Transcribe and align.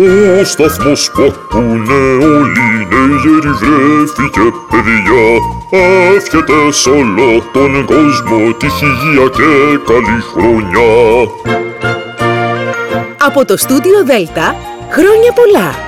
Ο 0.00 0.44
σταθμός 0.44 1.10
που 1.10 1.22
ακούνε 1.22 2.24
όλοι 2.24 2.86
νέγεροι 2.90 3.52
βρέθηκε 3.60 4.40
παιδιά 4.70 5.26
Εύχεται 6.16 6.52
σ' 6.70 6.86
όλο 6.86 7.42
τον 7.52 7.84
κόσμο 7.84 8.52
τύχη, 8.58 8.84
υγεία 8.84 9.28
και 9.28 9.78
καλή 9.86 10.20
χρονιά 10.32 11.28
Από 13.18 13.44
το 13.44 13.56
στούντιο 13.56 14.04
Δέλτα, 14.04 14.54
χρόνια 14.90 15.32
πολλά! 15.32 15.87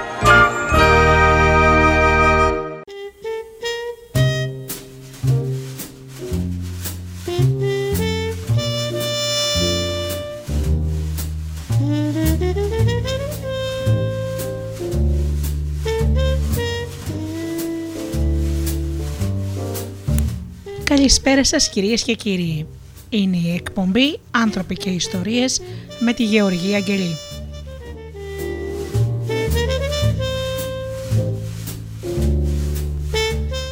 Καλησπέρα 21.11 21.45
σας 21.45 21.69
κυρίες 21.69 22.03
και 22.03 22.15
κύριοι. 22.15 22.67
Είναι 23.09 23.37
η 23.37 23.55
εκπομπή 23.55 24.19
«Άνθρωποι 24.31 24.77
και 24.77 24.91
Ιστορίες» 24.91 25.61
με 26.01 26.13
τη 26.13 26.25
Γεωργία 26.25 26.77
Αγγελή. 26.77 27.17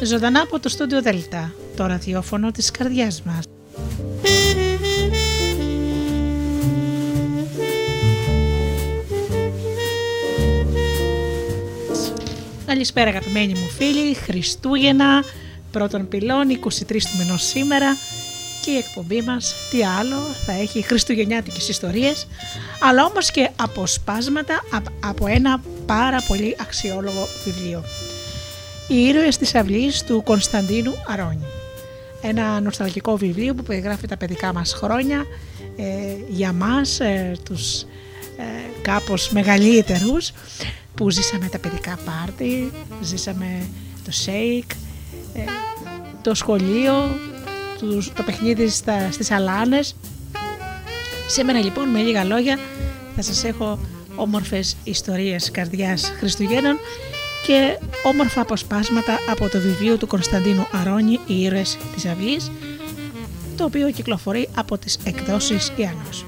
Ζωντανά 0.03 0.41
από 0.41 0.59
το 0.59 0.69
στούντιο 0.69 1.01
Δέλτα, 1.01 1.53
το 1.75 1.85
ραδιόφωνο 1.85 2.51
της 2.51 2.71
καρδιάς 2.71 3.21
μας. 3.21 3.43
Καλησπέρα 12.65 13.09
αγαπημένοι 13.09 13.53
μου 13.53 13.67
φίλοι, 13.77 14.13
Χριστούγεννα, 14.13 15.23
πρώτον 15.71 16.07
πυλών, 16.07 16.47
23 16.49 16.85
του 16.87 17.17
μηνός 17.17 17.43
σήμερα 17.43 17.97
και 18.61 18.71
η 18.71 18.77
εκπομπή 18.77 19.21
μας 19.21 19.55
τι 19.71 19.83
άλλο 19.83 20.17
θα 20.45 20.51
έχει 20.51 20.81
χριστουγεννιάτικες 20.81 21.69
ιστορίες 21.69 22.27
αλλά 22.79 23.05
όμως 23.05 23.31
και 23.31 23.49
αποσπάσματα 23.55 24.63
από 24.99 25.27
ένα 25.27 25.61
πάρα 25.85 26.23
πολύ 26.27 26.55
αξιόλογο 26.61 27.27
βιβλίο. 27.45 27.83
Οι 28.87 29.05
ήρωες 29.05 29.37
της 29.37 29.55
αυλής 29.55 30.03
του 30.03 30.23
Κωνσταντίνου 30.23 30.93
Αρώνη. 31.07 31.45
Ένα 32.21 32.59
νοσταλγικό 32.59 33.17
βιβλίο 33.17 33.53
που 33.53 33.63
περιγράφει 33.63 34.07
τα 34.07 34.17
παιδικά 34.17 34.53
μας 34.53 34.73
χρόνια 34.73 35.25
ε, 35.77 35.83
για 36.29 36.53
μας 36.53 36.99
ε, 36.99 37.37
τους 37.43 37.81
ε, 38.37 38.81
κάπως 38.81 39.29
μεγαλύτερους 39.29 40.31
που 40.95 41.09
ζήσαμε 41.09 41.47
τα 41.47 41.59
παιδικά 41.59 41.99
πάρτι, 42.05 42.71
ζήσαμε 43.01 43.69
το 44.05 44.11
shake, 44.25 44.71
ε, 44.71 44.88
το 46.21 46.33
σχολείο, 46.33 46.93
το 48.15 48.23
παιχνίδι 48.23 48.67
στα, 48.69 49.11
στις 49.11 49.31
αλάνες. 49.31 49.95
Σήμερα 51.27 51.59
λοιπόν 51.59 51.89
με 51.89 51.99
λίγα 51.99 52.23
λόγια 52.23 52.59
θα 53.15 53.21
σας 53.21 53.43
έχω 53.43 53.79
όμορφες 54.15 54.75
ιστορίες 54.83 55.51
καρδιάς 55.51 56.13
Χριστουγέννων 56.17 56.77
και 57.45 57.77
όμορφα 58.03 58.41
αποσπάσματα 58.41 59.17
από 59.29 59.49
το 59.49 59.59
βιβλίο 59.59 59.97
του 59.97 60.07
Κωνσταντίνου 60.07 60.67
Αρώνη 60.71 61.19
«Οι 61.27 61.41
ήρωες 61.41 61.77
της 61.93 62.05
αυλής» 62.05 62.51
το 63.57 63.63
οποίο 63.65 63.91
κυκλοφορεί 63.91 64.49
από 64.55 64.77
τις 64.77 64.97
εκδόσεις 65.03 65.71
Ιαννός. 65.75 66.25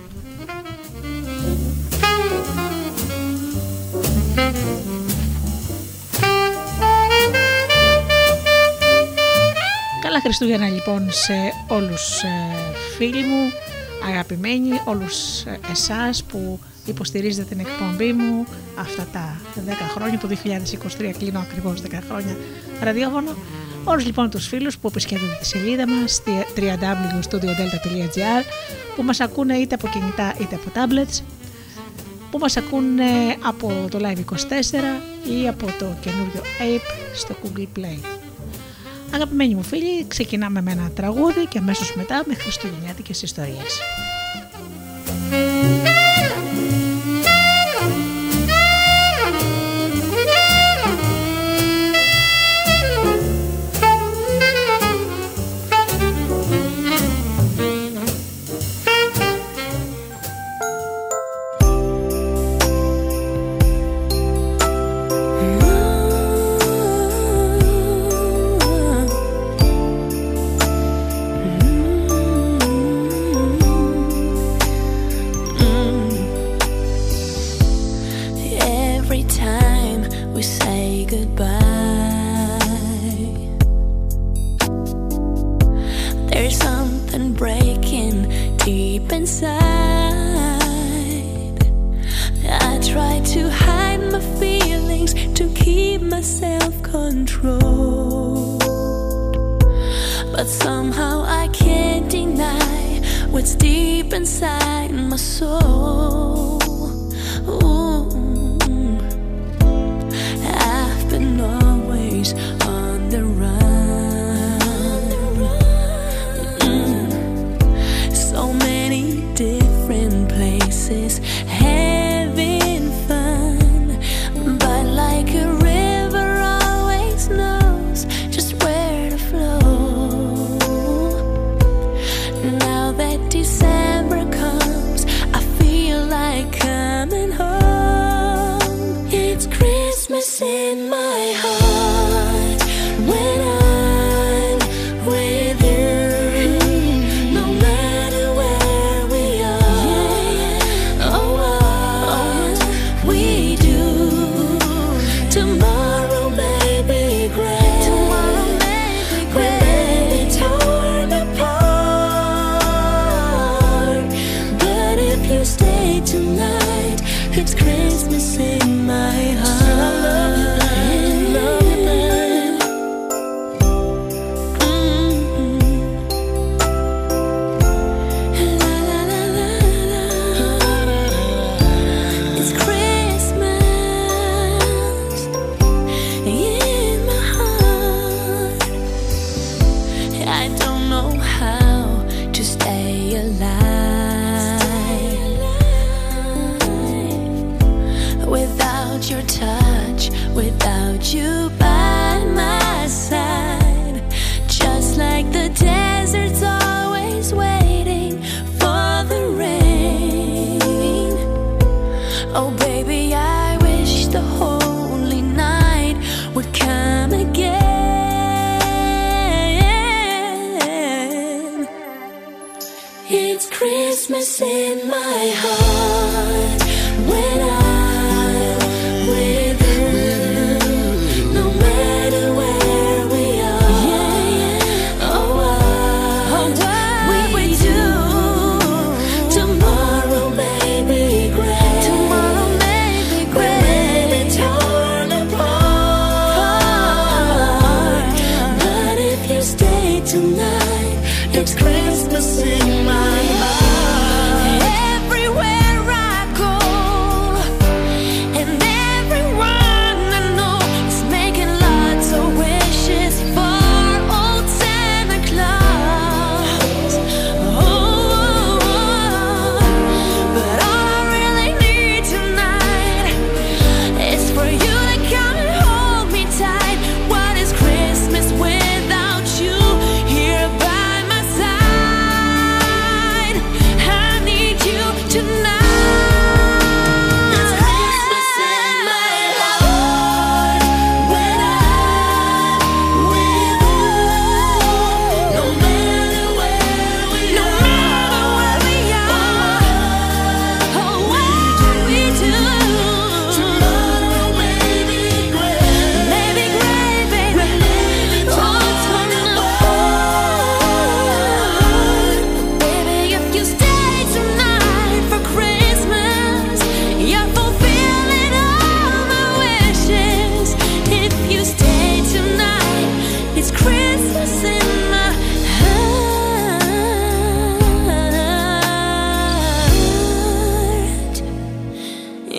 Χριστούγεννα 10.24 10.68
λοιπόν 10.68 11.12
σε 11.12 11.34
όλους 11.68 12.24
ε, 12.24 12.30
φίλοι 12.98 13.24
μου, 13.24 13.52
αγαπημένοι, 14.08 14.82
όλους 14.86 15.42
ε, 15.46 15.60
εσάς 15.72 16.24
που 16.24 16.60
υποστηρίζετε 16.86 17.56
την 17.56 17.60
εκπομπή 17.60 18.14
μου 18.14 18.46
αυτά 18.80 19.08
τα 19.12 19.42
10 19.56 19.60
χρόνια, 19.96 20.20
το 20.20 20.28
2023 21.00 21.12
κλείνω 21.18 21.40
ακριβώς 21.40 21.82
10 21.82 21.86
χρόνια 22.10 22.38
ραδιόφωνο. 22.82 23.36
Όλους 23.84 24.06
λοιπόν 24.06 24.30
τους 24.30 24.48
φίλους 24.48 24.78
που 24.78 24.88
επισκέπτονται 24.88 25.38
τη 25.40 25.46
σελίδα 25.46 25.88
μας 25.88 26.22
www.studiodelta.gr 26.26 28.44
που 28.96 29.04
μας 29.04 29.20
ακούνε 29.20 29.56
είτε 29.56 29.76
από 29.76 29.88
κινητά 29.88 30.36
είτε 30.42 30.56
από 30.56 30.72
tablets 30.74 31.22
που 32.32 32.38
μας 32.38 32.58
ακούνε 32.58 33.38
από 33.42 33.88
το 33.92 34.00
Live24 34.02 34.74
ή 35.42 35.48
από 35.48 35.66
το 35.66 35.86
καινούριο 36.02 36.42
Ape 36.60 36.92
στο 37.14 37.36
Google 37.44 37.68
Play. 37.80 38.21
Αγαπημένοι 39.14 39.56
μου 39.56 39.64
φίλοι, 39.64 40.06
ξεκινάμε 40.08 40.62
με 40.62 40.72
ένα 40.72 40.92
τραγούδι 40.96 41.46
και 41.46 41.58
αμέσως 41.58 41.96
μετά 41.96 42.24
με 42.28 42.34
χριστουγεννιάτικες 42.34 43.22
ιστορίες. 43.22 43.80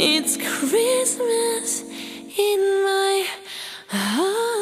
It's 0.01 0.37
Christmas 0.37 1.83
in 2.47 2.59
my 2.85 3.25
heart. 3.87 4.57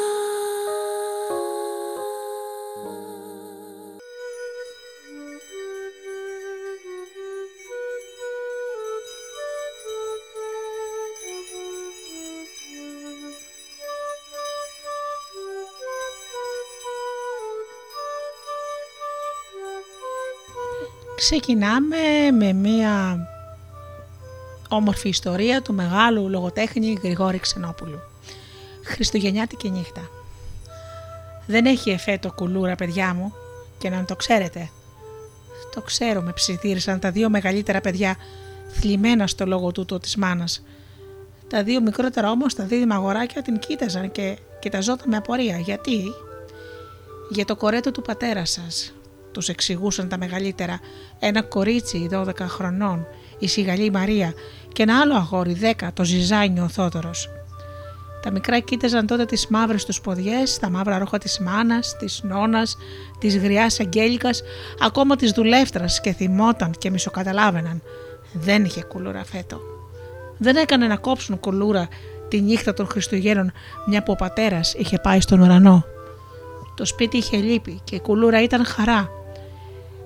Ξεκινάμε 21.16 22.30
με 22.32 22.52
μία 22.52 23.26
όμορφη 24.71 25.09
ιστορία 25.09 25.61
του 25.61 25.73
μεγάλου 25.73 26.29
λογοτέχνη 26.29 26.97
Γρηγόρη 27.03 27.39
Ξενόπουλου. 27.39 27.99
Χριστουγεννιάτικη 28.83 29.69
νύχτα. 29.69 30.09
Δεν 31.45 31.65
έχει 31.65 31.89
εφέ 31.89 32.17
το 32.21 32.31
κουλούρα, 32.31 32.75
παιδιά 32.75 33.13
μου, 33.13 33.33
και 33.77 33.89
να 33.89 34.05
το 34.05 34.15
ξέρετε. 34.15 34.69
Το 35.73 35.81
ξέρω, 35.81 36.21
με 36.21 36.31
ψιθύρισαν 36.31 36.99
τα 36.99 37.11
δύο 37.11 37.29
μεγαλύτερα 37.29 37.81
παιδιά, 37.81 38.15
θλιμμένα 38.69 39.27
στο 39.27 39.45
λόγο 39.45 39.71
τούτο 39.71 39.99
της 39.99 40.15
μάνας. 40.15 40.63
Τα 41.47 41.63
δύο 41.63 41.81
μικρότερα 41.81 42.31
όμως, 42.31 42.53
τα 42.53 42.63
δίδυμα 42.63 42.95
αγοράκια 42.95 43.41
την 43.41 43.59
κοίταζαν 43.59 44.11
και 44.11 44.37
κοιταζόταν 44.59 45.09
με 45.09 45.17
απορία. 45.17 45.57
Γιατί; 45.57 46.03
Για 47.29 47.45
το 47.45 47.55
κορέτο 47.55 47.91
του 47.91 48.01
πατέρα 48.01 48.45
σας, 48.45 48.93
τους 49.31 49.49
εξηγούσαν 49.49 50.09
τα 50.09 50.17
μεγαλύτερα, 50.17 50.79
ένα 51.19 51.41
κορίτσι 51.41 52.07
12 52.11 52.33
χρονών, 52.39 53.07
η 53.41 53.47
Σιγαλή 53.47 53.91
Μαρία 53.91 54.33
και 54.73 54.83
ένα 54.83 54.99
άλλο 54.99 55.15
αγόρι 55.15 55.57
10, 55.79 55.87
το 55.93 56.03
Ζιζάνιο 56.03 56.67
Θόδωρος. 56.67 57.29
Τα 58.21 58.31
μικρά 58.31 58.59
κοίταζαν 58.59 59.07
τότε 59.07 59.25
τις 59.25 59.47
μαύρες 59.47 59.85
τους 59.85 60.01
ποδιές, 60.01 60.59
τα 60.59 60.69
μαύρα 60.69 60.97
ρούχα 60.97 61.17
της 61.17 61.39
μάνας, 61.39 61.95
της 61.97 62.21
νόνας, 62.23 62.77
της 63.19 63.37
γριάς 63.37 63.79
αγγέλικας, 63.79 64.41
ακόμα 64.79 65.15
της 65.15 65.31
δουλεύτρας 65.31 66.01
και 66.01 66.13
θυμόταν 66.13 66.71
και 66.77 66.89
μισοκαταλάβαιναν. 66.89 67.81
Δεν 68.33 68.63
είχε 68.63 68.83
κουλούρα 68.83 69.23
φέτο. 69.25 69.59
Δεν 70.37 70.55
έκανε 70.55 70.87
να 70.87 70.97
κόψουν 70.97 71.39
κουλούρα 71.39 71.87
τη 72.27 72.41
νύχτα 72.41 72.73
των 72.73 72.87
Χριστουγέννων 72.87 73.51
μια 73.85 74.03
που 74.03 74.11
ο 74.11 74.15
πατέρας 74.15 74.73
είχε 74.77 74.97
πάει 74.97 75.21
στον 75.21 75.39
ουρανό. 75.39 75.85
Το 76.75 76.85
σπίτι 76.85 77.17
είχε 77.17 77.37
λύπη 77.37 77.81
και 77.83 77.95
η 77.95 77.99
κουλούρα 77.99 78.41
ήταν 78.41 78.65
χαρά. 78.65 79.09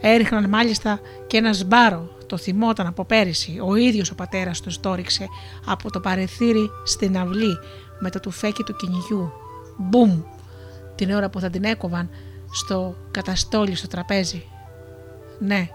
Έριχναν 0.01 0.50
μάλιστα 0.50 1.00
και 1.27 1.38
ένα 1.38 1.54
σμπάρο, 1.54 2.14
το 2.27 2.38
θυμόταν 2.38 2.88
από 2.88 3.05
πέρυσι. 3.05 3.60
Ο 3.65 3.75
ίδιος 3.75 4.10
ο 4.12 4.15
πατέρας 4.15 4.62
τους 4.62 4.79
το 4.79 4.94
ρίξε 4.94 5.27
από 5.65 5.91
το 5.91 6.00
παρεθύρι 6.00 6.70
στην 6.84 7.17
αυλή 7.17 7.58
με 8.00 8.10
το 8.10 8.20
τουφέκι 8.20 8.63
του 8.63 8.75
κυνηγιού. 8.75 9.32
Μπουμ! 9.77 10.22
Την 10.96 11.12
ώρα 11.12 11.29
που 11.29 11.39
θα 11.39 11.50
την 11.50 11.63
έκοβαν 11.63 12.10
στο 12.51 12.96
καταστόλι 13.12 13.75
στο 13.75 13.88
τραπέζι. 13.88 14.44
Ναι, 15.39 15.70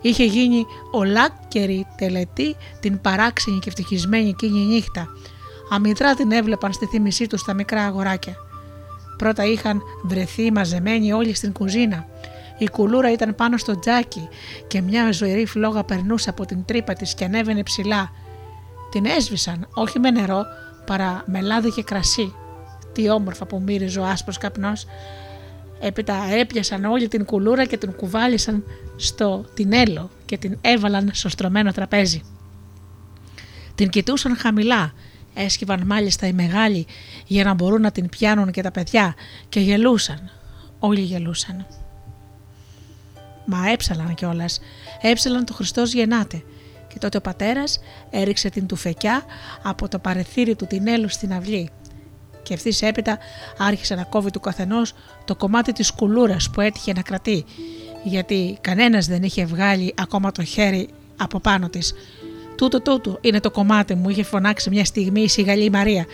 είχε 0.00 0.24
γίνει 0.24 0.66
ολάκερη 0.90 1.86
τελετή 1.96 2.56
την 2.80 3.00
παράξενη 3.00 3.58
και 3.58 3.68
ευτυχισμένη 3.68 4.28
εκείνη 4.28 4.58
νύχτα. 4.58 5.08
Αμυδρά 5.70 6.14
την 6.14 6.32
έβλεπαν 6.32 6.72
στη 6.72 6.86
θύμησή 6.86 7.26
τους 7.26 7.42
τα 7.42 7.54
μικρά 7.54 7.84
αγοράκια. 7.84 8.36
Πρώτα 9.16 9.44
είχαν 9.44 9.82
βρεθεί 10.02 10.52
μαζεμένοι 10.52 11.12
όλοι 11.12 11.34
στην 11.34 11.52
κουζίνα. 11.52 12.06
Η 12.60 12.68
κουλούρα 12.68 13.12
ήταν 13.12 13.34
πάνω 13.34 13.56
στο 13.56 13.78
τζάκι 13.78 14.28
και 14.66 14.80
μια 14.80 15.12
ζωηρή 15.12 15.46
φλόγα 15.46 15.84
περνούσε 15.84 16.30
από 16.30 16.46
την 16.46 16.64
τρύπα 16.64 16.92
της 16.92 17.14
και 17.14 17.24
ανέβαινε 17.24 17.62
ψηλά. 17.62 18.12
Την 18.90 19.04
έσβησαν, 19.04 19.68
όχι 19.74 19.98
με 19.98 20.10
νερό, 20.10 20.44
παρά 20.86 21.24
με 21.26 21.40
λάδι 21.40 21.70
και 21.70 21.82
κρασί. 21.82 22.34
Τι 22.92 23.10
όμορφα 23.10 23.46
που 23.46 23.60
μύριζε 23.60 24.00
ο 24.00 24.04
άσπρος 24.04 24.38
καπνός. 24.38 24.86
Έπειτα 25.80 26.14
έπιασαν 26.40 26.84
όλη 26.84 27.08
την 27.08 27.24
κουλούρα 27.24 27.64
και 27.64 27.76
την 27.76 27.92
κουβάλισαν 27.92 28.64
στο 28.96 29.44
τινέλο 29.54 30.10
και 30.26 30.38
την 30.38 30.58
έβαλαν 30.60 31.10
στο 31.12 31.28
στρωμένο 31.28 31.72
τραπέζι. 31.72 32.22
Την 33.74 33.88
κοιτούσαν 33.88 34.36
χαμηλά, 34.36 34.92
έσκυβαν 35.34 35.86
μάλιστα 35.86 36.26
οι 36.26 36.32
μεγάλοι 36.32 36.86
για 37.26 37.44
να 37.44 37.54
μπορούν 37.54 37.80
να 37.80 37.90
την 37.90 38.08
πιάνουν 38.08 38.50
και 38.50 38.62
τα 38.62 38.70
παιδιά 38.70 39.14
και 39.48 39.60
γελούσαν. 39.60 40.30
Όλοι 40.78 41.00
γελούσαν. 41.00 41.66
Μα 43.52 43.70
έψαλαν 43.70 44.14
κιόλας. 44.14 44.60
Έψαλαν 45.00 45.44
το 45.44 45.52
Χριστός 45.52 45.92
γεννάται. 45.92 46.42
Και 46.88 46.98
τότε 46.98 47.16
ο 47.16 47.20
πατέρας 47.20 47.80
έριξε 48.10 48.48
την 48.50 48.66
τουφεκιά 48.66 49.22
από 49.62 49.88
το 49.88 49.98
παρεθύρι 49.98 50.54
του 50.54 50.66
τινέλου 50.66 51.08
στην 51.08 51.32
αυλή. 51.32 51.70
Και 52.42 52.54
ευθύς 52.54 52.82
έπειτα 52.82 53.18
άρχισε 53.58 53.94
να 53.94 54.02
κόβει 54.04 54.30
του 54.30 54.40
καθενός 54.40 54.92
το 55.24 55.36
κομμάτι 55.36 55.72
της 55.72 55.90
κουλούρας 55.92 56.50
που 56.50 56.60
έτυχε 56.60 56.92
να 56.92 57.02
κρατεί, 57.02 57.44
γιατί 58.02 58.58
κανένας 58.60 59.06
δεν 59.06 59.22
είχε 59.22 59.44
βγάλει 59.44 59.94
ακόμα 59.96 60.32
το 60.32 60.44
χέρι 60.44 60.88
από 61.16 61.40
πάνω 61.40 61.68
της. 61.68 61.94
Τούτο 62.56 62.80
τούτο 62.80 63.18
είναι 63.20 63.40
το 63.40 63.50
κομμάτι 63.50 63.94
μου, 63.94 64.08
είχε 64.08 64.22
φωνάξει 64.22 64.70
μια 64.70 64.84
στιγμή 64.84 65.20
η 65.20 65.28
σιγαλή 65.28 65.70
Μαρία. 65.70 66.06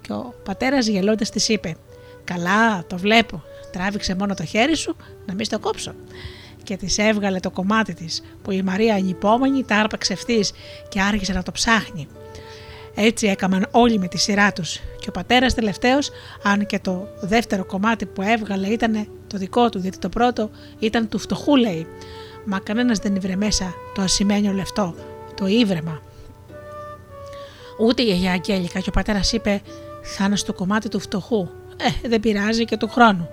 Και 0.00 0.12
ο 0.12 0.34
πατέρας 0.44 0.86
γελώντας 0.86 1.30
της 1.30 1.48
είπε: 1.48 1.76
Καλά, 2.24 2.86
το 2.86 2.98
βλέπω. 2.98 3.42
Τράβηξε 3.72 4.14
μόνο 4.14 4.34
το 4.34 4.44
χέρι 4.44 4.76
σου 4.76 4.96
να 5.26 5.34
μην 5.34 5.44
στο 5.44 5.58
κόψω. 5.58 5.94
Και 6.64 6.76
της 6.76 6.98
έβγαλε 6.98 7.40
το 7.40 7.50
κομμάτι 7.50 7.94
της, 7.94 8.22
που 8.42 8.50
η 8.50 8.62
Μαρία 8.62 8.94
ανυπόμονη 8.94 9.64
τα 9.64 9.76
άρπαξε 9.76 10.12
ευθύς 10.12 10.52
και 10.88 11.00
άρχισε 11.00 11.32
να 11.32 11.42
το 11.42 11.52
ψάχνει. 11.52 12.08
Έτσι 12.94 13.26
έκαναν 13.26 13.66
όλοι 13.70 13.98
με 13.98 14.08
τη 14.08 14.18
σειρά 14.18 14.52
τους. 14.52 14.80
Και 15.00 15.08
ο 15.08 15.12
πατέρας 15.12 15.54
τελευταίος, 15.54 16.10
αν 16.42 16.66
και 16.66 16.78
το 16.78 17.08
δεύτερο 17.20 17.64
κομμάτι 17.64 18.06
που 18.06 18.22
έβγαλε 18.22 18.66
ήταν 18.66 19.08
το 19.26 19.38
δικό 19.38 19.68
του, 19.68 19.78
γιατί 19.78 19.98
το 19.98 20.08
πρώτο 20.08 20.50
ήταν 20.78 21.08
του 21.08 21.18
φτωχού, 21.18 21.56
λέει. 21.56 21.86
Μα 22.44 22.58
κανένας 22.58 22.98
δεν 22.98 23.14
ήβρε 23.14 23.36
μέσα 23.36 23.74
το 23.94 24.02
ασημένιο 24.02 24.52
λεφτό, 24.52 24.94
το 25.34 25.46
ήβρεμα. 25.46 26.02
Ούτε 27.78 28.02
η 28.02 28.04
γιαγιά 28.04 28.32
Αγγέλικα 28.32 28.80
και 28.80 28.88
ο 28.88 28.92
πατέρας 28.92 29.32
είπε: 29.32 29.62
Θα 30.02 30.24
είναι 30.24 30.36
στο 30.36 30.52
κομμάτι 30.52 30.88
του 30.88 31.00
φτωχού. 31.00 31.48
Ε, 31.76 32.08
δεν 32.08 32.20
πειράζει 32.20 32.64
και 32.64 32.76
του 32.76 32.88
χρόνου. 32.88 33.28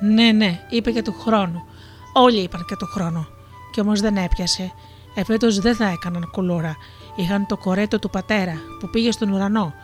Ναι, 0.00 0.32
ναι, 0.32 0.60
είπε 0.70 0.90
και 0.90 1.02
του 1.02 1.12
χρόνου. 1.12 1.64
Όλοι 2.12 2.42
είπαν 2.42 2.64
και 2.64 2.76
του 2.76 2.86
χρόνου. 2.86 3.26
Κι 3.72 3.80
όμως 3.80 4.00
δεν 4.00 4.16
έπιασε. 4.16 4.72
Εφέτο 5.14 5.52
δεν 5.60 5.74
θα 5.74 5.88
έκαναν 5.88 6.30
κουλούρα. 6.30 6.76
Είχαν 7.16 7.46
το 7.46 7.56
κορέτο 7.56 7.98
του 7.98 8.10
πατέρα 8.10 8.54
που 8.80 8.90
πήγε 8.90 9.10
στον 9.10 9.32
ουρανό. 9.32 9.74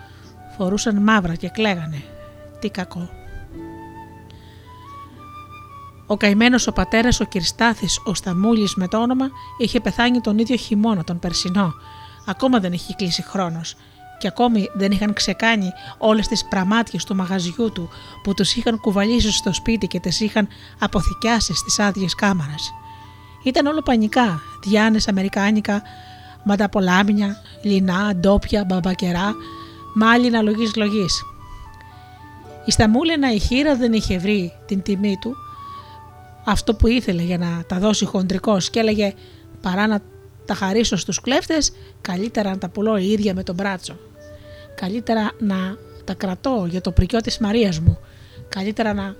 Φορούσαν 0.56 1.02
μαύρα 1.02 1.34
και 1.34 1.48
κλαίγανε. 1.48 2.02
Τι 2.58 2.70
κακό. 2.70 3.10
Ο 6.06 6.16
καημένος 6.16 6.66
ο 6.66 6.72
πατέρας, 6.72 7.20
ο 7.20 7.24
Κυριστάθης, 7.24 8.00
ο 8.04 8.14
Σταμούλης 8.14 8.74
με 8.74 8.88
το 8.88 8.98
όνομα, 8.98 9.30
είχε 9.58 9.80
πεθάνει 9.80 10.20
τον 10.20 10.38
ίδιο 10.38 10.56
χειμώνα, 10.56 11.04
τον 11.04 11.18
περσινό. 11.18 11.74
Ακόμα 12.26 12.60
δεν 12.60 12.72
είχε 12.72 12.94
κλείσει 12.96 13.22
χρόνος. 13.22 13.76
Και 14.18 14.26
ακόμη 14.26 14.70
δεν 14.74 14.90
είχαν 14.90 15.12
ξεκάνει 15.12 15.72
όλες 15.98 16.26
τις 16.26 16.44
πραμάτιες 16.44 17.04
του 17.04 17.14
μαγαζιού 17.14 17.72
του 17.72 17.88
που 18.22 18.34
τους 18.34 18.56
είχαν 18.56 18.80
κουβαλήσει 18.80 19.32
στο 19.32 19.52
σπίτι 19.52 19.86
και 19.86 20.00
τις 20.00 20.20
είχαν 20.20 20.48
αποθηκιάσει 20.78 21.54
στις 21.54 21.78
άδειες 21.78 22.14
κάμαρε. 22.14 22.54
Ήταν 23.44 23.66
όλο 23.66 23.82
πανικά, 23.82 24.40
διάνες 24.64 25.08
αμερικάνικα, 25.08 25.82
ματαπολάμια, 26.44 27.36
λινά, 27.62 28.14
ντόπια, 28.14 28.64
μπαμπακερά, 28.64 29.34
μάλινα 29.94 30.42
λογής 30.42 30.76
λογής. 30.76 31.22
Η 32.64 32.70
Σταμούλαινα 32.70 33.32
η 33.32 33.38
χείρα 33.38 33.76
δεν 33.76 33.92
είχε 33.92 34.18
βρει 34.18 34.52
την 34.66 34.82
τιμή 34.82 35.18
του 35.20 35.36
αυτό 36.44 36.74
που 36.74 36.86
ήθελε 36.86 37.22
για 37.22 37.38
να 37.38 37.64
τα 37.66 37.78
δώσει 37.78 38.04
χοντρικός 38.04 38.70
και 38.70 38.78
έλεγε 38.78 39.14
παρά 39.60 39.86
να 39.86 40.00
τα 40.44 40.54
χαρίσω 40.54 40.96
στους 40.96 41.20
κλέφτες 41.20 41.72
καλύτερα 42.00 42.50
να 42.50 42.58
τα 42.58 42.68
πουλώ 42.68 42.96
η 42.96 43.10
ίδια 43.10 43.34
με 43.34 43.42
τον 43.42 43.54
μπράτσο. 43.54 43.96
Καλύτερα 44.80 45.30
να 45.38 45.76
τα 46.04 46.14
κρατώ 46.14 46.66
για 46.70 46.80
το 46.80 46.92
πρικιό 46.92 47.20
της 47.20 47.38
Μαρίας 47.38 47.80
μου. 47.80 47.98
Καλύτερα 48.48 48.92
να 48.92 49.16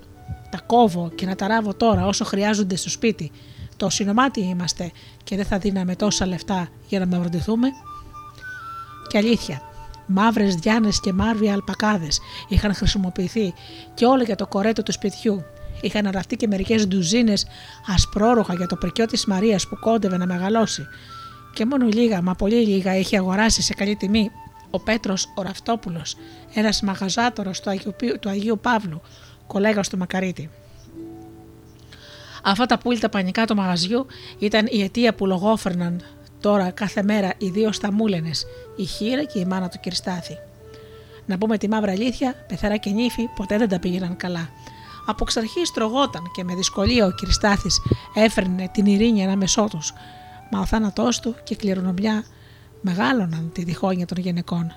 τα 0.51 0.61
κόβω 0.67 1.11
και 1.15 1.27
να 1.27 1.35
τα 1.35 1.47
ράβω 1.47 1.75
τώρα 1.75 2.07
όσο 2.07 2.25
χρειάζονται 2.25 2.77
στο 2.77 2.91
σπίτι. 2.91 3.31
Το 3.77 3.89
συνομάτι 3.89 4.41
είμαστε 4.41 4.91
και 5.25 5.37
δεν 5.37 5.45
θα 5.45 5.59
δίναμε 5.59 5.97
τόσα 5.97 6.27
λεφτά 6.27 6.69
για 6.89 6.99
να 6.99 7.07
μαυροντηθούμε. 7.07 7.69
Και 9.09 9.19
αλήθεια, 9.19 9.63
μαύρες 10.07 10.55
διάνες 10.55 11.01
και 11.01 11.13
μάρβια 11.13 11.53
αλπακάδες 11.53 12.21
είχαν 12.49 12.75
χρησιμοποιηθεί 12.75 13.55
και 13.95 14.05
όλα 14.05 14.23
για 14.23 14.37
το 14.37 14.47
κορέτο 14.47 14.83
του 14.83 14.93
σπιτιού 14.93 15.45
Είχαν 15.81 16.07
αραφτεί 16.07 16.37
και 16.37 16.47
μερικές 16.47 16.87
ντουζίνες 16.87 17.47
ασπρόροχα 17.95 18.55
για 18.55 18.67
το 18.67 18.77
πρικιό 18.77 19.07
της 19.07 19.27
Μαρίας 19.27 19.69
που 19.69 19.79
κόντευε 19.81 20.17
να 20.17 20.27
μεγαλώσει. 20.27 20.87
Και 21.53 21.67
μόνο 21.67 21.87
λίγα, 21.87 22.23
μα 22.23 22.35
πολύ 22.35 22.67
λίγα, 22.67 22.97
είχε 22.97 23.17
αγοράσει 23.17 23.63
σε 23.63 23.75
καλή 23.75 23.97
τιμή 23.97 24.31
ο 24.71 24.81
Πέτρος 24.81 25.33
ο 25.37 25.43
Ραφτόπουλο, 25.43 26.03
ένας 26.55 26.83
μαγαζάτορος 26.83 27.61
του 27.61 27.71
Αγίου, 27.71 27.95
του 28.21 28.29
Αγίου 28.29 28.59
Παύλου, 28.63 29.01
κολέγας 29.47 29.89
του 29.89 29.99
Μακαρίτη. 29.99 30.51
Αυτά 32.45 32.67
τα 32.67 32.79
πουλτα 32.79 33.09
πανικά 33.09 33.45
του 33.45 33.55
μαγαζιού 33.55 34.07
ήταν 34.39 34.67
η 34.71 34.83
αιτία 34.83 35.15
που 35.15 35.27
λογόφερναν 35.27 36.03
τώρα 36.41 36.71
κάθε 36.71 37.03
μέρα 37.03 37.33
οι 37.39 37.49
δύο 37.49 37.73
σταμούλενες, 37.73 38.47
η 38.77 38.85
Χίρα 38.85 39.25
και 39.25 39.39
η 39.39 39.45
μάνα 39.45 39.69
του 39.69 39.79
Κυριστάθη. 39.81 40.39
Να 41.27 41.39
πούμε 41.39 41.59
τη 41.59 41.69
μαύρα 41.69 41.93
αλήθεια, 41.93 42.35
πεθαρά 42.49 42.77
και 42.77 42.91
νύφη 42.91 43.29
ποτέ 43.37 43.59
δεν 43.59 43.69
τα 43.69 43.79
πήγαιναν 43.79 44.17
καλά. 44.17 44.51
Από 45.07 45.19
εξ 45.23 45.37
αρχής 45.37 45.71
τρογόταν 45.71 46.23
και 46.35 46.45
με 46.45 46.55
δυσκολία 46.55 47.07
ο 47.07 47.11
Κυριστάθη 47.11 47.69
έφερνε 48.15 48.71
την 48.73 48.87
ειρήνη 48.87 49.25
ανάμεσό 49.25 49.67
τους. 49.71 49.93
Μα 50.51 50.61
ο 50.61 50.67
θάνατός 50.67 51.21
του 51.21 51.35
και 51.45 51.55
η 51.55 51.57
κληρονομιά 51.57 52.25
μεγάλωναν 52.81 53.51
τη 53.53 53.65
διχόνοια 53.65 54.07
των 54.07 54.19
γυναικών. 54.19 54.73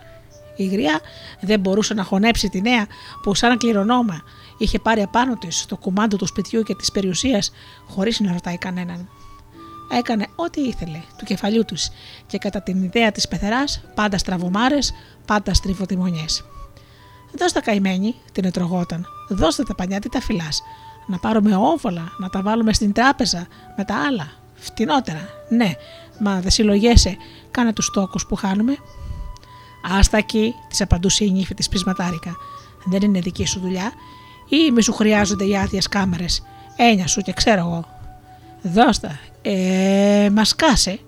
Η 0.55 0.65
γριά 0.65 0.99
δεν 1.41 1.59
μπορούσε 1.59 1.93
να 1.93 2.03
χωνέψει 2.03 2.49
τη 2.49 2.61
νέα 2.61 2.87
που 3.23 3.35
σαν 3.35 3.57
κληρονόμα 3.57 4.21
είχε 4.57 4.79
πάρει 4.79 5.01
απάνω 5.01 5.37
της 5.37 5.65
το 5.65 5.77
κουμάντο 5.77 6.17
του 6.17 6.25
σπιτιού 6.25 6.61
και 6.61 6.75
της 6.75 6.91
περιουσίας 6.91 7.51
χωρίς 7.87 8.19
να 8.19 8.33
ρωτάει 8.33 8.57
κανέναν. 8.57 9.09
Έκανε 9.91 10.27
ό,τι 10.35 10.61
ήθελε 10.61 11.01
του 11.17 11.25
κεφαλιού 11.25 11.65
τους 11.65 11.89
και 12.27 12.37
κατά 12.37 12.61
την 12.61 12.83
ιδέα 12.83 13.11
της 13.11 13.27
πεθεράς 13.27 13.81
πάντα 13.95 14.17
στραβωμάρε, 14.17 14.77
πάντα 15.25 15.53
στριβοτιμονιές. 15.53 16.43
Δώστε 17.37 17.59
τα 17.59 17.65
καημένη, 17.65 18.15
την 18.31 18.45
ετρογόταν. 18.45 19.05
Δώστε 19.29 19.63
τα 19.63 19.75
πανιά, 19.75 19.99
τι 19.99 20.09
τα 20.09 20.21
φυλάς. 20.21 20.61
Να 21.07 21.17
πάρουμε 21.17 21.55
όβολα, 21.55 22.11
να 22.17 22.29
τα 22.29 22.41
βάλουμε 22.41 22.73
στην 22.73 22.93
τράπεζα 22.93 23.47
με 23.77 23.83
τα 23.83 23.95
άλλα. 24.07 24.31
Φτηνότερα. 24.55 25.29
Ναι, 25.49 25.71
μα 26.21 26.39
δεν 26.39 26.51
συλλογέσαι. 26.51 27.17
Κάνε 27.51 27.73
τους 27.73 27.89
τόκου 27.89 28.19
που 28.27 28.35
χάνουμε. 28.35 28.77
Άστα 29.97 30.17
εκεί, 30.17 30.53
τη 30.69 30.83
απαντούσε 30.83 31.25
η 31.25 31.31
νύφη 31.31 31.53
της 31.53 31.69
πεισματάρικα. 31.69 32.35
Δεν 32.85 33.01
είναι 33.01 33.19
δική 33.19 33.45
σου 33.45 33.59
δουλειά, 33.59 33.91
ή 34.49 34.71
μη 34.71 34.81
σου 34.81 34.93
χρειάζονται 34.93 35.45
οι 35.45 35.57
άδειες 35.57 35.87
κάμερες. 35.87 36.43
Έννοια 36.75 37.07
σου 37.07 37.21
και 37.21 37.33
ξέρω 37.33 37.59
εγώ. 37.59 37.85
Δώστα. 38.61 39.19
Ε, 39.41 40.29
μα 40.31 40.41
κάσε 40.55 40.99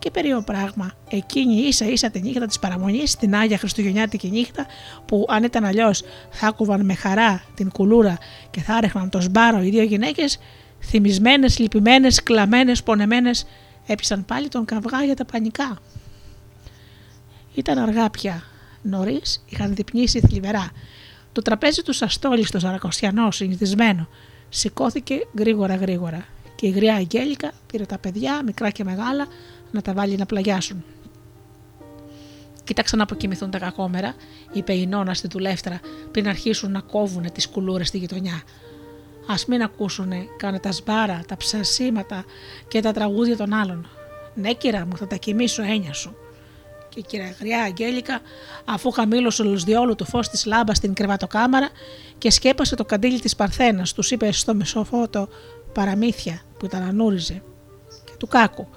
και 0.00 0.10
περίεργο 0.10 0.42
πράγμα. 0.42 0.92
Εκείνη 1.08 1.54
ίσα 1.54 1.86
ίσα 1.86 2.10
τη 2.10 2.20
νύχτα 2.20 2.46
της 2.46 2.58
παραμονής, 2.58 3.16
την 3.16 3.34
Άγια 3.34 3.58
Χριστουγεννιάτικη 3.58 4.30
νύχτα, 4.30 4.66
που 5.06 5.26
αν 5.28 5.42
ήταν 5.44 5.64
αλλιώς 5.64 6.02
θα 6.30 6.46
άκουγαν 6.46 6.84
με 6.84 6.94
χαρά 6.94 7.42
την 7.54 7.70
κουλούρα 7.70 8.18
και 8.50 8.60
θα 8.60 8.74
άρεχναν 8.74 9.10
το 9.10 9.20
σμπάρο 9.20 9.62
οι 9.62 9.70
δύο 9.70 9.82
γυναίκες, 9.82 10.38
θυμισμένες, 10.80 11.58
λυπημένες, 11.58 12.22
κλαμμένες, 12.22 12.82
πονεμένες, 12.82 13.46
έπισαν 13.86 14.24
πάλι 14.24 14.48
τον 14.48 14.64
καυγά 14.64 15.04
για 15.04 15.16
τα 15.16 15.24
πανικά. 15.24 15.78
Ήταν 17.54 17.78
αργά 17.78 18.10
πια. 18.10 18.42
Νωρίς 18.82 19.44
είχαν 19.48 19.74
διπνήσει 19.74 20.20
θλιβερά. 20.20 20.70
Το 21.32 21.42
τραπέζι 21.42 21.82
του 21.82 21.92
Σαστόλη 21.92 22.44
στο 22.44 22.58
Σαρακοστιανό, 22.58 23.30
συνηθισμένο, 23.30 24.08
σηκώθηκε 24.48 25.26
γρήγορα 25.38 25.74
γρήγορα 25.74 26.26
και 26.54 26.66
η 26.66 26.70
γριά 26.70 26.94
Αγγέλικα 26.94 27.52
πήρε 27.66 27.84
τα 27.84 27.98
παιδιά, 27.98 28.42
μικρά 28.44 28.70
και 28.70 28.84
μεγάλα, 28.84 29.26
να 29.70 29.82
τα 29.82 29.92
βάλει 29.92 30.16
να 30.16 30.26
πλαγιάσουν. 30.26 30.84
Κοίταξαν 32.64 32.98
να 32.98 33.04
αποκοιμηθούν 33.04 33.50
τα 33.50 33.58
κακόμερα, 33.58 34.14
είπε 34.52 34.72
η 34.72 34.86
Νόνα 34.86 35.14
στη 35.14 35.28
δουλεύτρα, 35.28 35.80
πριν 36.10 36.28
αρχίσουν 36.28 36.70
να 36.70 36.80
κόβουν 36.80 37.32
τις 37.32 37.48
κουλούρες 37.48 37.88
στη 37.88 37.98
γειτονιά. 37.98 38.42
Α 39.30 39.34
μην 39.46 39.62
ακούσουν 39.62 40.12
κάνε 40.36 40.58
τα 40.58 40.72
σμπάρα, 40.72 41.20
τα 41.28 41.36
ψασίματα 41.36 42.24
και 42.68 42.80
τα 42.80 42.92
τραγούδια 42.92 43.36
των 43.36 43.52
άλλων. 43.52 43.88
Ναι, 44.34 44.52
κύρα 44.52 44.86
μου, 44.86 44.96
θα 44.96 45.06
τα 45.06 45.16
κοιμήσω 45.16 45.62
έννοια 45.62 45.92
σου. 45.92 46.16
Και 46.88 46.98
η 46.98 47.02
κυρία 47.02 47.34
Γριά 47.40 47.62
Αγγέλικα, 47.62 48.20
αφού 48.64 48.90
χαμήλωσε 48.90 49.42
ολοσδιόλου 49.42 49.94
το 49.94 50.04
φως 50.04 50.28
της 50.28 50.44
λάμπας 50.44 50.76
στην 50.76 50.94
κρεβατοκάμαρα 50.94 51.68
και 52.18 52.30
σκέπασε 52.30 52.76
το 52.76 52.84
καντήλι 52.84 53.20
της 53.20 53.36
Παρθένας, 53.36 53.92
τους 53.92 54.10
είπε 54.10 54.32
στο 54.32 54.54
μεσοφότο 54.54 55.28
παραμύθια 55.72 56.40
που 56.58 56.66
τα 56.66 56.78
ανούριζε. 56.78 57.42
Και 58.04 58.12
του 58.18 58.26
κάκου, 58.26 58.68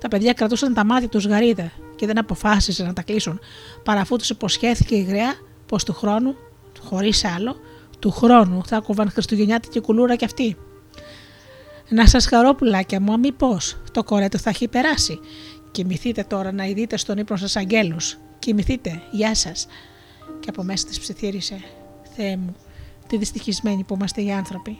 τα 0.00 0.08
παιδιά 0.08 0.32
κρατούσαν 0.32 0.74
τα 0.74 0.84
μάτια 0.84 1.08
τους 1.08 1.26
γαρίδα 1.26 1.72
και 1.96 2.06
δεν 2.06 2.18
αποφάσισε 2.18 2.84
να 2.84 2.92
τα 2.92 3.02
κλείσουν, 3.02 3.40
παρά 3.82 4.00
αφού 4.00 4.16
τους 4.16 4.30
υποσχέθηκε 4.30 4.94
η 4.94 5.02
γριά 5.02 5.34
πως 5.66 5.84
του 5.84 5.92
χρόνου, 5.92 6.34
χωρίς 6.80 7.24
άλλο, 7.24 7.56
του 8.04 8.10
χρόνου 8.10 8.62
θα 8.66 8.80
κοβαν 8.80 9.10
Χριστουγεννιάτικη 9.10 9.80
κουλούρα 9.80 10.16
κι 10.16 10.24
αυτή. 10.24 10.56
Να 11.88 12.06
σας 12.06 12.26
χαρώ 12.26 12.54
πουλάκια 12.54 13.00
μου, 13.00 13.18
μήπω 13.18 13.58
το 13.92 14.04
κορέτο 14.04 14.38
θα 14.38 14.50
έχει 14.50 14.68
περάσει. 14.68 15.20
Κοιμηθείτε 15.70 16.22
τώρα 16.22 16.52
να 16.52 16.64
ειδείτε 16.64 16.96
στον 16.96 17.18
ύπνο 17.18 17.36
σας 17.36 17.56
αγγέλους. 17.56 18.18
Κοιμηθείτε, 18.38 19.02
γεια 19.10 19.34
σας. 19.34 19.66
Και 20.40 20.48
από 20.48 20.62
μέσα 20.62 20.86
της 20.86 21.00
ψιθύρισε, 21.00 21.60
Θεέ 22.16 22.36
μου, 22.36 22.56
τι 23.06 23.16
δυστυχισμένοι 23.16 23.84
που 23.84 23.94
είμαστε 23.94 24.22
οι 24.22 24.32
άνθρωποι. 24.32 24.76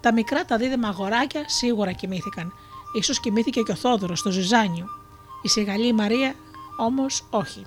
Τα 0.00 0.12
μικρά 0.12 0.44
τα 0.44 0.56
δίδυμα 0.56 0.88
αγοράκια 0.88 1.42
σίγουρα 1.46 1.92
κοιμήθηκαν 1.92 2.52
Ίσως 2.92 3.20
κοιμήθηκε 3.20 3.60
και 3.60 3.72
ο 3.72 3.74
Θόδωρος 3.74 4.18
στο 4.18 4.30
ζυζάνιο. 4.30 4.86
Η 5.42 5.48
σιγαλή 5.48 5.92
Μαρία 5.92 6.34
όμως 6.76 7.26
όχι. 7.30 7.66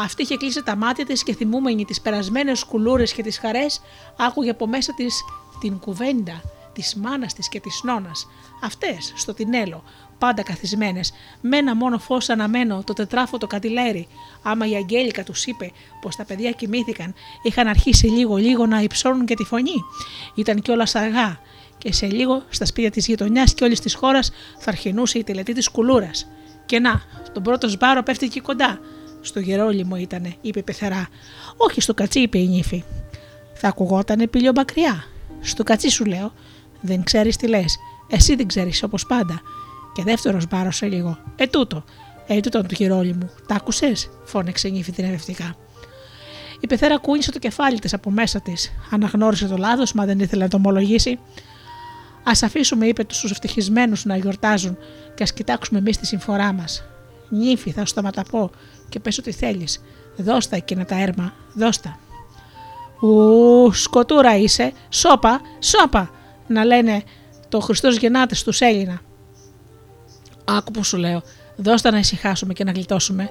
Αυτή 0.00 0.22
είχε 0.22 0.36
κλείσει 0.36 0.62
τα 0.62 0.76
μάτια 0.76 1.06
της 1.06 1.22
και 1.22 1.34
θυμούμενη 1.34 1.84
τις 1.84 2.00
περασμένες 2.00 2.64
κουλούρες 2.64 3.12
και 3.12 3.22
τις 3.22 3.38
χαρές 3.38 3.80
άκουγε 4.18 4.50
από 4.50 4.66
μέσα 4.66 4.94
της 4.94 5.24
την 5.60 5.78
κουβέντα 5.78 6.42
της 6.72 6.94
μάνας 6.94 7.34
της 7.34 7.48
και 7.48 7.60
της 7.60 7.80
νόνας, 7.84 8.28
αυτές 8.62 9.12
στο 9.16 9.34
τινέλο 9.34 9.82
πάντα 10.18 10.42
καθισμένες, 10.42 11.12
με 11.40 11.56
ένα 11.56 11.74
μόνο 11.74 11.98
φως 11.98 12.28
αναμένο, 12.28 12.82
το 12.84 12.92
τετράφωτο 12.92 13.46
κατηλέρι. 13.46 14.08
Άμα 14.42 14.66
η 14.66 14.74
Αγγέλικα 14.74 15.24
τους 15.24 15.46
είπε 15.46 15.70
πως 16.00 16.16
τα 16.16 16.24
παιδιά 16.24 16.50
κοιμήθηκαν, 16.50 17.14
είχαν 17.42 17.66
αρχίσει 17.66 18.06
λίγο-λίγο 18.06 18.66
να 18.66 18.80
υψώνουν 18.80 19.26
και 19.26 19.34
τη 19.34 19.44
φωνή. 19.44 19.84
Ήταν 20.34 20.62
κιόλας 20.62 20.94
αργά, 20.94 21.40
και 21.78 21.92
σε 21.92 22.06
λίγο 22.06 22.42
στα 22.48 22.64
σπίτια 22.64 22.90
της 22.90 23.06
γειτονιάς 23.06 23.54
και 23.54 23.64
όλης 23.64 23.80
της 23.80 23.94
χώρας 23.94 24.30
θα 24.58 24.70
αρχινούσε 24.70 25.18
η 25.18 25.24
τελετή 25.24 25.52
της 25.52 25.68
κουλούρας. 25.68 26.28
Και 26.66 26.78
να, 26.78 27.02
τον 27.32 27.42
πρώτο 27.42 27.68
σμπάρο 27.68 28.02
πέφτει 28.02 28.26
εκεί 28.26 28.40
κοντά. 28.40 28.80
Στο 29.28 29.40
γερόλιμο 29.40 29.96
ήτανε, 29.96 30.34
είπε 30.40 30.58
η 30.58 30.62
πεθερά. 30.62 31.08
Όχι 31.56 31.80
στο 31.80 31.94
κατσί, 31.94 32.20
είπε 32.20 32.38
η 32.38 32.46
νύφη. 32.46 32.84
Θα 33.54 33.68
ακουγότανε 33.68 34.26
πήλιο 34.26 34.52
μακριά. 34.54 35.04
Στο 35.40 35.62
κατσί 35.62 35.88
σου 35.88 36.04
λέω. 36.04 36.32
Δεν 36.80 37.02
ξέρεις 37.02 37.36
τι 37.36 37.48
λες. 37.48 37.76
Εσύ 38.10 38.34
δεν 38.34 38.46
ξέρεις 38.46 38.82
όπως 38.82 39.06
πάντα. 39.06 39.40
Και 39.94 40.02
δεύτερος 40.02 40.46
μπάρο 40.48 40.70
σε 40.70 40.86
λίγο. 40.86 41.18
Ε, 41.36 41.46
τούτο. 41.46 41.84
Ε, 42.26 42.40
τούτο 42.40 42.62
του 42.62 42.74
γερόλιμου. 42.74 43.30
Τ' 43.46 43.52
άκουσες, 43.52 44.10
φώναξε 44.24 44.68
η 44.68 44.70
νύφη 44.70 44.92
θηρευτικά. 44.92 45.56
Η 46.60 46.66
πεθέρα 46.66 46.98
κούνησε 46.98 47.32
το 47.32 47.38
κεφάλι 47.38 47.78
της 47.78 47.94
από 47.94 48.10
μέσα 48.10 48.40
της. 48.40 48.72
Αναγνώρισε 48.90 49.46
το 49.46 49.56
λάθος, 49.56 49.92
μα 49.92 50.04
δεν 50.04 50.18
ήθελε 50.20 50.42
να 50.42 50.48
το 50.48 50.56
ομολογήσει. 50.56 51.18
Α 52.22 52.32
αφήσουμε, 52.42 52.86
είπε, 52.86 53.04
τους 53.04 53.30
ευτυχισμένους 53.30 54.04
να 54.04 54.16
γιορτάζουν 54.16 54.76
και 55.14 55.22
ας 55.22 55.32
κοιτάξουμε 55.32 55.78
εμείς 55.78 55.98
τη 55.98 56.06
συμφορά 56.06 56.52
μας. 56.52 56.84
Νύφη, 57.28 57.70
θα 57.70 57.80
σου 57.80 57.86
σταματαπώ 57.86 58.50
και 58.88 59.00
πες 59.00 59.18
ό,τι 59.18 59.32
θέλεις. 59.32 59.82
Δώστα 60.16 60.56
εκείνα 60.56 60.84
τα 60.84 61.00
έρμα, 61.00 61.32
δώστα. 61.54 61.98
Ου, 63.00 63.72
σκοτούρα 63.72 64.36
είσαι, 64.36 64.72
σώπα, 64.88 65.40
σώπα, 65.58 66.10
να 66.46 66.64
λένε 66.64 67.02
το 67.48 67.60
Χριστός 67.60 67.96
γεννάται 67.96 68.34
στους 68.34 68.60
Έλληνα. 68.60 69.00
Άκου 70.44 70.70
που 70.70 70.84
σου 70.84 70.96
λέω, 70.96 71.22
δώστα 71.56 71.90
να 71.90 71.98
ησυχάσουμε 71.98 72.52
και 72.52 72.64
να 72.64 72.72
γλιτώσουμε. 72.72 73.30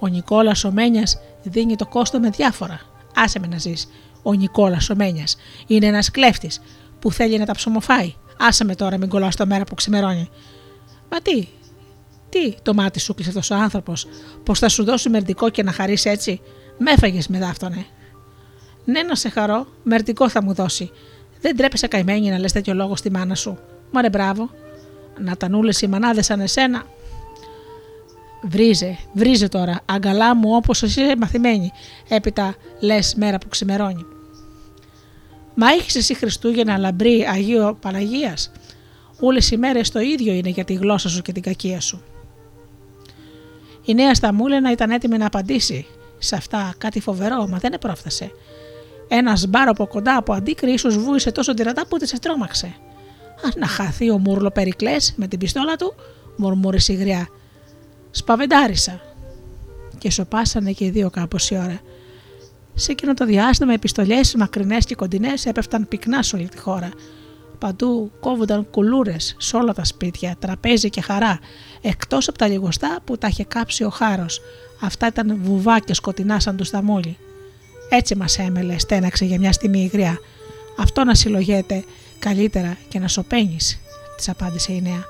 Ο 0.00 0.06
Νικόλας 0.06 0.64
ο 0.64 0.70
Μένιας 0.72 1.18
δίνει 1.42 1.76
το 1.76 1.86
κόστο 1.86 2.20
με 2.20 2.30
διάφορα. 2.30 2.80
Άσε 3.14 3.38
με 3.38 3.46
να 3.46 3.58
ζεις. 3.58 3.88
Ο 4.22 4.32
Νικόλας 4.32 4.90
ο 4.90 4.94
Μένιας 4.94 5.36
είναι 5.66 5.86
ένας 5.86 6.10
κλέφτης 6.10 6.60
που 6.98 7.12
θέλει 7.12 7.38
να 7.38 7.46
τα 7.46 7.52
ψωμοφάει. 7.52 8.14
Άσε 8.38 8.64
με 8.64 8.74
τώρα, 8.74 8.98
μην 8.98 9.08
κολλά 9.08 9.28
το 9.36 9.46
μέρα 9.46 9.64
που 9.64 9.74
ξημερώνει. 9.74 10.28
Μα 11.10 11.18
τι, 11.18 11.48
τι 12.28 12.54
το 12.62 12.74
μάτι 12.74 13.00
σου 13.00 13.14
κλείσε 13.14 13.28
αυτός 13.28 13.50
ο 13.50 13.54
άνθρωπος, 13.54 14.06
πως 14.42 14.58
θα 14.58 14.68
σου 14.68 14.84
δώσει 14.84 15.08
μερτικό 15.08 15.50
και 15.50 15.62
να 15.62 15.72
χαρείς 15.72 16.04
έτσι; 16.04 16.40
Με 16.78 16.90
έφαγες 16.90 17.28
με 17.28 17.38
δάφτωνε. 17.38 17.86
Ναι, 18.84 19.02
να 19.02 19.14
σε 19.14 19.28
χαρώ, 19.28 19.66
μερτικό 19.82 20.28
θα 20.28 20.42
μου 20.42 20.54
δώσει. 20.54 20.90
Δεν 21.40 21.56
τρέπεσαι 21.56 21.86
καημένη 21.86 22.30
να 22.30 22.38
λες 22.38 22.52
τέτοιο 22.52 22.74
λόγο 22.74 22.96
στη 22.96 23.10
μάνα 23.10 23.34
σου. 23.34 23.58
Μωρέ, 23.90 24.08
μπράβο. 24.08 24.50
Να 25.18 25.36
τα 25.36 25.48
νούλες 25.48 25.80
οι 25.80 25.86
μανάδες 25.86 26.24
σαν 26.26 26.40
εσένα. 26.40 26.84
Βρίζε, 28.42 28.98
βρίζε 29.12 29.48
τώρα, 29.48 29.80
αγκαλά 29.84 30.34
μου 30.34 30.54
όπως 30.54 30.82
εσύ 30.82 31.00
μαθημένη. 31.18 31.72
Έπειτα 32.08 32.54
λες 32.80 33.14
μέρα 33.14 33.38
που 33.38 33.48
ξημερώνει. 33.48 34.06
Μα 35.54 35.68
έχεις 35.68 35.94
εσύ 35.94 36.14
Χριστούγεννα 36.14 36.78
λαμπρή 36.78 37.26
Αγίο 37.30 37.76
Παναγίας; 37.80 38.50
Όλες 39.20 39.50
οι 39.50 39.56
μέρες 39.56 39.90
το 39.90 40.00
ίδιο 40.00 40.32
είναι 40.32 40.48
για 40.48 40.64
τη 40.64 40.74
γλώσσα 40.74 41.08
σου 41.08 41.22
και 41.22 41.32
την 41.32 41.42
κακία 41.42 41.80
σου. 41.80 42.02
Η 43.86 43.94
νέα 43.94 44.14
Σταμούλενα 44.14 44.70
ήταν 44.72 44.90
έτοιμη 44.90 45.18
να 45.18 45.26
απαντήσει 45.26 45.86
σε 46.18 46.36
αυτά 46.36 46.74
κάτι 46.78 47.00
φοβερό, 47.00 47.46
μα 47.48 47.58
δεν 47.58 47.72
επρόφτασε. 47.72 48.30
Ένας 49.08 49.46
μπάρο 49.46 49.70
από 49.70 49.86
κοντά 49.86 50.16
από 50.16 50.32
αντίκρι 50.32 50.72
ίσως 50.72 50.98
βούησε 50.98 51.32
τόσο 51.32 51.54
δυνατά 51.54 51.86
που 51.86 51.96
της 51.96 52.12
εστρώμαξε. 52.12 52.74
Αν 53.44 53.52
να 53.56 53.66
χαθεί 53.66 54.10
ο 54.10 54.18
Μούρλο 54.18 54.50
Περικλές 54.50 55.14
με 55.16 55.26
την 55.26 55.38
πιστόλα 55.38 55.76
του, 55.76 55.94
μουρμούρισε 56.36 56.92
η 56.92 56.96
γριά. 56.96 57.28
Σπαβεντάρισα. 58.10 59.00
Και 59.98 60.10
σοπάσανε 60.10 60.72
και 60.72 60.84
οι 60.84 60.90
δύο 60.90 61.10
κάπως 61.10 61.50
η 61.50 61.54
ώρα. 61.54 61.80
Σε 62.74 62.92
εκείνο 62.92 63.14
το 63.14 63.24
διάστημα 63.24 63.72
οι 63.72 63.78
πιστολιέ 63.78 64.20
μακρινές 64.36 64.84
και 64.84 64.94
κοντινές 64.94 65.46
έπεφταν 65.46 65.88
πυκνά 65.88 66.22
σε 66.22 66.36
όλη 66.36 66.48
τη 66.48 66.58
χώρα. 66.58 66.90
Παντού 67.58 68.10
κόβονταν 68.20 68.66
κουλούρες 68.70 69.36
σε 69.38 69.56
όλα 69.56 69.72
τα 69.72 69.84
σπίτια, 69.84 70.36
τραπέζι 70.38 70.90
και 70.90 71.00
χαρά, 71.00 71.38
εκτός 71.80 72.28
από 72.28 72.38
τα 72.38 72.46
λιγοστά 72.48 72.98
που 73.04 73.18
τα 73.18 73.28
είχε 73.28 73.44
κάψει 73.44 73.84
ο 73.84 73.90
χάρος. 73.90 74.40
Αυτά 74.80 75.06
ήταν 75.06 75.38
βουβάκια 75.42 75.94
σκοτεινά 75.94 76.40
σαν 76.40 76.56
τους 76.56 76.66
σταμούλι. 76.66 77.16
Έτσι 77.88 78.16
μας 78.16 78.38
έμελε, 78.38 78.78
στέναξε 78.78 79.24
για 79.24 79.38
μια 79.38 79.52
στιγμή 79.52 79.82
η 79.82 79.86
γριά. 79.86 80.18
Αυτό 80.78 81.04
να 81.04 81.14
συλλογέται 81.14 81.84
καλύτερα 82.18 82.76
και 82.88 82.98
να 82.98 83.08
σωπαίνει, 83.08 83.56
της 84.16 84.28
απάντησε 84.28 84.72
η 84.72 84.80
νέα. 84.82 85.04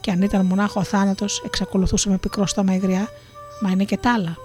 Και 0.00 0.10
αν 0.10 0.22
ήταν 0.22 0.44
μονάχο 0.44 0.80
ο 0.80 0.82
θάνατος, 0.82 1.42
εξακολουθούσε 1.44 2.08
με 2.08 2.18
πικρό 2.18 2.46
στόμα 2.46 2.74
η 2.74 2.78
γριά, 2.78 3.08
μα 3.60 3.70
είναι 3.70 3.84
και 3.84 3.96
τ' 3.96 4.06
άλλα. 4.06 4.36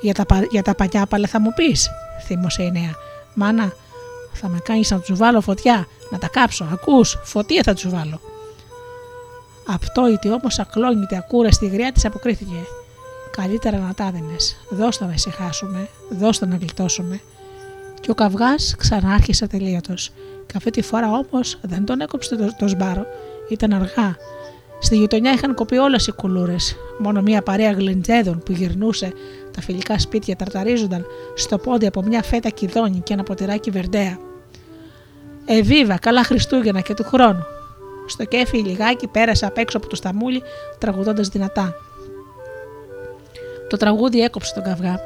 Για 0.00 0.14
τα, 0.14 0.24
για 0.50 0.62
τα 0.62 0.74
παλιά 0.74 1.06
πάλι 1.06 1.26
θα 1.26 1.40
μου 1.40 1.52
πεις, 1.56 1.90
θύμωσε 2.26 2.62
η 2.62 2.70
νέα. 2.70 2.94
Μάνα, 3.34 3.72
θα 4.32 4.48
με 4.48 4.58
κάνεις 4.58 4.90
να 4.90 5.00
τους 5.00 5.18
βάλω 5.18 5.40
φωτιά, 5.40 5.86
να 6.10 6.18
τα 6.18 6.28
κάψω. 6.28 6.68
Ακούς, 6.72 7.18
φωτία 7.22 7.62
θα 7.62 7.74
τους 7.74 7.88
βάλω. 7.88 8.20
Απτόητη 9.66 10.30
όμως 10.30 10.58
ακλόνητη 10.58 11.16
ακούρα 11.16 11.50
στη 11.50 11.66
γριά 11.66 11.92
της 11.92 12.04
αποκρίθηκε. 12.04 12.66
Καλύτερα 13.30 13.78
να 13.78 13.94
τα 13.94 14.10
δίνες. 14.10 14.56
Δώστα 14.70 15.06
να 15.06 15.12
ησυχάσουμε, 15.12 15.88
δώστα 16.10 16.46
να 16.46 16.56
γλιτώσουμε. 16.56 17.20
Και 18.00 18.10
ο 18.10 18.14
καυγάς 18.14 18.74
ξανάρχισε 18.78 19.46
τελείωτο. 19.46 19.94
Και 20.46 20.56
αυτή 20.56 20.70
τη 20.70 20.82
φορά 20.82 21.10
όμως 21.10 21.58
δεν 21.62 21.84
τον 21.84 22.00
έκοψε 22.00 22.36
το, 22.36 22.54
το 22.58 22.68
σμπάρο. 22.68 23.06
Ήταν 23.48 23.72
αργά. 23.72 24.16
Στη 24.78 24.96
γειτονιά 24.96 25.32
είχαν 25.32 25.54
κοπεί 25.54 25.76
όλες 25.76 26.06
οι 26.06 26.12
κουλούρες. 26.12 26.76
Μόνο 26.98 27.22
μια 27.22 27.42
παρέα 27.42 27.72
γλεντζέδων 27.72 28.42
που 28.44 28.52
γυρνούσε, 28.52 29.12
τα 29.50 29.60
φιλικά 29.60 29.98
σπίτια 29.98 30.36
ταρταρίζονταν 30.36 31.06
στο 31.34 31.58
πόδι 31.58 31.86
από 31.86 32.02
μια 32.02 32.22
φέτα 32.22 32.48
κιδόνι 32.48 33.00
και 33.00 33.12
ένα 33.12 33.22
ποτηράκι 33.22 33.70
βερντέα. 33.70 34.18
Εβίβα, 35.46 35.98
καλά 35.98 36.24
Χριστούγεννα 36.24 36.80
και 36.80 36.94
του 36.94 37.04
χρόνου. 37.04 37.44
Στο 38.06 38.24
κέφι 38.24 38.58
η 38.58 38.62
λιγάκι 38.62 39.06
πέρασε 39.06 39.46
απ' 39.46 39.58
έξω 39.58 39.76
από 39.76 39.86
το 39.86 39.96
σταμούλι, 39.96 40.42
τραγουδώντας 40.78 41.28
δυνατά. 41.28 41.74
Το 43.68 43.76
τραγούδι 43.76 44.20
έκοψε 44.20 44.54
τον 44.54 44.62
καυγά. 44.62 45.00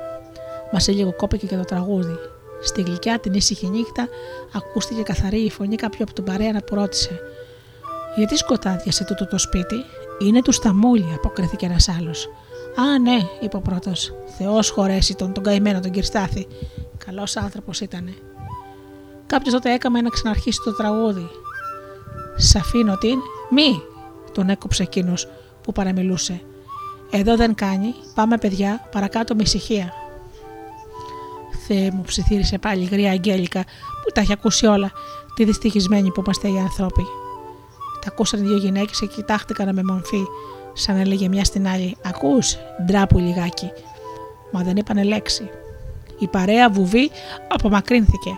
Μας 0.73 0.83
σε 0.83 0.93
λίγο 0.93 1.13
κόπηκε 1.17 1.47
και 1.47 1.57
το 1.57 1.65
τραγούδι. 1.65 2.17
Στη 2.63 2.83
γλυκιά 2.83 3.19
την 3.19 3.33
ήσυχη 3.33 3.67
νύχτα 3.69 4.09
ακούστηκε 4.55 5.03
καθαρή 5.03 5.41
η 5.41 5.51
φωνή 5.51 5.77
κάποιου 5.77 6.03
από 6.03 6.13
τον 6.15 6.25
παρέα 6.25 6.53
να 6.53 6.61
ρώτησε. 6.71 7.21
Γιατί 8.17 8.37
σκοτάδιασε 8.37 9.05
τούτο 9.05 9.27
το 9.27 9.39
σπίτι, 9.39 9.85
Είναι 10.19 10.43
του 10.43 10.53
σταμούλι, 10.53 11.13
αποκρίθηκε 11.15 11.67
ένας 11.67 11.89
άλλος. 11.89 12.29
Α, 12.77 12.99
ναι, 12.99 13.19
είπε 13.41 13.57
ο 13.57 13.61
πρώτος. 13.61 14.13
Θεός 14.39 14.71
χωρέσει 14.71 15.15
τον, 15.15 15.33
τον 15.33 15.43
καημένο 15.43 15.81
τον 15.81 15.91
Κυρστάθη. 15.91 16.47
Καλός 17.07 17.37
άνθρωπος 17.37 17.81
ήτανε. 17.81 18.15
Κάποιος 19.27 19.55
τότε 19.55 19.73
έκαμε 19.73 20.01
να 20.01 20.09
ξαναρχίσει 20.09 20.61
το 20.65 20.75
τραγούδι. 20.75 21.29
Σ' 22.37 22.57
αφήνω 22.57 22.97
την. 22.99 23.19
Μη! 23.51 23.83
τον 24.35 24.49
έκοψε 24.49 24.83
εκείνος 24.83 25.29
που 25.63 25.73
παραμιλούσε. 25.73 26.41
Εδώ 27.11 27.37
δεν 27.37 27.55
κάνει, 27.55 27.95
πάμε 28.15 28.39
παιδιά, 28.39 28.89
παρακάτω 28.91 29.35
με 29.35 29.43
ησυχία. 29.43 29.93
Θεέ 31.67 31.91
μου, 31.91 32.03
ψιθύρισε 32.03 32.59
πάλι 32.59 32.83
η 32.83 32.87
γρία 32.87 33.11
Αγγέλικα 33.11 33.63
που 34.05 34.11
τα 34.15 34.21
έχει 34.21 34.33
ακούσει 34.33 34.67
όλα, 34.67 34.93
τη 35.35 35.45
δυστυχισμένη 35.45 36.11
που 36.11 36.21
είμαστε 36.21 36.49
οι 36.49 36.59
άνθρωποι. 36.59 37.03
Τα 38.01 38.09
ακούσαν 38.09 38.41
δύο 38.41 38.57
γυναίκες 38.57 39.01
και 39.01 39.07
κοιτάχτηκαν 39.07 39.75
με 39.75 39.83
μορφή, 39.83 40.25
σαν 40.75 40.97
έλεγε 40.97 41.29
μια 41.29 41.45
στην 41.45 41.69
άλλη: 41.69 41.97
Ακούς, 42.05 42.57
ντράπου 42.85 43.19
λιγάκι. 43.19 43.71
Μα 44.53 44.63
δεν 44.63 44.77
είπανε 44.77 45.03
λέξη. 45.03 45.51
Η 46.19 46.27
παρέα 46.27 46.71
βουβή 46.71 47.11
απομακρύνθηκε. 47.49 48.31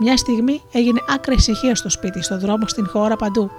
Μια 0.00 0.16
στιγμή 0.16 0.62
έγινε 0.72 1.00
άκρα 1.08 1.34
ησυχία 1.34 1.74
στο 1.74 1.90
σπίτι, 1.90 2.22
στο 2.22 2.38
δρόμο, 2.38 2.66
στην 2.66 2.88
χώρα, 2.88 3.16
παντού. 3.16 3.50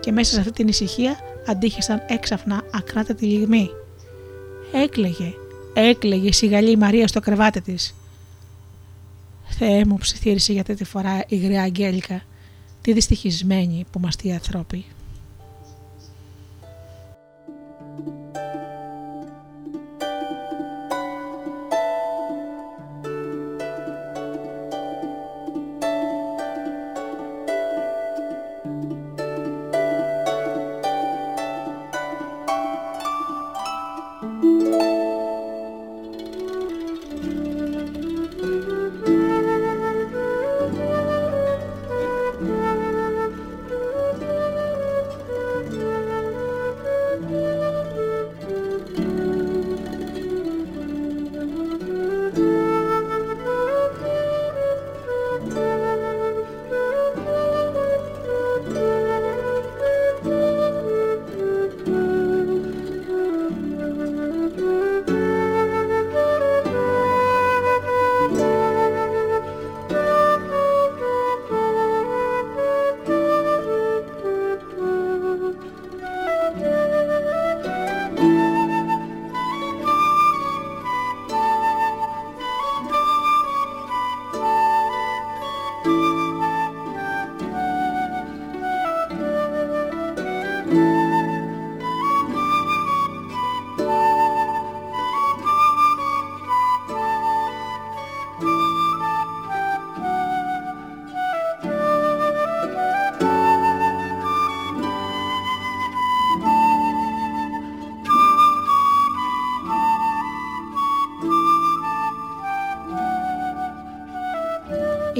Και 0.00 0.12
μέσα 0.12 0.32
σε 0.32 0.40
αυτή 0.40 0.52
την 0.52 0.68
ησυχία 0.68 1.16
αντίχησαν 1.46 2.02
έξαφνα 2.06 2.62
ακράτατη 2.72 3.26
λιγμή. 3.26 3.70
Έκλαιγε, 4.72 5.34
έκλαιγε 5.74 6.28
η 6.28 6.32
σιγαλή 6.32 6.76
Μαρία 6.76 7.06
στο 7.06 7.20
κρεβάτι 7.20 7.60
της. 7.60 7.94
Θεέ 9.48 9.84
μου 9.84 9.96
ψιθύρισε 9.96 10.52
για 10.52 10.64
τρίτη 10.64 10.84
φορά 10.84 11.24
η 11.28 11.36
γριά 11.36 11.62
Αγγέλικα, 11.62 12.22
τη 12.82 12.92
δυστυχισμένη 12.92 13.84
που 13.90 13.98
είμαστε 13.98 14.28
οι 14.28 14.32
ανθρώποι. 14.32 14.84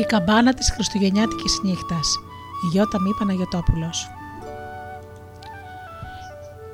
Καμπάνα 0.07 0.55
της 0.55 0.71
Χριστουγεννιάτικης 0.71 1.61
νύχτας. 1.63 2.19
Γιώτα 2.73 3.01
Μη 3.01 3.15
Παναγιωτόπουλος. 3.19 4.11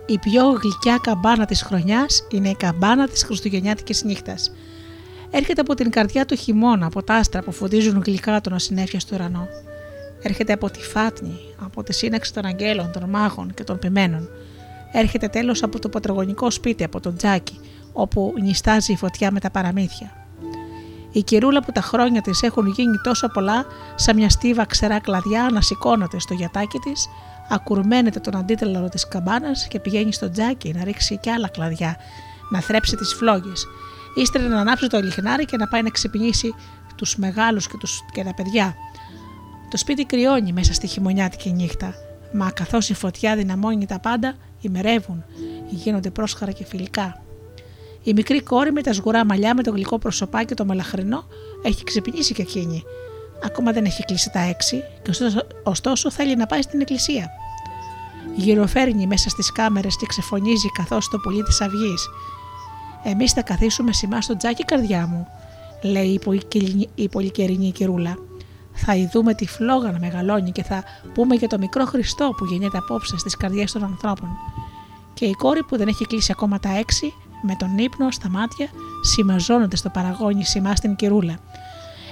Η 0.07 0.19
πιο 0.19 0.51
γλυκιά 0.51 0.99
καμπάνα 1.03 1.45
της 1.45 1.63
χρονιάς 1.63 2.27
είναι 2.31 2.49
η 2.49 2.55
καμπάνα 2.55 3.09
της 3.09 3.25
Χριστουγεννιάτικης 3.25 4.05
νύχτας. 4.05 4.53
Έρχεται 5.31 5.61
από 5.61 5.75
την 5.75 5.91
καρδιά 5.91 6.25
του 6.25 6.35
χειμώνα, 6.35 6.87
από 6.87 7.03
τα 7.03 7.15
άστρα 7.15 7.43
που 7.43 7.53
φωτίζουν 7.53 8.03
γλυκά 8.05 8.41
τον 8.41 8.53
ασυνέφια 8.53 9.01
στο 9.01 9.15
ουρανό. 9.15 9.49
Έρχεται 10.23 10.53
από 10.53 10.71
τη 10.71 10.81
φάτνη, 10.81 11.39
από 11.65 11.83
τη 11.83 11.93
σύναξη 11.93 12.35
των 12.35 12.45
αγγέλων, 12.45 12.93
των 12.93 13.11
μάγων 13.11 13.55
και 13.55 13.65
των 13.65 13.79
ποιμένων. 13.79 14.29
Έρχεται 14.93 15.29
τέλος 15.29 15.63
από 15.63 15.79
το 15.79 15.89
πατρογονικό 15.89 16.51
σπίτι, 16.51 16.85
από 16.85 17.01
τον 17.01 17.17
Τζάκι, 17.17 17.61
όπου 17.93 18.35
νιστάζει 18.43 18.93
η 18.93 18.97
φωτιά 18.97 19.31
με 19.31 19.41
τα 19.41 19.51
παραμύθια. 19.51 20.22
Η 21.13 21.23
κυρούλα 21.23 21.63
που 21.63 21.73
τα 21.73 21.81
χρόνια 21.81 22.21
της 22.21 22.43
έχουν 22.43 22.67
γίνει 22.67 22.97
τόσο 23.03 23.29
πολλά, 23.29 23.65
σαν 23.95 24.17
μια 24.17 24.31
στίβα 24.31 24.65
ξερά 24.65 25.01
κλαδιά 25.01 25.49
να 25.53 25.61
σηκώνεται 25.61 26.19
στο 26.19 26.35
γιατάκι 26.35 26.79
της, 26.79 27.09
ακουρμένεται 27.49 28.21
τον 28.21 28.37
αντίτελο 28.37 28.89
της 28.89 29.09
καμπάνας 29.09 29.69
και 29.69 29.81
πηγαίνει 29.81 30.13
στο 30.13 30.31
τζάκι 30.31 30.73
να 30.73 30.85
ρίξει 30.85 31.19
κι 31.19 31.31
άλλα 31.31 31.49
κλαδιά, 31.49 31.97
να 32.51 32.61
θρέψει 32.61 32.97
τις 32.97 33.15
φλόγες, 33.15 33.67
ύστερα 34.15 34.49
να 34.49 34.61
ανάψει 34.61 34.87
το 34.87 35.01
λιχνάρι 35.01 35.45
και 35.45 35.57
να 35.57 35.69
πάει 35.69 35.83
να 35.83 35.91
ξυπνήσει 35.91 36.55
τους 36.97 37.17
μεγάλους 37.17 37.67
και, 37.69 37.77
τους, 37.77 38.05
και 38.13 38.25
τα 38.25 38.35
παιδιά. 38.35 38.75
Το 39.71 39.77
σπίτι 39.77 40.05
κρυώνει 40.05 40.53
μέσα 40.53 40.73
στη 40.73 40.87
χειμωνιάτικη 40.87 41.53
νύχτα, 41.53 41.95
μα 42.33 42.51
καθώς 42.51 42.89
η 42.89 42.95
φωτιά 42.95 43.37
δυναμώνει 43.37 43.87
τα 43.87 43.99
πάντα, 43.99 44.35
ημερεύουν, 44.61 45.25
γίνονται 45.71 46.11
πρόσχαρα 46.11 46.53
και 46.53 46.65
φιλικά. 46.65 47.23
Η 48.03 48.13
μικρή 48.13 48.43
κόρη 48.43 48.73
με 48.73 48.83
τα 48.83 48.93
σγουρά 48.93 49.25
μαλλιά 49.25 49.55
με 49.55 49.63
το 49.63 49.71
γλυκό 49.71 49.99
προσωπάκι 49.99 50.55
το 50.55 50.65
μελαχρινό 50.65 51.25
έχει 51.63 51.85
ξυπνήσει 51.85 52.35
και 52.35 52.43
εκείνη. 52.43 52.83
Ακόμα 53.45 53.73
δεν 53.73 53.85
έχει 53.85 54.05
κλείσει 54.05 54.31
τα 54.31 54.41
έξι 54.41 54.83
και 55.03 55.11
ωστόσο, 55.11 55.47
ωστόσο 55.63 56.11
θέλει 56.11 56.37
να 56.37 56.47
πάει 56.47 56.63
στην 56.63 56.81
εκκλησία. 56.81 57.31
Γυροφέρνει 58.37 59.07
μέσα 59.07 59.29
στις 59.29 59.53
κάμερες 59.53 59.97
και 59.97 60.07
ξεφωνίζει 60.07 60.69
καθώς 60.69 61.09
το 61.09 61.19
πουλί 61.19 61.43
της 61.43 61.61
αυγής. 61.61 62.09
«Εμείς 63.05 63.33
θα 63.33 63.43
καθίσουμε 63.43 63.93
σημά 63.93 64.21
στο 64.21 64.37
τζάκι 64.37 64.65
καρδιά 64.65 65.07
μου», 65.07 65.27
λέει 65.83 66.09
η, 66.09 66.19
πολυκερινή, 66.19 66.89
η 66.95 67.09
πολυκαιρινή 67.09 67.73
κυρούλα. 67.73 68.19
Θα 68.73 68.95
ειδούμε 68.95 69.35
τη 69.35 69.47
φλόγα 69.47 69.91
να 69.93 69.99
μεγαλώνει 69.99 70.53
και 70.53 70.63
θα 70.63 70.85
πούμε 71.15 71.35
για 71.35 71.49
το 71.49 71.59
μικρό 71.59 71.85
Χριστό 71.85 72.35
που 72.37 72.45
γεννιέται 72.45 72.79
απόψε 72.79 73.19
στις 73.19 73.37
καρδιές 73.37 73.73
των 73.73 73.85
ανθρώπων. 73.85 74.29
Και 75.15 75.25
η 75.25 75.33
κόρη 75.33 75.63
που 75.63 75.77
δεν 75.77 75.89
έχει 75.89 76.05
κλείσει 76.07 76.33
ακόμα 76.33 76.59
τα 76.59 76.79
έξι, 76.79 77.15
με 77.43 77.55
τον 77.59 77.79
ύπνο 77.79 78.11
στα 78.11 78.29
μάτια, 78.29 78.69
συμμαζώνονται 79.03 79.77
στο 79.77 79.89
παραγόνι 79.89 80.45
σημά 80.45 80.77
στην 80.77 80.97
κυρούλα. 80.97 81.39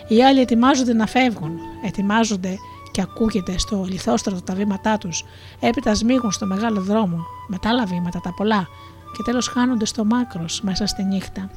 Οι 0.09 0.25
άλλοι 0.25 0.41
ετοιμάζονται 0.41 0.93
να 0.93 1.07
φεύγουν, 1.07 1.59
ετοιμάζονται 1.85 2.57
και 2.91 3.01
ακούγεται 3.01 3.59
στο 3.59 3.85
λιθόστρωτο 3.89 4.43
τα 4.43 4.55
βήματά 4.55 4.99
τους, 4.99 5.25
έπειτα 5.61 5.95
σμίγουν 5.95 6.33
στο 6.33 6.47
μεγάλο 6.47 6.81
δρόμο, 6.81 7.19
μετά 7.49 7.69
άλλα 7.69 7.87
βήματα 7.87 8.21
τα 8.21 8.35
πολλά 8.35 8.67
και 9.17 9.23
τέλος 9.23 9.49
χάνονται 9.49 9.85
στο 9.85 10.05
μάκρος 10.05 10.61
μέσα 10.61 10.87
στη 10.87 11.03
νύχτα. 11.03 11.51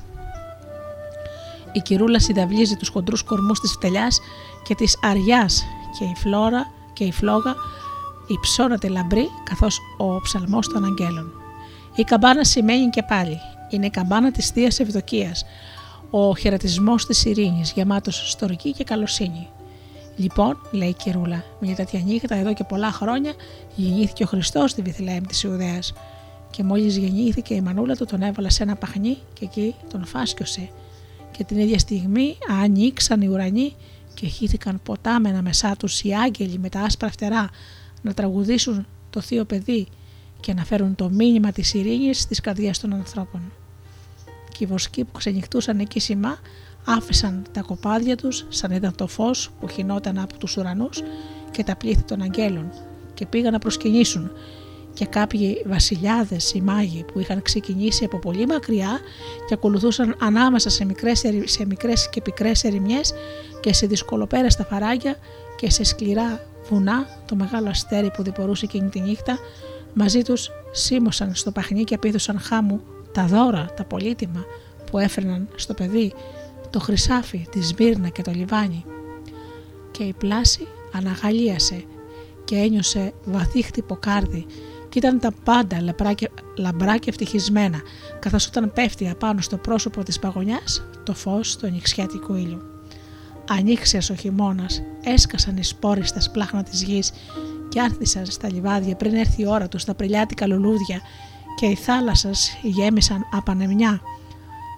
Η 1.72 1.80
κυρούλα 1.80 2.20
συνταβλίζει 2.20 2.76
τους 2.76 2.90
χοντρούς 2.90 3.24
κορμούς 3.24 3.60
της 3.60 3.72
φτελιάς 3.72 4.20
και 4.64 4.76
της 4.76 4.98
αριάς 5.02 5.66
και 6.00 6.04
η 6.04 6.16
φλόρα 6.16 6.72
και 6.94 7.04
η 7.04 7.12
φλόγα 7.12 7.56
υψώνεται 8.28 8.88
λαμπρή 8.88 9.30
καθώς 9.44 9.80
ο 9.98 10.22
ψαλμός 10.22 10.68
των 10.68 10.86
αγγέλων. 10.86 11.32
Η 11.96 12.04
καμπάνα 12.04 12.44
σημαίνει 12.44 12.90
και 12.90 13.04
πάλι. 13.04 13.38
Είναι 13.76 13.86
η 13.86 13.90
καμπάνα 13.90 14.32
της 14.32 14.50
Θείας 14.50 14.80
Ευδοκίας, 14.80 15.46
ο 16.10 16.36
χαιρετισμός 16.36 17.06
της 17.06 17.26
ειρήνης, 17.26 17.72
γεμάτος 17.72 18.32
στοργή 18.32 18.72
και 18.72 18.84
καλοσύνη. 18.84 19.48
Λοιπόν, 20.16 20.58
λέει 20.72 20.90
η 20.90 20.94
Κυρούλα, 20.94 21.44
μια 21.60 21.76
τέτοια 21.76 22.00
νύχτα 22.00 22.36
εδώ 22.36 22.54
και 22.54 22.64
πολλά 22.64 22.92
χρόνια 22.92 23.34
γεννήθηκε 23.76 24.24
ο 24.24 24.26
Χριστός 24.28 24.72
στη 24.72 24.82
Βιθλέμ 24.82 25.24
της 25.24 25.44
Ιουδαίας. 25.44 25.94
Και 26.52 26.64
μόλις 26.64 26.98
γεννήθηκε 26.98 27.54
η 27.54 27.62
μανούλα 27.62 27.96
του, 27.96 28.06
τον 28.06 28.22
έβαλε 28.22 28.50
σε 28.50 28.64
ένα 28.64 28.76
παχνί 28.76 29.18
και 29.34 29.46
εκεί 29.46 29.76
τον 29.90 30.06
φάσκιωσε. 30.06 30.70
Και 31.38 31.44
την 31.44 31.58
ίδια 31.58 31.80
στιγμή 31.80 32.38
ανοίξαν 32.64 33.22
οι 33.22 33.28
ουρανοί 33.28 33.76
και 34.14 34.28
χύθηκαν 34.28 34.80
ποτάμενα 34.84 35.42
μεσά 35.42 35.76
τους 35.80 36.04
οι 36.04 36.14
άγγελοι 36.14 36.60
με 36.60 36.70
τα 36.70 36.80
άσπρα 36.80 37.12
φτερά 37.12 37.50
να 38.02 38.14
τραγουδήσουν 38.14 38.86
το 39.10 39.22
θείο 39.22 39.46
παιδί 39.46 39.88
και 40.40 40.54
να 40.54 40.66
φέρουν 40.66 40.96
το 40.96 41.10
μήνυμα 41.10 41.52
της 41.52 41.74
ειρήνης 41.74 42.20
στις 42.20 42.40
καρδιές 42.40 42.80
των 42.80 42.94
ανθρώπων. 42.94 43.42
Και 44.54 44.63
οι 44.63 44.68
βοσκοί 44.68 45.04
που 45.04 45.18
ξενυχτούσαν 45.18 45.80
εκεί 45.80 46.00
σημά 46.00 46.38
άφησαν 46.86 47.46
τα 47.52 47.62
κοπάδια 47.62 48.16
τους 48.16 48.46
σαν 48.50 48.72
ήταν 48.72 48.96
το 48.96 49.08
φως 49.08 49.52
που 49.60 49.68
χινόταν 49.68 50.20
από 50.20 50.38
τους 50.38 50.58
ουρανούς 50.58 51.02
και 51.52 51.63
τα 51.63 51.76
πλήθη 51.76 52.04
των 52.04 52.22
αγγέλων 52.22 52.72
και 53.13 53.26
πήγαν 53.26 53.52
να 53.52 53.60
προσκυνήσουν. 53.60 54.32
Και 54.94 55.06
κάποιοι 55.06 55.63
βασιλιάδες 55.66 56.54
ή 56.54 56.62
μάγοι 56.62 57.04
που 57.04 57.20
είχαν 57.20 57.42
ξεκινήσει 57.42 58.04
από 58.04 58.20
πολύ 58.20 58.46
μακριά 58.46 59.00
και 59.48 59.54
ακολουθούσαν 59.54 60.16
ανάμεσα 60.20 60.70
σε 60.70 60.86
μικρές, 60.86 61.24
σε 61.44 61.66
μικρές 61.66 62.10
και 62.10 62.22
πικρές 62.22 62.63
ερημιές 62.63 63.13
και 63.60 63.74
σε 63.74 63.88
δυσκολοπέραστα 63.88 64.66
φαράγγια 64.66 65.16
και 65.56 65.70
σε 65.70 65.84
σκληρά 65.84 66.46
βουνά 66.70 67.08
το 67.26 67.36
μεγάλο 67.36 67.70
αστέρι 67.70 68.12
που 68.12 68.24
διπορούσε 68.24 68.66
εκείνη 68.66 68.89
τη 68.89 69.00
νύχτα 69.00 69.38
μαζί 69.94 70.22
τους 70.22 70.50
σίμωσαν 70.72 71.36
στο 71.36 71.52
παχνί 71.52 71.84
και 71.84 71.96
απίδωσαν 71.96 72.39
χάμου 72.39 72.82
τα 73.13 73.26
δώρα, 73.26 73.69
τα 73.76 73.84
πολύτιμα 73.84 74.45
που 74.91 74.99
έφερναν 74.99 75.47
στο 75.56 75.73
παιδί 75.73 76.13
το 76.69 76.80
χρυσάφι, 76.80 77.47
τη 77.52 77.62
σμύρνα 77.62 78.10
και 78.10 78.21
το 78.21 78.32
λιβάνι. 78.32 78.86
Και 79.91 80.04
η 80.04 80.13
πλάση 80.13 80.67
αναγαλίασε 80.93 81.84
και 82.43 82.56
ένιωσε 82.56 83.13
βαθύ 83.23 83.62
χτυποκάρδι 83.62 84.45
και 84.89 84.99
ήταν 84.99 85.19
τα 85.19 85.32
πάντα 85.43 85.82
λαμπρά 85.82 86.13
και, 86.13 86.30
λαμπρά 86.58 86.97
και 86.97 87.10
ευτυχισμένα 87.10 87.82
καθώς 88.19 88.47
όταν 88.47 88.71
πέφτει 88.73 89.10
απάνω 89.10 89.41
στο 89.41 89.58
πρόσωπο 89.58 90.04
της 90.04 90.19
παγωνιάς 90.19 90.84
το 91.04 91.13
φως 91.13 91.58
του 91.58 91.67
νηξιάτικου 91.67 92.36
ήλιου. 92.36 92.62
Ανοίξιας 93.49 94.10
ο 94.10 94.15
χειμώνας, 94.15 94.82
έσκασαν 95.04 95.58
οι 95.58 95.63
σπόροι 95.63 96.06
στα 96.06 96.21
σπλάχνα 96.21 96.63
της 96.63 96.84
γης 96.84 97.12
και 97.69 97.82
άρθισαν 97.82 98.26
στα 98.26 98.52
λιβάδια 98.52 98.95
πριν 98.95 99.13
έρθει 99.13 99.41
η 99.41 99.47
ώρα 99.47 99.67
τους 99.67 99.82
στα 99.82 99.93
πριλιάτικα 99.93 100.47
λουλούδια 100.47 101.02
και 101.56 101.66
οι 101.66 101.76
θάλασσες 101.76 102.58
γέμισαν 102.62 103.26
απανεμιά 103.32 104.02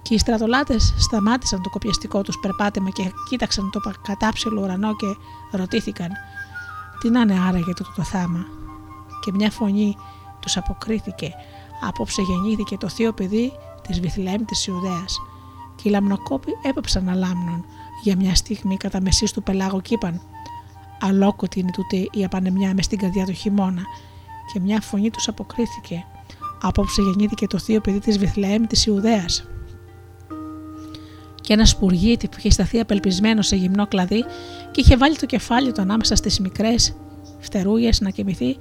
και 0.02 0.14
οι 0.14 0.18
στρατολάτες 0.18 0.94
σταμάτησαν 0.98 1.62
το 1.62 1.70
κοπιαστικό 1.70 2.22
τους 2.22 2.40
περπάτημα 2.40 2.90
και 2.90 3.12
κοίταξαν 3.30 3.70
το 3.72 3.80
κατάψιλο 4.02 4.62
ουρανό 4.62 4.96
και 4.96 5.16
ρωτήθηκαν 5.58 6.12
τι 7.00 7.10
να 7.10 7.20
είναι 7.20 7.40
άραγε 7.48 7.74
το 7.74 7.94
το 7.96 8.04
θάμα; 8.04 8.46
Και 9.22 9.32
μια 9.32 9.52
φωνή 9.52 9.98
τους 10.40 10.58
αποκρίθηκε 10.58 11.34
απόψε 11.82 12.22
γεννήθηκε 12.22 12.78
το 12.78 12.90
θείο 12.90 13.14
παιδί 13.14 13.52
της 13.88 14.00
Βιθλέμ 14.00 14.46
της 14.46 14.68
Ιουδαίας. 14.68 15.18
Και 15.76 15.90
οι 15.90 15.92
λαμνοκόποι 15.92 16.52
έπαψαν 16.62 17.04
να 17.04 17.16
λάμνουν 17.16 17.66
για 18.04 18.16
μια 18.16 18.36
στιγμή 18.36 18.78
κατά 18.78 19.02
μεσής 19.02 19.32
του 19.32 19.44
πελάγου 19.44 19.82
και 19.82 19.94
είπαν 19.94 20.22
Αλόκοτη 21.02 21.60
είναι 21.60 21.72
τούτη 21.72 22.10
η 22.12 22.24
απανεμιά 22.24 22.74
μες 22.74 22.86
στην 22.86 22.98
καρδιά 22.98 23.26
του 23.26 23.32
χειμώνα. 23.32 23.82
Και 24.54 24.60
μια 24.60 24.82
φωνή 24.82 25.10
τους 25.10 25.28
αποκρίθηκε 25.28 26.06
Απόψε 26.62 27.02
γεννήθηκε 27.02 27.48
το 27.48 27.60
θείο 27.60 27.82
παιδί 27.82 28.00
της 28.00 28.18
Βιθλέμ 28.18 28.66
της 28.68 28.86
Ιουδαίας 28.86 29.46
και 31.46 31.54
ένας 31.54 31.70
σπουργίτης 31.70 32.30
που 32.30 32.36
είχε 32.40 32.50
σταθεί 32.50 32.80
απελπισμένος 32.80 33.48
σε 33.48 33.56
γυμνό 33.56 33.88
κλαδί 33.88 34.24
και 34.72 34.82
είχε 34.82 34.98
βάλει 34.98 35.16
το 35.16 35.26
κεφάλι 35.26 35.72
του 35.72 35.82
ανάμεσα 35.82 36.16
στις 36.16 36.40
μικρές 36.40 36.96
φτερούγες 37.40 38.02
να 38.02 38.10
κοιμηθεί, 38.10 38.58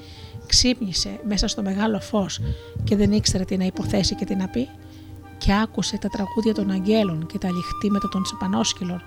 ξύπνησε 0.46 1.20
μέσα 1.28 1.48
στο 1.48 1.62
μεγάλο 1.62 2.00
φως 2.00 2.40
και 2.84 2.96
δεν 2.96 3.12
ήξερε 3.12 3.44
τι 3.44 3.56
να 3.56 3.64
υποθέσει 3.64 4.14
και 4.14 4.24
τι 4.24 4.34
να 4.34 4.48
πει. 4.48 4.68
Και 5.38 5.52
άκουσε 5.62 5.98
τα 5.98 6.08
τραγούδια 6.08 6.54
των 6.54 6.70
αγγέλων 6.70 7.26
και 7.26 7.38
τα 7.38 7.50
λιχτήματα 7.50 8.08
των 8.08 8.22
τσεπανόσκυλων 8.22 9.02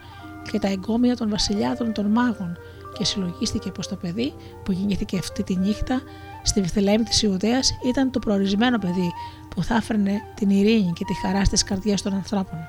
και 0.52 0.60
τα 0.60 0.68
εγκόμια 0.68 1.16
των 1.16 1.30
βασιλιάδων 1.30 1.94
των 1.94 2.06
μάγων 2.06 2.58
και 2.98 3.06
συλλογίστηκε 3.06 3.72
πως 3.72 3.88
το 3.88 3.96
παιδί 3.96 4.34
που 4.64 4.72
γεννήθηκε 4.72 5.18
αυτή 5.18 5.44
τη 5.44 5.56
νύχτα 5.56 6.02
στη 6.48 6.62
Βιθελέμη 6.62 7.04
της 7.04 7.22
Ιουδαίας 7.22 7.78
ήταν 7.86 8.12
το 8.12 8.20
προορισμένο 8.20 8.78
παιδί 8.78 9.12
που 9.50 9.64
θα 9.64 9.76
έφερνε 9.76 10.22
την 10.36 10.50
ειρήνη 10.50 10.92
και 10.94 11.06
τη 11.06 11.14
χαρά 11.14 11.46
στις 11.46 11.64
καρδιές 11.64 12.02
των 12.02 12.14
ανθρώπων. 12.14 12.60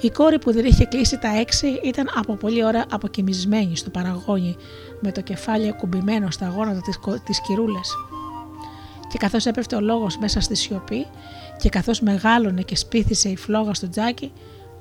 Η 0.00 0.10
κόρη 0.10 0.38
που 0.38 0.52
δεν 0.52 0.64
είχε 0.64 0.84
κλείσει 0.84 1.18
τα 1.18 1.38
έξι 1.38 1.66
ήταν 1.84 2.10
από 2.14 2.34
πολλή 2.34 2.64
ώρα 2.64 2.84
αποκοιμισμένη 2.90 3.76
στο 3.76 3.90
παραγόνι 3.90 4.56
με 5.00 5.12
το 5.12 5.20
κεφάλι 5.20 5.68
ακουμπημένο 5.68 6.30
στα 6.30 6.48
γόνατα 6.48 6.80
της, 6.80 6.98
της 7.24 7.40
κυρούλας. 7.40 7.94
Και 9.08 9.18
καθώς 9.18 9.46
έπεφτε 9.46 9.76
ο 9.76 9.80
λόγος 9.80 10.18
μέσα 10.18 10.40
στη 10.40 10.54
σιωπή 10.54 11.06
και 11.58 11.68
καθώς 11.68 12.00
μεγάλωνε 12.00 12.62
και 12.62 12.76
σπίθησε 12.76 13.28
η 13.28 13.36
φλόγα 13.36 13.74
στο 13.74 13.88
τζάκι, 13.88 14.32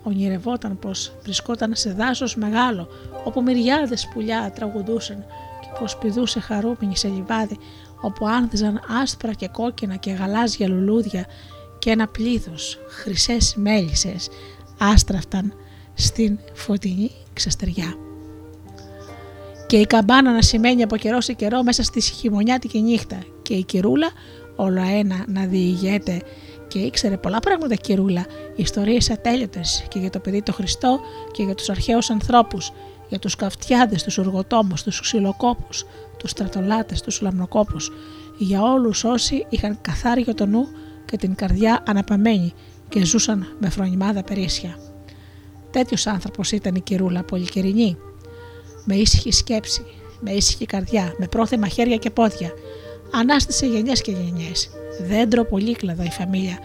ονειρευόταν 0.03 0.79
πως 0.79 1.11
βρισκόταν 1.23 1.71
σε 1.75 1.91
δάσος 1.91 2.35
μεγάλο 2.35 2.87
όπου 3.23 3.41
μυριάδες 3.43 4.07
πουλιά 4.13 4.51
τραγουδούσαν 4.55 5.25
και 5.69 5.79
πως 5.79 5.97
πηδούσε 5.97 6.39
χαρούμενη 6.39 6.97
σε 6.97 7.07
λιβάδι 7.07 7.57
όπου 8.01 8.27
άνθιζαν 8.27 8.81
άσπρα 9.01 9.33
και 9.33 9.47
κόκκινα 9.47 9.95
και 9.95 10.11
γαλάζια 10.11 10.67
λουλούδια 10.67 11.25
και 11.79 11.89
ένα 11.89 12.07
πλήθος 12.07 12.79
χρυσές 12.87 13.55
μέλισσες 13.57 14.29
άστραφταν 14.79 15.53
στην 15.93 16.39
φωτεινή 16.53 17.11
ξεστεριά. 17.33 17.95
Και 19.67 19.77
η 19.77 19.85
καμπάνα 19.85 20.31
να 20.31 20.41
σημαίνει 20.41 20.83
από 20.83 20.97
καιρό 20.97 21.21
σε 21.21 21.33
καιρό 21.33 21.63
μέσα 21.63 21.83
στη 21.83 22.01
χειμωνιάτικη 22.01 22.81
νύχτα. 22.81 23.17
Και 23.41 23.53
η 23.53 23.63
κυρούλα 23.63 24.07
όλο 24.55 24.81
ένα 24.81 25.25
να 25.27 25.45
διηγέται. 25.45 26.21
Και 26.67 26.79
ήξερε 26.79 27.17
πολλά 27.17 27.39
πράγματα 27.39 27.75
κυρούλα, 27.75 28.25
ιστορίες 28.55 29.09
ατέλειωτες 29.09 29.85
και 29.87 29.99
για 29.99 30.09
το 30.09 30.19
παιδί 30.19 30.41
το 30.41 30.53
Χριστό 30.53 30.99
και 31.31 31.43
για 31.43 31.55
τους 31.55 31.69
αρχαίους 31.69 32.09
ανθρώπους, 32.09 32.71
για 33.09 33.19
τους 33.19 33.35
καυτιάδες, 33.35 34.03
τους 34.03 34.17
οργοτόμους, 34.17 34.83
τους 34.83 35.01
ξυλοκόπους, 35.01 35.85
τους 36.17 36.29
στρατολάτες, 36.29 37.01
τους 37.01 37.21
λαμνοκόπους, 37.21 37.91
για 38.37 38.61
όλους 38.61 39.03
όσοι 39.03 39.45
είχαν 39.49 39.77
καθάριο 39.81 40.33
το 40.33 40.45
νου 40.45 40.67
και 41.05 41.17
την 41.17 41.35
καρδιά 41.35 41.83
αναπαμένη 41.87 42.53
και 42.89 43.05
ζούσαν 43.05 43.55
με 43.59 43.69
φρονιμάδα 43.69 44.23
περίσσια. 44.23 44.77
Τέτοιος 45.71 46.07
άνθρωπος 46.07 46.51
ήταν 46.51 46.75
η 46.75 46.81
κυρούλα 46.81 47.23
πολυκαιρινή, 47.23 47.97
με 48.85 48.95
ήσυχη 48.95 49.31
σκέψη, 49.31 49.85
με 50.19 50.31
ήσυχη 50.31 50.65
καρδιά, 50.65 51.13
με 51.17 51.27
πρόθεμα 51.27 51.67
χέρια 51.67 51.95
και 51.95 52.09
πόδια. 52.09 52.51
Ανάστησε 53.11 53.65
γενιές 53.65 54.01
και 54.01 54.11
γενιές. 54.11 54.69
Δέντρο 55.07 55.45
πολύκλαδα 55.45 56.03
η 56.03 56.09
φαμίλια, 56.09 56.57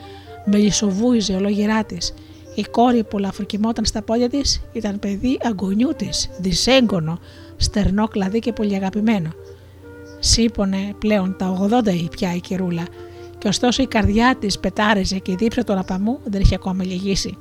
με 0.45 0.57
λισοβούιζε 0.57 1.35
ολόγυρά 1.35 1.85
της. 1.85 2.15
Η 2.55 2.63
κόρη 2.63 3.05
που 3.05 3.19
λαφροκοιμόταν 3.19 3.85
στα 3.85 4.03
πόδια 4.03 4.29
της 4.29 4.63
ήταν 4.73 4.99
παιδί 4.99 5.39
αγκονιού 5.43 5.95
τη, 5.97 6.09
δυσέγγωνο, 6.39 7.19
στερνό 7.57 8.09
κλαδί 8.09 8.39
και 8.39 8.53
πολύ 8.53 8.75
αγαπημένο. 8.75 9.33
Σύπωνε 10.19 10.95
πλέον 10.99 11.37
τα 11.39 11.69
80 11.85 12.09
πια 12.11 12.35
η 12.35 12.41
κυρούλα, 12.41 12.85
και 13.39 13.49
ωστόσο 13.49 13.83
η 13.83 13.87
καρδιά 13.87 14.37
της 14.41 14.59
πετάριζε 14.59 15.19
και 15.19 15.33
η 15.33 15.35
δίψα 15.35 15.65
του 15.65 15.73
αναπαμού 15.73 16.21
δεν 16.25 16.41
είχε 16.41 16.55
ακόμα 16.55 16.85
λυγίσει. 16.85 17.37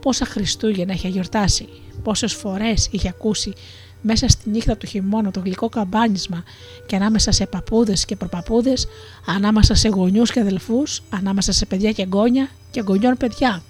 Πόσα 0.00 0.24
Χριστούγεννα 0.24 0.92
είχε 0.92 1.08
γιορτάσει, 1.08 1.68
πόσες 2.02 2.34
φορές 2.34 2.88
είχε 2.90 3.08
ακούσει 3.08 3.52
μέσα 4.00 4.28
στη 4.28 4.50
νύχτα 4.50 4.76
του 4.76 4.86
χειμώνα 4.86 5.30
το 5.30 5.40
γλυκό 5.40 5.68
καμπάνισμα 5.68 6.42
και 6.86 6.96
ανάμεσα 6.96 7.32
σε 7.32 7.46
παππούδες 7.46 8.04
και 8.04 8.16
προπαππούδες, 8.16 8.86
ανάμεσα 9.26 9.74
σε 9.74 9.88
γονιούς 9.88 10.32
και 10.32 10.40
αδελφούς, 10.40 11.02
ανάμεσα 11.10 11.52
σε 11.52 11.66
παιδιά 11.66 11.92
και 11.92 12.06
γόνια 12.10 12.48
και 12.70 12.80
γονιών 12.80 13.16
παιδιά. 13.16 13.62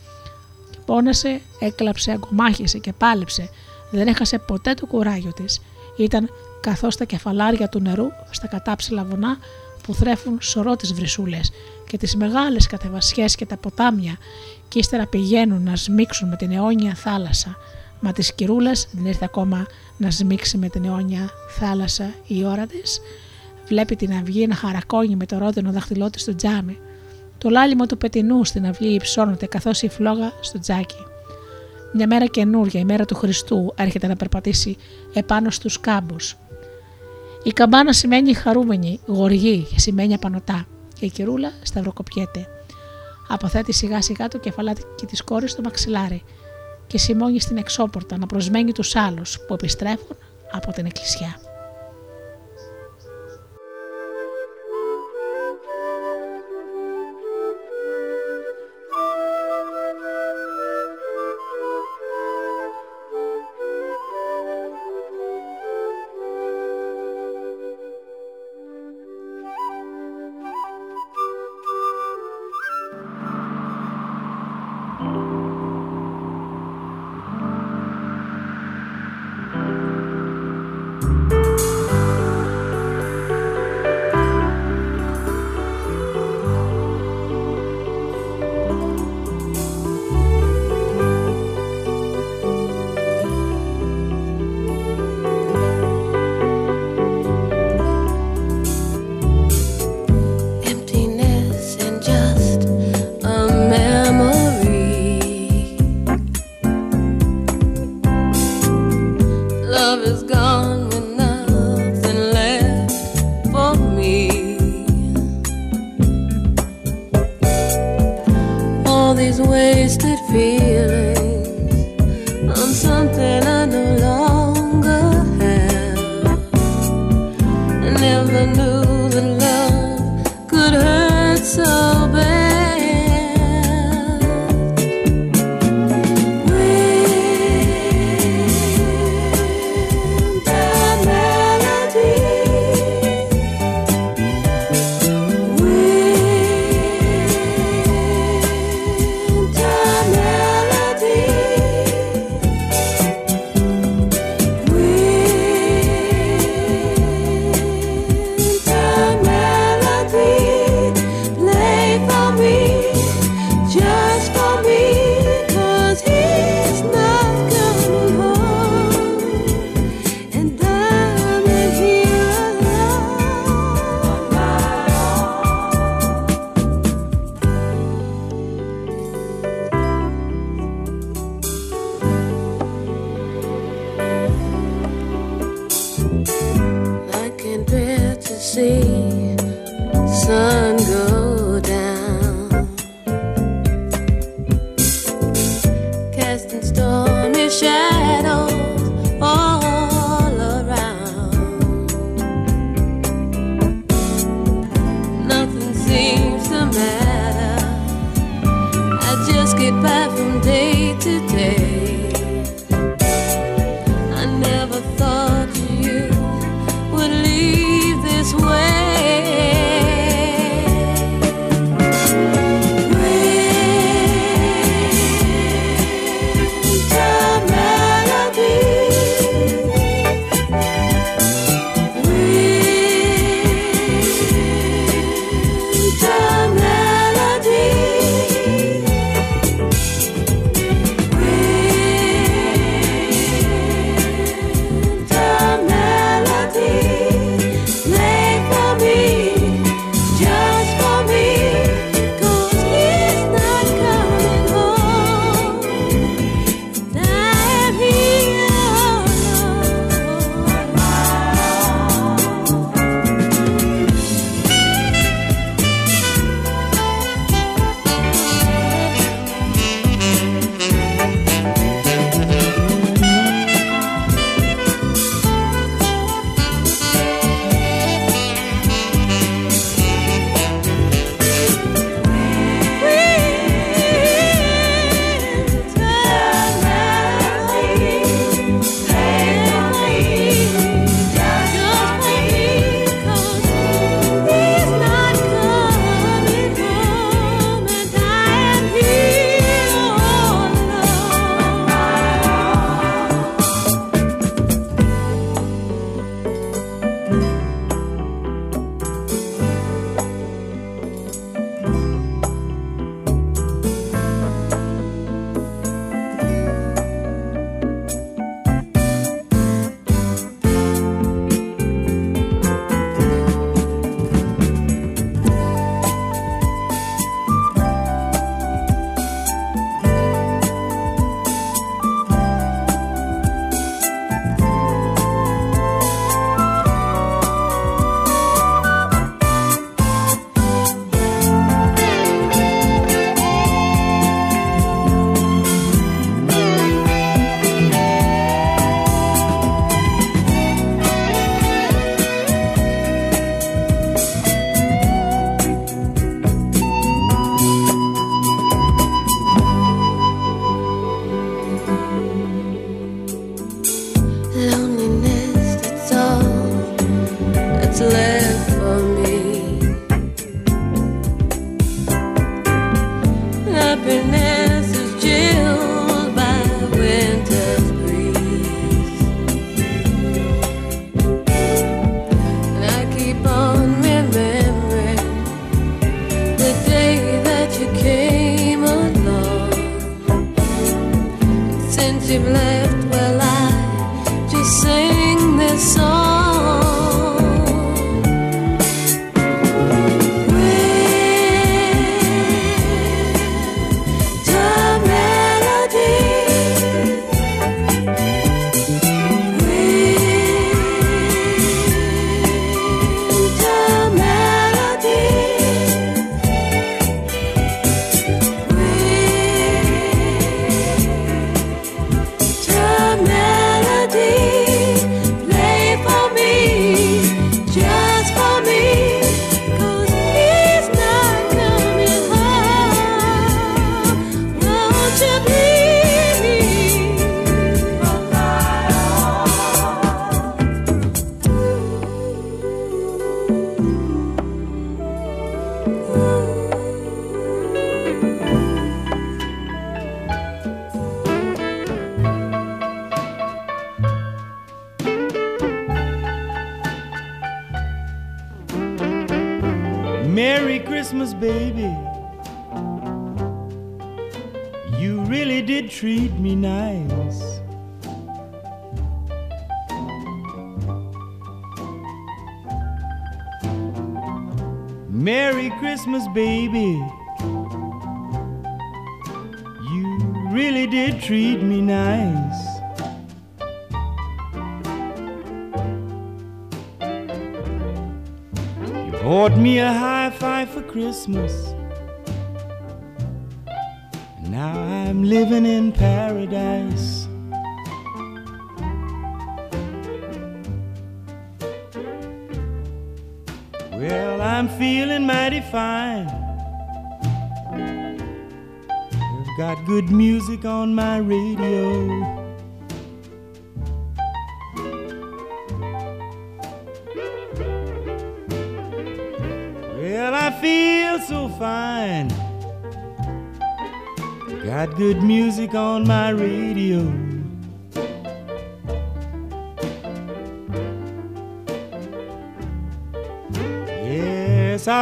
Και 0.87 0.93
πόνασε, 0.93 1.41
έκλαψε, 1.59 2.11
αγκομάχησε 2.11 2.79
και 2.79 2.93
πάλεψε. 2.93 3.49
Δεν 3.91 4.07
έχασε 4.07 4.39
ποτέ 4.39 4.75
το 4.75 4.87
κουράγιο 4.87 5.33
της. 5.33 5.61
Ήταν 5.97 6.31
καθώς 6.61 6.97
τα 6.97 7.05
κεφαλάρια 7.05 7.69
του 7.69 7.81
νερού 7.81 8.07
στα 8.31 8.47
κατάψηλα 8.47 9.05
βουνά 9.05 9.39
που 9.83 9.95
θρέφουν 9.95 10.39
σωρό 10.41 10.77
τις 10.77 10.93
βρυσούλες 10.93 11.53
και 11.89 11.97
τις 11.97 12.17
μεγάλες 12.17 12.67
κατεβασιές 12.67 13.35
και 13.35 13.47
τα 13.47 13.57
ποτάμια 13.57 14.17
και 14.69 14.79
ύστερα 14.79 15.07
πηγαίνουν 15.07 15.63
να 15.63 15.77
σμίξουν 15.77 16.29
με 16.29 16.37
την 16.37 16.53
αιώνια 16.53 16.95
θάλασσα. 16.95 17.57
Μα 18.01 18.13
της 18.13 18.33
κυρούλας 18.35 18.89
δεν 18.93 19.07
ήρθε 19.07 19.25
ακόμα 19.25 19.67
να 19.97 20.11
σμίξει 20.11 20.59
με 20.59 20.69
την 20.69 20.85
αιώνια 20.85 21.31
θάλασσα 21.59 22.15
η 22.27 22.45
ώρα 22.45 22.67
της. 22.67 23.01
Βλέπει 23.67 23.97
την 23.97 24.13
αυγή 24.13 24.47
να 24.47 24.55
χαρακώνει 24.55 25.17
με 25.17 25.27
το 25.27 25.39
ρόδινο 25.39 25.73
δαχτυλό 25.73 26.11
της 26.11 26.23
στο 26.23 26.35
τζάμι. 26.35 26.79
Το 27.39 27.49
λάλημα 27.49 27.87
του 27.87 27.99
πετινού 27.99 28.45
στην 28.45 28.67
αυγή 28.67 28.95
υψώνεται 28.95 29.47
καθώς 29.47 29.83
η 29.83 29.89
φλόγα 29.89 30.33
στο 30.41 30.59
τζάκι. 30.59 31.05
Μια 31.93 32.07
μέρα 32.07 32.27
καινούρια, 32.27 32.81
η 32.81 32.85
μέρα 32.85 33.05
του 33.05 33.15
Χριστού, 33.15 33.75
έρχεται 33.77 34.07
να 34.07 34.17
περπατήσει 34.17 34.77
επάνω 35.13 35.51
στους 35.51 35.81
κάμπους. 35.81 36.37
Η 37.43 37.51
καμπάνα 37.51 37.93
σημαίνει 37.93 38.35
χαρούμενη, 38.35 39.01
γοργή 39.07 39.67
και 39.73 39.81
σημαίνει 39.81 40.15
απανοτά 40.15 40.67
και 40.99 41.07
η 41.07 41.11
κυρούλα 41.11 41.53
σταυροκοπιέται. 41.63 42.49
Αποθέτει 43.29 43.73
σιγά 43.73 44.03
σιγά 44.03 44.29
το 44.29 44.39
κεφαλάκι 44.39 45.07
της 45.07 45.23
κόρης 45.23 45.51
στο 45.51 45.63
μαξιλάρι 45.63 46.23
και 46.87 46.99
σημώνει 46.99 47.41
στην 47.41 47.57
εξώπορτα 47.57 48.19
να 48.19 48.27
προσμένει 48.27 48.73
τους 48.73 48.97
άλλους 48.97 49.39
που 49.47 49.55
επιστρέφουν 49.55 50.17
από 50.53 50.73
την 50.73 50.87
εκκλησιά. 50.87 51.46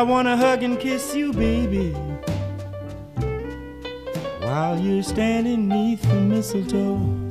wanna 0.05 0.37
hug 0.37 0.63
and 0.63 0.79
kiss 0.79 1.15
you, 1.15 1.33
baby. 1.33 1.91
While 4.41 4.79
you're 4.79 5.03
standing 5.03 5.69
neath 5.69 6.03
the 6.03 6.15
mistletoe. 6.15 7.24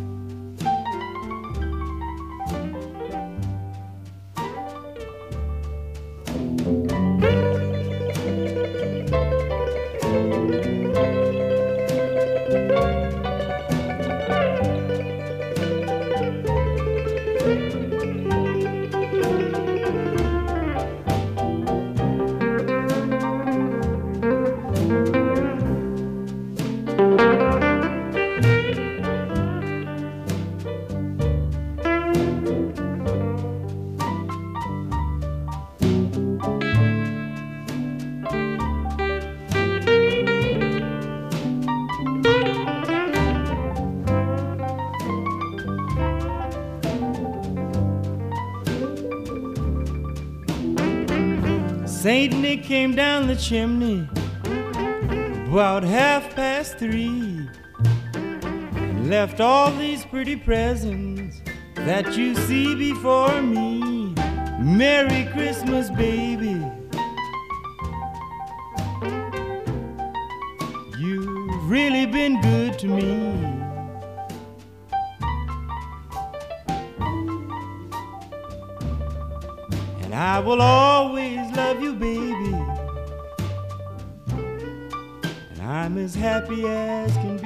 the 53.33 53.39
chimney 53.39 54.07
about 55.47 55.81
half 55.81 56.35
past 56.35 56.77
three 56.77 57.47
and 58.13 59.09
left 59.09 59.39
all 59.39 59.71
these 59.71 60.05
pretty 60.05 60.35
presents 60.35 61.41
that 61.73 62.15
you 62.15 62.35
see 62.35 62.75
before 62.75 63.41
me. 63.41 64.13
Merry 64.59 65.25
Christmas, 65.33 65.89
baby. 65.89 66.61
You've 70.99 71.69
really 71.69 72.05
been 72.05 72.39
good 72.41 72.77
to 72.79 72.87
me. 72.87 73.63
and 80.03 80.13
I 80.13 80.39
will 80.39 80.61
always 80.61 81.39
love 81.57 81.81
you, 81.81 81.93
baby. 81.93 82.52
I'm 85.83 85.97
as 85.97 86.15
happy 86.15 86.65
as 86.65 87.11
can 87.17 87.35
be. 87.39 87.42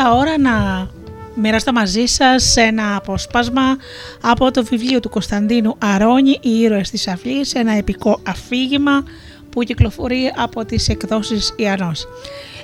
Και 0.00 0.06
τώρα 0.06 0.18
ώρα 0.18 0.38
να 0.38 0.86
μοιραστώ 1.34 1.72
μαζί 1.72 2.06
σας 2.06 2.56
ένα 2.56 2.96
αποσπάσμα 2.96 3.76
από 4.20 4.50
το 4.50 4.64
βιβλίο 4.64 5.00
του 5.00 5.08
Κωνσταντίνου 5.08 5.76
Αρώνη 5.78 6.38
«Οι 6.40 6.60
ήρωες 6.60 6.90
της 6.90 7.08
αυλής», 7.08 7.54
ένα 7.54 7.72
επικό 7.72 8.20
αφήγημα 8.26 9.04
που 9.50 9.62
κυκλοφορεί 9.62 10.32
από 10.36 10.64
τις 10.64 10.88
εκδόσεις 10.88 11.54
Ιανός. 11.56 12.08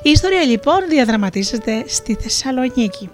Η 0.02 0.10
ιστορία 0.10 0.42
λοιπόν 0.42 0.76
διαδραματίζεται 0.88 1.84
στη 1.86 2.16
Θεσσαλονίκη 2.20 3.10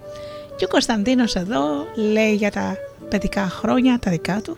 και 0.57 0.65
ο 0.65 0.69
Κωνσταντίνος 0.69 1.35
εδώ 1.35 1.87
λέει 2.13 2.35
για 2.35 2.51
τα 2.51 2.77
παιδικά 3.09 3.49
χρόνια, 3.49 3.99
τα 3.99 4.11
δικά 4.11 4.41
του, 4.41 4.57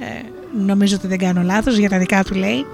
ε, 0.00 0.04
νομίζω 0.64 0.96
ότι 0.96 1.06
δεν 1.06 1.18
κάνω 1.18 1.42
λάθος, 1.42 1.76
για 1.76 1.88
τα 1.88 1.98
δικά 1.98 2.24
του 2.24 2.34
λέει, 2.34 2.66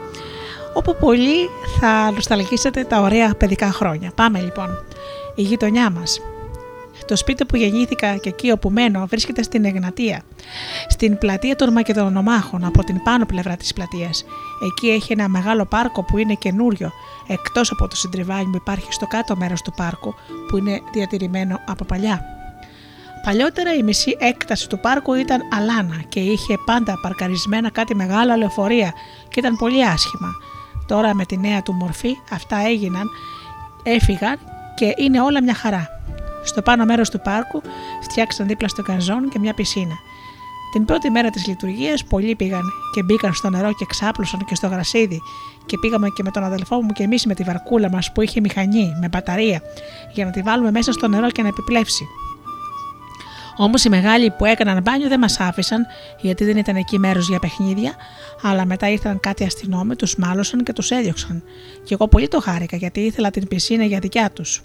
όπου 0.75 0.97
πολλοί 1.01 1.49
θα 1.81 2.11
νοσταλγήσετε 2.11 2.85
τα 2.85 3.01
ωραία 3.01 3.35
παιδικά 3.35 3.73
χρόνια. 3.73 4.13
Πάμε 4.15 4.41
λοιπόν 4.41 4.85
η 5.41 5.43
γειτονιά 5.43 5.91
μας. 5.91 6.21
Το 7.07 7.17
σπίτι 7.17 7.45
που 7.45 7.57
γεννήθηκα 7.57 8.17
και 8.17 8.29
εκεί 8.29 8.51
όπου 8.51 8.71
μένω 8.71 9.07
βρίσκεται 9.07 9.43
στην 9.43 9.65
Εγνατία, 9.65 10.23
στην 10.89 11.19
πλατεία 11.19 11.57
των 11.57 11.73
Μακεδονομάχων, 11.73 12.65
από 12.65 12.85
την 12.85 13.03
πάνω 13.03 13.27
πλευρά 13.27 13.57
της 13.57 13.73
πλατείας. 13.73 14.25
Εκεί 14.65 14.89
έχει 14.89 15.13
ένα 15.13 15.29
μεγάλο 15.29 15.67
πάρκο 15.67 16.03
που 16.05 16.19
είναι 16.19 16.35
καινούριο, 16.35 16.91
εκτός 17.27 17.71
από 17.71 17.89
το 17.89 17.97
συντριβάνι 17.97 18.45
που 18.45 18.57
υπάρχει 18.57 18.93
στο 18.93 19.07
κάτω 19.07 19.37
μέρος 19.37 19.63
του 19.63 19.73
πάρκου, 19.77 20.15
που 20.49 20.57
είναι 20.57 20.81
διατηρημένο 20.93 21.61
από 21.67 21.85
παλιά. 21.85 22.25
Παλιότερα 23.25 23.75
η 23.75 23.83
μισή 23.83 24.17
έκταση 24.19 24.69
του 24.69 24.81
πάρκου 24.81 25.15
ήταν 25.15 25.41
αλάνα 25.53 26.03
και 26.09 26.21
είχε 26.21 26.55
πάντα 26.65 26.99
παρκαρισμένα 27.03 27.71
κάτι 27.71 27.95
μεγάλα 27.95 28.37
λεωφορεία 28.37 28.93
και 29.29 29.41
ήταν 29.41 29.57
πολύ 29.57 29.87
άσχημα. 29.87 30.31
Τώρα 30.87 31.15
με 31.15 31.25
τη 31.25 31.39
νέα 31.39 31.63
του 31.63 31.73
μορφή 31.73 32.17
αυτά 32.31 32.57
έγιναν, 32.67 33.09
έφυγαν 33.83 34.39
και 34.81 34.95
είναι 34.97 35.21
όλα 35.21 35.43
μια 35.43 35.55
χαρά. 35.55 35.89
Στο 36.45 36.63
πάνω 36.63 36.85
μέρος 36.85 37.11
του 37.11 37.21
πάρκου 37.21 37.63
φτιάξαν 38.03 38.47
δίπλα 38.47 38.69
στο 38.69 38.83
καζόν 38.83 39.29
και 39.29 39.39
μια 39.39 39.55
πισίνα. 39.55 39.95
Την 40.73 40.85
πρώτη 40.85 41.11
μέρα 41.11 41.31
της 41.31 41.47
λειτουργίας, 41.47 42.05
πολλοί 42.05 42.35
πήγαν 42.35 42.63
και 42.95 43.03
μπήκαν 43.03 43.35
στο 43.35 43.51
νερό 43.51 43.73
και 43.73 43.85
ξάπλωσαν 43.89 44.45
και 44.45 44.55
στο 44.55 44.67
γρασίδι. 44.67 45.21
Και 45.67 45.79
πήγαμε 45.79 46.09
και 46.09 46.23
με 46.23 46.31
τον 46.31 46.45
αδελφό 46.45 46.83
μου 46.83 46.93
και 46.93 47.03
εμείς 47.03 47.27
με 47.27 47.35
τη 47.35 47.43
βαρκούλα 47.43 47.91
μας 47.91 48.13
που 48.13 48.21
είχε 48.21 48.41
μηχανή 48.41 48.97
με 49.01 49.09
μπαταρία, 49.09 49.63
για 50.13 50.25
να 50.25 50.31
τη 50.31 50.43
βάλουμε 50.43 50.71
μέσα 50.71 50.93
στο 50.93 51.09
νερό 51.09 51.31
και 51.31 51.43
να 51.43 51.49
επιπλέψει. 51.49 52.05
Όμως 53.57 53.85
οι 53.85 53.89
μεγάλοι 53.89 54.31
που 54.31 54.45
έκαναν 54.45 54.83
μπάνιο 54.83 55.09
δεν 55.09 55.19
μας 55.19 55.41
άφησαν, 55.41 55.87
γιατί 56.21 56.45
δεν 56.45 56.57
ήταν 56.57 56.77
εκεί 56.77 56.99
μέρος 56.99 57.29
για 57.29 57.39
παιχνίδια, 57.39 57.95
αλλά 58.43 58.65
μετά 58.65 58.91
ήρθαν 58.91 59.21
κάτι 59.21 59.45
αστυνόμοι, 59.45 59.97
τους 59.97 60.17
μάλωσαν 60.17 60.63
και 60.63 60.73
τους 60.73 60.91
έδιωξαν. 60.91 61.43
Και 61.85 61.95
εγώ 61.95 62.09
πολύ 62.09 62.29
το 62.29 62.41
χάρηκα, 62.41 62.77
γιατί 62.77 63.01
ήθελα 63.01 63.31
την 63.31 63.49
πισίνα 63.49 63.85
για 63.85 63.99
δικιά 63.99 64.31
τους. 64.31 64.63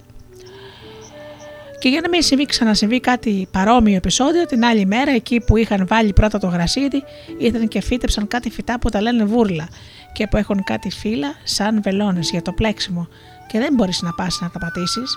Και 1.86 1.92
για 1.92 2.00
να 2.00 2.08
μην 2.08 2.22
συμβεί 2.22 2.46
ξανασυμβεί 2.46 3.00
κάτι 3.00 3.48
παρόμοιο 3.50 3.96
επεισόδιο, 3.96 4.46
την 4.46 4.64
άλλη 4.64 4.86
μέρα 4.86 5.10
εκεί 5.10 5.40
που 5.40 5.56
είχαν 5.56 5.86
βάλει 5.86 6.12
πρώτα 6.12 6.38
το 6.38 6.46
γρασίδι, 6.46 7.02
ήρθαν 7.38 7.68
και 7.68 7.80
φύτεψαν 7.80 8.26
κάτι 8.28 8.50
φυτά 8.50 8.78
που 8.78 8.88
τα 8.88 9.00
λένε 9.00 9.24
βούρλα 9.24 9.68
και 10.12 10.26
που 10.26 10.36
έχουν 10.36 10.64
κάτι 10.64 10.90
φύλλα 10.90 11.34
σαν 11.44 11.82
βελόνες 11.82 12.30
για 12.30 12.42
το 12.42 12.52
πλέξιμο 12.52 13.08
και 13.46 13.58
δεν 13.58 13.74
μπορείς 13.74 14.02
να 14.02 14.12
πας 14.12 14.38
να 14.40 14.50
τα 14.50 14.58
πατήσεις. 14.58 15.16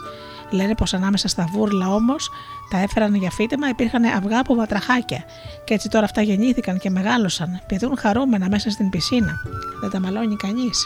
Λένε 0.49 0.75
πως 0.75 0.93
ανάμεσα 0.93 1.27
στα 1.27 1.49
βούρλα 1.51 1.93
όμως 1.93 2.29
τα 2.69 2.77
έφεραν 2.77 3.15
για 3.15 3.29
φύτεμα, 3.29 3.69
υπήρχαν 3.69 4.03
αυγά 4.03 4.39
από 4.39 4.55
βατραχάκια. 4.55 5.23
Και 5.63 5.73
έτσι 5.73 5.89
τώρα 5.89 6.05
αυτά 6.05 6.21
γεννήθηκαν 6.21 6.79
και 6.79 6.89
μεγάλωσαν, 6.89 7.61
πηδούν 7.67 7.97
χαρούμενα 7.97 8.49
μέσα 8.49 8.69
στην 8.69 8.89
πισίνα. 8.89 9.41
Δεν 9.81 9.89
τα 9.89 9.99
μαλώνει 9.99 10.35
κανείς. 10.35 10.85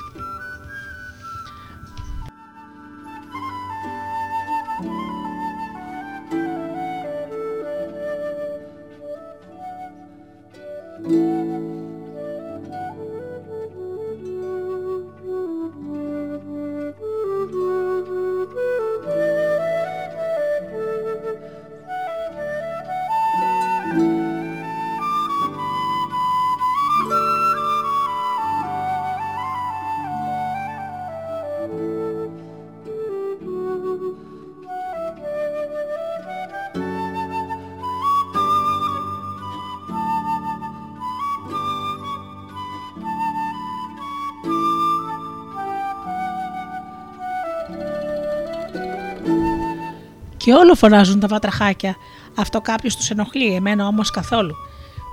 Όλο 50.73 50.81
φωνάζουν 50.81 51.19
τα 51.19 51.27
βατραχάκια. 51.27 51.95
Αυτό 52.35 52.61
κάποιος 52.61 52.95
τους 52.95 53.09
ενοχλεί, 53.09 53.55
εμένα 53.55 53.87
όμως 53.87 54.11
καθόλου. 54.11 54.55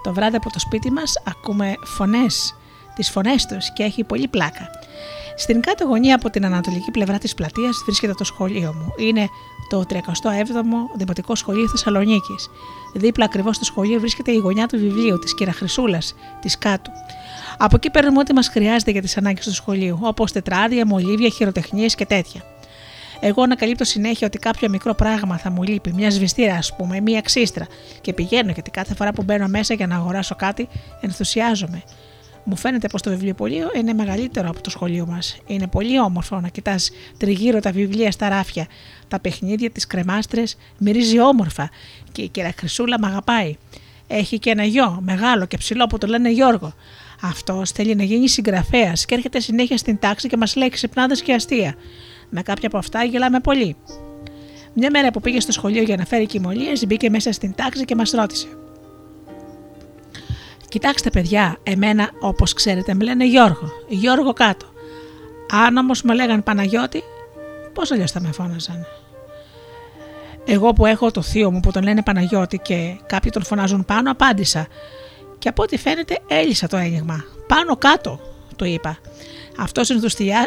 Το 0.02 0.12
βράδυ 0.12 0.36
από 0.36 0.50
το 0.50 0.58
σπίτι 0.58 0.90
μας 0.90 1.22
ακούμε 1.26 1.74
φωνές, 1.84 2.54
τις 2.94 3.11
φωνές 3.11 3.46
τους 3.46 3.72
και 3.72 3.82
έχει 3.82 4.04
πολύ 4.04 4.28
πλάκα. 4.28 4.70
Στην 5.36 5.61
κάτω 5.61 5.84
γωνία 5.84 6.14
από 6.14 6.30
την 6.30 6.44
ανατολική 6.44 6.90
πλευρά 6.90 7.18
της 7.18 7.34
πλατείας 7.34 7.82
βρίσκεται 7.84 8.12
το 8.12 8.24
σχολείο 8.24 8.74
μου. 8.74 8.92
Είναι 8.96 9.28
το 9.68 9.84
37ο 9.88 10.96
Δημοτικό 10.96 11.34
Σχολείο 11.34 11.68
Θεσσαλονίκης. 11.68 12.50
Δίπλα 12.94 13.24
ακριβώς 13.24 13.56
στο 13.56 13.64
σχολείο 13.64 14.00
βρίσκεται 14.00 14.32
η 14.32 14.36
γωνιά 14.36 14.66
του 14.66 14.78
βιβλίου 14.78 15.18
της 15.18 15.34
κυρα 15.34 15.52
Χρυσούλα, 15.52 15.98
της 16.40 16.58
κάτω. 16.58 16.90
Από 17.58 17.76
εκεί 17.76 17.90
παίρνουμε 17.90 18.18
ό,τι 18.18 18.32
μας 18.32 18.48
χρειάζεται 18.48 18.90
για 18.90 19.02
τις 19.02 19.16
ανάγκες 19.16 19.44
του 19.44 19.54
σχολείου, 19.54 19.98
όπως 20.02 20.32
τετράδια, 20.32 20.86
μολύβια, 20.86 21.28
χειροτεχνίες 21.28 21.94
και 21.94 22.06
τέτοια. 22.06 22.40
Εγώ 23.20 23.42
ανακαλύπτω 23.42 23.84
συνέχεια 23.84 24.26
ότι 24.26 24.38
κάποιο 24.38 24.68
μικρό 24.68 24.94
πράγμα 24.94 25.38
θα 25.38 25.50
μου 25.50 25.62
λείπει, 25.62 25.92
μια 25.92 26.10
σβηστήρα 26.10 26.54
ας 26.54 26.76
πούμε, 26.76 27.00
μια 27.00 27.20
ξύστρα, 27.20 27.66
και 28.00 28.12
πηγαίνω 28.12 28.50
γιατί 28.50 28.70
κάθε 28.70 28.94
φορά 28.94 29.12
που 29.12 29.22
μπαίνω 29.22 29.48
μέσα 29.48 29.74
για 29.74 29.86
να 29.86 29.96
αγοράσω 29.96 30.34
κάτι 30.34 30.68
ενθουσιάζομαι. 31.00 31.82
Μου 32.44 32.56
φαίνεται 32.56 32.88
πως 32.88 33.02
το 33.02 33.10
βιβλιοπωλείο 33.10 33.70
είναι 33.76 33.92
μεγαλύτερο 33.92 34.48
από 34.48 34.60
το 34.60 34.70
σχολείο 34.70 35.06
μας. 35.06 35.38
Είναι 35.46 35.66
πολύ 35.66 36.00
όμορφο 36.00 36.40
να 36.40 36.48
κοιτάς 36.48 36.90
τριγύρω 37.18 37.60
τα 37.60 37.70
βιβλία 37.70 38.10
στα 38.10 38.28
ράφια, 38.28 38.66
τα 39.08 39.20
παιχνίδια, 39.20 39.70
τις 39.70 39.86
κρεμάστρες, 39.86 40.56
μυρίζει 40.78 41.20
όμορφα 41.20 41.70
και 42.12 42.22
η 42.22 42.28
κυρία 42.28 42.54
Χρυσούλα 42.56 42.98
μ' 43.00 43.04
αγαπάει. 43.04 43.56
Έχει 44.06 44.38
και 44.38 44.50
ένα 44.50 44.64
γιο, 44.64 44.98
μεγάλο 45.02 45.46
και 45.46 45.56
ψηλό 45.56 45.86
που 45.86 45.98
το 45.98 46.06
λένε 46.06 46.30
Γιώργο. 46.30 46.72
Αυτός 47.22 47.70
θέλει 47.70 47.94
να 47.94 48.02
γίνει 48.02 48.28
συγγραφέας 48.28 49.04
και 49.04 49.14
έρχεται 49.14 49.40
συνέχεια 49.40 49.76
στην 49.76 49.98
τάξη 49.98 50.28
και 50.28 50.36
μας 50.36 50.56
λέει 50.56 50.68
ξυπνάδε 50.68 51.14
και 51.14 51.32
αστεία. 51.34 51.74
Με 52.30 52.42
κάποια 52.42 52.68
από 52.68 52.78
αυτά 52.78 53.04
γελάμε 53.04 53.40
πολύ. 53.40 53.76
Μια 54.72 54.90
μέρα 54.90 55.10
που 55.10 55.20
πήγε 55.20 55.40
στο 55.40 55.52
σχολείο 55.52 55.82
για 55.82 55.96
να 55.96 56.04
φέρει 56.04 56.26
κοιμωλίες, 56.26 56.86
μπήκε 56.86 57.10
μέσα 57.10 57.32
στην 57.32 57.54
τάξη 57.54 57.84
και 57.84 57.94
μας 57.94 58.10
ρώτησε. 58.10 58.46
Κοιτάξτε, 60.68 61.10
παιδιά, 61.10 61.56
εμένα 61.62 62.10
όπως 62.20 62.52
ξέρετε 62.52 62.94
με 62.94 63.04
λένε 63.04 63.26
Γιώργο. 63.26 63.68
Γιώργο 63.88 64.32
κάτω. 64.32 64.66
Αν 65.50 65.76
όμως 65.76 66.02
με 66.02 66.14
λέγαν 66.14 66.42
Παναγιώτη, 66.42 67.02
πώς 67.72 67.90
αλλιώς 67.90 68.10
θα 68.10 68.20
με 68.20 68.32
φώναζαν. 68.32 68.86
Εγώ 70.44 70.72
που 70.72 70.86
έχω 70.86 71.10
το 71.10 71.22
θείο 71.22 71.50
μου 71.50 71.60
που 71.60 71.70
τον 71.70 71.82
λένε 71.82 72.02
Παναγιώτη 72.02 72.58
και 72.58 72.96
κάποιοι 73.06 73.30
τον 73.30 73.44
φωνάζουν 73.44 73.84
πάνω, 73.84 74.10
απάντησα. 74.10 74.66
Και 75.38 75.48
από 75.48 75.62
ό,τι 75.62 75.78
φαίνεται 75.78 76.18
έλυσα 76.26 76.66
το 76.66 76.76
ένιγμα. 76.76 77.24
Πάνω 77.46 77.76
κάτω, 77.76 78.20
το 78.56 78.64
είπα. 78.64 78.98
Αυτός 79.62 79.90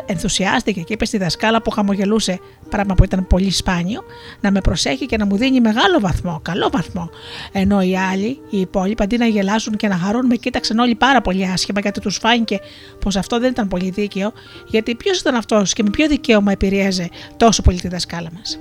ενθουσιάστηκε 0.06 0.82
και 0.82 0.94
είπε 0.94 1.06
στη 1.06 1.18
δασκάλα 1.18 1.62
που 1.62 1.70
χαμογελούσε, 1.70 2.40
πράγμα 2.70 2.96
που 2.96 3.04
ήταν 3.04 3.28
πολύ 3.28 3.52
σπάνιο, 3.52 4.04
να 4.42 4.52
με 4.52 4.62
προσέχει 4.62 5.06
και 5.06 5.18
να 5.18 5.26
μου 5.26 5.38
δίνει 5.38 5.62
μεγάλο 5.62 6.00
βαθμό, 6.00 6.40
καλό 6.42 6.70
βαθμό. 6.72 7.10
Ενώ 7.52 7.82
οι 7.82 7.98
άλλοι, 7.98 8.40
οι 8.50 8.60
υπόλοιποι, 8.60 9.04
αντί 9.04 9.18
να 9.18 9.26
γελάσουν 9.26 9.76
και 9.76 9.88
να 9.88 9.98
χαρούν, 9.98 10.26
με 10.26 10.36
κοίταξαν 10.36 10.80
όλοι 10.80 10.96
πάρα 10.96 11.22
πολύ 11.22 11.48
άσχημα 11.48 11.80
γιατί 11.80 12.00
τους 12.00 12.18
φάνηκε 12.18 12.60
πως 13.00 13.16
αυτό 13.16 13.40
δεν 13.40 13.52
ήταν 13.52 13.68
πολύ 13.68 13.90
δίκαιο, 13.90 14.32
γιατί 14.68 14.96
ποιος 14.96 15.20
ήταν 15.20 15.36
αυτός 15.36 15.74
και 15.74 15.84
με 15.84 15.90
ποιο 15.90 16.08
δικαίωμα 16.08 16.52
επηρέαζε 16.52 17.10
τόσο 17.38 17.62
πολύ 17.62 17.80
τη 17.80 17.88
δασκάλα 17.88 18.30
μας. 18.38 18.60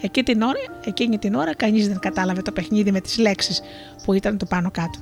Εκεί 0.00 0.22
την 0.22 0.42
ώρα, 0.42 0.58
εκείνη 0.84 1.18
την 1.18 1.34
ώρα 1.34 1.54
κανείς 1.54 1.88
δεν 1.88 1.98
κατάλαβε 1.98 2.42
το 2.42 2.52
παιχνίδι 2.52 2.92
με 2.92 3.00
τις 3.00 3.18
λέξεις 3.18 3.62
που 4.04 4.12
ήταν 4.12 4.38
το 4.38 4.46
πάνω 4.46 4.70
κάτω. 4.70 4.98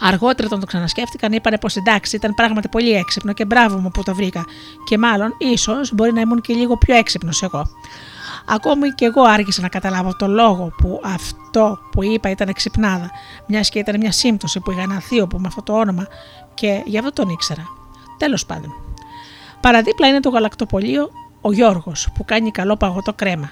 Αργότερα, 0.00 0.46
όταν 0.46 0.60
το 0.60 0.66
ξανασκέφτηκαν, 0.66 1.32
είπανε 1.32 1.58
πως 1.58 1.76
εντάξει, 1.76 2.16
ήταν 2.16 2.34
πράγματι 2.34 2.68
πολύ 2.68 2.92
έξυπνο 2.92 3.32
και 3.32 3.44
μπράβο 3.44 3.78
μου 3.78 3.90
που 3.90 4.02
το 4.02 4.14
βρήκα. 4.14 4.44
Και 4.84 4.98
μάλλον, 4.98 5.34
ίσως 5.38 5.92
μπορεί 5.92 6.12
να 6.12 6.20
ήμουν 6.20 6.40
και 6.40 6.54
λίγο 6.54 6.76
πιο 6.76 6.94
έξυπνος 6.94 7.42
εγώ. 7.42 7.66
Ακόμη 8.46 8.88
και 8.88 9.04
εγώ 9.04 9.22
άργησα 9.22 9.62
να 9.62 9.68
καταλάβω 9.68 10.16
το 10.16 10.28
λόγο 10.28 10.72
που 10.76 11.00
αυτό 11.04 11.78
που 11.90 12.02
είπα 12.02 12.30
ήταν 12.30 12.48
εξυπνάδα, 12.48 13.10
μιας 13.46 13.68
και 13.68 13.78
ήταν 13.78 13.96
μια 13.96 14.12
σύμπτωση 14.12 14.60
που 14.60 14.70
είχα 14.70 14.80
ένα 14.80 15.00
θείο 15.00 15.26
που 15.26 15.38
με 15.38 15.46
αυτό 15.46 15.62
το 15.62 15.72
όνομα 15.72 16.06
και 16.54 16.82
γι' 16.84 16.98
αυτό 16.98 17.12
τον 17.12 17.28
ήξερα. 17.28 17.62
Τέλος 18.18 18.46
πάντων. 18.46 18.72
Παραδίπλα 19.60 20.08
είναι 20.08 20.20
το 20.20 20.28
γαλακτοπολείο 20.28 21.10
ο 21.40 21.52
Γιώργος 21.52 22.08
που 22.14 22.24
κάνει 22.24 22.50
καλό 22.50 22.76
παγωτό 22.76 23.12
κρέμα. 23.12 23.50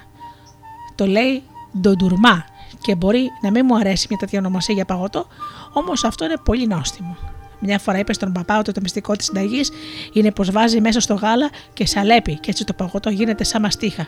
Το 0.95 1.05
λέει 1.05 1.43
ντοντουρμά 1.79 2.45
και 2.83 2.95
μπορεί 2.95 3.29
να 3.41 3.51
μην 3.51 3.65
μου 3.67 3.77
αρέσει 3.77 4.07
μια 4.09 4.19
τέτοια 4.19 4.39
ονομασία 4.39 4.75
για 4.75 4.85
παγωτό, 4.85 5.27
όμως 5.73 6.03
αυτό 6.03 6.25
είναι 6.25 6.37
πολύ 6.43 6.67
νόστιμο. 6.67 7.17
Μια 7.59 7.79
φορά 7.79 7.99
είπε 7.99 8.13
στον 8.13 8.31
παπά 8.31 8.57
ότι 8.59 8.71
το 8.71 8.79
μυστικό 8.81 9.15
της 9.15 9.25
συνταγής 9.25 9.71
είναι 10.13 10.31
πως 10.31 10.51
βάζει 10.51 10.81
μέσα 10.81 10.99
στο 10.99 11.13
γάλα 11.13 11.49
και 11.73 11.85
σαλέπι, 11.85 12.39
και 12.39 12.49
έτσι 12.49 12.63
το 12.63 12.73
παγωτό 12.73 13.09
γίνεται 13.09 13.43
σαν 13.43 13.61
μαστίχα. 13.61 14.07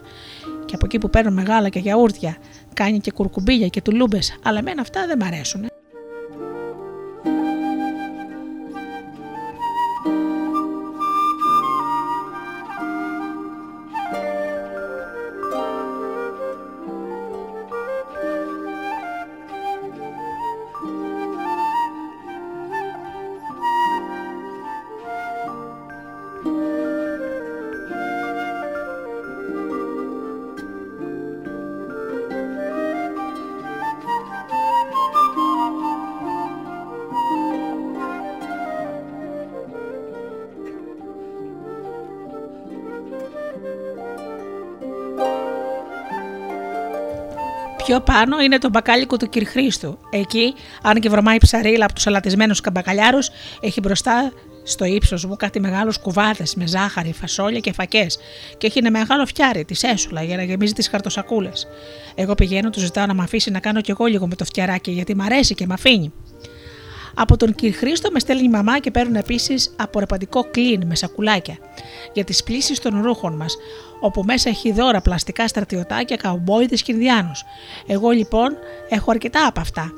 Και 0.66 0.76
από 0.76 0.86
εκεί 0.86 0.98
που 0.98 1.10
παίρνουμε 1.10 1.42
γάλα 1.42 1.70
και 1.70 1.80
γιαούρτια, 1.80 2.38
κάνει 2.74 3.00
και 3.00 3.12
κουρκουμπίλια 3.12 3.68
και 3.68 3.82
τουλούμπες, 3.82 4.40
αλλά 4.44 4.60
εμένα 4.60 4.82
αυτά 4.82 5.06
δεν 5.08 5.18
μ' 5.18 5.24
αρέσουν. 5.24 5.66
Πιο 47.96 48.04
πάνω 48.04 48.39
είναι 48.39 48.58
το 48.58 48.70
μπακάλικο 48.70 49.18
του 49.18 49.30
κυρ 49.30 49.48
Χρήστου. 49.48 49.98
Εκεί, 50.10 50.54
αν 50.82 51.00
και 51.00 51.10
βρωμάει 51.10 51.38
ψαρίλα 51.38 51.86
από 51.86 51.93
τους 51.93 52.08
αλατισμένους 52.08 52.62
καμπακαλιάρους, 52.62 53.30
έχει 53.62 53.80
μπροστά 53.80 54.32
στο 54.64 54.86
ύψος 54.86 55.26
μου 55.26 55.36
κάτι 55.36 55.60
μεγάλους 55.60 56.00
κουβάδες 56.00 56.56
με 56.56 56.68
ζάχαρη, 56.68 57.14
φασόλια 57.14 57.60
και 57.60 57.74
φακές 57.74 58.18
και 58.58 58.68
έχει 58.68 58.78
ένα 58.78 58.91
μεγάλο 58.91 59.26
φτιάρι 59.26 59.66
τη 59.66 59.88
έσουλα 59.88 60.24
για 60.24 60.36
να 60.36 60.43
γεμίζει 60.43 60.74
τις 60.74 60.88
χαρτοσακούλες. 60.88 61.68
Εγώ 62.16 62.36
πηγαίνω, 62.36 62.70
του 62.70 62.80
ζητάω 62.80 63.06
να 63.06 63.14
με 63.14 63.24
αφήσει 63.24 63.52
να 63.52 63.60
κάνω 63.60 63.82
κι 63.82 63.91
εγώ 63.91 64.06
λίγο 64.06 64.28
με 64.28 64.36
το 64.36 64.46
φτιαράκι 64.46 64.91
γιατί 64.91 65.16
μ' 65.16 65.22
αρέσει 65.22 65.56
και 65.56 65.66
με 65.66 65.74
αφήνει. 65.74 66.14
Από 67.16 67.38
τον 67.38 67.56
κ. 67.56 67.60
Χρήστο 67.76 68.12
με 68.12 68.20
στέλνει 68.20 68.43
η 68.43 68.50
μαμά 68.50 68.80
και 68.80 68.91
παίρνουν 68.91 69.16
επίσης 69.16 69.76
απορρεπαντικό 69.76 70.43
κλίν 70.52 70.86
με 70.86 70.96
σακουλάκια 70.96 71.58
για 72.14 72.24
τις 72.24 72.43
πλήσεις 72.43 72.80
των 72.80 73.02
ρούχων 73.02 73.36
μας, 73.36 73.56
όπου 74.06 74.24
μέσα 74.24 74.49
έχει 74.49 74.72
δώρα 74.72 75.01
πλαστικά 75.01 75.47
στρατιωτάκια, 75.47 76.16
καουμπόιδε 76.16 76.76
και 76.76 76.91
Ινδιάνου. 76.91 77.32
Εγώ 77.88 78.10
λοιπόν 78.10 78.58
έχω 78.89 79.12
αρκετά 79.12 79.47
από 79.47 79.60
αυτά. 79.60 79.91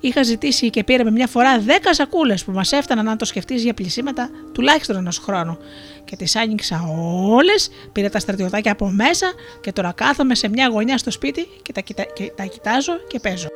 Είχα 0.00 0.22
ζητήσει 0.22 0.70
και 0.70 0.84
πήραμε 0.84 1.10
μια 1.10 1.26
φορά 1.26 1.62
10 1.66 1.68
σακούλες 1.90 2.44
που 2.44 2.52
μας 2.52 2.72
έφταναν 2.72 3.08
αν 3.08 3.18
το 3.18 3.24
σκεφτείς 3.24 3.62
για 3.62 3.74
πλησίματα 3.74 4.30
τουλάχιστον 4.52 4.96
ενός 4.96 5.18
χρόνου. 5.18 5.58
Και 6.04 6.16
τις 6.16 6.36
άνοιξα 6.36 6.84
όλες, 7.28 7.70
πήρα 7.92 8.10
τα 8.10 8.18
στρατιωτάκια 8.18 8.72
από 8.72 8.88
μέσα 8.88 9.32
και 9.60 9.72
τώρα 9.72 9.92
κάθομαι 9.92 10.34
σε 10.34 10.48
μια 10.48 10.68
γωνιά 10.68 10.98
στο 10.98 11.10
σπίτι 11.10 11.48
και 11.62 11.72
τα, 11.72 11.80
κοιτα... 11.80 12.04
και 12.04 12.32
τα 12.36 12.44
κοιτάζω 12.44 12.92
και 13.08 13.20
παίζω. 13.20 13.55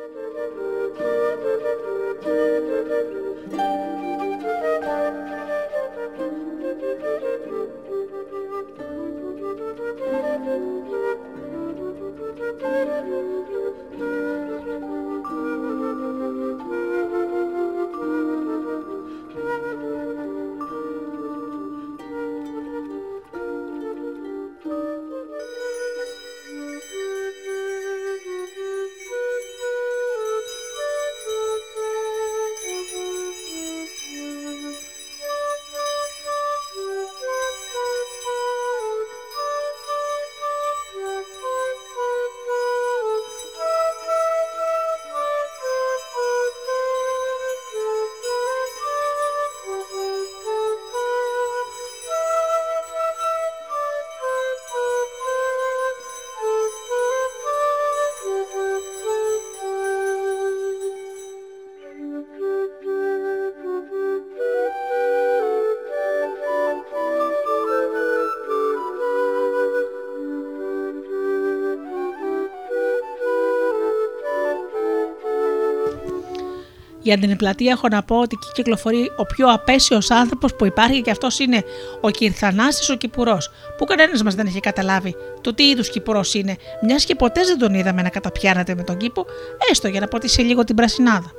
Για 77.01 77.17
την 77.17 77.35
πλατεία 77.37 77.71
έχω 77.71 77.87
να 77.87 78.03
πω 78.03 78.19
ότι 78.19 78.37
εκεί 78.41 78.51
κυκλοφορεί 78.53 79.11
ο 79.17 79.25
πιο 79.25 79.47
απέσιος 79.51 80.11
άνθρωπος 80.11 80.55
που 80.55 80.65
υπάρχει 80.65 81.01
και 81.01 81.11
αυτός 81.11 81.39
είναι 81.39 81.63
ο 82.01 82.09
Κυρθανάσης 82.09 82.89
ο 82.89 82.95
Κυπουρός, 82.95 83.51
που 83.77 83.85
κανένας 83.85 84.23
μας 84.23 84.35
δεν 84.35 84.45
έχει 84.45 84.59
καταλάβει 84.59 85.15
το 85.41 85.53
τι 85.53 85.69
είδους 85.69 85.89
Κυπουρός 85.89 86.33
είναι, 86.33 86.55
μιας 86.81 87.05
και 87.05 87.15
ποτέ 87.15 87.41
δεν 87.45 87.57
τον 87.57 87.73
είδαμε 87.73 88.01
να 88.01 88.09
καταπιάνεται 88.09 88.75
με 88.75 88.83
τον 88.83 88.97
κήπο, 88.97 89.25
έστω 89.71 89.87
για 89.87 89.99
να 89.99 90.07
ποτίσει 90.07 90.41
λίγο 90.41 90.63
την 90.63 90.75
πρασινάδα. 90.75 91.31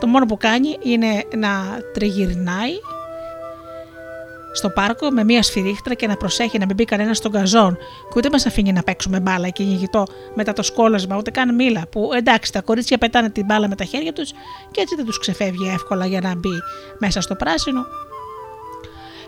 Το 0.00 0.06
μόνο 0.06 0.26
που 0.26 0.36
κάνει 0.36 0.78
είναι 0.82 1.24
να 1.36 1.50
τριγυρνάει 1.92 2.72
στο 4.52 4.70
πάρκο 4.70 5.10
με 5.10 5.24
μία 5.24 5.42
σφυρίχτρα 5.42 5.94
και 5.94 6.06
να 6.06 6.16
προσέχει 6.16 6.58
να 6.58 6.66
μην 6.66 6.74
μπει 6.74 6.84
κανένας 6.84 7.16
στον 7.16 7.32
καζόν 7.32 7.76
και 7.76 8.14
ούτε 8.16 8.28
μας 8.30 8.46
αφήνει 8.46 8.72
να 8.72 8.82
παίξουμε 8.82 9.20
μπάλα 9.20 9.48
και 9.48 9.62
κυνηγητό 9.62 10.06
μετά 10.34 10.52
το 10.52 10.62
σκόλασμα, 10.62 11.16
ούτε 11.16 11.30
καν 11.30 11.54
μήλα. 11.54 11.86
Που 11.90 12.10
εντάξει, 12.14 12.52
τα 12.52 12.60
κορίτσια 12.60 12.98
πετάνε 12.98 13.30
την 13.30 13.44
μπάλα 13.44 13.68
με 13.68 13.74
τα 13.74 13.84
χέρια 13.84 14.12
τους 14.12 14.30
και 14.70 14.80
έτσι 14.80 14.94
δεν 14.94 15.04
τους 15.04 15.18
ξεφεύγει 15.18 15.68
εύκολα 15.68 16.06
για 16.06 16.20
να 16.20 16.34
μπει 16.34 16.62
μέσα 16.98 17.20
στο 17.20 17.34
πράσινο. 17.34 17.84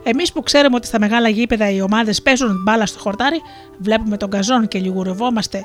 Εμείς 0.03 0.33
που 0.33 0.43
ξέρουμε 0.43 0.77
ότι 0.77 0.87
στα 0.87 0.99
μεγάλα 0.99 1.29
γήπεδα 1.29 1.71
οι 1.71 1.81
ομάδες 1.81 2.23
παίζουν 2.23 2.63
μπάλα 2.65 2.87
στο 2.87 2.99
χορτάρι, 2.99 3.41
βλέπουμε 3.79 4.17
τον 4.17 4.31
καζόν 4.31 4.69
και 4.69 4.79
λιγουρευόμαστε 4.79 5.65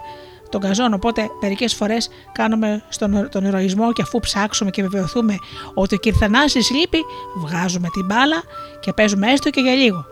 τον 0.50 0.62
καζόν. 0.62 0.94
Οπότε 0.94 1.30
μερικές 1.42 1.74
φορές 1.74 2.10
κάνουμε 2.32 2.84
στον, 2.90 3.30
τον 3.32 3.46
ηρωισμό 3.46 3.94
και 3.94 4.02
αφού 4.02 4.20
ψάξουμε 4.20 4.70
και 4.70 4.82
βεβαιωθούμε 4.82 5.36
ότι 5.74 5.96
ο 5.96 5.98
Κυρθανάσης 5.98 6.70
λείπει, 6.70 7.00
βγάζουμε 7.36 7.88
την 7.94 8.06
μπάλα 8.06 8.44
και 8.80 8.94
παίζουμε 8.94 9.32
έστω 9.32 9.50
και 9.50 9.62
για 9.62 9.74
λίγο. 9.74 10.06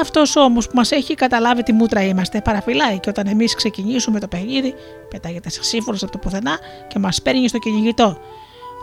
Αυτός 0.00 0.36
όμως 0.36 0.66
που 0.66 0.72
μας 0.74 0.90
έχει 0.90 1.14
καταλάβει 1.14 1.62
τι 1.62 1.72
μούτρα 1.72 2.02
είμαστε, 2.02 2.40
παραφυλάει 2.40 2.98
και 2.98 3.08
όταν 3.08 3.26
εμείς 3.26 3.54
ξεκινήσουμε 3.54 4.20
το 4.20 4.28
παιχνίδι, 4.28 4.74
πετάγεται 5.08 5.50
σύμφωνος 5.50 6.02
από 6.02 6.12
το 6.12 6.18
πουθενά 6.18 6.58
και 6.88 6.98
μας 6.98 7.22
παίρνει 7.22 7.48
στο 7.48 7.58
κυνηγητό. 7.58 8.18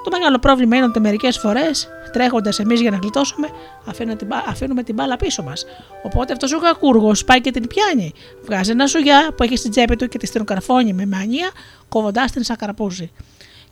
Το 0.03 0.09
μεγάλο 0.11 0.39
πρόβλημα 0.39 0.75
είναι 0.75 0.85
ότι 0.85 0.99
μερικές 0.99 1.37
φορές, 1.37 1.87
τρέχοντας 2.11 2.59
εμείς 2.59 2.81
για 2.81 2.91
να 2.91 2.97
γλιτώσουμε, 2.97 3.47
αφήνουμε 3.85 4.15
την, 4.15 4.27
μπα- 4.27 4.43
αφήνουμε 4.47 4.83
την 4.83 4.95
μπάλα 4.95 5.17
πίσω 5.17 5.43
μας. 5.43 5.65
Οπότε 6.03 6.33
αυτός 6.33 6.53
ο 6.53 6.59
κακούργο 6.59 7.11
πάει 7.25 7.41
και 7.41 7.51
την 7.51 7.67
πιάνει. 7.67 8.13
Βγάζει 8.45 8.71
ένα 8.71 8.87
σουγιά 8.87 9.33
που 9.37 9.43
έχει 9.43 9.55
στην 9.55 9.71
τσέπη 9.71 9.95
του 9.95 10.07
και 10.07 10.17
τη 10.17 10.25
στενοκαρφώνει 10.25 10.93
με 10.93 11.05
μανία, 11.05 11.49
κόβοντάς 11.89 12.31
την 12.31 12.43
σαν 12.43 12.55
καραπούζι. 12.55 13.11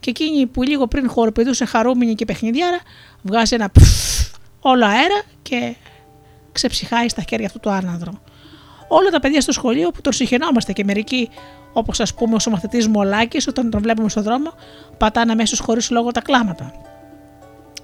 Και 0.00 0.10
εκείνη 0.10 0.46
που 0.46 0.62
λίγο 0.62 0.86
πριν 0.86 1.08
χοροπηδούσε 1.08 1.64
χαρούμενη 1.64 2.14
και 2.14 2.24
παιχνιδιάρα, 2.24 2.78
βγάζει 3.22 3.54
ένα 3.54 3.68
πφ, 3.70 4.34
όλο 4.60 4.84
αέρα 4.86 5.22
και 5.42 5.74
ξεψυχάει 6.52 7.08
στα 7.08 7.22
χέρια 7.28 7.46
αυτού 7.46 7.60
του 7.60 7.70
άναδρου. 7.70 8.12
Όλα 8.92 9.10
τα 9.10 9.20
παιδιά 9.20 9.40
στο 9.40 9.52
σχολείο 9.52 9.90
που 9.90 10.00
τον 10.00 10.12
συχαινόμαστε 10.12 10.72
και 10.72 10.84
μερικοί, 10.84 11.30
όπως 11.72 12.00
ας 12.00 12.14
πούμε 12.14 12.36
ο 12.46 12.50
μαθητή 12.50 12.88
Μολάκης, 12.88 13.46
όταν 13.46 13.70
τον 13.70 13.82
βλέπουμε 13.82 14.08
στον 14.08 14.22
δρόμο, 14.22 14.52
πατάνε 14.98 15.32
αμέσως 15.32 15.58
χωρίς 15.58 15.90
λόγο 15.90 16.10
τα 16.10 16.20
κλάματα. 16.20 16.72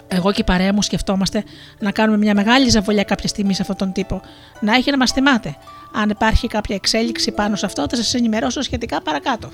Εγώ 0.08 0.32
και 0.32 0.40
η 0.40 0.44
παρέα 0.44 0.72
μου 0.72 0.82
σκεφτόμαστε 0.82 1.44
να 1.78 1.90
κάνουμε 1.90 2.18
μια 2.18 2.34
μεγάλη 2.34 2.68
ζαβολιά 2.68 3.02
κάποια 3.02 3.28
στιγμή 3.28 3.54
σε 3.54 3.62
αυτόν 3.62 3.76
τον 3.76 3.92
τύπο. 3.92 4.20
Να 4.60 4.74
έχει 4.74 4.90
να 4.90 4.96
μας 4.96 5.10
θυμάται. 5.10 5.56
Αν 5.92 6.10
υπάρχει 6.10 6.46
κάποια 6.46 6.74
εξέλιξη 6.74 7.32
πάνω 7.32 7.56
σε 7.56 7.66
αυτό, 7.66 7.86
θα 7.90 7.96
σας 7.96 8.14
ενημερώσω 8.14 8.62
σχετικά 8.62 9.02
παρακάτω. 9.02 9.50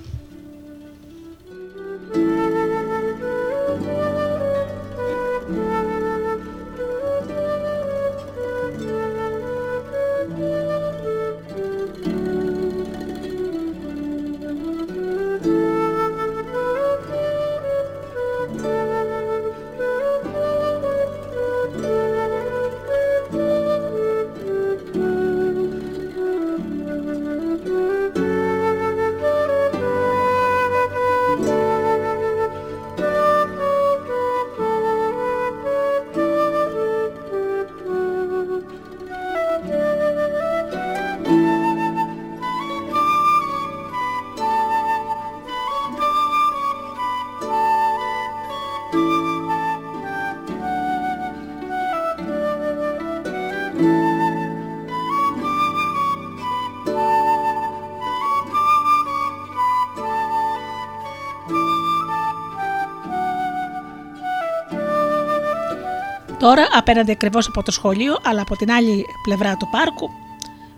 Τώρα, 66.54 66.66
απέναντι 66.76 67.10
ακριβώς 67.10 67.46
από 67.48 67.62
το 67.62 67.70
σχολείο, 67.70 68.16
αλλά 68.24 68.40
από 68.40 68.56
την 68.56 68.70
άλλη 68.70 69.04
πλευρά 69.22 69.56
του 69.56 69.68
πάρκου, 69.70 70.10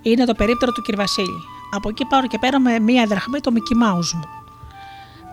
είναι 0.03 0.25
το 0.25 0.35
περίπτερο 0.35 0.73
του 0.73 0.83
κ. 0.83 0.97
Βασίλη. 0.97 1.41
Από 1.75 1.89
εκεί 1.89 2.05
πάω 2.05 2.27
και 2.27 2.39
παίρνω 2.39 2.81
μία 2.81 3.07
δραχμή 3.07 3.41
το 3.41 3.53
Mickey 3.55 3.85
Mouse 3.85 4.13
μου. 4.15 4.25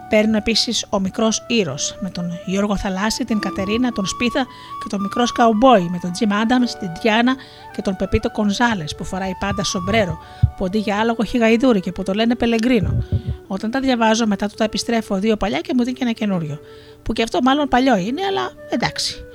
Παίρνω 0.09 0.37
επίσης 0.37 0.85
ο 0.89 0.99
μικρός 0.99 1.45
Ήρος 1.47 1.97
με 2.01 2.09
τον 2.09 2.25
Γιώργο 2.45 2.77
Θαλάσση, 2.77 3.25
την 3.25 3.39
Κατερίνα, 3.39 3.91
τον 3.91 4.05
Σπίθα 4.05 4.45
και 4.83 4.89
τον 4.89 5.01
μικρό 5.01 5.25
Σκαουμπόι 5.25 5.89
με 5.91 5.99
τον 6.01 6.11
Τζιμ 6.11 6.33
Άνταμς, 6.33 6.73
την 6.77 6.91
Τιάνα 7.01 7.35
και 7.75 7.81
τον 7.81 7.95
Πεπίτο 7.95 8.31
Κονζάλες 8.31 8.95
που 8.95 9.03
φοράει 9.03 9.35
πάντα 9.39 9.63
σομπρέρο, 9.63 10.19
που 10.57 10.65
αντί 10.65 10.77
για 10.77 10.97
άλογο 10.97 11.17
έχει 11.21 11.37
γαϊδούρι 11.37 11.79
και 11.79 11.91
που 11.91 12.03
το 12.03 12.13
λένε 12.13 12.35
Πελεγκρίνο. 12.35 13.03
Όταν 13.47 13.71
τα 13.71 13.79
διαβάζω, 13.79 14.27
μετά 14.27 14.47
του 14.47 14.55
τα 14.57 14.63
επιστρέφω 14.63 15.15
δύο 15.15 15.37
παλιά 15.37 15.59
και 15.59 15.73
μου 15.75 15.83
δίνει 15.83 15.97
και 15.97 16.03
ένα 16.03 16.11
καινούριο. 16.11 16.59
Που 17.03 17.13
και 17.13 17.23
αυτό 17.23 17.39
μάλλον 17.41 17.67
παλιό 17.67 17.97
είναι, 17.97 18.21
αλλά 18.29 18.51
εντάξει. 18.69 19.25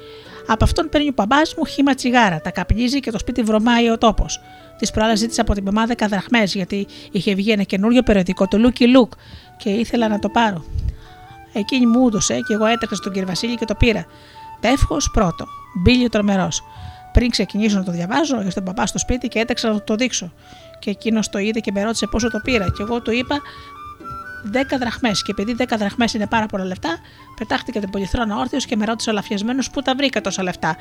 Από 0.47 0.65
αυτόν 0.65 0.89
παίρνει 0.89 1.09
ο 1.09 1.13
μπαμπά 1.15 1.37
μου 1.57 1.65
χήμα 1.65 1.95
τσιγάρα, 1.95 2.41
τα 2.41 2.51
καπνίζει 2.51 3.01
και 3.01 3.11
το 3.11 3.19
σπίτι 3.19 3.43
βρωμάει 3.43 3.91
ο 3.91 3.99
τόπος. 3.99 4.41
Της 4.79 4.91
προάλλα 4.91 5.15
ζήτησα 5.15 5.41
από 5.41 5.55
την 5.55 5.65
μαμά 5.65 5.87
10 5.89 6.07
δραχμές 6.09 6.55
γιατί 6.55 6.87
είχε 7.11 7.35
βγει 7.35 7.51
ένα 7.51 7.63
καινούριο 7.63 8.03
περιοδικό, 8.03 8.49
το 8.49 8.59
Looky 8.61 8.83
Look, 8.83 9.09
και 9.57 9.71
ήθελα 9.71 10.09
να 10.09 10.19
το 10.19 10.29
πάρω. 10.29 10.65
Εκείνη 11.53 11.87
μου 11.87 12.07
έδωσε 12.07 12.41
και 12.41 12.55
εγώ 12.55 12.65
έτρεξα 12.67 12.95
στον 12.95 13.13
κύριο 13.13 13.27
Βασίλη 13.27 13.57
και 13.57 13.65
το 13.65 13.75
πήρα. 13.75 14.07
Τεύχος 14.61 15.11
πρώτο, 15.13 15.47
μπίλιο 15.83 16.09
τρομερός. 16.09 16.63
Πριν 17.13 17.31
ξεκινήσω 17.31 17.79
να 17.79 17.85
το 17.85 17.93
διαβάζω, 17.93 18.43
ήρθε 18.43 18.61
ο 18.61 18.63
μπαμπά 18.63 18.87
στο 18.87 18.99
σπίτι 18.99 19.29
και 19.29 19.39
έτρεξα 19.39 19.69
να 19.69 19.75
του 19.75 19.83
το 19.85 19.95
δείξω. 19.95 20.33
Και 20.79 20.91
εκείνος 20.91 21.29
το 21.29 21.39
είδε 21.39 21.61
και 21.61 21.73
με 21.73 21.83
ρώτησε 21.83 22.07
πόσο 22.07 22.31
το 22.31 22.41
πήρα. 22.45 22.65
Και 22.65 22.83
εγώ 22.83 23.03
του 23.03 23.13
είπα 23.13 23.41
10 24.53 24.79
δραχμές. 24.81 25.23
Και 25.23 25.31
επειδή 25.31 25.57
10 25.59 25.65
δραχμές 25.79 26.15
είναι 26.15 26.27
πάρα 26.27 26.47
πολλά 26.47 26.65
λεφτά, 26.65 26.99
πετάχτηκε 27.39 27.81
την 27.81 27.91
πολυθρόνα 27.91 28.37
όρθιος 28.37 28.65
και 28.67 28.77
με 28.77 28.85
ρώτησε 28.85 29.11
ολαφιασμένο 29.11 29.63
πού 29.73 29.83
τα 29.83 29.95
βρήκα 29.95 30.21
τόσα 30.21 30.43
λεφτά. 30.43 30.77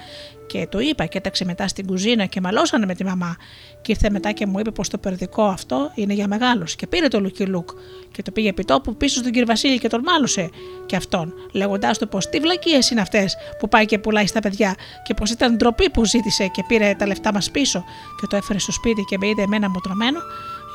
Και 0.48 0.68
το 0.72 0.80
είπα 0.80 1.06
και 1.06 1.18
έταξε 1.18 1.46
μετά 1.46 1.68
στην 1.68 1.86
κουζίνα 1.86 2.26
και 2.26 2.42
μαλώσανε 2.42 2.86
με 2.86 2.96
τη 2.96 3.04
μαμά. 3.04 3.36
Και 3.82 3.92
ήρθε 3.92 4.10
μετά 4.10 4.32
και 4.32 4.46
μου 4.46 4.60
είπε 4.60 4.72
πως 4.72 4.90
το 4.90 4.98
περιοδικό 4.98 5.44
αυτό 5.44 5.92
είναι 5.96 6.14
για 6.14 6.28
μεγάλους. 6.28 6.76
Και 6.76 6.88
πήρε 6.88 7.08
το 7.08 7.20
Λουκι 7.20 7.46
Λουκ 7.46 7.70
και 8.12 8.22
το 8.22 8.32
πήγε 8.32 8.50
επί 8.50 8.66
τόπου 8.66 8.96
πίσω 8.96 9.20
στον 9.20 9.32
κύριο 9.32 9.48
Βασίλη 9.48 9.80
και 9.80 9.88
τον 9.88 10.02
μάλωσε 10.06 10.50
και 10.86 10.96
αυτόν, 10.96 11.34
λέγοντάς 11.52 11.98
του 11.98 12.08
πως 12.08 12.30
τι 12.30 12.40
βλακίες 12.40 12.90
είναι 12.90 13.02
αυτές 13.02 13.36
που 13.60 13.70
πάει 13.70 13.86
και 13.86 14.00
πουλάει 14.00 14.28
στα 14.28 14.40
παιδιά 14.40 14.76
και 15.04 15.14
πως 15.14 15.32
ήταν 15.32 15.58
ντροπή 15.58 15.90
που 15.90 16.06
ζήτησε 16.06 16.48
και 16.48 16.64
πήρε 16.68 16.96
τα 16.98 17.08
λεφτά 17.08 17.34
μας 17.34 17.52
πίσω 17.52 17.84
και 18.22 18.28
το 18.28 18.36
έφερε 18.36 18.60
στο 18.60 18.72
σπίτι 18.72 19.02
και 19.10 19.18
με 19.18 19.28
είδε 19.28 19.42
εμένα 19.42 19.70
μου 19.70 19.80
τρωμένο 19.80 20.20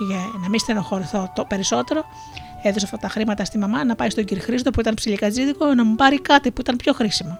για 0.09 0.30
να 0.43 0.49
μην 0.49 0.59
στενοχωρηθώ 0.59 1.32
το 1.34 1.45
περισσότερο, 1.45 2.05
έδωσε 2.62 2.84
αυτά 2.84 2.96
τα 2.96 3.08
χρήματα 3.08 3.44
στη 3.44 3.58
μαμά 3.58 3.84
να 3.84 3.94
πάει 3.94 4.11
στον 4.11 4.24
κύριο 4.24 4.42
Χρήστο 4.42 4.70
που 4.70 4.80
ήταν 4.80 4.94
ψιλικατζίδικο 4.94 5.74
να 5.74 5.84
μου 5.84 5.94
πάρει 5.94 6.20
κάτι 6.20 6.50
που 6.50 6.61
ήταν 6.61 6.76
πιο 6.76 6.92
χρήσιμο. 6.92 7.38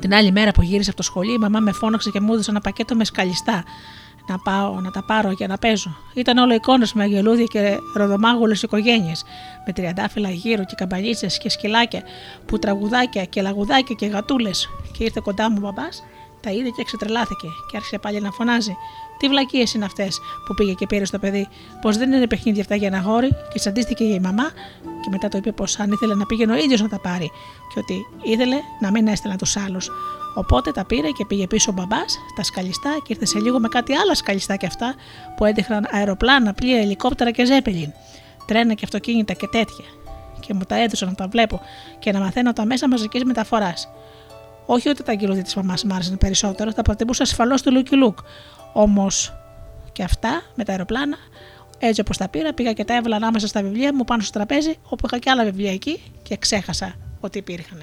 Την 0.00 0.14
άλλη 0.14 0.32
μέρα 0.32 0.50
που 0.50 0.62
γύρισε 0.62 0.88
από 0.88 0.98
το 0.98 1.04
σχολείο, 1.04 1.34
η 1.34 1.38
μαμά 1.38 1.60
με 1.60 1.72
φώναξε 1.72 2.10
και 2.10 2.20
μου 2.20 2.32
έδωσε 2.32 2.50
ένα 2.50 2.60
πακέτο 2.60 2.94
με 2.94 3.04
σκαλιστά 3.04 3.64
να 4.26 4.38
πάω 4.38 4.80
να 4.80 4.90
τα 4.90 5.04
πάρω 5.04 5.30
για 5.30 5.46
να 5.46 5.58
παίζω. 5.58 5.96
Ήταν 6.14 6.38
όλο 6.38 6.54
εικόνες 6.54 6.92
με 6.92 7.02
αγελούδια 7.02 7.44
και 7.44 7.78
ροδομάγουλες 7.94 8.62
οικογένειες, 8.62 9.24
με 9.66 9.72
τριαντάφυλλα 9.72 10.30
γύρω 10.30 10.64
και 10.64 10.74
καμπανίτσες 10.76 11.38
και 11.38 11.48
σκυλάκια, 11.50 12.02
που 12.46 12.58
τραγουδάκια 12.58 13.24
και 13.24 13.42
λαγουδάκια 13.42 13.94
και 13.98 14.06
γατούλες. 14.06 14.68
Και 14.98 15.04
ήρθε 15.04 15.20
κοντά 15.24 15.50
μου 15.50 15.56
ο 15.58 15.60
μπαμπά, 15.60 15.88
τα 16.40 16.50
είδε 16.50 16.68
και 16.76 16.84
ξετρελάθηκε 16.84 17.46
και 17.70 17.76
άρχισε 17.76 17.98
πάλι 17.98 18.20
να 18.20 18.30
φωνάζει. 18.30 18.76
Τι 19.24 19.30
βλακίες 19.30 19.74
είναι 19.74 19.84
αυτές 19.84 20.20
που 20.46 20.54
πήγε 20.54 20.72
και 20.72 20.86
πήρε 20.86 21.04
στο 21.04 21.18
παιδί, 21.18 21.48
πως 21.80 21.96
δεν 21.96 22.12
είναι 22.12 22.26
παιχνίδια 22.26 22.62
αυτά 22.62 22.74
για 22.74 22.86
ένα 22.86 22.98
γόρι, 22.98 23.28
και 23.52 23.58
σαντίστηκε 23.58 24.04
η 24.04 24.20
μαμά, 24.20 24.50
και 24.82 25.08
μετά 25.10 25.28
το 25.28 25.38
είπε 25.38 25.52
πως 25.52 25.78
αν 25.78 25.92
ήθελε 25.92 26.14
να 26.14 26.26
πήγαινε 26.26 26.52
ο 26.52 26.56
ίδιος 26.56 26.80
να 26.80 26.88
τα 26.88 27.00
πάρει, 27.00 27.30
και 27.74 27.78
ότι 27.78 28.06
ήθελε 28.22 28.56
να 28.80 28.90
μην 28.90 29.06
έστελνα 29.06 29.36
τους 29.36 29.56
άλλους. 29.56 29.90
Οπότε 30.34 30.72
τα 30.72 30.84
πήρε 30.84 31.10
και 31.10 31.24
πήγε 31.26 31.46
πίσω 31.46 31.70
ο 31.70 31.74
μπαμπάς, 31.74 32.18
τα 32.36 32.42
σκαλιστά 32.42 32.90
και 33.04 33.12
ήρθε 33.12 33.26
σε 33.26 33.38
λίγο 33.38 33.60
με 33.60 33.68
κάτι 33.68 33.94
άλλα 33.94 34.14
σκαλιστά 34.14 34.56
και 34.56 34.66
αυτά 34.66 34.94
που 35.36 35.44
έδειχναν 35.44 35.88
αεροπλάνα, 35.90 36.54
πλοία, 36.54 36.80
ελικόπτερα 36.80 37.30
και 37.30 37.44
ζέπελιν. 37.44 37.92
Τρένα 38.46 38.74
και 38.74 38.84
αυτοκίνητα 38.84 39.32
και 39.32 39.46
τέτοια. 39.46 39.84
Και 40.40 40.54
μου 40.54 40.62
τα 40.68 40.82
έδωσαν 40.82 41.08
να 41.08 41.14
τα 41.14 41.28
βλέπω 41.28 41.60
και 41.98 42.12
να 42.12 42.18
μαθαίνω 42.18 42.52
τα 42.52 42.64
μέσα 42.64 42.88
μαζικής 42.88 43.24
μεταφοράς. 43.24 43.88
Όχι 44.66 44.88
ότι 44.88 45.02
τα 45.02 45.12
αγγελούδια 45.12 45.42
της 45.42 45.54
μαμάς 45.54 45.84
μου 45.84 45.94
άρεσαν 45.94 46.18
περισσότερο, 46.18 46.72
θα 46.72 46.82
προτιμούσα 46.82 47.22
ασφαλώς 47.22 47.62
το 47.62 47.70
Lucky 47.74 47.92
Luke. 47.92 48.24
Όμως 48.76 49.34
και 49.92 50.02
αυτά 50.02 50.42
με 50.54 50.64
τα 50.64 50.72
αεροπλάνα, 50.72 51.16
έτσι 51.78 52.00
όπως 52.00 52.16
τα 52.16 52.28
πήρα, 52.28 52.52
πήγα 52.52 52.72
και 52.72 52.84
τα 52.84 52.94
έβαλα 52.94 53.16
ανάμεσα 53.16 53.46
στα 53.46 53.62
βιβλία 53.62 53.94
μου 53.94 54.04
πάνω 54.04 54.22
στο 54.22 54.32
τραπέζι, 54.32 54.74
όπου 54.88 55.06
είχα 55.06 55.18
και 55.18 55.30
άλλα 55.30 55.44
βιβλία 55.44 55.72
εκεί 55.72 56.00
και 56.22 56.36
ξέχασα 56.36 56.94
ότι 57.20 57.38
υπήρχαν. 57.38 57.82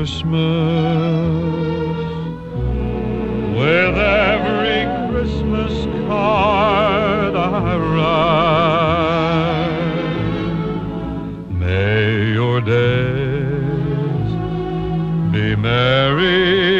Christmas. 0.00 0.32
With 3.54 3.98
every 3.98 4.86
Christmas 5.10 5.74
card 6.06 7.36
I 7.36 7.76
write, 7.92 8.30
may 11.50 12.32
your 12.32 12.62
days 12.62 14.30
be 15.32 15.54
merry. 15.54 16.79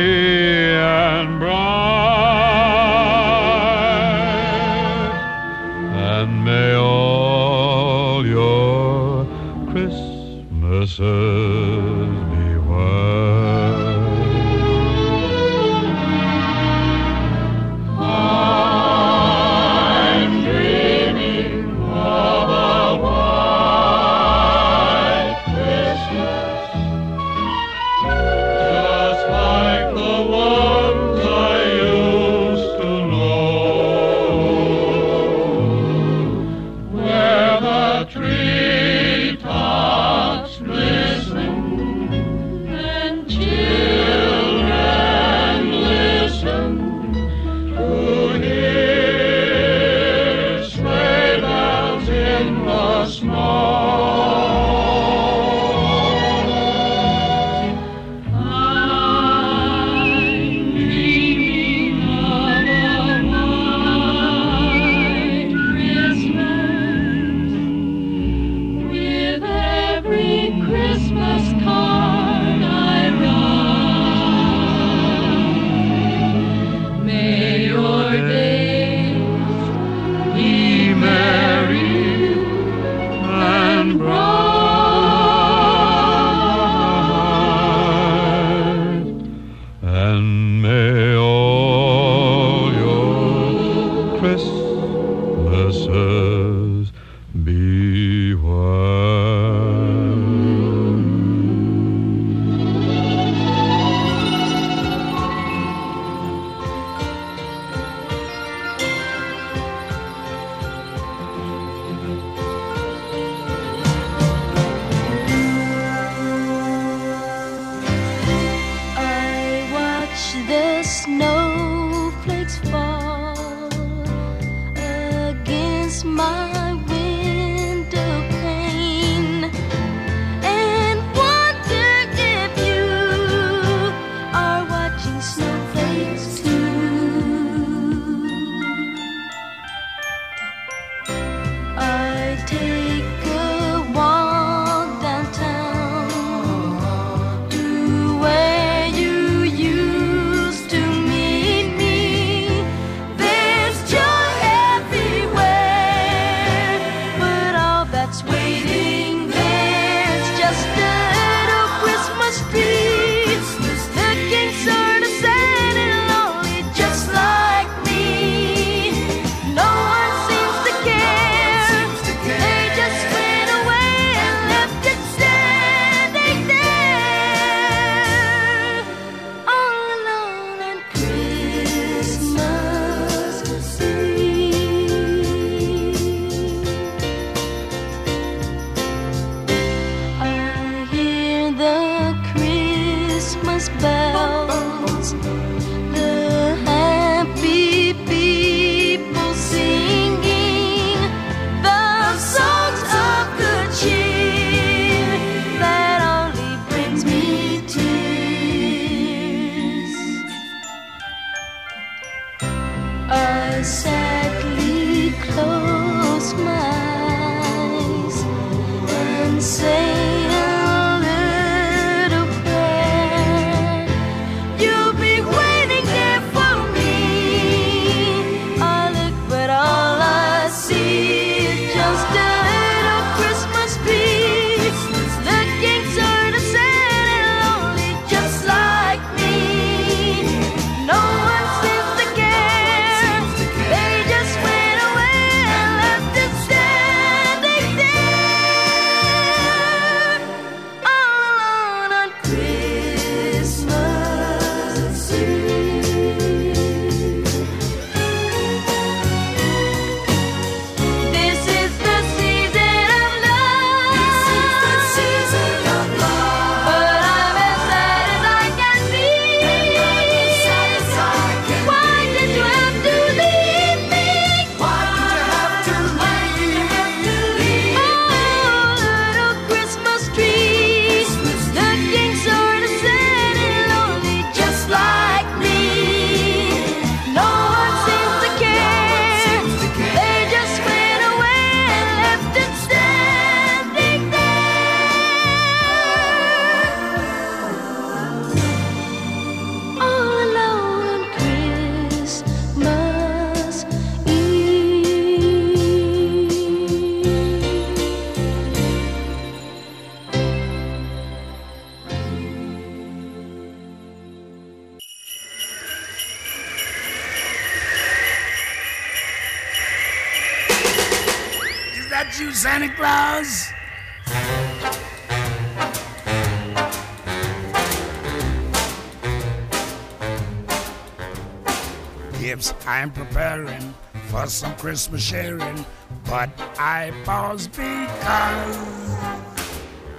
Christmas 334.60 335.02
sharing, 335.02 335.64
but 336.04 336.28
I 336.58 336.92
pause 337.06 337.48
because 337.48 338.56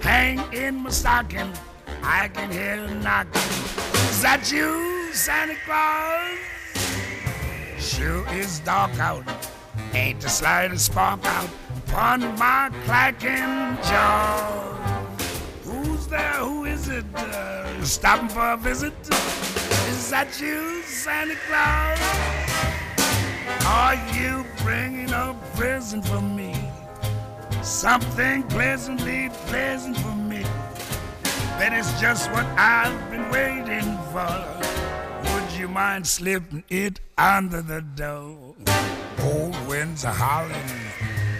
hang 0.00 0.40
in 0.52 0.76
my 0.76 0.90
stocking, 0.90 1.52
I 2.00 2.28
can 2.28 2.52
hear 2.52 2.74
a 2.74 2.94
knocking. 2.94 3.42
Is 3.42 4.22
that 4.22 4.52
you, 4.52 5.12
Santa 5.12 5.56
Claus? 5.66 6.38
Sure 7.76 8.24
is 8.34 8.60
dark 8.60 8.96
out, 9.00 9.24
ain't 9.94 10.20
the 10.20 10.28
slightest 10.28 10.86
spark 10.86 11.24
out 11.24 11.50
upon 11.88 12.20
my 12.38 12.70
clacking 12.84 13.82
jaw. 13.82 15.04
Who's 15.64 16.06
there? 16.06 16.34
Who 16.34 16.66
is 16.66 16.86
it? 16.86 17.04
Uh, 17.16 17.82
stopping 17.82 18.28
for 18.28 18.52
a 18.52 18.56
visit? 18.56 18.94
Is 19.88 20.08
that 20.10 20.40
you, 20.40 20.82
Santa 20.82 21.34
Claus? 21.48 22.51
Are 23.64 23.94
you 24.12 24.44
bringing 24.64 25.12
a 25.12 25.36
present 25.54 26.04
for 26.06 26.20
me? 26.20 26.54
Something 27.62 28.42
pleasantly 28.44 29.30
pleasant 29.46 29.96
for 29.98 30.16
me. 30.16 30.42
That 31.58 31.72
is 31.72 31.88
just 32.00 32.28
what 32.32 32.44
I've 32.58 33.10
been 33.10 33.30
waiting 33.30 33.96
for. 34.10 35.32
Would 35.32 35.52
you 35.52 35.68
mind 35.68 36.06
slipping 36.06 36.64
it 36.68 36.98
under 37.16 37.62
the 37.62 37.82
door? 37.82 38.56
Cold 39.18 39.56
winds 39.68 40.04
are 40.04 40.12
howling, 40.12 40.70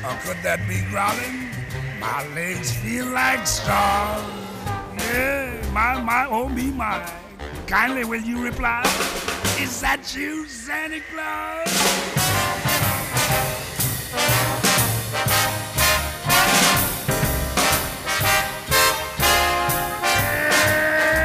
or 0.04 0.14
could 0.22 0.40
that 0.44 0.60
be 0.68 0.80
growling? 0.90 1.50
My 1.98 2.24
legs 2.36 2.70
feel 2.76 3.06
like 3.06 3.44
straws. 3.48 4.22
Yeah, 4.96 5.60
my, 5.72 6.00
my, 6.00 6.26
oh 6.30 6.48
me, 6.48 6.70
my. 6.70 7.02
Kindly 7.66 8.04
will 8.04 8.20
you 8.20 8.42
reply? 8.42 8.82
Is 9.58 9.80
that 9.80 10.14
you, 10.14 10.46
Santa 10.46 11.00
Claus? 11.10 11.68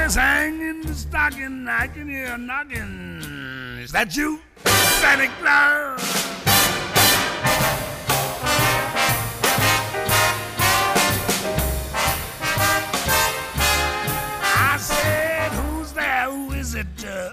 Yes, 0.08 0.16
hang 0.16 0.62
in 0.62 0.82
the 0.82 0.94
stocking, 0.94 1.68
I 1.68 1.88
can 1.88 2.08
hear 2.08 2.28
a 2.28 2.38
knocking. 2.38 3.22
Is 3.82 3.92
that 3.92 4.16
you, 4.16 4.40
Santa 4.66 5.28
Claus? 5.40 6.37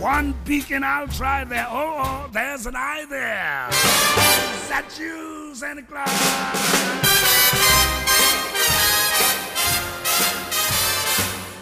One 0.00 0.34
beacon 0.46 0.82
I'll 0.82 1.08
try 1.08 1.44
there. 1.44 1.66
Oh, 1.68 1.96
oh, 1.98 2.30
there's 2.32 2.64
an 2.64 2.74
eye 2.74 3.04
there. 3.10 3.68
Is 3.68 4.68
that 4.70 4.96
you, 4.98 5.54
Santa 5.54 5.82
Claus? 5.82 6.08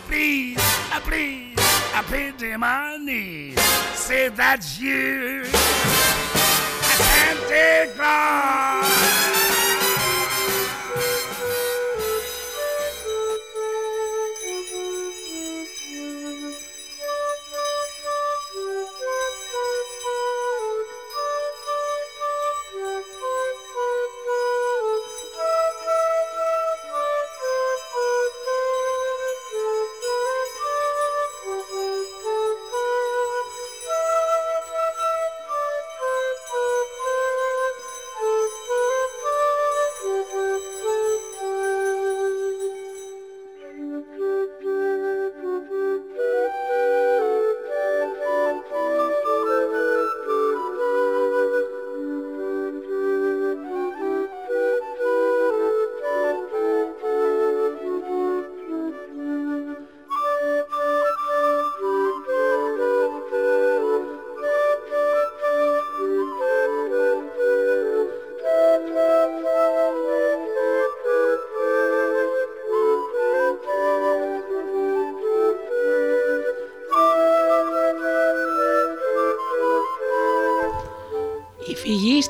Please, 0.06 0.56
uh, 0.92 1.00
please, 1.00 1.56
I 1.92 2.04
pity 2.06 2.56
my 2.56 2.96
knees. 2.98 3.60
Say 3.94 4.28
that's 4.28 4.80
you, 4.80 5.44
Santa 6.94 7.92
Claus. 7.96 9.37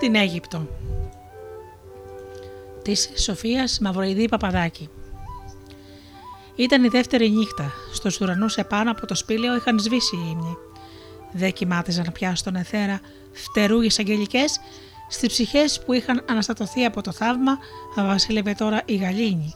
Στην 0.09 0.21
Αίγυπτο 0.21 0.69
της 2.83 3.11
Σοφίας 3.15 3.79
Μαυροειδή 3.79 4.29
Παπαδάκη 4.29 4.89
Ήταν 6.57 6.85
η 6.85 6.89
δεύτερη 6.89 7.31
νύχτα. 7.31 7.73
Στους 7.93 8.21
ουρανούς 8.21 8.57
επάνω 8.57 8.91
από 8.91 9.07
το 9.07 9.15
σπήλαιο 9.15 9.57
είχαν 9.57 9.79
σβήσει 9.79 10.17
οι 10.17 10.29
ύμνοι. 10.31 10.57
Δεν 11.33 11.53
κοιμάτιζαν 11.53 12.13
πια 12.13 12.35
στον 12.35 12.55
εθέρα 12.57 13.01
φτερούγες 13.33 13.99
αγγελικές, 13.99 14.61
στις 15.09 15.29
ψυχές 15.29 15.83
που 15.85 15.93
είχαν 15.93 16.25
αναστατωθεί 16.29 16.85
από 16.85 17.03
το 17.03 17.13
θαύμα 17.13 17.59
βασίλευε 17.97 18.55
τώρα 18.55 18.83
η 18.85 18.97
γαλήνη. 18.97 19.55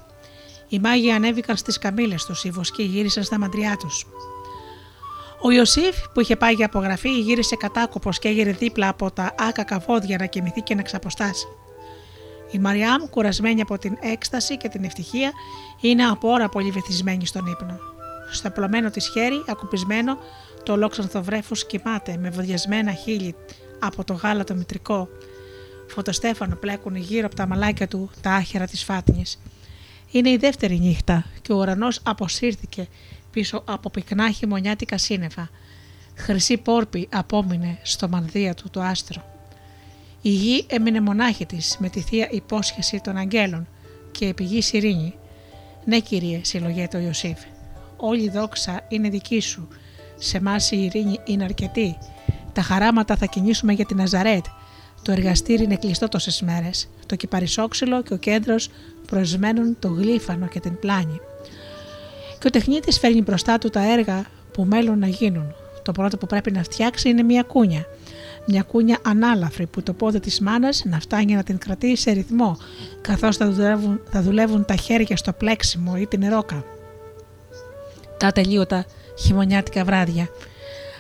Οι 0.69 0.79
μάγοι 0.79 1.11
ανέβηκαν 1.11 1.57
στις 1.57 1.79
καμήλες 1.79 2.25
τους, 2.25 2.45
οι 2.45 2.51
βοσκοί 2.51 2.83
γύρισαν 2.83 3.23
στα 3.23 3.39
μαντριά 3.39 3.77
τους. 3.77 4.07
Ο 5.45 5.51
Ιωσήφ 5.51 6.09
που 6.15 6.21
είχε 6.21 6.37
πάει 6.37 6.55
για 6.55 6.67
απογραφή 6.67 7.21
γύρισε 7.21 7.57
κατάκοπος 7.57 8.19
και 8.19 8.29
έγειρε 8.29 8.51
δίπλα 8.51 8.89
από 8.89 9.11
τα 9.11 9.35
άκακα 9.39 9.79
βόδια 9.79 10.17
να 10.19 10.27
κοιμηθεί 10.27 10.61
και 10.61 10.75
να 10.75 10.83
ξαποστάσει. 10.83 11.47
Η 12.51 12.59
Μαριάμ, 12.59 13.03
κουρασμένη 13.11 13.61
από 13.61 13.79
την 13.79 13.97
έκσταση 14.01 14.57
και 14.57 14.69
την 14.69 14.85
ευτυχία, 14.85 15.33
είναι 15.81 16.05
από 16.05 16.29
ώρα 16.29 16.49
πολύ 16.49 16.71
βυθισμένη 16.71 17.27
στον 17.27 17.47
ύπνο. 17.47 17.79
Στο 18.31 18.49
απλωμένο 18.49 18.91
της 18.91 19.09
χέρι, 19.09 19.45
ακουπισμένο, 19.49 20.19
το 20.63 20.73
ολόξανθο 20.73 21.23
βρέφος 21.23 21.67
κοιμάται 21.67 22.17
με 22.21 22.31
βοδιασμένα 22.31 22.93
χείλη 22.93 23.35
από 23.79 24.05
το 24.05 24.13
γάλα 24.13 24.45
το 24.45 24.55
μητρικό. 24.55 25.09
Φωτοστέφανο 25.89 26.55
πλέκουν 26.55 26.97
γύρω 26.97 27.27
από 27.27 27.35
τα 27.35 27.47
μαλάκια 27.47 27.89
του 27.89 28.11
τα 28.21 28.31
άχυρα 28.31 28.67
της 28.67 28.85
φάτνης. 28.85 29.41
Είναι 30.11 30.31
η 30.31 30.37
δεύτερη 30.37 30.79
νύχτα 30.79 31.25
και 31.43 31.53
ο 31.53 31.57
ουρανός 31.57 32.01
αποσύρθηκε 32.03 32.89
πίσω 33.33 33.63
από 33.67 33.91
πυκνά 33.91 34.31
χειμωνιάτικα 34.31 34.99
σύννεφα. 34.99 35.51
Χρυσή 36.15 36.57
πόρπη 36.57 37.09
απόμεινε 37.13 37.79
στο 37.83 38.09
μανδύα 38.09 38.55
του 38.55 38.71
το 38.71 38.81
άστρο. 38.81 39.25
Η 40.23 40.29
γη 40.29 40.65
έμεινε 40.69 41.01
μονάχη 41.01 41.47
της 41.47 41.77
με 41.79 41.89
τη 41.89 42.01
θεία 42.01 42.29
υπόσχεση 42.31 43.01
των 43.01 43.17
αγγέλων 43.17 43.69
και 44.11 44.25
η 44.25 44.35
πηγή 44.35 44.63
ειρήνη. 44.73 45.15
Ναι 45.85 46.01
κύριε, 46.01 46.41
συλλογέται 46.45 46.97
ο 46.97 47.01
Ιωσήφ. 47.01 47.39
Όλη 47.97 48.23
η 48.23 48.29
δόξα 48.29 48.81
είναι 48.89 49.09
δική 49.09 49.41
σου. 49.41 49.69
Σε 50.19 50.37
εμά 50.37 50.57
η 50.71 50.85
ειρήνη 50.85 51.19
είναι 51.25 51.45
αρκετή. 51.45 51.99
Τα 52.53 52.63
χαράματα 52.63 53.17
θα 53.17 53.27
κινήσουμε 53.27 53.73
για 53.73 53.85
την 53.85 53.97
Ναζαρέτ. 53.97 54.45
Το 55.03 55.13
εργαστήρι 55.13 55.63
είναι 55.63 55.77
κλειστό 55.77 56.09
τόσες 56.09 56.43
μέρες. 56.43 56.89
Το 57.07 57.17
κυπαρισόξυλο 57.17 58.03
και 58.03 58.15
ο 58.15 58.17
κέντρος 58.17 58.69
προσμένουν 59.07 59.77
το 59.79 59.89
γλύφανο 59.89 60.47
και 60.47 60.61
την 60.61 60.79
πλάνη. 60.79 61.21
Και 62.43 62.49
ο 62.49 62.51
τεχνίτης 62.51 62.99
φέρνει 62.99 63.23
μπροστά 63.23 63.59
του 63.59 63.69
τα 63.69 63.93
έργα 63.93 64.25
που 64.53 64.65
μέλλον 64.65 64.99
να 64.99 65.07
γίνουν. 65.07 65.55
Το 65.83 65.93
πρώτο 65.93 66.17
που 66.17 66.27
πρέπει 66.27 66.51
να 66.51 66.63
φτιάξει 66.63 67.09
είναι 67.09 67.23
μια 67.23 67.43
κούνια. 67.43 67.87
Μια 68.47 68.63
κούνια 68.63 68.99
ανάλαφρη 69.03 69.67
που 69.67 69.83
το 69.83 69.93
πόδι 69.93 70.21
της 70.21 70.41
μάνας 70.41 70.83
να 70.85 71.01
φτάνει 71.01 71.35
να 71.35 71.43
την 71.43 71.59
κρατήσει 71.59 72.03
σε 72.03 72.11
ρυθμό 72.11 72.57
καθώς 73.01 73.37
θα 73.37 73.51
δουλεύουν, 73.51 74.01
θα 74.11 74.23
δουλεύουν 74.23 74.65
τα 74.65 74.75
χέρια 74.75 75.17
στο 75.17 75.33
πλέξιμο 75.33 75.95
ή 75.99 76.07
την 76.07 76.29
ρόκα. 76.29 76.65
Τα 78.19 78.33
τελείωτα 78.33 78.85
χειμωνιάτικα 79.19 79.85
βράδια. 79.85 80.29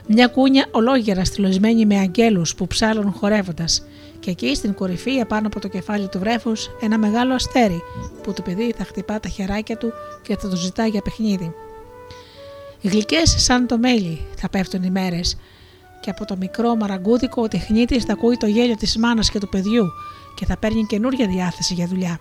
Μια 0.06 0.26
κούνια 0.26 0.66
ολόγερα 0.70 1.24
στυλωσμένη 1.24 1.86
με 1.86 1.98
αγγέλους 1.98 2.54
που 2.54 2.66
ψάλλουν 2.66 3.12
χορεύοντας 3.12 3.84
και 4.22 4.30
εκεί 4.30 4.54
στην 4.54 4.74
κορυφή 4.74 5.10
επάνω 5.10 5.46
από 5.46 5.60
το 5.60 5.68
κεφάλι 5.68 6.08
του 6.08 6.18
βρέφους 6.18 6.70
ένα 6.80 6.98
μεγάλο 6.98 7.34
αστέρι 7.34 7.82
που 8.22 8.32
το 8.32 8.42
παιδί 8.42 8.74
θα 8.76 8.84
χτυπά 8.84 9.20
τα 9.20 9.28
χεράκια 9.28 9.76
του 9.76 9.92
και 10.22 10.36
θα 10.36 10.48
το 10.48 10.56
ζητά 10.56 10.86
για 10.86 11.02
παιχνίδι. 11.02 11.54
Γλυκές 12.82 13.34
σαν 13.38 13.66
το 13.66 13.78
μέλι 13.78 14.26
θα 14.36 14.48
πέφτουν 14.48 14.82
οι 14.82 14.90
μέρες 14.90 15.36
και 16.00 16.10
από 16.10 16.24
το 16.24 16.36
μικρό 16.36 16.76
μαραγκούδικο 16.76 17.42
ο 17.42 17.48
τεχνίτης 17.48 18.04
θα 18.04 18.12
ακούει 18.12 18.36
το 18.36 18.46
γέλιο 18.46 18.76
της 18.76 18.96
μάνας 18.96 19.30
και 19.30 19.38
του 19.38 19.48
παιδιού 19.48 19.86
και 20.34 20.44
θα 20.46 20.56
παίρνει 20.56 20.86
καινούργια 20.86 21.26
διάθεση 21.26 21.74
για 21.74 21.86
δουλειά. 21.86 22.18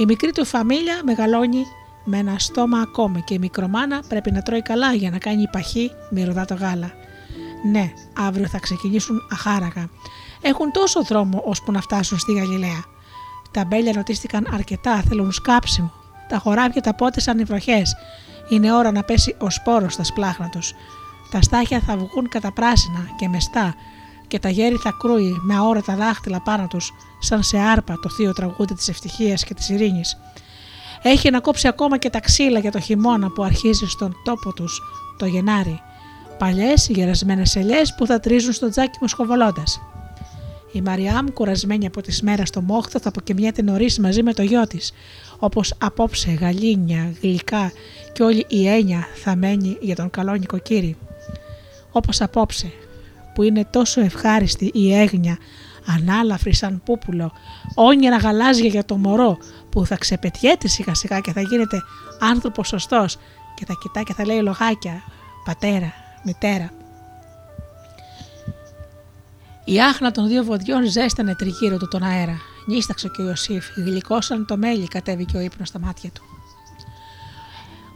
Η 0.00 0.04
μικρή 0.04 0.32
του 0.32 0.44
φαμίλια 0.44 1.00
μεγαλώνει 1.04 1.62
με 2.04 2.18
ένα 2.18 2.38
στόμα 2.38 2.78
ακόμη 2.78 3.22
και 3.22 3.34
η 3.34 3.38
μικρομάνα 3.38 4.02
πρέπει 4.08 4.30
να 4.30 4.42
τρώει 4.42 4.62
καλά 4.62 4.92
για 4.92 5.10
να 5.10 5.18
κάνει 5.18 5.48
παχύ 5.52 5.90
μυρωδά 6.10 6.44
το 6.44 6.54
γάλα. 6.54 6.92
Ναι, 7.70 7.92
αύριο 8.16 8.46
θα 8.48 8.58
ξεκινήσουν 8.58 9.26
αχάραγα. 9.32 9.88
Έχουν 10.40 10.72
τόσο 10.72 11.02
δρόμο 11.02 11.42
ώσπου 11.46 11.72
να 11.72 11.80
φτάσουν 11.80 12.18
στη 12.18 12.32
Γαλιλαία. 12.32 12.84
Τα 13.50 13.64
μπέλια 13.64 13.92
ρωτήστηκαν 13.92 14.46
αρκετά, 14.52 15.02
θέλουν 15.08 15.32
σκάψιμο. 15.32 15.92
Τα 16.28 16.38
χωράβια 16.38 16.82
τα 16.82 16.94
πότεσαν 16.94 17.38
οι 17.38 17.44
βροχές. 17.44 17.96
Είναι 18.48 18.72
ώρα 18.72 18.92
να 18.92 19.02
πέσει 19.02 19.36
ο 19.38 19.50
σπόρος 19.50 19.92
στα 19.92 20.04
σπλάχνα 20.04 20.48
τους. 20.48 20.72
Τα 21.30 21.40
στάχια 21.40 21.80
θα 21.80 21.96
βγουν 21.96 22.28
κατά 22.28 22.52
πράσινα 22.52 23.08
και 23.18 23.28
μεστά 23.28 23.74
και 24.28 24.38
τα 24.38 24.48
γέρι 24.48 24.76
θα 24.76 24.94
κρούει 24.98 25.38
με 25.42 25.54
αόρατα 25.54 25.96
δάχτυλα 25.96 26.40
πάνω 26.40 26.66
τους, 26.66 26.92
σαν 27.20 27.42
σε 27.42 27.58
άρπα 27.58 27.98
το 28.02 28.08
θείο 28.08 28.32
τραγούδι 28.32 28.74
της 28.74 28.88
ευτυχίας 28.88 29.44
και 29.44 29.54
της 29.54 29.68
ειρήνης. 29.68 30.16
Έχει 31.02 31.30
να 31.30 31.40
κόψει 31.40 31.68
ακόμα 31.68 31.98
και 31.98 32.10
τα 32.10 32.20
ξύλα 32.20 32.58
για 32.58 32.70
το 32.70 32.80
χειμώνα 32.80 33.30
που 33.30 33.42
αρχίζει 33.42 33.86
στον 33.86 34.16
τόπο 34.24 34.52
τους 34.52 34.82
το 35.18 35.26
Γενάρη. 35.26 35.80
Παλιές 36.38 36.88
γερασμένες 36.88 37.56
ελιές 37.56 37.94
που 37.94 38.06
θα 38.06 38.20
τρίζουν 38.20 38.52
στο 38.52 38.70
τζάκι 38.70 38.98
μου 39.00 39.08
σχοβολώντα. 39.08 39.62
Η 40.72 40.80
Μαριάμ, 40.80 41.26
κουρασμένη 41.26 41.86
από 41.86 42.00
τη 42.00 42.24
μέρα 42.24 42.46
στο 42.46 42.60
μόχθο, 42.60 43.00
θα 43.00 43.08
αποκοιμιέται 43.08 43.62
νωρίς 43.62 43.98
μαζί 43.98 44.22
με 44.22 44.32
το 44.32 44.42
γιο 44.42 44.66
της, 44.66 44.92
όπως 45.38 45.74
απόψε 45.78 46.30
γαλήνια, 46.30 47.14
γλυκά 47.22 47.72
και 48.12 48.22
όλη 48.22 48.44
η 48.48 48.68
έννοια 48.68 49.06
θα 49.14 49.36
μένει 49.36 49.76
για 49.80 49.94
τον 49.94 50.10
καλό 50.10 50.34
νοικοκύρη. 50.34 50.96
Όπως 51.90 52.20
απόψε, 52.20 52.72
που 53.34 53.42
είναι 53.42 53.66
τόσο 53.70 54.00
ευχάριστη 54.00 54.70
η 54.74 54.94
έγνοια, 54.94 55.38
ανάλαφρη 55.86 56.54
σαν 56.54 56.82
πούπουλο, 56.84 57.32
όνειρα 57.74 58.16
γαλάζια 58.16 58.68
για 58.68 58.84
το 58.84 58.96
μωρό 58.96 59.38
που 59.70 59.86
θα 59.86 59.96
ξεπετιέται 59.96 60.68
σιγά 60.68 60.94
σιγά 60.94 61.20
και 61.20 61.32
θα 61.32 61.40
γίνεται 61.40 61.82
άνθρωπος 62.20 62.68
σωστός 62.68 63.16
και 63.54 63.64
θα 63.64 63.74
κοιτά 63.82 64.02
και 64.02 64.12
θα 64.12 64.26
λέει 64.26 64.40
λογάκια, 64.40 65.02
πατέρα, 65.44 65.92
μητέρα. 66.24 66.70
Η 69.68 69.80
άχνα 69.80 70.10
των 70.10 70.28
δύο 70.28 70.44
βοδιών 70.44 70.84
ζέστανε 70.84 71.34
τριγύρω 71.34 71.76
του 71.76 71.88
τον 71.88 72.02
αέρα. 72.02 72.40
Νίσταξε 72.66 73.08
και 73.08 73.22
ο 73.22 73.24
Ιωσήφ, 73.24 73.66
γλυκό 73.76 74.20
σαν 74.20 74.46
το 74.46 74.56
μέλι 74.56 74.88
κατέβηκε 74.88 75.36
ο 75.36 75.40
ύπνος 75.40 75.68
στα 75.68 75.78
μάτια 75.78 76.10
του. 76.10 76.22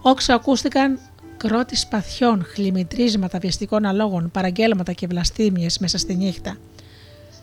Όξα 0.02 0.34
ακούστηκαν 0.34 0.98
κρότης 1.36 1.80
σπαθιών, 1.80 2.44
χλιμητρίσματα 2.44 3.38
βιαστικών 3.38 3.84
αλόγων, 3.84 4.30
παραγγέλματα 4.30 4.92
και 4.92 5.06
βλαστήμιες 5.06 5.78
μέσα 5.78 5.98
στη 5.98 6.14
νύχτα. 6.14 6.56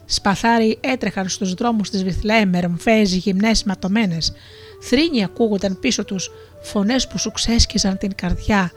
Σπαθάρι 0.05 0.77
έτρεχαν 0.81 1.29
στους 1.29 1.53
δρόμους 1.53 1.89
της 1.89 2.03
Βιθλέμ 2.03 2.49
με 2.49 2.59
ρομφαίες 2.59 3.13
γυμνές 3.13 3.63
ματωμένες. 3.63 4.33
Θρύνοι 4.81 5.23
ακούγονταν 5.23 5.79
πίσω 5.79 6.05
τους 6.05 6.31
φωνές 6.61 7.07
που 7.07 7.17
σου 7.17 7.31
ξέσκιζαν 7.31 7.97
την 7.97 8.15
καρδιά. 8.15 8.71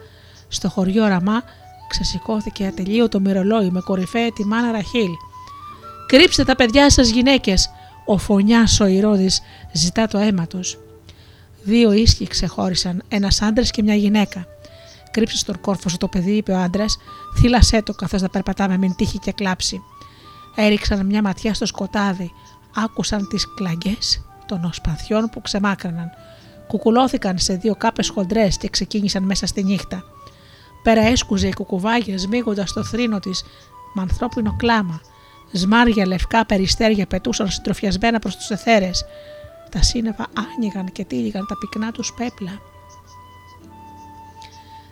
Στο 0.47 0.69
χωριό 0.69 1.07
Ραμά 1.07 1.43
ξεσηκώθηκε 1.89 2.65
ατελείωτο 2.65 3.19
μυρολόι 3.19 3.69
με 3.69 3.79
κορυφαία 3.79 4.31
τη 4.31 4.45
μάνα 4.45 4.71
Ραχίλ. 4.71 5.11
«Κρύψτε 6.11 6.43
τα 6.43 6.55
παιδιά 6.55 6.89
σας 6.89 7.09
γυναίκες», 7.09 7.69
ο 8.05 8.17
φωνιάς 8.17 8.79
ο 8.79 8.85
Ηρώδης 8.85 9.41
ζητά 9.73 10.07
το 10.07 10.17
αίμα 10.17 10.47
τους. 10.47 10.77
Δύο 11.63 11.91
ίσχυοι 11.91 12.27
ξεχώρισαν, 12.27 13.03
ένας 13.07 13.41
άντρας 13.41 13.71
και 13.71 13.83
μια 13.83 13.95
γυναίκα. 13.95 14.45
Κρύψε 15.11 15.37
στον 15.37 15.61
κόρφο 15.61 15.89
σου 15.89 15.97
το 15.97 16.07
παιδί, 16.07 16.31
είπε 16.31 16.51
ο 16.51 16.57
άντρας, 16.57 16.97
θύλασέ 17.39 17.81
το 17.81 17.93
καθώς 17.93 18.21
να 18.21 18.29
περπατά 18.29 18.67
με 18.67 18.77
μην 18.77 18.95
τύχει 18.95 19.19
και 19.19 19.31
κλάψει. 19.31 19.81
Έριξαν 20.55 21.05
μια 21.05 21.21
ματιά 21.21 21.53
στο 21.53 21.65
σκοτάδι, 21.65 22.31
άκουσαν 22.75 23.27
τις 23.27 23.53
κλαγκές 23.55 24.21
των 24.45 24.63
οσπαθιών 24.63 25.29
που 25.29 25.41
ξεμάκραναν. 25.41 26.09
Κουκουλώθηκαν 26.67 27.37
σε 27.37 27.53
δύο 27.53 27.75
κάπες 27.75 28.09
χοντρές 28.09 28.57
και 28.57 28.69
ξεκίνησαν 28.69 29.23
μέσα 29.23 29.45
στη 29.45 29.63
νύχτα. 29.63 30.03
Πέρα 30.83 31.01
έσκουζε 31.01 31.47
η 31.47 31.53
κουκουβάγια 31.53 32.17
σμίγοντα 32.17 32.65
το 32.73 32.83
θρήνο 32.83 33.19
της 33.19 33.43
με 33.93 34.01
ανθρώπινο 34.01 34.55
κλάμα. 34.57 35.01
Σμάρια 35.51 36.07
λευκά 36.07 36.45
περιστέρια 36.45 37.05
πετούσαν 37.05 37.49
συντροφιασμένα 37.49 38.19
προς 38.19 38.35
τους 38.35 38.49
εθέρες. 38.49 39.05
Τα 39.71 39.81
σύννεφα 39.81 40.27
άνοιγαν 40.55 40.91
και 40.91 41.05
τύλιγαν 41.05 41.45
τα 41.47 41.57
πυκνά 41.57 41.91
τους 41.91 42.13
πέπλα. 42.17 42.59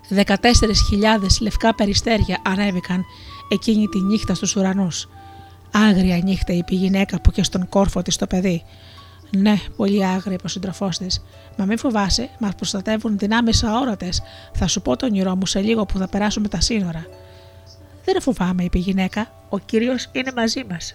14.000 0.10 1.42
λευκά 1.42 1.76
περιστέρια 1.76 2.38
ανέβηκαν 2.46 3.06
εκείνη 3.50 3.88
τη 3.88 4.00
νύχτα 4.00 4.34
στους 4.34 4.56
ουρανούς. 4.56 5.10
Άγρια 5.72 6.18
νύχτα 6.18 6.54
είπε 6.54 6.76
η 6.76 6.78
γυναίκα 6.78 7.22
που 7.22 7.32
και 7.32 7.44
στον 7.44 7.70
κόρφο 7.70 8.02
της 8.02 8.16
το 8.16 8.28
παιδί. 8.28 8.64
Ναι, 9.38 9.56
πολύ 9.76 10.06
άγρια, 10.06 10.34
είπε 10.34 10.46
ο 10.46 10.48
συντροφό 10.48 10.90
της. 10.98 11.24
Μα 11.58 11.66
μην 11.66 11.78
φοβάσαι, 11.78 12.30
μας 12.40 12.56
προστατεύουν 12.56 13.18
δυνάμεις 13.18 13.64
αόρατες. 13.64 14.22
Θα 14.54 14.68
σου 14.68 14.82
πω 14.82 14.96
τον 14.96 15.10
όνειρό 15.10 15.36
μου 15.36 15.46
σε 15.46 15.60
λίγο 15.60 15.86
που 15.86 15.98
θα 15.98 16.08
περάσουμε 16.08 16.48
τα 16.48 16.62
σύνορα. 16.62 17.06
Δεν 18.12 18.22
φοβάμαι, 18.22 18.64
είπε 18.64 18.78
η 18.78 18.82
γυναίκα. 18.82 19.46
Ο 19.50 19.60
κύριος 19.60 20.10
είναι 20.12 20.32
μαζί 20.36 20.64
μας. 20.70 20.94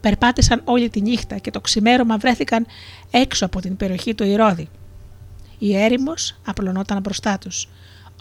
Περπάτησαν 0.00 0.60
όλη 0.64 0.90
τη 0.90 1.00
νύχτα 1.00 1.38
και 1.38 1.50
το 1.50 1.60
ξημέρωμα 1.60 2.16
βρέθηκαν 2.16 2.66
έξω 3.10 3.44
από 3.44 3.60
την 3.60 3.76
περιοχή 3.76 4.14
του 4.14 4.24
Ηρώδη. 4.24 4.68
Η 5.58 5.76
έρημος 5.76 6.40
απλωνόταν 6.46 7.00
μπροστά 7.00 7.38
τους. 7.38 7.68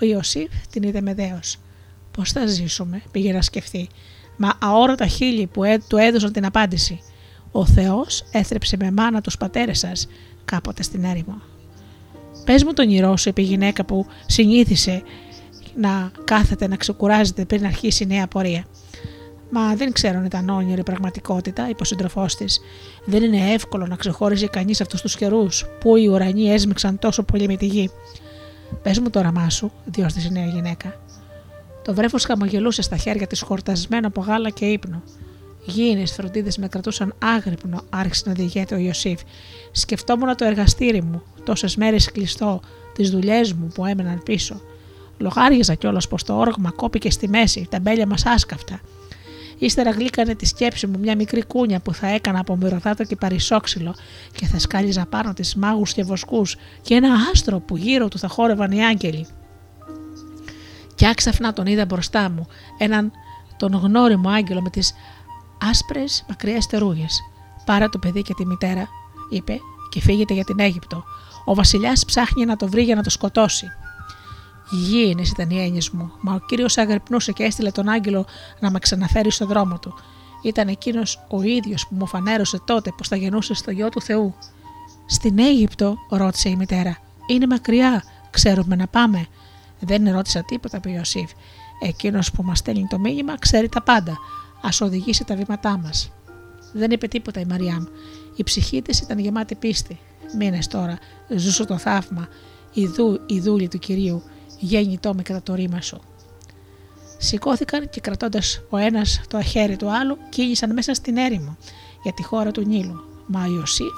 Ο 0.01 0.05
Ιωσήφ 0.05 0.51
την 0.69 0.83
είδε 0.83 1.01
με 1.01 1.13
δέος. 1.13 1.57
Πώς 2.11 2.31
θα 2.31 2.45
ζήσουμε, 2.45 3.01
πήγε 3.11 3.33
να 3.33 3.41
σκεφτεί, 3.41 3.89
μα 4.37 4.53
αόρατα 4.59 5.07
χείλη 5.07 5.47
που 5.47 5.61
του 5.87 5.97
έδωσαν 5.97 6.31
την 6.31 6.45
απάντηση. 6.45 6.99
Ο 7.51 7.65
Θεός 7.65 8.23
έθρεψε 8.31 8.77
με 8.77 8.91
μάνα 8.91 9.21
τους 9.21 9.37
πατέρες 9.37 9.79
σας 9.79 10.07
κάποτε 10.45 10.83
στην 10.83 11.03
έρημο. 11.03 11.41
Πες 12.45 12.63
μου 12.63 12.73
τον 12.73 12.89
ηρώ 12.89 13.17
σου, 13.17 13.29
είπε 13.29 13.41
η 13.41 13.45
γυναίκα 13.45 13.85
που 13.85 14.05
συνήθισε 14.25 15.03
να 15.75 16.11
κάθεται 16.23 16.67
να 16.67 16.75
ξεκουράζεται 16.75 17.45
πριν 17.45 17.65
αρχίσει 17.65 18.03
η 18.03 18.05
νέα 18.05 18.27
πορεία. 18.27 18.65
Μα 19.49 19.75
δεν 19.75 19.91
ξέρω 19.91 20.17
αν 20.17 20.25
ήταν 20.25 20.49
όνειρο 20.49 20.79
η 20.79 20.83
πραγματικότητα, 20.83 21.69
είπε 21.69 21.81
ο 21.81 21.85
σύντροφός 21.85 22.35
της. 22.35 22.59
Δεν 23.05 23.23
είναι 23.23 23.51
εύκολο 23.53 23.85
να 23.85 23.95
ξεχώριζε 23.95 24.47
κανείς 24.47 24.81
αυτούς 24.81 25.01
τους 25.01 25.15
καιρούς 25.15 25.65
που 25.79 25.95
οι 25.95 26.07
ουρανοί 26.07 26.51
έσμιξαν 26.51 26.99
τόσο 26.99 27.23
πολύ 27.23 27.47
με 27.47 27.55
τη 27.55 27.65
γη. 27.65 27.89
Πες 28.81 28.99
μου 28.99 29.09
το 29.09 29.19
όραμά 29.19 29.49
σου, 29.49 29.71
διόρθωσε 29.85 30.27
η 30.27 30.31
νέα 30.31 30.45
γυναίκα. 30.45 30.99
Το 31.83 31.93
βρέφος 31.93 32.23
χαμογελούσε 32.23 32.81
στα 32.81 32.97
χέρια 32.97 33.27
της 33.27 33.41
χορτασμένο 33.41 34.07
από 34.07 34.21
γάλα 34.21 34.49
και 34.49 34.65
ύπνο. 34.65 35.01
Γήινες 35.65 36.11
φροντίδες 36.11 36.57
με 36.57 36.67
κρατούσαν 36.67 37.15
άγρυπνο, 37.19 37.81
άρχισε 37.89 38.23
να 38.25 38.33
διηγέται 38.33 38.75
ο 38.75 38.77
Ιωσήφ. 38.77 39.21
Σκεφτόμουν 39.71 40.35
το 40.35 40.45
εργαστήρι 40.45 41.01
μου, 41.01 41.21
τόσες 41.43 41.75
μέρες 41.75 42.11
κλειστό, 42.11 42.59
τις 42.93 43.09
δουλειές 43.09 43.53
μου 43.53 43.67
που 43.73 43.85
έμεναν 43.85 44.21
πίσω. 44.23 44.61
Λογάριαζα 45.21 45.73
κιόλας 45.73 46.07
πως 46.07 46.23
το 46.23 46.37
όρογμα 46.37 46.71
κόπηκε 46.71 47.11
στη 47.11 47.27
μέση, 47.27 47.67
τα 47.69 47.79
μπέλια 47.79 48.07
μας 48.07 48.25
άσκαφτα. 48.25 48.79
Ύστερα 49.57 49.91
γλύκανε 49.91 50.35
τη 50.35 50.45
σκέψη 50.45 50.87
μου 50.87 50.99
μια 50.99 51.15
μικρή 51.15 51.45
κούνια 51.45 51.79
που 51.79 51.93
θα 51.93 52.07
έκανα 52.07 52.39
από 52.39 52.55
μυρωδάτο 52.55 53.03
και 53.03 53.15
παρισόξυλο 53.15 53.95
και 54.35 54.45
θα 54.45 54.59
σκάλιζα 54.59 55.05
πάνω 55.05 55.33
της 55.33 55.55
μάγους 55.55 55.93
και 55.93 56.03
βοσκούς 56.03 56.55
και 56.81 56.93
ένα 56.93 57.09
άστρο 57.31 57.59
που 57.59 57.77
γύρω 57.77 58.07
του 58.07 58.17
θα 58.17 58.27
χόρευαν 58.27 58.71
οι 58.71 58.85
άγγελοι. 58.85 59.27
Κι 60.95 61.07
άξαφνα 61.07 61.53
τον 61.53 61.65
είδα 61.65 61.85
μπροστά 61.85 62.29
μου, 62.29 62.47
έναν 62.77 63.11
τον 63.57 63.73
γνώριμο 63.73 64.29
άγγελο 64.29 64.61
με 64.61 64.69
τις 64.69 64.93
άσπρες 65.69 66.25
μακριές 66.29 66.65
τερούγες. 66.67 67.19
Πάρε 67.65 67.89
το 67.89 67.97
παιδί 67.97 68.21
και 68.21 68.33
τη 68.33 68.45
μητέρα, 68.45 68.87
είπε, 69.29 69.59
και 69.89 70.01
φύγετε 70.01 70.33
για 70.33 70.43
την 70.43 70.59
Αίγυπτο. 70.59 71.03
Ο 71.45 71.53
βασιλιάς 71.53 72.05
ψάχνει 72.05 72.45
να 72.45 72.55
το 72.55 72.67
βρει 72.67 72.83
για 72.83 72.95
να 72.95 73.03
το 73.03 73.09
σκοτώσει. 73.09 73.67
Γήινε 74.71 75.21
ήταν 75.21 75.49
οι 75.49 75.63
έννοιε 75.63 75.81
μου, 75.91 76.11
μα 76.21 76.33
ο 76.33 76.39
κύριος 76.47 76.77
αγρυπνούσε 76.77 77.31
και 77.31 77.43
έστειλε 77.43 77.71
τον 77.71 77.89
άγγελο 77.89 78.25
να 78.59 78.71
με 78.71 78.79
ξαναφέρει 78.79 79.31
στο 79.31 79.45
δρόμο 79.45 79.79
του. 79.79 79.93
Ήταν 80.43 80.67
εκείνος 80.67 81.25
ο 81.29 81.41
ίδιος 81.41 81.87
που 81.87 81.95
μου 81.95 82.05
φανέρωσε 82.05 82.61
τότε 82.65 82.93
πως 82.97 83.07
θα 83.07 83.15
γεννούσε 83.15 83.53
στο 83.53 83.71
γιο 83.71 83.89
του 83.89 84.01
Θεού. 84.01 84.35
Στην 85.05 85.39
Αίγυπτο, 85.39 85.95
ρώτησε 86.09 86.49
η 86.49 86.55
μητέρα. 86.55 86.97
Είναι 87.27 87.47
μακριά, 87.47 88.03
ξέρουμε 88.29 88.75
να 88.75 88.87
πάμε. 88.87 89.25
Δεν 89.79 90.11
ρώτησα 90.11 90.43
τίποτα, 90.43 90.77
είπε 90.77 90.89
ο 90.89 90.91
Ιωσήφ. 90.91 91.31
Εκείνος 91.81 92.31
που 92.31 92.43
μας 92.43 92.57
στέλνει 92.57 92.87
το 92.89 92.99
μήνυμα 92.99 93.37
ξέρει 93.37 93.69
τα 93.69 93.81
πάντα. 93.81 94.11
Α 94.61 94.69
οδηγήσει 94.81 95.23
τα 95.23 95.35
βήματά 95.35 95.77
μας. 95.77 96.11
Δεν 96.73 96.91
είπε 96.91 97.07
τίποτα 97.07 97.39
η 97.39 97.45
Μαριάμ. 97.45 97.83
Η 98.35 98.43
ψυχή 98.43 98.81
της 98.81 98.99
ήταν 98.99 99.19
γεμάτη 99.19 99.55
πίστη. 99.55 99.99
Μήνε 100.37 100.59
τώρα 100.69 100.97
ζούσε 101.35 101.65
το 101.65 101.77
θαύμα. 101.77 102.27
Ιδού 102.73 103.19
η 103.25 103.39
δούλη 103.39 103.67
του 103.67 103.79
κυρίου, 103.79 104.23
γέννητό 104.65 105.13
με 105.13 105.21
κατά 105.21 105.41
το 105.41 105.55
ρήμα 105.55 105.81
σου. 105.81 105.99
Σηκώθηκαν 107.17 107.89
και 107.89 108.01
κρατώντας 108.01 108.61
ο 108.69 108.77
ένας 108.77 109.21
το 109.27 109.37
αχέρι 109.37 109.75
του 109.75 109.91
άλλου, 109.91 110.17
κίνησαν 110.29 110.73
μέσα 110.73 110.93
στην 110.93 111.17
έρημο 111.17 111.57
για 112.03 112.13
τη 112.13 112.23
χώρα 112.23 112.51
του 112.51 112.67
Νείλου. 112.67 113.03
Μα 113.27 113.43
ο 113.43 113.51
Ιωσήφ 113.51 113.93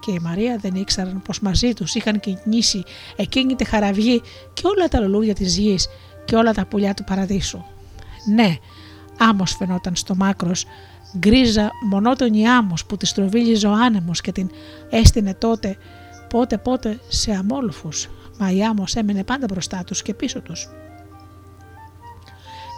και 0.00 0.12
η 0.12 0.18
Μαρία 0.18 0.58
δεν 0.60 0.74
ήξεραν 0.74 1.22
πως 1.22 1.40
μαζί 1.40 1.72
τους 1.72 1.94
είχαν 1.94 2.20
κινήσει 2.20 2.82
εκείνη 3.16 3.54
τη 3.54 3.64
χαραυγή 3.64 4.22
και 4.52 4.62
όλα 4.64 4.88
τα 4.88 5.00
λουλούδια 5.00 5.34
της 5.34 5.56
γης 5.58 5.88
και 6.24 6.36
όλα 6.36 6.52
τα 6.52 6.66
πουλιά 6.66 6.94
του 6.94 7.04
παραδείσου. 7.04 7.64
Ναι, 8.34 8.56
άμμος 9.18 9.54
φαινόταν 9.56 9.96
στο 9.96 10.14
μάκρος, 10.14 10.64
γκρίζα 11.18 11.70
μονότονη 11.90 12.48
άμμος 12.48 12.86
που 12.86 12.96
τη 12.96 13.06
στροβίλιζε 13.06 13.66
ο 13.66 13.72
άνεμος 13.72 14.20
και 14.20 14.32
την 14.32 14.50
έστεινε 14.90 15.34
τότε 15.34 15.76
πότε 16.28 16.58
πότε 16.58 16.98
σε 17.08 17.32
αμόλουφους, 17.32 18.08
μα 18.38 18.50
η 18.50 18.64
άμμος 18.64 18.94
έμενε 18.94 19.24
πάντα 19.24 19.46
μπροστά 19.50 19.84
τους 19.86 20.02
και 20.02 20.14
πίσω 20.14 20.40
τους. 20.40 20.68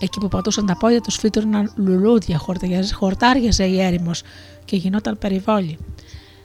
Εκεί 0.00 0.20
που 0.20 0.28
πατούσαν 0.28 0.66
τα 0.66 0.76
πόδια 0.76 1.00
τους 1.00 1.16
φύτρωναν 1.16 1.72
λουλούδια, 1.76 2.40
χορτάριαζε 2.92 3.64
η 3.64 3.80
έρημος 3.80 4.22
και 4.64 4.76
γινόταν 4.76 5.18
περιβόλη. 5.18 5.78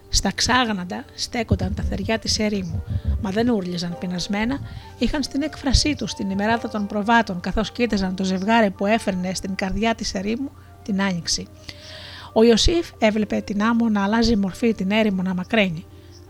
Στα 0.09 0.31
ξάγναντα 0.31 1.05
στέκονταν 1.15 1.73
τα 1.73 1.83
θεριά 1.83 2.19
της 2.19 2.39
ερήμου, 2.39 2.83
μα 3.21 3.29
δεν 3.29 3.49
ούρλιζαν 3.49 3.97
πεινασμένα, 3.99 4.59
είχαν 4.97 5.23
στην 5.23 5.41
έκφρασή 5.41 5.95
τους 5.95 6.13
την 6.13 6.29
ημεράδα 6.29 6.69
των 6.69 6.87
προβάτων, 6.87 7.39
καθώς 7.39 7.71
κοίταζαν 7.71 8.15
το 8.15 8.23
ζευγάρι 8.23 8.69
που 8.69 8.85
έφερνε 8.85 9.33
στην 9.33 9.55
καρδιά 9.55 9.95
της 9.95 10.13
ερήμου 10.13 10.51
την 10.83 11.01
άνοιξη. 11.01 11.47
Ο 12.33 12.43
Ιωσήφ 12.43 12.89
έβλεπε 12.97 13.41
την 13.41 13.63
άμμο 13.63 13.89
να 13.89 14.03
αλλάζει 14.03 14.35
μορφή, 14.35 14.73
την 14.73 14.91
έρημο 14.91 15.21
να 15.21 15.33
μακραίνει. 15.33 15.85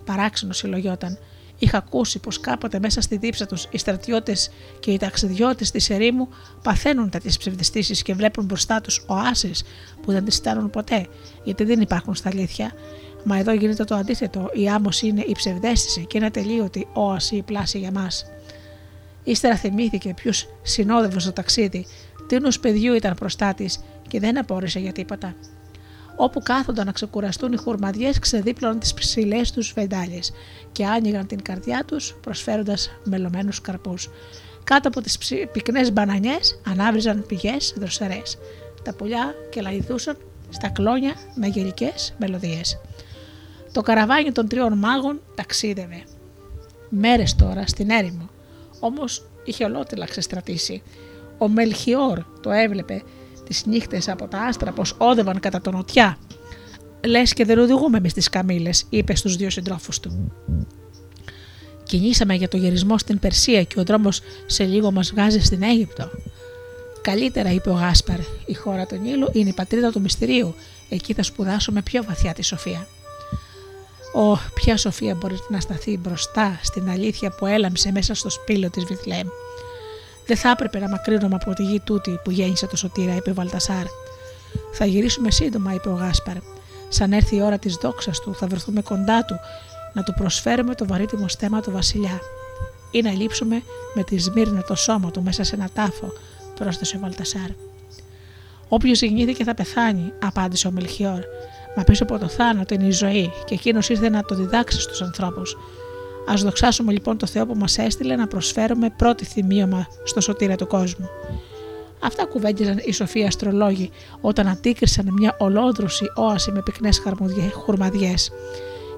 Παράξενο 0.05 0.53
συλλογιόταν. 0.53 1.18
Είχα 1.64 1.77
ακούσει 1.77 2.19
πως 2.19 2.40
κάποτε 2.40 2.80
μέσα 2.80 3.02
στη 3.02 3.18
δίψα 3.18 3.45
τους 3.45 3.68
οι 3.72 3.77
στρατιώτες 3.77 4.49
και 4.80 4.91
οι 4.91 4.98
ταξιδιώτες 4.98 5.72
της 5.72 5.90
ερήμου 5.90 6.27
παθαίνουν 6.64 7.10
τέτοιες 7.10 7.38
ψευδεστήσεις 7.38 8.02
και 8.02 8.14
βλέπουν 8.14 8.45
μπροστά 8.45 8.81
τους 8.81 9.03
οάσεις 9.07 9.64
που 10.02 10.11
δεν 10.11 10.26
τις 10.26 10.35
στέλνουν 10.35 10.69
ποτέ, 10.69 11.07
γιατί 11.44 11.64
δεν 11.64 11.81
υπάρχουν 11.81 12.15
στα 12.15 12.30
αλήθεια. 12.30 12.72
Μα 13.23 13.38
εδώ 13.38 13.53
γίνεται 13.53 13.84
το 13.84 13.95
αντίθετο. 13.95 14.49
Η 14.53 14.69
άμμος 14.69 15.02
είναι 15.02 15.23
η 15.27 15.31
ψευδέστηση 15.31 16.06
και 16.06 16.18
είναι 16.18 16.31
τελείωτη 16.31 16.88
όαση 16.94 17.35
η 17.35 17.41
πλάση 17.41 17.80
για 17.80 17.91
μας. 17.91 18.26
Ύστερα 19.23 19.56
θυμήθηκε 19.56 20.14
ποιου 20.14 20.31
συνόδευε 20.61 21.19
στο 21.19 21.34
ταξίδι, 21.34 21.85
τι 22.27 22.60
παιδιού 22.61 22.94
ήταν 22.94 23.15
μπροστά 23.19 23.53
της 23.53 23.80
και 24.07 24.19
δεν 24.19 24.38
απόρρισε 24.38 24.80
για 24.80 24.91
τίποτα. 24.91 25.35
Όπου 26.15 26.40
κάθονταν 26.40 26.85
να 26.85 26.91
ξεκουραστούν 26.91 27.53
οι 27.53 27.57
χουρμαδιέ, 27.57 28.11
ξεδίπλωναν 28.19 28.80
τις 28.80 28.94
ψηλές 28.94 29.52
τους 29.52 29.73
βεντάλιες 29.76 30.31
και 30.72 30.85
άνοιγαν 30.85 31.27
την 31.27 31.41
καρδιά 31.41 31.84
τους, 31.88 32.15
προσφέροντας 32.22 32.90
μελωμένους 33.03 33.61
καρπούς. 33.61 34.10
Κάτω 34.64 34.88
από 34.88 35.02
τις 35.02 35.18
πυκνές 35.52 35.94
μπανανιές 35.94 36.61
ανάβριζαν 36.68 37.26
πηγές 37.27 37.73
δροσερές. 37.77 38.38
Τα 38.84 38.94
πουλιά 38.94 39.35
και 39.49 39.61
λαϊδούσαν 39.61 40.18
στα 40.49 40.69
κλόνια 40.69 41.14
με 41.35 41.48
γελικές 41.48 42.14
μελωδίες. 42.18 42.80
Το 43.72 43.81
καραβάνι 43.81 44.31
των 44.31 44.48
τριών 44.48 44.77
μάγων 44.77 45.22
ταξίδευε. 45.35 46.03
Μέρες 46.90 47.35
τώρα 47.35 47.68
στην 47.68 47.90
έρημο, 47.90 48.30
όμως 48.80 49.26
είχε 49.44 49.64
ολότελα 49.64 50.06
ξεστρατήσει. 50.06 50.81
Ο 51.38 51.48
Μελχιόρ 51.48 52.23
το 52.41 52.52
έβλεπε 52.52 53.03
τις 53.48 53.65
νύχτες 53.65 54.10
από 54.10 54.28
τα 54.28 54.40
άστρα 54.41 54.72
πως 54.72 54.95
όδευαν 54.98 55.40
κατά 55.40 55.61
τον 55.61 55.74
νοτιά. 55.74 56.18
Λες 57.07 57.34
και 57.34 57.45
δεν 57.45 57.60
οδηγούμε 57.60 57.98
εμείς 57.98 58.14
τις 58.14 58.30
καμήλες, 58.30 58.86
είπε 58.90 59.15
στους 59.15 59.36
δύο 59.36 59.49
συντρόφους 59.49 59.99
του. 59.99 60.32
Κινήσαμε 61.84 62.34
για 62.34 62.48
το 62.48 62.57
γυρισμό 62.57 62.98
στην 62.98 63.20
Περσία 63.20 63.64
και 63.64 63.80
ο 63.80 63.84
δρόμος 63.84 64.22
σε 64.45 64.64
λίγο 64.64 64.91
μας 64.91 65.11
βγάζει 65.11 65.40
στην 65.40 65.64
Αίγυπτο. 65.64 66.10
Καλύτερα, 67.02 67.52
είπε 67.52 67.70
ο 67.70 67.74
Γάσπαρ, 67.74 68.20
η 68.45 68.53
χώρα 68.53 68.86
του 68.86 68.95
Νείλου 68.95 69.30
είναι 69.32 69.49
η 69.49 69.53
πατρίδα 69.53 69.91
του 69.91 70.02
μυστηρίου. 70.02 70.56
Εκεί 70.90 71.14
θα 71.14 71.24
σπουδάσουμε 71.24 71.82
πιο 71.82 72.03
βαθιά 72.03 72.34
τη 72.34 72.44
σοφία. 72.44 72.88
Ω, 74.14 74.36
ποια 74.53 74.78
σοφία 74.78 75.15
μπορεί 75.15 75.36
να 75.49 75.60
σταθεί 75.60 75.98
μπροστά 75.98 76.60
στην 76.64 76.90
αλήθεια 76.90 77.30
που 77.30 77.45
έλαμψε 77.45 77.91
μέσα 77.91 78.14
στο 78.14 78.30
σπήλο 78.30 78.70
της 78.70 78.84
Βιθλέμ. 78.84 79.28
Δεν 80.26 80.38
θα 80.38 80.50
έπρεπε 80.50 80.80
να 80.80 80.90
μακρύνουμε 80.90 81.36
από 81.36 81.54
τη 81.54 81.64
γη 81.64 81.80
τούτη 81.80 82.20
που 82.24 82.32
γέννησε 82.32 82.68
το 82.68 82.76
σωτήρα, 82.78 83.16
είπε 83.16 83.30
ο 83.30 83.34
Βαλτασάρ. 83.34 83.86
Θα 84.74 84.86
γυρίσουμε 84.86 85.32
σύντομα, 85.32 85.74
είπε 85.74 85.90
ο 85.90 85.94
Γάσπαρ. 85.94 86.36
Σαν 86.90 87.14
έρθει 87.14 87.36
η 87.36 87.41
ώρα 87.41 87.58
της 87.58 87.76
δόξας 87.76 88.20
του, 88.20 88.36
θα 88.36 88.48
βρεθούμε 88.48 88.82
κοντά 88.82 89.26
του 89.26 89.36
να 89.94 90.04
του 90.04 90.14
προσφέρουμε 90.14 90.76
το 90.76 90.86
βαρύτιμο 90.86 91.28
στέμα 91.28 91.62
του 91.62 91.72
Βασιλιά. 91.72 92.20
Ή 92.91 93.02
να 93.02 93.12
λείψουμε 93.12 93.64
με 93.94 94.04
τη 94.04 94.18
σμύρνα 94.18 94.62
το 94.62 94.76
σώμα 94.76 95.12
του 95.12 95.24
μέσα 95.24 95.44
σε 95.44 95.56
ένα 95.56 95.70
τάφο, 95.74 96.14
πρόσθεσε 96.56 96.95
ο 96.95 97.00
Βαλτασάρ. 97.00 97.50
Όποιος 98.68 99.02
γεννήθηκε 99.02 99.44
θα 99.44 99.54
πεθάνει, 99.54 100.14
απάντησε 100.24 100.68
ο 100.68 100.72
Μελχιόρ. 100.72 101.20
Μα 101.76 101.84
πίσω 101.84 102.04
από 102.04 102.18
το 102.18 102.28
θάνατο 102.28 102.74
είναι 102.74 102.86
η 102.86 102.91
ζωή 102.91 103.32
και 103.45 103.54
εκείνος 103.54 103.90
ήρθε 103.90 104.10
να 104.10 104.24
το 104.24 104.36
διδάξει 104.36 104.80
στους 104.80 105.02
ανθρώπους. 105.02 105.58
Α 106.32 106.34
δοξάσουμε 106.36 106.91
λοιπόν 106.91 107.18
το 107.18 107.26
Θεό 107.26 107.45
που 107.45 107.56
μας 107.58 107.78
έστειλε 107.78 108.16
να 108.16 108.28
προσφέρουμε 108.28 108.90
πρώτη 108.98 109.26
θυμίωμα 109.26 109.88
στο 110.04 110.22
σωτήρα 110.22 110.56
του 110.56 110.68
κόσμου. 110.68 111.10
Αυτά 112.00 112.26
κουβέντιζαν 112.26 112.82
οι 112.86 112.94
σοφοί 112.94 113.26
αστρολόγοι 113.26 113.91
όταν 114.22 114.48
αντίκρισαν 114.48 115.14
μια 115.14 115.36
ολόδρουση 115.40 116.06
όαση 116.16 116.52
με 116.52 116.62
πυκνές 116.62 117.02
χουρμαδιές. 117.54 118.32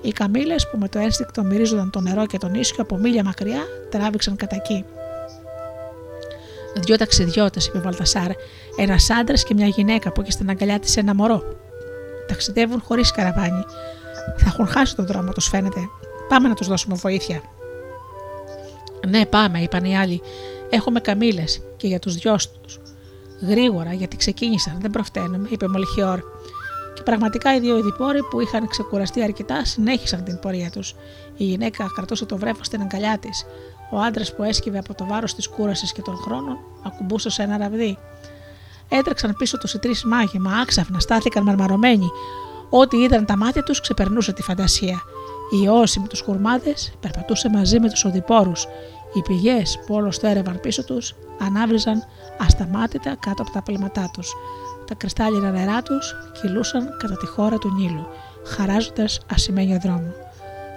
Οι 0.01 0.11
καμίλε 0.11 0.55
που 0.71 0.77
με 0.77 0.89
το 0.89 0.99
ένστικτο 0.99 1.43
μυρίζονταν 1.43 1.89
το 1.89 1.99
νερό 1.99 2.25
και 2.25 2.37
τον 2.37 2.53
ίσιο 2.53 2.75
από 2.79 2.97
μίλια 2.97 3.23
μακριά 3.23 3.61
τράβηξαν 3.89 4.35
κατά 4.35 4.55
εκεί. 4.55 4.85
Δυο 6.75 6.97
ταξιδιώτες, 6.97 7.67
είπε 7.67 7.77
ο 7.77 7.81
Βαλτασάρ, 7.81 8.31
ένας 8.77 9.09
άντρας 9.09 9.43
και 9.43 9.53
μια 9.53 9.67
γυναίκα 9.67 10.11
που 10.11 10.21
είχε 10.21 10.31
στην 10.31 10.49
αγκαλιά 10.49 10.79
της 10.79 10.97
ένα 10.97 11.15
μωρό. 11.15 11.43
Ταξιδεύουν 12.27 12.81
χωρίς 12.81 13.11
καραβάνι. 13.11 13.65
Θα 14.37 14.45
έχουν 14.45 14.67
χάσει 14.67 14.95
τον 14.95 15.05
δρόμο, 15.05 15.31
τους 15.31 15.47
φαίνεται. 15.47 15.79
Πάμε 16.27 16.47
να 16.47 16.53
τους 16.53 16.67
δώσουμε 16.67 16.95
βοήθεια. 16.95 17.41
Ναι, 19.07 19.25
πάμε, 19.25 19.61
είπαν 19.61 19.85
οι 19.85 19.97
άλλοι. 19.97 20.21
Έχουμε 20.69 20.99
καμίλε 20.99 21.43
και 21.77 21.87
για 21.87 21.99
τους 21.99 22.15
δυος 22.15 22.51
τους. 22.51 22.79
Γρήγορα, 23.41 23.93
γιατί 23.93 24.17
ξεκίνησαν, 24.17 24.77
δεν 24.81 24.91
προφταίνουμε, 24.91 25.47
είπε 25.51 25.67
Μολυχιόρ. 25.67 26.19
Και 26.95 27.01
πραγματικά 27.01 27.55
οι 27.55 27.59
δύο 27.59 27.77
ειδηπόροι 27.77 28.21
που 28.23 28.41
είχαν 28.41 28.67
ξεκουραστεί 28.67 29.23
αρκετά 29.23 29.65
συνέχισαν 29.65 30.23
την 30.23 30.39
πορεία 30.39 30.69
τους. 30.69 30.95
Η 31.37 31.43
γυναίκα 31.43 31.85
κρατούσε 31.95 32.25
το 32.25 32.37
βρέφος 32.37 32.65
στην 32.65 32.81
αγκαλιά 32.81 33.17
της. 33.17 33.45
Ο 33.91 33.99
άντρας 33.99 34.35
που 34.35 34.43
έσκυβε 34.43 34.77
από 34.77 34.93
το 34.93 35.05
βάρος 35.05 35.35
της 35.35 35.47
κούρασης 35.47 35.91
και 35.91 36.01
των 36.01 36.15
χρόνων 36.15 36.57
ακουμπούσε 36.83 37.29
σε 37.29 37.43
ένα 37.43 37.57
ραβδί. 37.57 37.97
Έτρεξαν 38.89 39.35
πίσω 39.37 39.57
τους 39.57 39.73
οι 39.73 39.79
τρεις 39.79 40.03
μάγοι, 40.03 40.39
μα 40.39 40.51
άξαφνα 40.57 40.99
στάθηκαν 40.99 41.43
μαρμαρωμένοι. 41.43 42.09
Ό,τι 42.69 42.97
είδαν 42.97 43.25
τα 43.25 43.37
μάτια 43.37 43.63
τους 43.63 43.81
ξεπερνούσε 43.81 44.33
τη 44.33 44.41
φαντασία. 44.41 45.01
Η 45.63 45.67
όση 45.67 45.99
με 45.99 46.07
τους 46.07 46.21
χουρμάδε 46.21 46.73
περπατούσε 46.99 47.49
μαζί 47.49 47.79
με 47.79 47.89
τους 47.89 48.05
οδηπόρους. 48.05 48.67
Οι 49.13 49.21
πηγές 49.21 49.79
που 49.85 49.93
όλος 49.95 50.15
στέρευαν 50.15 50.59
πίσω 50.59 50.83
τους 50.83 51.15
ανάβριζαν 51.39 52.03
ασταμάτητα 52.37 53.15
κάτω 53.19 53.41
από 53.41 53.51
τα 53.51 53.61
πλήματά 53.61 54.09
τους. 54.13 54.33
Τα 54.87 54.95
κρυστάλλινα 54.95 55.51
νερά 55.51 55.81
τους 55.81 56.15
κυλούσαν 56.41 56.97
κατά 56.99 57.17
τη 57.17 57.25
χώρα 57.25 57.57
του 57.57 57.73
Νείλου, 57.73 58.07
χαράζοντας 58.45 59.19
ασημένιο 59.31 59.79
δρόμο. 59.79 60.13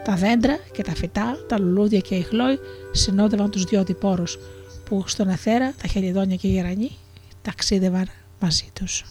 Τα 0.04 0.14
δέντρα 0.14 0.56
και 0.72 0.82
τα 0.82 0.94
φυτά, 0.94 1.36
τα 1.48 1.58
λουλούδια 1.58 1.98
και 1.98 2.14
οι 2.14 2.22
χλόοι 2.22 2.58
συνόδευαν 2.92 3.50
τους 3.50 3.64
δυο 3.64 3.80
οδηπόρους, 3.80 4.38
που 4.84 5.04
στον 5.06 5.28
εθέρα 5.28 5.72
τα 5.82 5.88
χελιδόνια 5.88 6.36
και 6.36 6.48
οι 6.48 6.50
γερανοί 6.50 6.90
ταξίδευαν 7.42 8.08
μαζί 8.40 8.70
τους. 8.72 9.04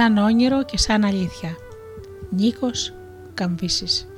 Σαν 0.00 0.16
όνειρο 0.16 0.64
και 0.64 0.78
σαν 0.78 1.04
αλήθεια. 1.04 1.56
Νίκος 2.30 2.92
Καμβίσης. 3.34 4.08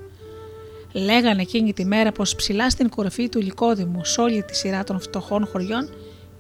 Λέγανε 0.93 1.43
εκείνη 1.43 1.73
τη 1.73 1.85
μέρα 1.85 2.13
πως 2.13 2.35
ψηλά 2.35 2.71
στην 2.71 2.89
κορυφή 2.89 3.29
του 3.29 3.41
Λυκόδημου 3.41 4.05
σε 4.05 4.21
όλη 4.21 4.43
τη 4.43 4.57
σειρά 4.57 4.85
των 4.85 5.01
φτωχών 5.01 5.47
χωριών 5.47 5.89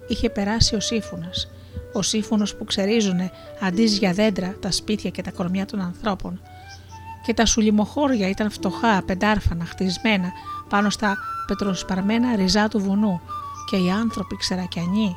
είχε 0.09 0.31
περάσει 0.31 0.75
ο 0.75 0.81
Σύφωνας. 0.81 1.51
Ο 1.93 2.03
Σύφωνος 2.03 2.55
που 2.55 2.65
ξερίζουνε 2.65 3.31
αντί 3.61 3.85
για 3.85 4.13
δέντρα 4.13 4.57
τα 4.61 4.71
σπίτια 4.71 5.11
και 5.11 5.23
τα 5.23 5.31
κορμιά 5.31 5.67
των 5.67 5.81
ανθρώπων. 5.81 6.41
Και 7.27 7.35
τα 7.35 7.47
σουλιμοχώρια 7.47 8.29
ήταν 8.29 8.51
φτωχά, 8.51 9.03
πεντάρφανα, 9.07 9.65
χτισμένα 9.65 10.33
πάνω 10.69 10.91
στα 10.91 11.17
πετροσπαρμένα 11.47 12.37
ριζά 12.37 12.69
του 12.69 12.79
βουνού 12.79 13.21
και 13.71 13.77
οι 13.77 13.91
άνθρωποι 13.91 14.37
ξερακιανοί 14.37 15.17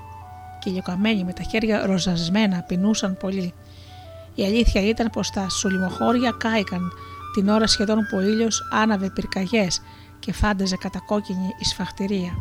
και 0.59 0.71
λιοκαμένοι 0.71 1.23
με 1.23 1.33
τα 1.33 1.43
χέρια 1.43 1.85
ροζασμένα 1.85 2.61
πεινούσαν 2.61 3.17
πολύ. 3.17 3.53
Η 4.35 4.43
αλήθεια 4.43 4.81
ήταν 4.81 5.09
πως 5.09 5.29
τα 5.29 5.49
σουλιμοχώρια 5.49 6.35
κάηκαν 6.37 6.91
την 7.33 7.49
ώρα 7.49 7.67
σχεδόν 7.67 7.97
που 8.09 8.17
ο 8.17 8.21
ήλιος 8.21 8.67
άναβε 8.71 9.09
πυρκαγιές 9.09 9.81
και 10.19 10.33
φάνταζε 10.33 10.75
κατακόκκινη 10.75 11.47
η 11.59 11.65
σφαχτηρία. 11.65 12.33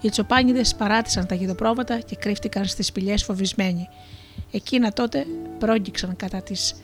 Οι 0.00 0.08
τσοπάνιδες 0.08 0.74
παράτησαν 0.74 1.26
τα 1.26 1.34
γιδοπρόβατα 1.34 1.98
και 1.98 2.16
κρύφτηκαν 2.16 2.64
στις 2.64 2.86
σπηλιές 2.86 3.24
φοβισμένοι. 3.24 3.88
Εκείνα 4.50 4.92
τότε 4.92 5.26
πρόγγιξαν 5.58 6.16
κατά 6.16 6.42
τις 6.42 6.74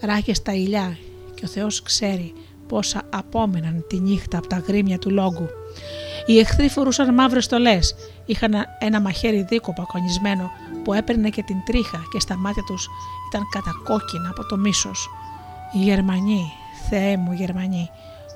ράχες 0.00 0.42
τα 0.42 0.52
ηλιά 0.52 0.96
και 1.34 1.44
ο 1.44 1.48
Θεός 1.48 1.82
ξέρει 1.82 2.32
πόσα 2.68 3.02
απόμεναν 3.10 3.84
τη 3.88 4.00
νύχτα 4.00 4.38
από 4.38 4.46
τα 4.46 4.56
γρήμια 4.66 4.98
του 4.98 5.10
λόγου. 5.10 5.48
Οι 6.26 6.38
εχθροί 6.38 6.68
φορούσαν 6.68 7.14
μαύρες 7.14 7.44
στολές, 7.44 7.94
είχαν 8.30 8.52
ένα 8.78 9.00
μαχαίρι 9.00 9.42
δίκοπο 9.42 9.82
ακονισμένο 9.82 10.50
που 10.84 10.92
έπαιρνε 10.92 11.28
και 11.28 11.42
την 11.42 11.56
τρίχα 11.64 12.02
και 12.12 12.20
στα 12.20 12.36
μάτια 12.36 12.62
τους 12.62 12.88
ήταν 13.28 13.48
κατακόκκινα 13.50 14.28
από 14.28 14.46
το 14.46 14.56
μίσος. 14.56 15.10
Οι 15.72 15.78
Γερμανοί, 15.78 16.52
Θεέ 16.88 17.16
μου 17.16 17.32
Γερμανοί, 17.32 17.90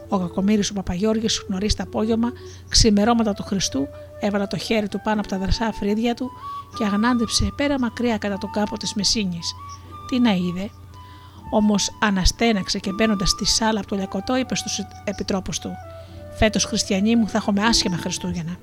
ο 0.09 0.19
κακομύρης 0.19 0.71
ο 0.71 0.73
Παπαγιώργης 0.73 1.45
νωρί 1.49 1.75
το 1.75 1.83
απόγευμα, 1.83 2.33
ξημερώματα 2.69 3.33
του 3.33 3.43
Χριστού, 3.43 3.89
έβαλε 4.21 4.47
το 4.47 4.57
χέρι 4.57 4.89
του 4.89 5.01
πάνω 5.05 5.21
από 5.21 5.29
τα 5.29 5.39
δρασά 5.39 5.73
φρύδια 5.73 6.15
του 6.15 6.31
και 6.79 6.85
αγνάντεψε 6.85 7.53
πέρα 7.57 7.79
μακριά 7.79 8.19
κατά 8.19 8.39
το 8.39 8.47
κάπο 8.47 8.79
της 8.79 8.95
Μεσίνης. 8.95 9.55
Τι 10.09 10.21
να 10.21 10.33
είδε, 10.33 10.71
Όμως 11.51 11.91
αναστέναξε 11.99 12.79
και 12.79 12.93
μπαίνοντας 12.93 13.29
στη 13.29 13.47
σάλα 13.47 13.79
από 13.81 13.89
το 13.89 13.97
λιακωτό, 13.97 14.37
είπε 14.37 14.55
στους 14.55 14.81
επιτρόπους 15.05 15.59
του: 15.59 15.71
Φέτος, 16.39 16.65
χριστιανοί 16.65 17.17
μου, 17.17 17.29
θα 17.29 17.39
έχουμε 17.39 17.63
άσχημα 17.63 17.97
Χριστούγεννα. 17.97 18.57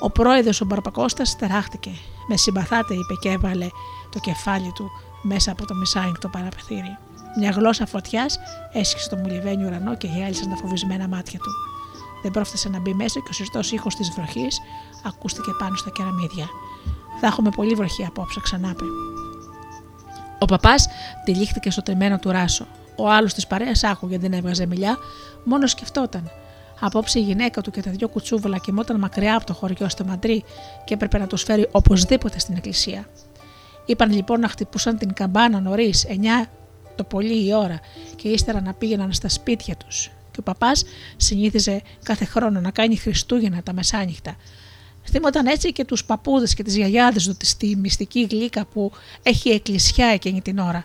Ο 0.00 0.10
πρόεδρος 0.10 0.60
ο 0.60 0.64
Μπαρπακώστα 0.64 1.24
τεράχτηκε. 1.38 1.90
Με 2.28 2.36
συμπαθάτε, 2.36 2.94
είπε 2.94 3.14
και 3.20 3.28
έβαλε 3.28 3.68
το 4.10 4.18
κεφάλι 4.18 4.72
του 4.74 4.90
μέσα 5.22 5.50
από 5.50 5.66
το 5.66 5.74
μισάινκτο 5.74 6.28
παραπεθύρι. 6.28 6.96
Μια 7.38 7.50
γλώσσα 7.50 7.86
φωτιάς 7.86 8.38
έσχισε 8.72 9.08
το 9.08 9.16
μουλιβένιο 9.16 9.66
ουρανό 9.66 9.96
και 9.96 10.06
γυάλισαν 10.06 10.48
τα 10.48 10.56
φοβισμένα 10.56 11.08
μάτια 11.08 11.38
του. 11.38 11.50
Δεν 12.22 12.30
πρόφτασε 12.30 12.68
να 12.68 12.80
μπει 12.80 12.94
μέσα 12.94 13.20
και 13.20 13.28
ο 13.30 13.32
συστό 13.32 13.60
ήχος 13.70 13.94
της 13.94 14.10
βροχής 14.10 14.60
ακούστηκε 15.04 15.50
πάνω 15.58 15.76
στα 15.76 15.90
κεραμίδια. 15.90 16.46
Θα 17.20 17.26
έχουμε 17.26 17.50
πολύ 17.50 17.74
βροχή 17.74 18.04
απόψε, 18.04 18.40
ξανάπε. 18.40 18.84
Ο 20.38 20.44
παπάς 20.44 20.88
τυλίχθηκε 21.24 21.70
στο 21.70 21.82
τριμμένο 21.82 22.18
του 22.18 22.30
ράσο. 22.30 22.66
Ο 22.96 23.10
άλλος 23.10 23.34
της 23.34 23.46
παρέας 23.46 23.84
άκουγε, 23.84 24.18
δεν 24.18 24.32
έβγαζε 24.32 24.66
μιλιά, 24.66 24.96
μόνος 25.44 25.70
σκεφτόταν. 25.70 26.30
Απόψε 26.80 27.18
η 27.18 27.22
γυναίκα 27.22 27.60
του 27.60 27.70
και 27.70 27.82
τα 27.82 27.90
δυο 27.90 28.08
κουτσούβολα 28.08 28.58
κοιμόταν 28.58 28.98
μακριά 28.98 29.36
από 29.36 29.46
το 29.46 29.54
χωριό 29.54 29.88
στο 29.88 30.04
Μαντρί 30.04 30.44
και 30.84 30.94
έπρεπε 30.94 31.18
να 31.18 31.26
τους 31.26 31.42
φέρει 31.42 31.68
οπωσδήποτε 31.70 32.38
στην 32.38 32.56
εκκλησία. 32.56 33.08
Είπαν 33.86 34.12
λοιπόν 34.12 34.40
να 34.40 34.48
χτυπούσαν 34.48 34.98
την 34.98 35.12
καμπάνα 35.12 35.60
νωρίς, 35.60 36.06
9 36.08 36.48
το 36.96 37.04
πολύ 37.04 37.46
η 37.46 37.54
ώρα, 37.54 37.80
και 38.16 38.28
ύστερα 38.28 38.60
να 38.60 38.74
πήγαιναν 38.74 39.12
στα 39.12 39.28
σπίτια 39.28 39.76
τους. 39.76 40.10
Και 40.30 40.40
ο 40.40 40.42
παπάς 40.42 40.84
συνήθιζε 41.16 41.82
κάθε 42.02 42.24
χρόνο 42.24 42.60
να 42.60 42.70
κάνει 42.70 42.96
Χριστούγεννα 42.96 43.62
τα 43.62 43.72
μεσάνυχτα, 43.72 44.36
Θυμόταν 45.10 45.46
έτσι 45.46 45.72
και 45.72 45.84
τους 45.84 46.04
παππούδες 46.04 46.54
και 46.54 46.62
τις 46.62 46.76
γιαγιάδες 46.76 47.26
του 47.26 47.36
στη 47.40 47.76
μυστική 47.76 48.26
γλύκα 48.30 48.64
που 48.64 48.92
έχει 49.22 49.48
εκκλησιά 49.48 50.06
εκείνη 50.06 50.40
την 50.40 50.58
ώρα. 50.58 50.84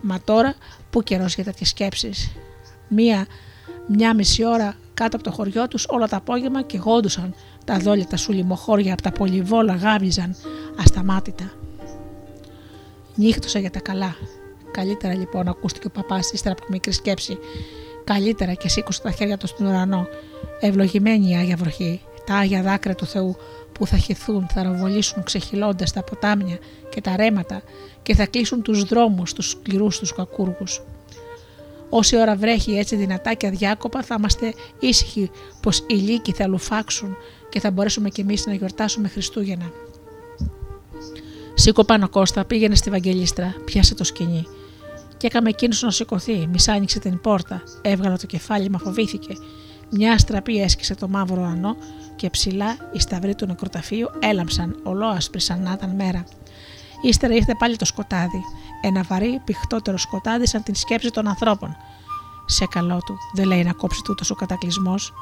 Μα 0.00 0.20
τώρα 0.20 0.54
που 0.90 1.02
καιρός 1.02 1.34
για 1.34 1.44
τέτοιες 1.44 1.68
σκέψεις; 1.68 2.30
Μία, 2.88 3.26
μια 3.86 4.14
μισή 4.14 4.44
ώρα 4.44 4.74
κάτω 4.94 5.16
από 5.16 5.24
το 5.24 5.30
χωριό 5.30 5.68
τους 5.68 5.86
όλα 5.88 6.08
τα 6.08 6.16
απόγευμα 6.16 6.62
και 6.62 6.78
γόντουσαν 6.78 7.34
τα 7.64 7.78
δόλια 7.78 8.06
τα 8.06 8.16
σουλιμοχώρια 8.16 8.92
από 8.92 9.02
τα 9.02 9.10
πολυβόλα 9.12 9.74
γάβιζαν 9.74 10.36
ασταμάτητα. 10.80 11.52
Νύχτωσα 13.14 13.58
για 13.58 13.70
τα 13.70 13.80
καλά. 13.80 14.16
Καλύτερα 14.70 15.14
λοιπόν 15.14 15.48
ακούστηκε 15.48 15.86
ο 15.86 15.90
παπάς 15.90 16.32
ύστερα 16.32 16.54
από 16.58 16.66
μικρή 16.70 16.92
σκέψη. 16.92 17.38
Καλύτερα 18.04 18.54
και 18.54 18.68
σήκωσε 18.68 19.02
τα 19.02 19.10
χέρια 19.10 19.36
του 19.36 19.46
στον 19.46 19.66
ουρανό. 19.66 20.06
Ευλογημένη 20.60 21.30
η 21.30 21.36
Άγια 21.36 21.56
Βροχή, 21.56 22.00
τα 22.26 22.34
Άγια 22.34 22.62
δάκρυα 22.62 22.94
του 22.94 23.06
Θεού 23.06 23.36
που 23.72 23.86
θα 23.86 23.96
χυθούν, 23.96 24.46
θα 24.48 24.62
ροβολήσουν 24.62 25.22
ξεχυλώντας 25.22 25.92
τα 25.92 26.02
ποτάμια 26.02 26.58
και 26.90 27.00
τα 27.00 27.16
ρέματα 27.16 27.62
και 28.02 28.14
θα 28.14 28.26
κλείσουν 28.26 28.62
τους 28.62 28.84
δρόμους 28.84 29.32
τους 29.32 29.50
σκληρούς 29.50 29.98
τους 29.98 30.12
κακούργους. 30.14 30.82
Όση 31.96 32.16
ώρα 32.16 32.36
βρέχει 32.36 32.78
έτσι 32.78 32.96
δυνατά 32.96 33.34
και 33.34 33.46
αδιάκοπα 33.46 34.02
θα 34.02 34.14
είμαστε 34.18 34.54
ήσυχοι 34.78 35.30
πως 35.60 35.84
οι 35.86 35.94
λύκοι 35.94 36.32
θα 36.32 36.46
λουφάξουν 36.46 37.16
και 37.48 37.60
θα 37.60 37.70
μπορέσουμε 37.70 38.08
κι 38.08 38.20
εμείς 38.20 38.46
να 38.46 38.54
γιορτάσουμε 38.54 39.08
Χριστούγεννα. 39.08 39.70
Σήκω 41.54 41.84
πάνω 41.84 42.08
Κώστα, 42.08 42.44
πήγαινε 42.44 42.74
στη 42.74 42.90
Βαγγελίστρα, 42.90 43.54
πιάσε 43.64 43.94
το 43.94 44.04
σκηνή. 44.04 44.46
Και 45.16 45.26
έκαμε 45.26 45.48
εκείνος 45.48 45.82
να 45.82 45.90
σηκωθεί, 45.90 46.46
μισά 46.52 46.72
άνοιξε 46.72 46.98
την 46.98 47.20
πόρτα, 47.20 47.62
έβγαλε 47.82 48.16
το 48.16 48.26
κεφάλι, 48.26 48.70
μα 48.70 48.78
φοβήθηκε. 48.78 49.36
Μια 49.90 50.12
αστραπή 50.12 50.60
έσκησε 50.60 50.94
το 50.94 51.08
μαύρο 51.08 51.40
ουρανό 51.40 51.76
και 52.16 52.30
ψηλά 52.30 52.76
οι 52.92 53.00
σταυροί 53.00 53.34
του 53.34 53.46
νεκροταφείου 53.46 54.08
έλαμψαν 54.18 54.80
ολόασπροι 54.82 55.40
σαν 55.40 55.62
να 55.62 55.72
ήταν 55.72 55.90
μέρα. 55.90 56.24
Ύστερα 57.04 57.34
ήρθε 57.34 57.54
πάλι 57.54 57.76
το 57.76 57.84
σκοτάδι, 57.84 58.44
ένα 58.80 59.02
βαρύ, 59.02 59.40
πηχτότερο 59.44 59.96
σκοτάδι 59.96 60.46
σαν 60.46 60.62
την 60.62 60.74
σκέψη 60.74 61.10
των 61.10 61.28
ανθρώπων. 61.28 61.76
Σε 62.46 62.66
καλό 62.66 62.98
του, 63.06 63.16
δεν 63.32 63.46
λέει 63.46 63.62
να 63.62 63.72
κόψει 63.72 64.02
τούτος 64.02 64.30
ο 64.30 64.34
κατακλυσμός. 64.34 65.12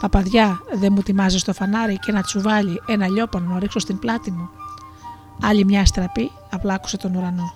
Παπαδιά, 0.00 0.60
δεν 0.72 0.92
μου 0.92 1.02
τιμάζει 1.02 1.40
το 1.40 1.52
φανάρι 1.52 1.98
και 1.98 2.10
ένα 2.10 2.22
τσουβάλι, 2.22 2.82
ένα 2.86 3.08
λιόπανο 3.08 3.52
να 3.52 3.58
ρίξω 3.58 3.78
στην 3.78 3.98
πλάτη 3.98 4.30
μου. 4.30 4.48
Άλλη 5.42 5.64
μια 5.64 5.86
στραπή 5.86 6.30
απλά 6.50 6.74
άκουσε 6.74 6.96
τον 6.96 7.14
ουρανό. 7.14 7.52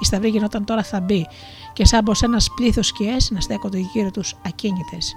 Η 0.00 0.04
σταυρή 0.04 0.28
γινόταν 0.28 0.64
τώρα 0.64 0.82
θα 0.82 1.00
μπει 1.00 1.26
και 1.72 1.86
σαν 1.86 2.04
πως 2.04 2.22
ένας 2.22 2.50
πλήθος 2.54 2.86
σκιές 2.86 3.30
να 3.30 3.40
στέκονται 3.40 3.78
γύρω 3.78 4.10
τους 4.10 4.34
ακίνητες. 4.46 5.14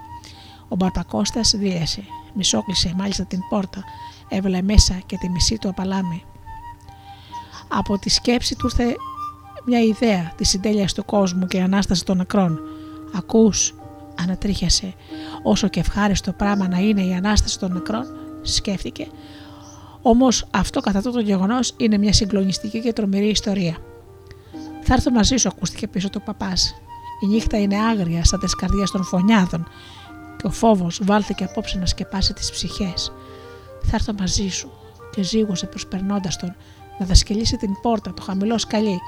Ο 0.67 0.75
Μπαρπακώστας 0.75 1.55
δίαισε. 1.55 2.03
Μισόκλεισε 2.33 2.93
μάλιστα 2.97 3.25
την 3.25 3.39
πόρτα, 3.49 3.83
έβαλε 4.27 4.61
μέσα 4.61 4.93
και 5.05 5.17
τη 5.17 5.29
μισή 5.29 5.57
του 5.57 5.69
απαλάμη. 5.69 6.23
Από 7.77 7.99
τη 7.99 8.09
σκέψη 8.09 8.55
του 8.55 8.65
ήρθε 8.65 8.95
μια 9.65 9.81
ιδέα 9.81 10.33
της 10.35 10.49
συντέλειας 10.49 10.93
του 10.93 11.05
κόσμου 11.05 11.47
και 11.47 11.57
η 11.57 11.61
ανάσταση 11.61 12.05
των 12.05 12.17
νεκρών. 12.17 12.59
Ακούς, 13.15 13.75
ανατρίχιασε. 14.19 14.93
Όσο 15.43 15.67
και 15.67 15.79
ευχάριστο 15.79 16.31
πράγμα 16.31 16.67
να 16.67 16.77
είναι 16.77 17.01
η 17.01 17.13
ανάσταση 17.13 17.59
των 17.59 17.71
νεκρών, 17.71 18.05
σκέφτηκε. 18.41 19.07
Όμως 20.01 20.47
αυτό 20.51 20.79
κατά 20.79 21.01
το 21.01 21.19
γεγονός 21.19 21.73
είναι 21.77 21.97
μια 21.97 22.13
συγκλονιστική 22.13 22.81
και 22.81 22.93
τρομερή 22.93 23.27
ιστορία. 23.27 23.77
Θα 24.81 24.93
έρθω 24.93 25.11
μαζί 25.11 25.35
σου, 25.35 25.47
ακούστηκε 25.47 25.87
πίσω 25.87 26.09
του 26.09 26.21
παπάς. 26.21 26.75
Η 27.23 27.27
νύχτα 27.27 27.59
είναι 27.59 27.77
άγρια 27.77 28.25
σαν 28.25 28.39
τις 28.39 28.55
καρδιές 28.55 28.91
των 28.91 29.03
φωνιάδων 29.03 29.67
και 30.37 30.47
ο 30.47 30.49
φόβος 30.49 30.99
βάλθηκε 31.03 31.43
απόψε 31.43 31.77
να 31.77 31.85
σκεπάσει 31.85 32.33
τις 32.33 32.51
ψυχές. 32.51 33.11
Θα 33.81 33.95
έρθω 33.95 34.13
μαζί 34.19 34.47
σου 34.47 34.71
και 35.11 35.23
ζήγωσε 35.23 35.65
προσπερνώντας 35.65 36.37
τον 36.37 36.55
να 36.99 37.05
δασκελίσει 37.05 37.57
την 37.57 37.69
πόρτα, 37.81 38.13
το 38.13 38.21
χαμηλό 38.21 38.57
σκαλί. 38.57 38.99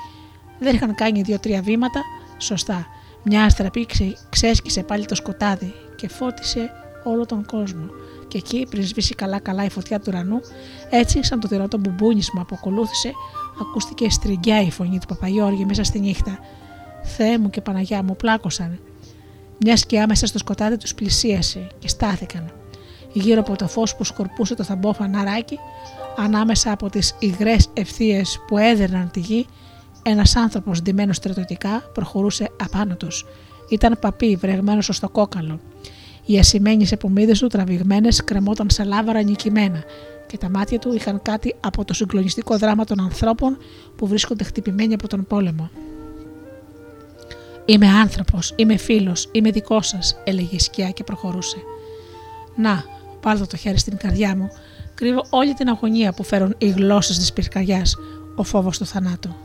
Δεν 0.60 0.76
είχαν 0.76 0.96
κάνει 0.96 1.22
δύο-τρία 1.22 1.62
βήματα, 1.62 2.02
σωστά. 2.38 2.88
Μια 3.24 3.44
αστραπή 3.44 3.86
ξε, 3.86 4.18
ξέσκησε 4.30 4.84
πάλι 4.84 5.06
το 5.06 5.16
σκοτάδι 5.16 5.74
και 5.96 6.08
φώτισε 6.08 6.72
όλο 7.04 7.26
τον 7.26 7.46
κόσμο. 7.46 7.86
Και 8.28 8.38
εκεί, 8.38 8.68
πριν 8.70 8.84
σβήσει 8.84 9.16
καλά-καλά 9.16 9.64
η 9.64 9.70
φωτιά 9.70 10.00
του 10.00 10.06
ουρανού, 10.08 10.40
έτσι, 10.90 11.24
σαν 11.24 11.40
το 11.40 11.48
τυρότο 11.48 11.78
μπουμπούνισμα 11.78 12.46
που 12.46 12.56
ακολούθησε, 12.58 13.12
ακούστηκε 13.62 14.10
στριγκιά 14.10 14.62
η 14.62 14.72
φωνή 14.72 15.00
του 15.00 15.08
Παπαγιώργη 15.08 15.66
μέσα 15.66 15.84
στη 15.84 16.00
νύχτα. 16.00 16.40
Θεέ 17.04 17.38
μου 17.38 17.50
και 17.50 17.62
Παναγιά 17.62 18.04
μου 18.04 18.16
πλάκωσαν. 18.16 18.80
Μιας 19.60 19.80
σκιά 19.80 20.08
μέσα 20.08 20.26
στο 20.26 20.38
σκοτάδι 20.38 20.78
τους 20.78 20.94
πλησίασε 20.94 21.68
και 21.80 21.88
στάθηκαν. 21.88 22.52
Γύρω 23.14 23.40
από 23.40 23.56
το 23.56 23.68
φως 23.68 23.96
που 23.96 24.04
σκορπούσε 24.04 24.56
το 24.56 24.64
θαμπό 24.64 24.94
φαναράκι, 24.94 25.60
ανάμεσα 26.18 26.72
από 26.72 26.90
τις 26.90 27.16
υγρές 27.20 27.70
ευθείες 27.74 28.40
που 28.48 28.58
έδερναν 28.58 29.12
τη 29.12 29.20
γη, 29.20 29.46
ένας 30.04 30.36
άνθρωπος 30.36 30.82
ντυμένος 30.82 31.16
στρατιωτικά 31.16 31.90
προχωρούσε 31.94 32.52
απάνω 32.64 32.96
του. 32.96 33.08
Ήταν 33.70 33.98
παπί, 34.02 34.36
βρεγμένος 34.36 34.90
στο 34.92 35.10
κόκαλο. 35.10 35.60
Οι 36.26 36.40
ασημένιε 36.40 36.88
επομίδες 36.90 37.40
του 37.40 37.48
τραβηγμένες 37.48 38.24
κρεμόταν 38.24 38.70
σε 38.70 38.84
λάβαρα 38.84 39.22
νικημένα 39.22 39.84
και 40.28 40.38
τα 40.38 40.50
μάτια 40.50 40.80
του 40.80 40.94
είχαν 40.94 41.22
κάτι 41.22 41.56
από 41.60 41.86
το 41.86 41.94
συγκλονιστικό 41.94 42.58
δράμα 42.58 42.84
των 42.84 43.00
ανθρώπων 43.00 43.58
που 43.96 44.08
βρίσκονται 44.08 44.44
χτυπημένοι 44.44 44.94
από 44.94 45.08
τον 45.08 45.26
πόλεμο. 45.28 45.70
Είμαι 47.66 47.88
άνθρωπος, 47.88 48.54
είμαι 48.56 48.78
φίλος, 48.78 49.30
είμαι 49.32 49.52
δικός 49.52 49.88
σας, 49.88 50.22
έλεγε 50.24 50.56
η 50.56 50.60
σκιά 50.60 50.90
και 50.90 51.04
προχωρούσε. 51.04 51.58
Να, 52.56 52.84
πάρτε 53.22 53.46
το 53.46 53.58
χέρι 53.58 53.78
στην 53.78 53.98
καρδιά 53.98 54.36
μου, 54.36 54.50
κρύβω 54.98 55.26
όλη 55.30 55.54
την 55.54 55.68
αγωνία 55.68 56.14
που 56.14 56.24
φέρουν 56.24 56.56
οι 56.58 56.70
γλώσσες 56.70 57.18
της 57.18 57.34
πυρκαγιάς, 57.34 57.96
ο 58.36 58.44
φόβος 58.44 58.78
του 58.78 58.86
θανάτου. 58.86 59.36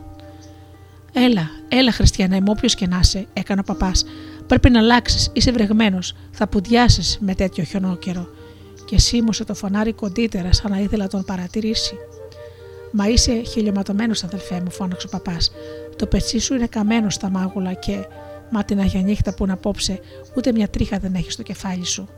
Έλα, 1.12 1.50
έλα, 1.68 1.92
Χριστιανέ 1.92 2.40
μου, 2.40 2.46
όποιος 2.48 2.74
και 2.74 2.86
να 2.86 2.98
είσαι, 2.98 3.26
έκανε 3.32 3.60
ο 3.60 3.64
παπάς. 3.64 4.04
Πρέπει 4.46 4.70
να 4.70 4.78
αλλάξεις, 4.78 5.30
είσαι 5.32 5.52
βρεγμένος, 5.52 6.14
θα 6.30 6.46
πουδιάσεις 6.46 7.18
με 7.20 7.34
τέτοιο 7.34 7.64
χιονόκερο. 7.64 8.28
Και 8.84 8.98
σίμωσε 8.98 9.44
το 9.44 9.54
φωνάρι 9.54 9.92
κοντύτερα, 9.92 10.52
σαν 10.52 10.70
να 10.70 10.78
ήθελα 10.78 11.02
να 11.02 11.08
τον 11.08 11.24
παρατηρήσει. 11.24 11.94
Μα 12.92 13.08
είσαι 13.08 13.42
χιλιοματωμένο, 13.42 14.14
αδελφέ 14.24 14.60
μου, 14.60 14.70
φώναξε 14.70 15.06
ο 15.06 15.10
παπάς. 15.10 15.52
Το 15.96 16.06
πετσί 16.06 16.38
σου 16.38 16.54
είναι 16.54 16.66
καμένο 16.66 17.10
στα 17.10 17.30
μάγουλα 17.30 17.72
και. 17.72 18.06
Μα 18.50 18.64
την 18.64 18.80
Αγία 18.80 19.00
νύχτα 19.00 19.34
που 19.34 19.46
να 19.46 19.52
απόψε, 19.52 20.00
ούτε 20.36 20.52
μια 20.52 20.68
τρίχα 20.68 20.98
δεν 20.98 21.14
έχει 21.14 21.30
στο 21.30 21.42
κεφάλι 21.42 21.86
σου. 21.86 22.08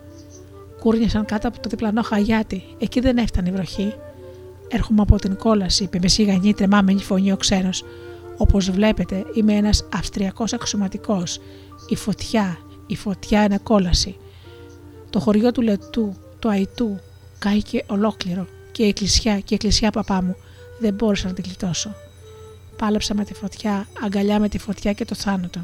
Κούρνιασαν 0.84 1.24
κάτω 1.24 1.48
από 1.48 1.60
το 1.60 1.68
διπλανό 1.68 2.02
χαγιάτι, 2.02 2.62
εκεί 2.78 3.00
δεν 3.00 3.16
έφτανε 3.16 3.48
η 3.48 3.52
βροχή. 3.52 3.94
Έρχομαι 4.68 5.02
από 5.02 5.16
την 5.16 5.36
κόλαση, 5.36 5.84
είπε 5.84 5.98
με 6.02 6.08
σιγανή 6.08 6.54
τρεμάμενη 6.54 7.02
φωνή 7.02 7.32
ο 7.32 7.36
ξένος. 7.36 7.84
Όπως 8.36 8.70
βλέπετε, 8.70 9.24
είμαι 9.34 9.52
ένας 9.52 9.88
Αυστριακός 9.94 10.52
αξιωματικός. 10.52 11.40
Η 11.88 11.96
φωτιά, 11.96 12.58
η 12.86 12.96
φωτιά 12.96 13.44
είναι 13.44 13.58
κόλαση. 13.62 14.16
Το 15.10 15.20
χωριό 15.20 15.52
του 15.52 15.62
Λετού, 15.62 16.16
του 16.38 16.48
Αϊτού, 16.48 16.98
κάηκε 17.38 17.84
ολόκληρο 17.86 18.46
και 18.72 18.84
η 18.84 18.88
εκκλησιά 18.88 19.34
και 19.34 19.44
η 19.48 19.54
εκκλησιά 19.54 19.90
παπά 19.90 20.22
μου 20.22 20.36
δεν 20.78 20.94
μπόρεσα 20.94 21.26
να 21.26 21.32
την 21.32 21.44
γλιτώσω. 21.46 21.94
Πάλεψα 22.76 23.14
με 23.14 23.24
τη 23.24 23.34
φωτιά, 23.34 23.86
αγκαλιά 24.04 24.38
με 24.38 24.48
τη 24.48 24.58
φωτιά 24.58 24.92
και 24.92 25.04
το 25.04 25.14
θάνατο. 25.14 25.60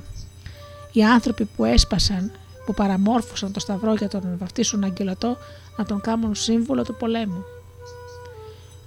Οι 0.93 1.05
άνθρωποι 1.05 1.45
που 1.45 1.65
έσπασαν, 1.65 2.33
που 2.71 2.77
παραμόρφωσαν 2.77 3.53
το 3.53 3.61
σταυρό 3.61 3.95
για 3.95 4.09
τον 4.09 4.23
βαφτίσουν 4.39 4.85
αγγελωτό, 4.85 5.37
να 5.77 5.85
τον 5.85 6.01
κάνουν 6.01 6.35
σύμβολο 6.35 6.85
του 6.85 6.95
πολέμου. 6.95 7.45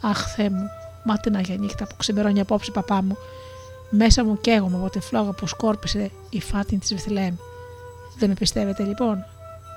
Αχ, 0.01 0.34
Θεέ 0.35 0.49
μου, 0.49 0.69
μα 1.03 1.18
την 1.18 1.35
Αγία 1.35 1.55
νύχτα 1.55 1.88
που 1.88 1.95
ξημερώνει 1.97 2.39
απόψε 2.39 2.72
παπά 2.72 3.01
μου, 3.01 3.18
μέσα 3.89 4.26
μου 4.26 4.38
καίγομαι 4.41 4.77
από 4.77 4.89
τη 4.89 4.99
φλόγα 4.99 5.31
που 5.31 5.47
σκόρπισε 5.47 6.11
η 6.30 6.41
φάτιν 6.41 6.80
της 6.80 6.93
Βεθλέμ. 6.93 7.35
Δεν 8.18 8.30
με 8.30 8.35
πιστεύετε 8.35 8.84
λοιπόν; 8.84 9.26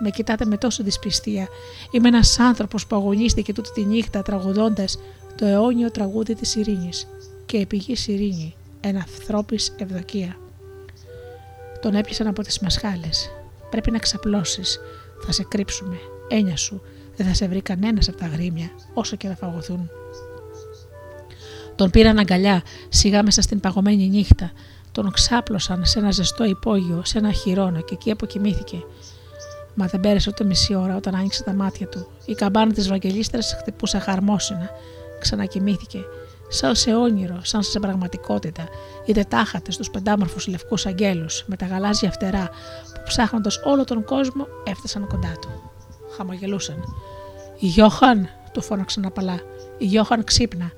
Με 0.00 0.10
κοιτάτε 0.10 0.44
με 0.44 0.56
τόσο 0.56 0.82
δυσπιστία. 0.82 1.48
Είμαι 1.90 2.08
ένας 2.08 2.38
άνθρωπος 2.38 2.86
που 2.86 2.96
αγωνίστηκε 2.96 3.52
τούτη 3.52 3.72
τη 3.72 3.84
νύχτα 3.84 4.22
τραγουδώντας 4.22 4.98
το 5.36 5.46
αιώνιο 5.46 5.90
τραγούδι 5.90 6.34
της 6.34 6.54
ειρήνης. 6.54 7.06
Και 7.46 7.58
επηγή 7.58 7.94
ειρήνη, 8.06 8.54
ένα 8.80 8.98
ανθρώπι 8.98 9.58
ευδοκία. 9.76 10.36
Τον 11.80 11.94
έπιασαν 11.94 12.26
από 12.26 12.42
τις 12.42 12.58
μασχάλες. 12.58 13.30
Πρέπει 13.70 13.90
να 13.90 13.98
ξαπλώσεις. 13.98 14.80
Θα 15.26 15.32
σε 15.32 15.44
κρύψουμε. 15.48 15.96
Έννοια 16.28 16.56
σου. 16.56 16.82
Δεν 17.16 17.26
θα 17.26 17.34
σε 17.34 17.48
βρει 17.48 17.60
κανένας 17.60 18.08
από 18.08 18.16
τα 18.16 18.26
γρήμια, 18.26 18.70
όσο 18.94 19.16
και 19.16 19.28
να 19.28 19.34
φαγωθούν. 19.34 19.90
Τον 21.76 21.90
πήραν 21.90 22.18
αγκαλιά, 22.18 22.62
σιγά 22.88 23.22
μέσα 23.22 23.42
στην 23.42 23.60
παγωμένη 23.60 24.08
νύχτα. 24.08 24.52
Τον 24.92 25.10
ξάπλωσαν 25.10 25.84
σε 25.84 25.98
ένα 25.98 26.10
ζεστό 26.10 26.44
υπόγειο, 26.44 27.02
σε 27.04 27.18
ένα 27.18 27.32
χειρόνα 27.32 27.80
και 27.80 27.94
εκεί 27.94 28.10
αποκοιμήθηκε. 28.10 28.84
Μα 29.74 29.86
δεν 29.86 30.00
πέρασε 30.00 30.30
ούτε 30.30 30.44
μισή 30.44 30.74
ώρα 30.74 30.96
όταν 30.96 31.14
άνοιξε 31.14 31.42
τα 31.42 31.52
μάτια 31.52 31.88
του. 31.88 32.08
Η 32.24 32.34
καμπάνα 32.34 32.72
της 32.72 32.88
Βαγγελίστρας 32.88 33.56
χτυπούσε 33.60 33.98
χαρμόσυνα. 33.98 34.70
Ξανακοιμήθηκε. 35.20 35.98
Σαν 36.48 36.74
σε 36.74 36.94
όνειρο, 36.94 37.38
σαν 37.42 37.62
σε 37.62 37.78
πραγματικότητα, 37.80 38.68
οι 39.04 39.12
τετάχατε 39.12 39.72
στους 39.72 39.90
πεντάμορφους 39.90 40.46
λευκούς 40.46 40.86
αγγέλους 40.86 41.44
με 41.46 41.56
τα 41.56 41.66
γαλάζια 41.66 42.10
φτερά 42.10 42.50
που 42.94 42.95
ψάχνοντας 43.06 43.60
όλο 43.64 43.84
τον 43.84 44.04
κόσμο 44.04 44.46
έφτασαν 44.64 45.06
κοντά 45.06 45.32
του. 45.40 45.48
Χαμογελούσαν. 46.16 46.84
Γιώχαν, 47.58 48.28
του 48.52 48.62
φώναξαν 48.62 49.06
απαλά. 49.06 49.40
Γιώχαν 49.78 50.24
ξύπνα. 50.24 50.72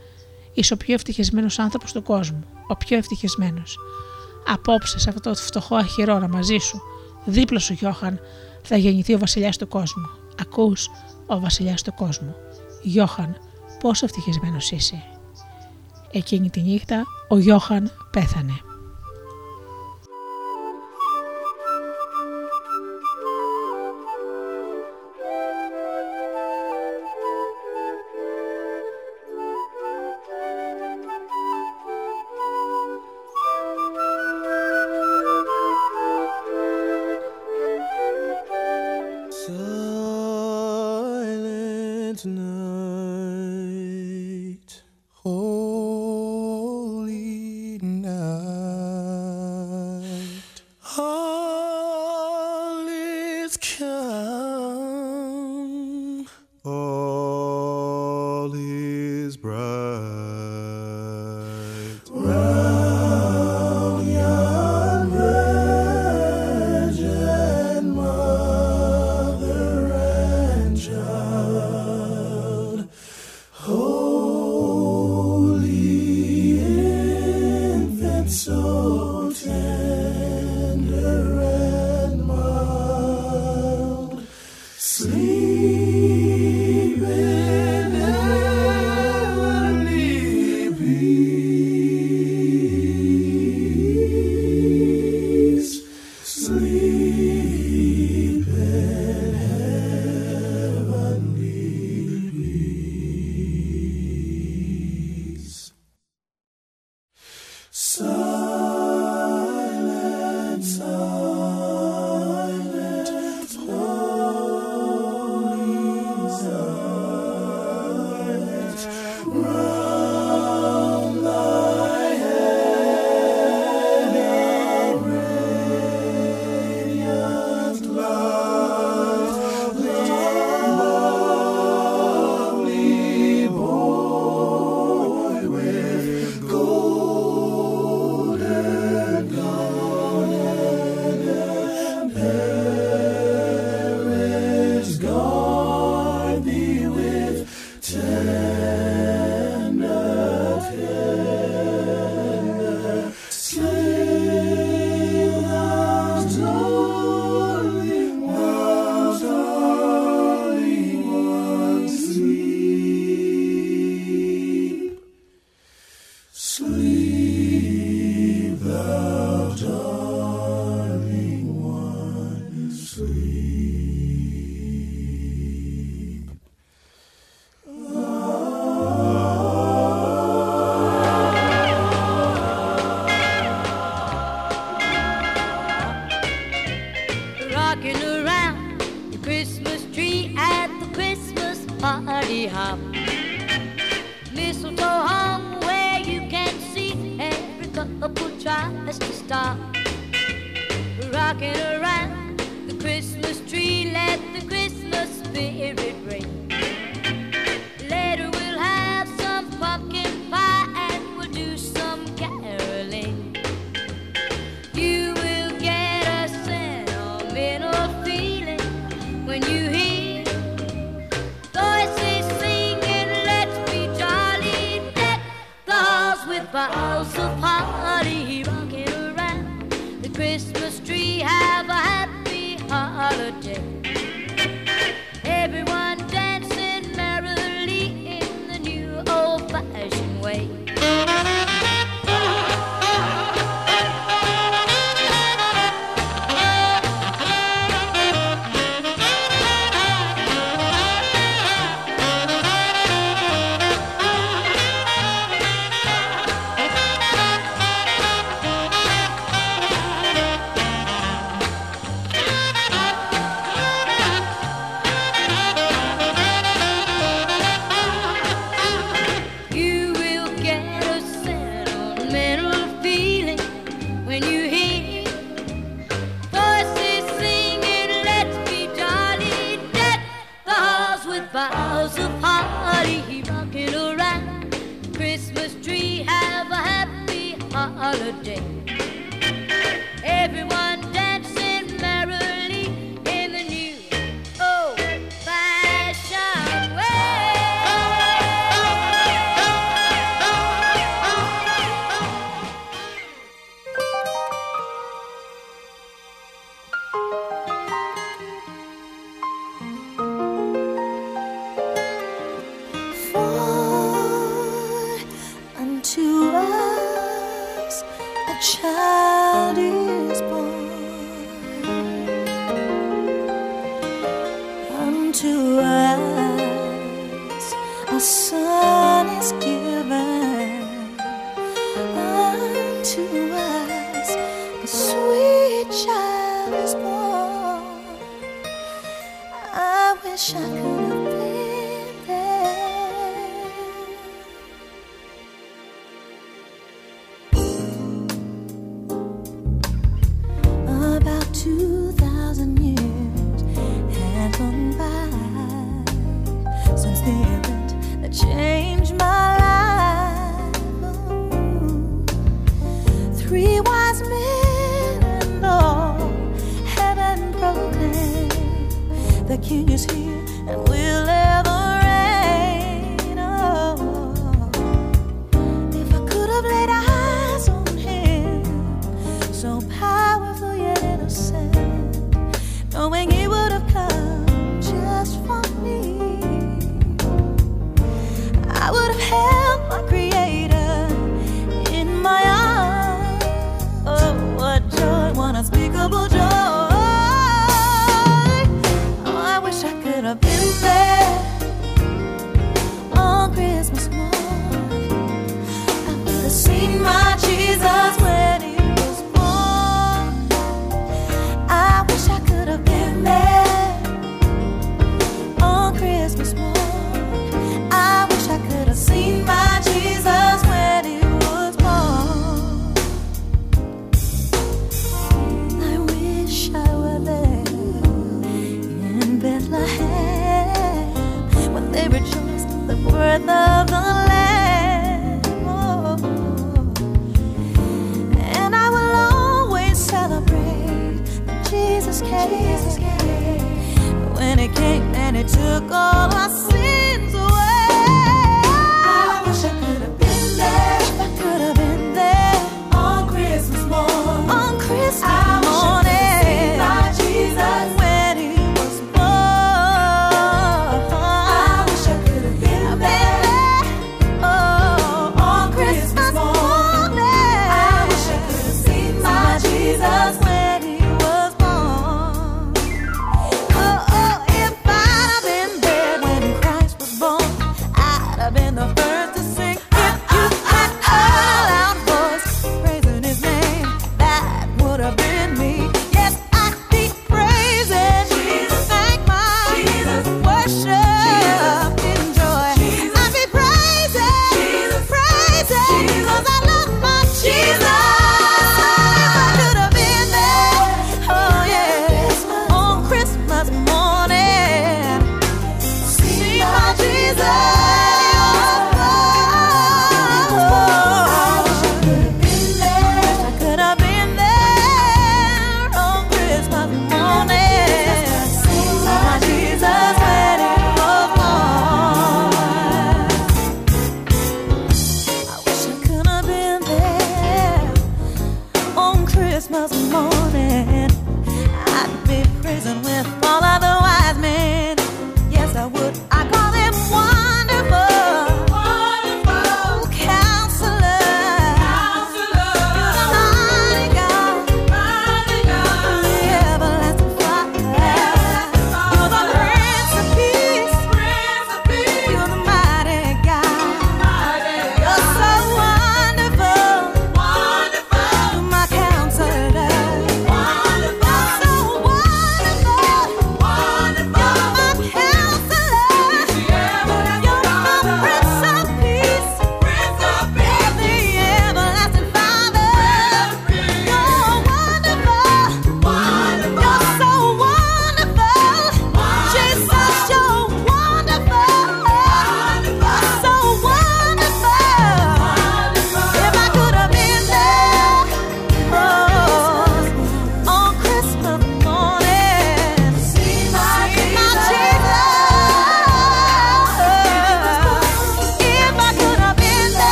Είσαι 0.53 0.75
ο 0.75 0.77
πιο 0.77 0.95
ευτυχισμένος 0.95 1.59
άνθρωπος 1.59 1.93
του 1.93 2.03
κόσμου. 2.03 2.45
Ο 2.69 2.77
πιο 2.77 2.97
ευτυχισμένος. 2.97 3.79
Απόψε 4.47 4.99
σε 4.99 5.09
αυτό 5.09 5.21
το 5.31 5.35
φτωχό 5.35 5.77
αχυρώνα 5.77 6.29
μαζί 6.29 6.57
σου, 6.57 6.83
δίπλα 7.25 7.59
σου, 7.59 7.73
Γιώχαν, 7.73 8.21
θα 8.63 8.77
γεννηθεί 8.77 9.15
ο 9.15 9.19
βασιλιάς 9.19 9.57
του 9.57 9.69
κόσμου. 9.69 10.09
Ακούς, 10.41 10.91
ο 11.27 11.41
βασιλιάς 11.41 11.83
του 11.83 11.95
κόσμου. 11.95 12.35
Γιώχαν, 12.83 13.37
πόσο 13.81 14.05
ευτυχισμένος 14.05 14.71
είσαι. 14.71 15.03
Εκείνη 16.11 16.51
τη 16.51 16.61
νύχτα 16.61 17.05
ο 17.29 17.39
Γιώχαν 17.39 17.91
πέθανε. 18.11 18.61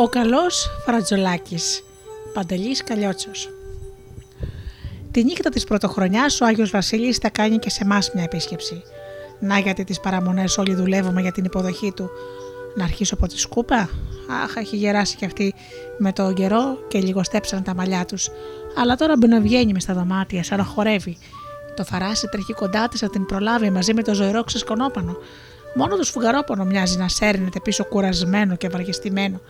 Ο 0.00 0.08
καλός 0.08 0.70
Φρατζολάκης, 0.84 1.84
Παντελής 2.34 2.84
Καλιότσος. 2.84 3.50
Τη 5.10 5.24
νύχτα 5.24 5.50
της 5.50 5.64
πρωτοχρονιάς 5.64 6.40
ο 6.40 6.46
Άγιος 6.46 6.70
Βασίλης 6.70 7.16
θα 7.16 7.28
κάνει 7.28 7.58
και 7.58 7.70
σε 7.70 7.84
εμάς 7.84 8.10
μια 8.14 8.22
επίσκεψη. 8.22 8.82
Να 9.40 9.58
γιατί 9.58 9.84
τις 9.84 10.00
παραμονές 10.00 10.58
όλοι 10.58 10.74
δουλεύουμε 10.74 11.20
για 11.20 11.32
την 11.32 11.44
υποδοχή 11.44 11.92
του. 11.92 12.10
Να 12.74 12.84
αρχίσω 12.84 13.14
από 13.14 13.26
τη 13.26 13.38
σκούπα. 13.38 13.88
Αχ, 14.44 14.56
έχει 14.56 14.76
γεράσει 14.76 15.16
κι 15.16 15.24
αυτή 15.24 15.54
με 15.98 16.12
τον 16.12 16.34
καιρό 16.34 16.78
και 16.88 16.98
λιγοστέψαν 16.98 17.62
τα 17.62 17.74
μαλλιά 17.74 18.04
τους. 18.04 18.28
Αλλά 18.76 18.96
τώρα 18.96 19.16
μπαινοβγαίνει 19.16 19.72
μες 19.72 19.82
στα 19.82 19.94
δωμάτια 19.94 20.42
σαν 20.42 20.58
να 20.58 20.64
χορεύει. 20.64 21.18
Το 21.76 21.84
φαράσι 21.84 22.26
τρέχει 22.26 22.52
κοντά 22.52 22.88
της 22.88 23.02
να 23.02 23.08
την 23.08 23.26
προλάβει 23.26 23.70
μαζί 23.70 23.94
με 23.94 24.02
το 24.02 24.14
ζωηρό 24.14 24.44
ξεσκονόπανο. 24.44 25.16
Μόνο 25.74 25.96
το 25.96 26.02
σφουγγαρόπανο 26.02 26.64
μοιάζει 26.64 26.98
να 26.98 27.08
σέρνεται 27.08 27.60
πίσω 27.60 27.84
κουρασμένο 27.84 28.56
και 28.56 28.68
βαργιστημένο. 28.68 29.40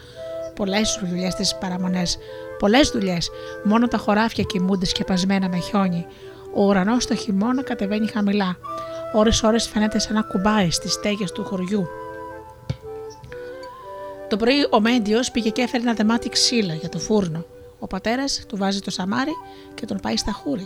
Πολλές 0.61 1.01
δουλειές 1.05 1.35
τι 1.35 1.51
παραμονές. 1.61 2.19
Πολλές 2.59 2.89
δουλειές. 2.91 3.31
Μόνο 3.65 3.89
τα 3.89 3.99
χωράφια 3.99 4.45
κοιμούνται 4.45 4.87
σκεπασμένα 4.87 5.49
με 5.49 5.59
χιόνι. 5.59 6.07
Ο 6.55 6.65
ουρανός 6.65 7.07
το 7.07 7.15
χειμώνα 7.15 7.63
κατεβαίνει 7.63 8.07
χαμηλά. 8.07 8.57
Ώρες-ώρε 9.13 9.59
φαίνεται 9.59 9.99
σαν 9.99 10.15
να 10.15 10.23
κουμπάει 10.23 10.71
στις 10.71 10.93
στέγες 10.93 11.33
του 11.33 11.45
χωριού. 11.45 11.87
Το 14.29 14.37
πρωί 14.37 14.67
ο 14.71 14.81
Μέντιος 14.81 15.31
πήγε 15.31 15.51
και 15.51 15.63
έφερε 15.63 15.83
ένα 15.83 15.95
δεμάτι 15.95 16.29
ξύλα 16.29 16.75
για 16.75 16.89
το 16.89 16.99
φούρνο. 16.99 17.45
Ο 17.79 17.87
πατέρας 17.87 18.45
του 18.49 18.57
βάζει 18.57 18.81
το 18.81 18.91
σαμάρι 18.91 19.33
και 19.75 19.87
τον 19.87 19.99
πάει 20.03 20.17
στα 20.17 20.33
χούρι. 20.33 20.65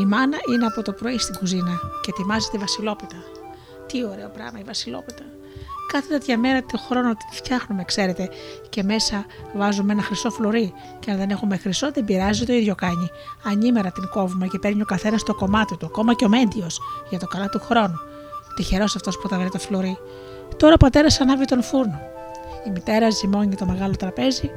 Η 0.00 0.04
μάνα 0.04 0.36
είναι 0.52 0.66
από 0.66 0.82
το 0.82 0.92
πρωί 0.92 1.18
στην 1.18 1.34
κουζίνα 1.38 1.80
και 2.02 2.10
ετοιμάζει 2.10 2.48
τη 2.52 2.58
βασιλόπιτα. 2.58 3.16
Τι 3.86 4.04
ωραίο 4.04 4.28
πράγμα 4.28 4.58
η 4.58 4.62
βασιλόπιτα. 4.62 5.24
Κάθε 5.92 6.06
τέτοια 6.08 6.38
μέρα 6.38 6.62
το 6.62 6.78
χρόνο 6.78 7.08
την 7.08 7.26
φτιάχνουμε, 7.30 7.84
ξέρετε, 7.84 8.28
και 8.68 8.82
μέσα 8.82 9.24
βάζουμε 9.54 9.92
ένα 9.92 10.02
χρυσό 10.02 10.30
φλουρί. 10.30 10.72
Και 10.98 11.10
αν 11.10 11.16
δεν 11.16 11.30
έχουμε 11.30 11.56
χρυσό, 11.56 11.90
δεν 11.92 12.04
πειράζει, 12.04 12.44
το 12.44 12.52
ίδιο 12.52 12.74
κάνει. 12.74 13.10
Ανήμερα 13.44 13.90
την 13.90 14.08
κόβουμε 14.08 14.46
και 14.46 14.58
παίρνει 14.58 14.82
ο 14.82 14.84
καθένας 14.84 15.22
το 15.22 15.34
κομμάτι 15.34 15.76
του, 15.76 15.86
ακόμα 15.86 16.14
και 16.14 16.24
ο 16.24 16.28
Μέντιος, 16.28 16.80
για 17.10 17.18
το 17.18 17.26
καλά 17.26 17.48
του 17.48 17.60
χρόνου. 17.60 17.98
Τυχερός 18.56 18.96
αυτός 18.96 19.18
που 19.18 19.28
θα 19.28 19.38
βρει 19.38 19.48
το 19.48 19.58
φλουρί. 19.58 19.98
Τώρα 20.56 20.74
ο 20.74 20.76
πατέρας 20.76 21.20
ανάβει 21.20 21.44
τον 21.44 21.62
φούρνο. 21.62 22.00
Η 22.66 22.70
μητέρα 22.70 23.10
ζυμώνει 23.10 23.54
το 23.54 23.66
μεγάλο 23.66 23.96
τραπέζι 23.96 24.50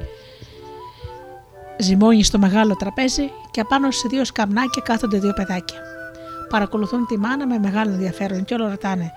ζυμώνει 1.78 2.24
στο 2.24 2.38
μεγάλο 2.38 2.76
τραπέζι 2.76 3.30
και 3.50 3.60
απάνω 3.60 3.90
σε 3.90 4.08
δύο 4.08 4.24
σκαμνάκια 4.24 4.82
κάθονται 4.84 5.18
δύο 5.18 5.32
παιδάκια. 5.32 5.78
Παρακολουθούν 6.48 7.06
τη 7.06 7.18
μάνα 7.18 7.46
με 7.46 7.58
μεγάλο 7.58 7.92
ενδιαφέρον 7.92 8.44
και 8.44 8.54
όλο 8.54 8.68
ρωτάνε: 8.68 9.12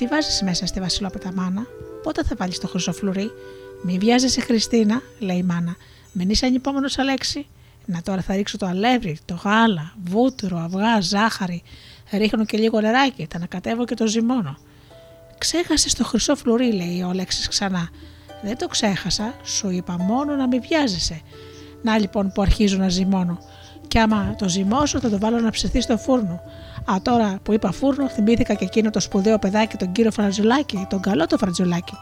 Τι 0.00 0.06
βάζεις 0.06 0.42
μέσα 0.42 0.66
στη 0.66 0.80
Βασιλόπιτα, 0.80 1.32
μάνα, 1.34 1.66
πότε 2.02 2.22
θα 2.24 2.34
βάλεις 2.38 2.58
το 2.58 2.68
χρυσό 2.68 2.92
φλουρί. 2.92 3.30
Μη 3.82 3.98
βιάζεσαι, 3.98 4.40
Χριστίνα, 4.40 5.02
λέει 5.18 5.36
η 5.36 5.42
μάνα. 5.42 5.76
Μην 6.12 6.30
είσαι 6.30 6.46
ανυπόμονος, 6.46 6.98
Αλέξη; 6.98 7.46
Να 7.86 8.02
τώρα 8.02 8.20
θα 8.20 8.34
ρίξω 8.34 8.58
το 8.58 8.66
αλεύρι, 8.66 9.18
το 9.24 9.34
γάλα, 9.34 9.94
βούτυρο, 10.04 10.58
αυγά, 10.58 11.00
ζάχαρη. 11.00 11.62
Ρίχνω 12.12 12.44
και 12.44 12.58
λίγο 12.58 12.80
νεράκι, 12.80 13.26
τα 13.26 13.36
ανακατεύω 13.36 13.84
και 13.84 13.94
το 13.94 14.06
ζυμώνω. 14.06 14.56
Ξέχασε 15.38 15.96
το 15.96 16.04
χρυσό 16.04 16.36
φλουρί, 16.36 16.72
λέει 16.72 17.02
ο 17.02 17.08
Αλέξης 17.08 17.48
ξανά. 17.48 17.88
Δεν 18.42 18.58
το 18.58 18.66
ξέχασα, 18.66 19.34
σου 19.44 19.70
είπα 19.70 19.96
μόνο 19.98 20.34
να 20.34 20.46
μην 20.46 20.60
βιάζεσαι. 20.60 21.20
Να 21.82 21.98
λοιπόν 21.98 22.32
που 22.32 22.42
αρχίζω 22.42 22.76
να 22.76 22.88
ζυμώνω. 22.88 23.38
Και 23.88 24.00
άμα 24.00 24.34
το 24.38 24.48
ζυμώσω, 24.48 25.00
θα 25.00 25.10
το 25.10 25.18
βάλω 25.18 25.40
να 25.40 25.50
ψηθεί 25.50 25.80
στο 25.80 25.98
φούρνο. 25.98 26.40
Α, 26.84 26.96
τώρα 27.02 27.38
που 27.42 27.52
είπα 27.52 27.72
φούρνο, 27.72 28.08
θυμήθηκα 28.08 28.54
και 28.54 28.64
εκείνο 28.64 28.90
το 28.90 29.00
σπουδαίο 29.00 29.38
παιδάκι, 29.38 29.76
τον 29.76 29.92
κύριο 29.92 30.10
Φρατζουλάκη, 30.10 30.86
τον 30.90 31.00
καλό 31.00 31.26
το 31.26 31.38
Φρατζουλάκη. 31.38 31.94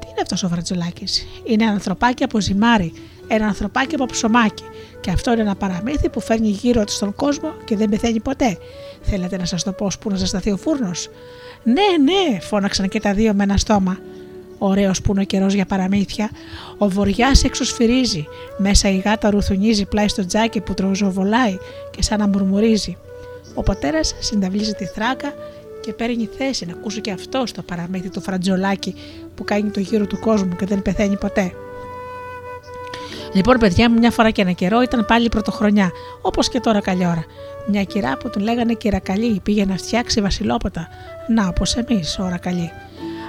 Τι 0.00 0.06
είναι 0.10 0.20
αυτός 0.22 0.42
ο 0.42 0.48
Φρατζουλάκης, 0.48 1.26
Είναι 1.44 1.62
ένα 1.62 1.72
ανθρωπάκι 1.72 2.24
από 2.24 2.40
ζυμάρι, 2.40 2.92
ένα 3.28 3.46
ανθρωπάκι 3.46 3.94
από 3.94 4.06
ψωμάκι. 4.06 4.64
Και 5.00 5.10
αυτό 5.10 5.32
είναι 5.32 5.40
ένα 5.40 5.54
παραμύθι 5.54 6.08
που 6.08 6.20
φέρνει 6.20 6.48
γύρω 6.48 6.84
του 6.84 6.92
στον 6.92 7.14
κόσμο 7.14 7.52
και 7.64 7.76
δεν 7.76 7.88
πεθαίνει 7.88 8.20
ποτέ. 8.20 8.58
Θέλετε 9.02 9.36
να 9.36 9.44
σας 9.44 9.62
το 9.62 9.72
πω 9.72 9.88
που 10.00 10.10
να 10.10 10.16
ζεσταθεί 10.16 10.50
ο 10.50 10.56
φούρνος; 10.56 11.08
Ναι, 11.62 11.74
ναι, 12.12 12.40
φώναξαν 12.40 12.88
και 12.88 13.00
τα 13.00 13.12
δύο 13.12 13.34
με 13.34 13.42
ένα 13.42 13.56
στόμα. 13.56 13.98
Ωραίος 14.58 15.00
που 15.00 15.12
είναι 15.12 15.20
ο 15.20 15.24
καιρός 15.24 15.54
για 15.54 15.66
παραμύθια. 15.66 16.30
Ο 16.78 16.88
βοριάς 16.88 17.44
έξω 17.44 17.64
σφυρίζει. 17.64 18.26
Μέσα 18.58 18.90
η 18.90 18.96
γάτα 18.98 19.30
ρουθουνίζει 19.30 19.84
πλάι 19.84 20.08
στο 20.08 20.26
τζάκι 20.26 20.60
που 20.60 20.74
τροζοβολάει 20.74 21.56
και 21.90 22.02
σαν 22.02 22.18
να 22.18 22.28
μουρμουρίζει. 22.28 22.96
Ο 23.54 23.62
πατέρας 23.62 24.14
συνταβλίζει 24.18 24.72
τη 24.72 24.84
θράκα 24.84 25.32
και 25.80 25.92
παίρνει 25.92 26.28
θέση 26.38 26.66
να 26.66 26.72
ακούσει 26.72 27.00
και 27.00 27.10
αυτό 27.10 27.44
το 27.54 27.62
παραμύθι 27.62 28.08
του 28.08 28.20
φραντζολάκι 28.20 28.94
που 29.34 29.44
κάνει 29.44 29.70
το 29.70 29.80
γύρο 29.80 30.06
του 30.06 30.18
κόσμου 30.18 30.56
και 30.56 30.66
δεν 30.66 30.82
πεθαίνει 30.82 31.16
ποτέ. 31.16 31.52
Λοιπόν, 33.32 33.58
παιδιά 33.58 33.90
μου, 33.90 33.98
μια 33.98 34.10
φορά 34.10 34.30
και 34.30 34.42
ένα 34.42 34.52
καιρό 34.52 34.82
ήταν 34.82 35.04
πάλι 35.06 35.28
πρωτοχρονιά, 35.28 35.90
όπως 36.22 36.48
και 36.48 36.60
τώρα 36.60 36.80
καλή 36.80 37.06
ώρα. 37.06 37.24
Μια 37.66 37.84
κυρά 37.84 38.16
που 38.16 38.30
τον 38.30 38.42
λέγανε 38.42 38.72
κυρακαλή 38.74 39.40
πήγε 39.42 39.64
να 39.64 39.76
φτιάξει 39.76 40.20
βασιλόποτα. 40.20 40.88
Να, 41.28 41.48
όπως 41.48 41.76
εμείς, 41.76 42.18
ώρα 42.18 42.38
καλή 42.38 42.70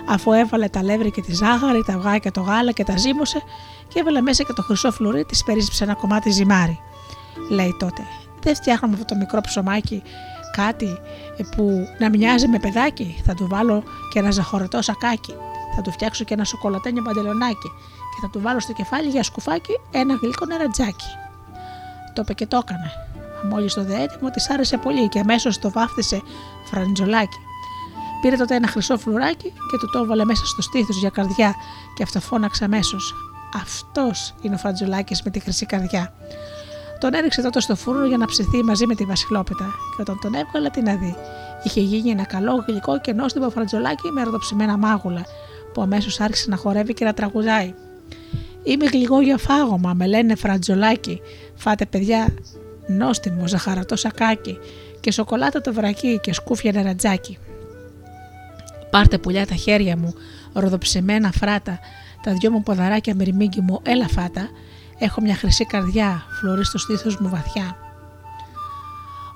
αφού 0.06 0.32
έβαλε 0.32 0.68
τα 0.68 0.84
λεύρη 0.84 1.12
και 1.12 1.22
τη 1.22 1.34
ζάχαρη, 1.34 1.84
τα 1.84 1.94
αυγά 1.94 2.18
και 2.18 2.32
το 2.32 2.42
γάλα 2.42 2.72
και 2.72 2.84
τα 2.84 2.98
ζύμωσε 2.98 3.42
και 3.88 4.00
έβαλε 4.00 4.22
μέσα 4.22 4.44
και 4.44 4.54
το 4.54 4.62
χρυσό 4.62 4.92
φλουρί, 4.92 5.26
της 5.26 5.44
περίσσεψε 5.44 5.84
ένα 5.84 5.94
κομμάτι 5.94 6.30
ζυμάρι. 6.30 6.80
Λέει 7.50 7.76
τότε, 7.80 8.02
δεν 8.44 8.56
φτιάχνουμε 8.56 8.94
αυτό 8.94 9.06
το 9.06 9.16
μικρό 9.16 9.42
ψωμάκι 9.42 10.04
κάτι 10.52 11.00
που 11.56 11.88
να 12.00 12.10
μοιάζει 12.10 12.48
με 12.48 12.60
παιδάκι, 12.60 13.22
θα 13.26 13.34
του 13.34 13.48
βάλω 13.48 13.84
και 14.12 14.20
ένα 14.20 14.32
ζαχωρατό 14.32 14.82
σακάκι, 14.82 15.34
θα 15.76 15.82
του 15.82 15.92
φτιάξω 15.92 16.24
και 16.24 16.34
ένα 16.34 16.44
σοκολατένιο 16.44 17.04
παντελονάκι 17.04 17.70
και 18.14 18.20
θα 18.22 18.30
του 18.30 18.42
βάλω 18.42 18.60
στο 18.60 18.74
κεφάλι 18.74 19.10
για 19.10 19.24
σκουφάκι 19.24 19.80
ένα 19.92 20.14
γλυκό 20.14 20.46
νερατζάκι. 20.46 21.08
Το 22.14 22.22
είπε 22.22 22.34
και 22.34 22.46
το 22.46 22.58
έκανε. 22.64 22.92
Μόλις 23.50 23.74
το 23.74 23.84
δε 23.84 24.02
έτοιμο, 24.02 24.30
της 24.30 24.50
άρεσε 24.50 24.78
πολύ 24.78 25.08
και 25.08 25.20
αμέσως 25.20 25.60
το 25.60 25.72
βάφτισε 25.72 26.22
φραντζολάκι. 26.66 27.38
Πήρε 28.22 28.36
τότε 28.36 28.56
ένα 28.56 28.68
χρυσό 28.68 28.98
φλουράκι 28.98 29.54
και 29.72 29.78
του 29.80 29.90
το 29.92 30.00
έβαλε 30.00 30.26
μέσα 30.26 30.46
στο 30.46 30.62
στήθος 30.62 30.98
για 30.98 31.10
καρδιά 31.10 31.56
και 31.96 32.04
αυτό 32.04 32.20
φώναξε 32.20 32.64
αμέσως. 32.64 33.14
Αυτός 33.56 34.34
είναι 34.42 34.56
ο 34.56 34.58
Φραντζουλάκη 34.58 35.16
με 35.24 35.32
τη 35.32 35.40
χρυσή 35.40 35.66
καρδιά. 35.66 36.14
Τον 37.04 37.14
έριξε 37.14 37.42
τότε 37.42 37.60
στο 37.60 37.76
φούρνο 37.76 38.06
για 38.06 38.18
να 38.18 38.26
ψηθεί 38.26 38.64
μαζί 38.64 38.86
με 38.86 38.96
τη 38.96 39.04
Βασιλόπιτα 39.04 39.66
και 39.96 40.02
όταν 40.02 40.20
τον 40.22 40.34
έβγαλε 40.34 40.70
τι 40.70 40.82
να 40.82 40.96
δει. 40.96 41.16
Είχε 41.64 41.82
γίνει 41.82 42.10
ένα 42.10 42.26
καλό 42.26 42.64
γλυκό 42.68 43.00
και 43.00 43.14
νόστιμο 43.14 43.50
φραντζολάκι 43.50 44.12
με 44.12 44.24
ροδοψημένα 44.24 44.78
μάγουλα 44.78 45.26
που 45.74 45.82
αμέσως 45.82 46.20
άρχισε 46.20 46.50
να 46.50 46.56
χορεύει 46.56 46.94
και 46.94 47.06
να 47.06 47.14
τραγουδάει. 47.14 47.74
Είμαι 48.64 48.86
γλυκό 48.86 49.22
για 49.22 49.38
φάγωμα, 49.38 49.94
με 49.94 50.08
λένε 50.08 50.36
φραντζολάκι. 50.36 51.22
Φάτε 51.56 51.86
παιδιά 51.86 52.34
νόστιμο, 52.88 53.48
ζαχαρατό 53.48 53.96
σακάκι 53.96 54.60
και 55.00 55.12
σοκολάτα 55.12 55.62
το 55.62 55.74
βρακί 55.74 56.20
και 56.20 56.34
σκούφια 56.34 56.72
νερατζάκι. 56.72 57.38
Πάρτε 58.90 59.18
πουλιά 59.18 59.46
τα 59.48 59.56
χέρια 59.56 59.98
μου, 59.98 60.14
ροδοψημένα 60.54 61.32
φράτα, 61.32 61.80
τα 62.24 62.34
δυο 62.34 62.52
μου 62.52 62.64
ποδαράκια 62.64 63.16
μυρμήγκι 63.16 63.62
μου, 63.62 63.80
έλα 63.84 64.08
φάτα. 64.08 64.50
Έχω 65.04 65.22
μια 65.22 65.36
χρυσή 65.36 65.66
καρδιά, 65.66 66.26
φλωρί 66.40 66.66
στο 66.66 66.78
στήθος 66.78 67.18
μου 67.18 67.30
βαθιά. 67.30 67.78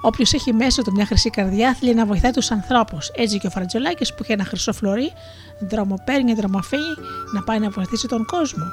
Όποιος 0.02 0.34
έχει 0.34 0.54
μέσα 0.54 0.82
του 0.82 0.92
μια 0.92 1.06
χρυσή 1.06 1.30
καρδιά 1.30 1.74
θέλει 1.74 1.94
να 1.94 2.06
βοηθάει 2.06 2.32
τους 2.32 2.52
ανθρώπους. 2.52 3.12
Έτσι 3.16 3.38
και 3.40 3.48
ο 3.48 3.50
Φραντζολάκης 3.50 4.14
που 4.14 4.24
είχε 4.24 4.34
ένα 4.34 4.44
χρυσό 4.44 4.74
φλωρί, 4.74 5.12
δρομοπαίρνει, 5.60 6.34
δρομοφύγει 6.34 6.96
να 7.34 7.44
πάει 7.44 7.60
να 7.60 7.70
βοηθήσει 7.70 8.08
τον 8.08 8.26
κόσμο. 8.26 8.64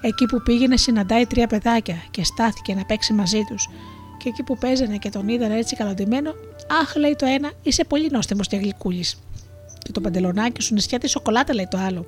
Εκεί 0.00 0.26
που 0.26 0.42
πήγαινε 0.42 0.76
συναντάει 0.76 1.26
τρία 1.26 1.46
παιδάκια 1.46 1.96
και 2.10 2.24
στάθηκε 2.24 2.74
να 2.74 2.84
παίξει 2.84 3.12
μαζί 3.12 3.42
τους. 3.48 3.68
Και 4.18 4.28
εκεί 4.28 4.42
που 4.42 4.58
παίζανε 4.58 4.96
και 4.96 5.10
τον 5.10 5.28
είδαν 5.28 5.50
έτσι 5.50 5.76
καλοντημένο, 5.76 6.30
Αχ, 6.80 6.96
λέει 6.96 7.16
το 7.18 7.26
ένα, 7.26 7.50
είσαι 7.62 7.84
πολύ 7.84 8.08
νόστιμος 8.10 8.46
και 8.46 8.56
γλυκούλης. 8.56 9.18
Και 9.78 9.92
το 9.92 10.00
παντελονάκι 10.00 10.62
σου 10.62 10.68
είναι 10.72 10.80
σχέτη 10.80 11.08
σοκολάτα, 11.08 11.54
λέει 11.54 11.68
το 11.70 11.78
άλλο. 11.78 12.06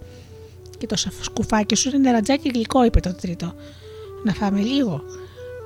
Και 0.78 0.86
το 0.86 0.96
σκουφάκι 1.20 1.74
σου 1.74 1.88
είναι 1.88 1.98
νερατζάκι 1.98 2.50
γλυκό, 2.54 2.84
είπε 2.84 3.00
το 3.00 3.14
τρίτο. 3.14 3.54
Να 4.24 4.32
φάμε 4.32 4.60
λίγο. 4.60 5.02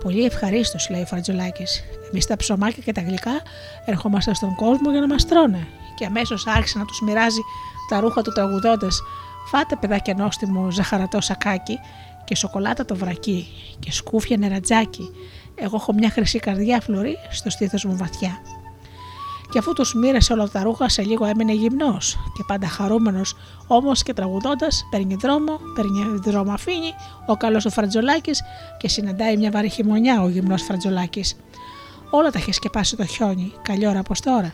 Πολύ 0.02 0.24
ευχαρίστως, 0.24 0.90
λέει 0.90 1.02
ο 1.02 1.06
Φαρτζολάκη. 1.06 1.64
Εμείς 2.10 2.26
τα 2.26 2.36
ψωμάκια 2.36 2.82
και 2.82 2.92
τα 2.92 3.00
γλυκά 3.00 3.42
ερχόμαστε 3.84 4.34
στον 4.34 4.54
κόσμο 4.54 4.90
για 4.90 5.00
να 5.00 5.06
μας 5.06 5.26
τρώνε. 5.26 5.66
Και 5.96 6.04
αμέσως 6.06 6.46
άρχισε 6.46 6.78
να 6.78 6.84
τους 6.84 7.00
μοιράζει 7.00 7.40
τα 7.88 8.00
ρούχα 8.00 8.22
του 8.22 8.32
τραγουδώντας. 8.32 9.00
Φάτε 9.46 9.76
παιδάκια 9.80 10.14
νόστιμο 10.14 10.70
ζαχαρατό 10.70 11.20
σακάκι 11.20 11.78
και 12.24 12.36
σοκολάτα 12.36 12.84
το 12.84 12.96
βρακί 12.96 13.46
και 13.78 13.92
σκούφια 13.92 14.36
νερατζάκι. 14.36 15.10
Εγώ 15.54 15.76
έχω 15.76 15.92
μια 15.92 16.10
χρυσή 16.10 16.38
καρδιά 16.38 16.80
φλωρή 16.80 17.16
στο 17.30 17.50
στήθος 17.50 17.84
μου 17.84 17.96
βαθιά 17.96 18.38
και 19.54 19.60
αφού 19.60 19.72
τους 19.72 19.94
μοίρασε 19.94 20.32
όλα 20.32 20.48
τα 20.48 20.62
ρούχα, 20.62 20.88
σε 20.88 21.02
λίγο 21.02 21.24
έμεινε 21.24 21.52
γυμνός 21.52 22.18
και 22.34 22.42
πάντα 22.46 22.68
χαρούμενος, 22.68 23.36
όμως 23.66 24.02
και 24.02 24.12
τραγουδώντας, 24.12 24.86
παίρνει 24.90 25.14
δρόμο, 25.14 25.60
παίρνει 25.74 26.20
δρόμο 26.24 26.52
αφήνει 26.52 26.94
ο 27.26 27.36
καλός 27.36 27.64
ο 27.64 27.70
Φραντζολάκη 27.70 28.30
και 28.78 28.88
συναντάει 28.88 29.36
μια 29.36 29.50
βαρύ 29.50 29.68
χειμωνιά 29.68 30.22
ο 30.22 30.28
γυμνός 30.28 30.62
Φραντζολάκη. 30.62 31.24
Όλα 32.10 32.30
τα 32.30 32.38
είχε 32.38 32.52
σκεπάσει 32.52 32.96
το 32.96 33.04
χιόνι, 33.04 33.52
καλή 33.62 33.86
ώρα 33.86 33.98
όπω 33.98 34.12
τώρα. 34.24 34.52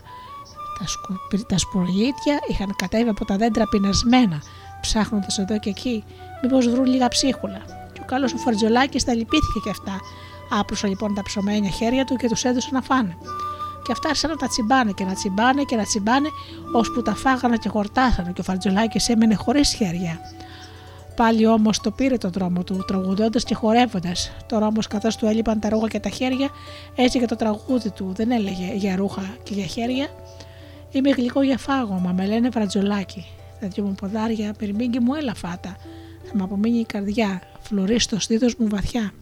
Τα, 0.79 0.87
σκου... 0.87 1.45
τα 1.47 1.57
σπουργίτια 1.57 2.39
είχαν 2.47 2.75
κατέβει 2.75 3.09
από 3.09 3.25
τα 3.25 3.37
δέντρα 3.37 3.67
πεινασμένα, 3.67 4.41
ψάχνοντας 4.81 5.37
εδώ 5.37 5.59
και 5.59 5.69
εκεί 5.69 6.03
Μήπως 6.41 6.69
βρουν 6.69 6.85
λίγα 6.85 7.07
ψίχουλα. 7.07 7.61
Και 7.93 7.99
ο 8.01 8.05
καλός 8.05 8.33
ο 8.33 8.37
Φαρτζολάκη 8.37 9.03
τα 9.03 9.13
λυπήθηκε 9.13 9.59
και 9.63 9.69
αυτά. 9.69 9.99
Άπλωσε 10.59 10.87
λοιπόν 10.87 11.13
τα 11.13 11.23
ψωμένια 11.23 11.69
χέρια 11.69 12.05
του 12.05 12.15
και 12.15 12.27
τους 12.27 12.43
έδωσε 12.43 12.69
να 12.71 12.81
φάνε. 12.81 13.17
Και 13.91 13.97
αυτά 13.97 14.09
άρχισαν 14.09 14.29
να 14.29 14.35
τα 14.37 14.47
τσιμπάνε 14.47 14.91
και 14.91 15.03
να 15.03 15.13
τσιμπάνε 15.13 15.63
και 15.63 15.75
να 15.75 15.83
τσιμπάνε, 15.83 16.29
ώσπου 16.73 17.01
τα 17.01 17.15
φάγανε 17.15 17.57
και 17.57 17.69
χορτάσανε 17.69 18.31
και 18.31 18.41
ο 18.41 18.43
Φαρτζολάκη 18.43 19.11
έμενε 19.11 19.35
χωρίς 19.35 19.73
χέρια. 19.73 20.19
Πάλι 21.15 21.47
όμως 21.47 21.79
το 21.79 21.91
πήρε 21.91 22.17
τον 22.17 22.31
δρόμο 22.31 22.63
του, 22.63 22.83
τραγουδώντας 22.87 23.43
και 23.43 23.55
χορεύοντας. 23.55 24.31
Τώρα 24.47 24.67
όμως, 24.67 24.87
καθώς 24.87 25.15
του 25.15 25.25
έλειπαν 25.25 25.59
τα 25.59 25.69
ρούχα 25.69 25.87
και 25.87 25.99
τα 25.99 26.09
χέρια, 26.09 26.49
έτσι 26.95 27.19
και 27.19 27.25
το 27.25 27.35
τραγούδι 27.35 27.91
του 27.91 28.11
δεν 28.15 28.31
έλεγε 28.31 28.73
για 28.73 28.95
ρούχα 28.95 29.35
και 29.43 29.53
για 29.53 29.65
χέρια. 29.65 30.07
Είμαι 30.91 31.09
γλυκό 31.09 31.41
για 31.41 31.57
φάγωμα, 31.57 32.11
με 32.11 32.25
λένε 32.25 32.49
βρατζολάκι. 32.49 33.25
Τα 33.59 33.67
δυο 33.67 33.83
μου 33.83 33.95
ποδάρια, 33.95 34.53
πυρμήγκι 34.57 34.99
μου 34.99 35.13
έλα 35.13 35.33
φάτα. 35.33 35.75
Θα 36.23 36.31
μου 36.33 36.43
απομείνει 36.43 36.79
η 36.79 36.85
καρδιά, 36.85 37.41
φλουρί 37.61 37.99
στο 37.99 38.19
στήθος 38.19 38.55
μου 38.55 38.67
βαθιά. 38.69 39.13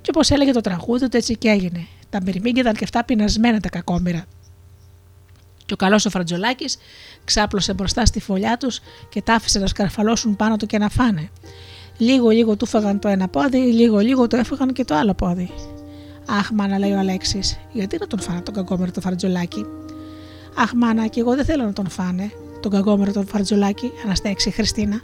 Και 0.00 0.10
όπως 0.14 0.30
έλεγε 0.30 0.52
το 0.52 0.60
τραγούδι 0.60 1.08
του, 1.08 1.16
έτσι 1.16 1.36
και 1.36 1.48
έγινε. 1.48 1.86
Τα 2.10 2.18
μυρμήγκια 2.24 2.62
ήταν 2.62 2.74
και 2.74 2.84
αυτά 2.84 3.04
πεινασμένα 3.04 3.60
τα 3.60 3.68
κακόμοιρα. 3.68 4.24
Και 5.66 5.72
ο 5.72 5.76
καλός 5.76 6.06
ο 6.06 6.10
Φραντζολάκης 6.10 6.76
ξάπλωσε 7.24 7.74
μπροστά 7.74 8.06
στη 8.06 8.20
φωλιά 8.20 8.56
τους 8.56 8.80
και 9.08 9.22
τα 9.22 9.34
άφησε 9.34 9.58
να 9.58 9.66
σκαρφαλώσουν 9.66 10.36
πάνω 10.36 10.56
του 10.56 10.66
και 10.66 10.78
να 10.78 10.88
φάνε. 10.88 11.30
Λίγο 11.98 12.28
λίγο 12.28 12.56
του 12.56 12.66
φάγαν 12.66 12.98
το 12.98 13.08
ένα 13.08 13.28
πόδι, 13.28 13.58
λίγο 13.58 13.98
λίγο 13.98 14.26
το 14.26 14.36
έφαγαν 14.36 14.72
και 14.72 14.84
το 14.84 14.94
άλλο 14.94 15.14
πόδι. 15.14 15.50
Αχ, 16.28 16.50
μάνα, 16.50 16.78
λέει 16.78 16.92
ο 16.92 16.98
Αλέξης, 16.98 17.58
γιατί 17.72 17.96
να 18.00 18.06
τον 18.06 18.20
φάνε 18.20 18.40
τον 18.40 18.54
κακόμερο 18.54 18.90
το 18.90 19.00
Φραντζολάκη; 19.00 19.66
Αχ, 20.58 20.72
μάνα, 20.74 21.06
και 21.06 21.20
εγώ 21.20 21.34
δεν 21.34 21.44
θέλω 21.44 21.64
να 21.64 21.72
τον 21.72 21.88
φάνε, 21.88 22.30
τον 22.60 22.70
κακόμερο 22.70 23.12
τον 23.12 23.26
Φραντζολάκη, 23.26 23.92
αναστέξει 24.04 24.48
η 24.48 24.52
Χριστίνα. 24.52 25.00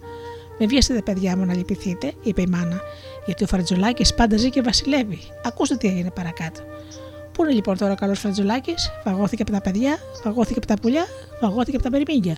Με 0.58 0.66
βιάσετε, 0.66 1.02
παιδιά 1.02 1.36
μου, 1.36 1.44
να 1.44 1.54
λυπηθείτε, 1.54 2.12
είπε 2.22 2.40
η 2.40 2.46
μάνα, 2.46 2.80
γιατί 3.26 3.44
ο 3.44 3.46
Φραντζολάκης 3.46 4.14
πάντα 4.14 4.36
ζει 4.36 4.50
και 4.50 4.62
βασιλεύει. 4.62 5.18
Ακούστε 5.44 5.76
τι 5.76 5.88
έγινε 5.88 6.10
παρακάτω. 6.10 6.60
Πού 7.32 7.44
είναι 7.44 7.52
λοιπόν 7.52 7.78
τώρα 7.78 7.92
ο 7.92 7.94
καλός 7.94 8.18
Φραντζολάκη, 8.18 8.74
φαγώθηκε 9.04 9.42
από 9.42 9.50
τα 9.52 9.60
παιδιά, 9.60 9.98
φαγώθηκε 10.22 10.58
από 10.58 10.66
τα 10.66 10.74
πουλιά, 10.82 11.04
φαγώθηκε 11.40 11.76
από 11.76 11.84
τα 11.84 11.90
περιμήγκια. 11.90 12.36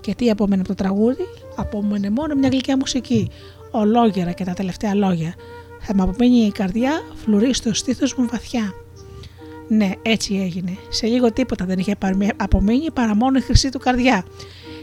Και 0.00 0.14
τι 0.14 0.30
απόμενε 0.30 0.60
από 0.60 0.68
το 0.68 0.74
τραγούδι, 0.74 1.24
απόμενε 1.56 2.10
μόνο 2.10 2.34
μια 2.34 2.48
γλυκιά 2.48 2.76
μουσική, 2.76 3.30
ολόγερα 3.70 4.32
και 4.32 4.44
τα 4.44 4.52
τελευταία 4.52 4.94
λόγια. 4.94 5.34
Θα 5.80 5.94
μου 5.94 6.02
απομείνει 6.02 6.46
η 6.46 6.50
καρδιά, 6.50 6.92
φλουρί 7.14 7.54
στο 7.54 7.74
στήθος 7.74 8.14
μου 8.14 8.26
βαθιά. 8.30 8.72
Ναι, 9.68 9.90
έτσι 10.02 10.34
έγινε. 10.34 10.76
Σε 10.88 11.06
λίγο 11.06 11.32
τίποτα 11.32 11.64
δεν 11.64 11.78
είχε 11.78 11.96
απομείνει 12.36 12.90
παρά 12.90 13.16
μόνο 13.16 13.38
η 13.38 13.40
χρυσή 13.40 13.68
του 13.68 13.78
καρδιά. 13.78 14.24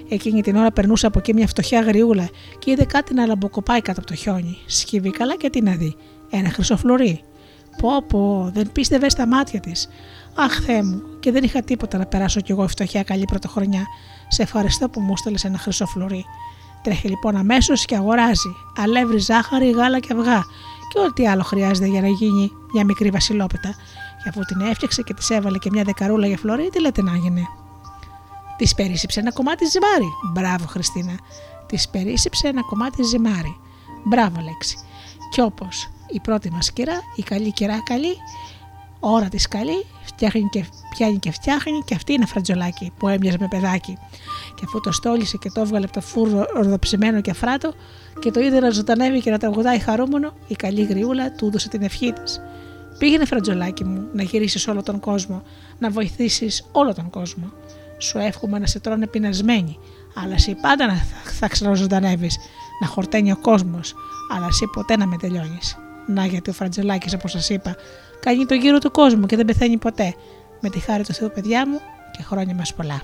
Εκείνη 0.10 0.42
την 0.42 0.56
ώρα 0.56 0.72
περνούσε 0.72 1.06
από 1.08 1.20
εκεί 1.20 1.34
μια 1.34 1.48
φτωχιά 1.48 1.82
γριούλα 1.82 2.30
και 2.60 2.72
είδε 2.72 2.86
κάτι 2.86 3.14
να 3.14 3.26
λαμποκοπάει 3.26 3.82
κάτω 3.82 4.00
από 4.00 4.10
το 4.10 4.16
χιόνι. 4.16 4.58
Σκύβει 4.66 5.10
καλά 5.10 5.36
και 5.36 5.50
τι 5.50 5.62
να 5.62 5.76
δει. 5.76 5.96
Ένα 6.30 6.50
χρυσό 6.50 6.78
φλουρί. 6.78 7.24
Πω 7.82 8.04
πω, 8.08 8.50
δεν 8.54 8.72
πίστευες 8.72 9.12
στα 9.12 9.28
μάτια 9.28 9.60
της. 9.60 9.90
Αχ, 10.36 10.60
Θεέ 10.66 10.84
μου, 10.84 11.02
και 11.20 11.32
δεν 11.32 11.44
είχα 11.44 11.62
τίποτα 11.62 11.98
να 11.98 12.06
περάσω 12.06 12.42
κι 12.42 12.52
εγώ 12.52 12.64
η 12.64 12.68
φτωχιά 12.68 13.04
καλή 13.04 13.26
πρωτοχρονιά. 13.26 13.86
Σε 14.28 14.42
ευχαριστώ 14.42 14.90
που 14.90 15.00
μου 15.00 15.14
έστελε 15.14 15.38
ένα 15.44 15.58
χρυσό 15.58 15.86
φλουρί. 15.86 16.26
Τρέχει 16.84 17.08
λοιπόν 17.08 17.36
αμέσως 17.36 17.86
και 17.86 17.96
αγοράζει 17.96 18.56
αλεύρι, 18.78 19.18
ζάχαρη, 19.18 19.72
γάλα 19.72 20.00
και 20.00 20.14
αυγά 20.14 20.44
και 20.94 21.00
ό,τι 21.00 21.28
άλλο 21.28 21.44
χρειάζεται 21.44 21.88
για 21.88 22.02
να 22.02 22.08
γίνει 22.08 22.52
μια 22.74 22.86
μικρή 22.86 23.10
βασιλόπιτα. 23.10 23.76
Και 24.24 24.30
αφού 24.30 24.42
την 24.42 24.62
έφτιαξε 24.62 25.02
και 25.02 25.14
της 25.14 25.30
έβαλε 25.30 25.58
και 25.58 25.70
μια 25.70 25.84
δεκαρούλα 25.84 26.28
για 26.28 26.38
φλωρί, 26.38 26.70
τι 26.70 26.82
λέτε 26.82 27.02
να 27.02 27.16
γίνει. 27.16 27.48
Της 28.58 28.76
περίσσεψε 28.76 29.20
ένα 29.20 29.32
κομμάτι 29.32 29.66
ζυμάρι. 29.66 30.10
Μπράβο, 30.34 30.66
Χριστίνα. 30.66 31.20
Της 31.66 31.90
περίσσεψε 31.90 32.48
ένα 32.48 32.62
κομμάτι 32.62 33.04
ζυμάρι. 33.04 33.60
Μπράβο, 34.04 34.42
λέξη. 34.42 34.78
Κι 35.32 35.42
όπως 35.42 35.90
η 36.12 36.20
πρώτη 36.20 36.52
μας 36.52 36.72
κυρά, 36.72 37.00
η 37.16 37.22
καλή 37.22 37.52
κυρά 37.52 37.84
καλή, 37.84 38.16
ώρα 39.00 39.30
της 39.30 39.48
καλή, 39.48 39.86
φτιάχνει 40.04 40.50
και, 40.52 40.66
πιάνει 40.90 41.18
και 41.18 41.32
φτιάχνει 41.32 41.82
και 41.86 41.96
αυτή 41.96 42.14
είναι 42.14 42.26
φρατζολάκι 42.26 42.92
που 42.98 43.08
έμοιαζε 43.08 43.38
με 43.40 43.48
παιδάκι. 43.48 43.98
Και 44.56 44.64
αφού 44.66 44.80
το 44.80 44.92
στόλισε 44.92 45.38
και 45.38 45.50
το 45.50 45.62
έβγαλε 45.62 45.86
από 45.86 45.94
το 45.94 46.02
φούρνο 46.02 46.46
ορδοψημένο 46.56 47.22
και 47.22 47.32
αφράτο 47.32 47.74
και 48.20 48.32
το 48.32 48.40
είδε 48.40 48.60
να 48.60 48.70
ζωντανεύει 48.70 49.22
και 49.22 49.32
να 49.32 49.38
τραγουδάει 49.38 49.80
χαρούμενο, 49.80 50.34
η 50.48 50.56
καλή 50.56 50.84
γριούλα 50.84 51.32
του 51.32 51.46
έδωσε 51.46 51.70
την 51.70 51.82
ευχή 51.82 52.14
της. 52.14 52.42
Πήγαινε, 52.98 53.26
φρατζολάκι 53.26 53.84
μου, 53.84 54.08
να 54.14 54.24
γυρίσεις 54.24 54.68
όλο 54.68 54.84
τον 54.84 55.00
κόσμο, 55.00 55.44
να 55.80 55.90
βοηθήσεις 55.90 56.66
όλο 56.72 56.94
τον 56.94 57.10
κόσμο. 57.10 57.52
Σου 57.98 58.18
εύχομαι 58.18 58.60
να 58.60 58.66
σε 58.66 58.80
τρώνε 58.80 59.08
πεινασμένοι, 59.08 59.80
αλλά 60.16 60.34
εσύ 60.34 60.56
πάντα 60.62 60.86
να 60.88 60.94
θα 61.40 61.48
ξαναζωντανεύεις, 61.48 62.38
να 62.82 62.88
χορταίνει 62.88 63.32
ο 63.32 63.38
κόσμος, 63.38 63.96
αλλά 64.36 64.48
εσύ 64.48 64.66
ποτέ 64.68 64.98
να 64.98 65.06
με 65.06 65.18
τελειώνεις. 65.18 65.78
Να 66.08 66.26
γιατί 66.26 66.50
ο 66.50 66.54
Φραντζελάκης, 66.54 67.14
όπως 67.14 67.32
σας 67.32 67.50
είπα, 67.50 67.76
κάνει 68.20 68.46
το 68.46 68.54
γύρο 68.54 68.78
του 68.78 68.92
κόσμου 68.92 69.26
και 69.26 69.36
δεν 69.36 69.46
πεθαίνει 69.46 69.78
ποτέ. 69.78 70.16
Με 70.62 70.70
τη 70.70 70.80
χάρη 70.80 71.04
του 71.04 71.14
Θεού, 71.14 71.32
παιδιά 71.34 71.68
μου, 71.68 71.80
και 72.12 72.24
χρόνια 72.24 72.56
μας 72.56 72.74
πολλά. 72.74 73.02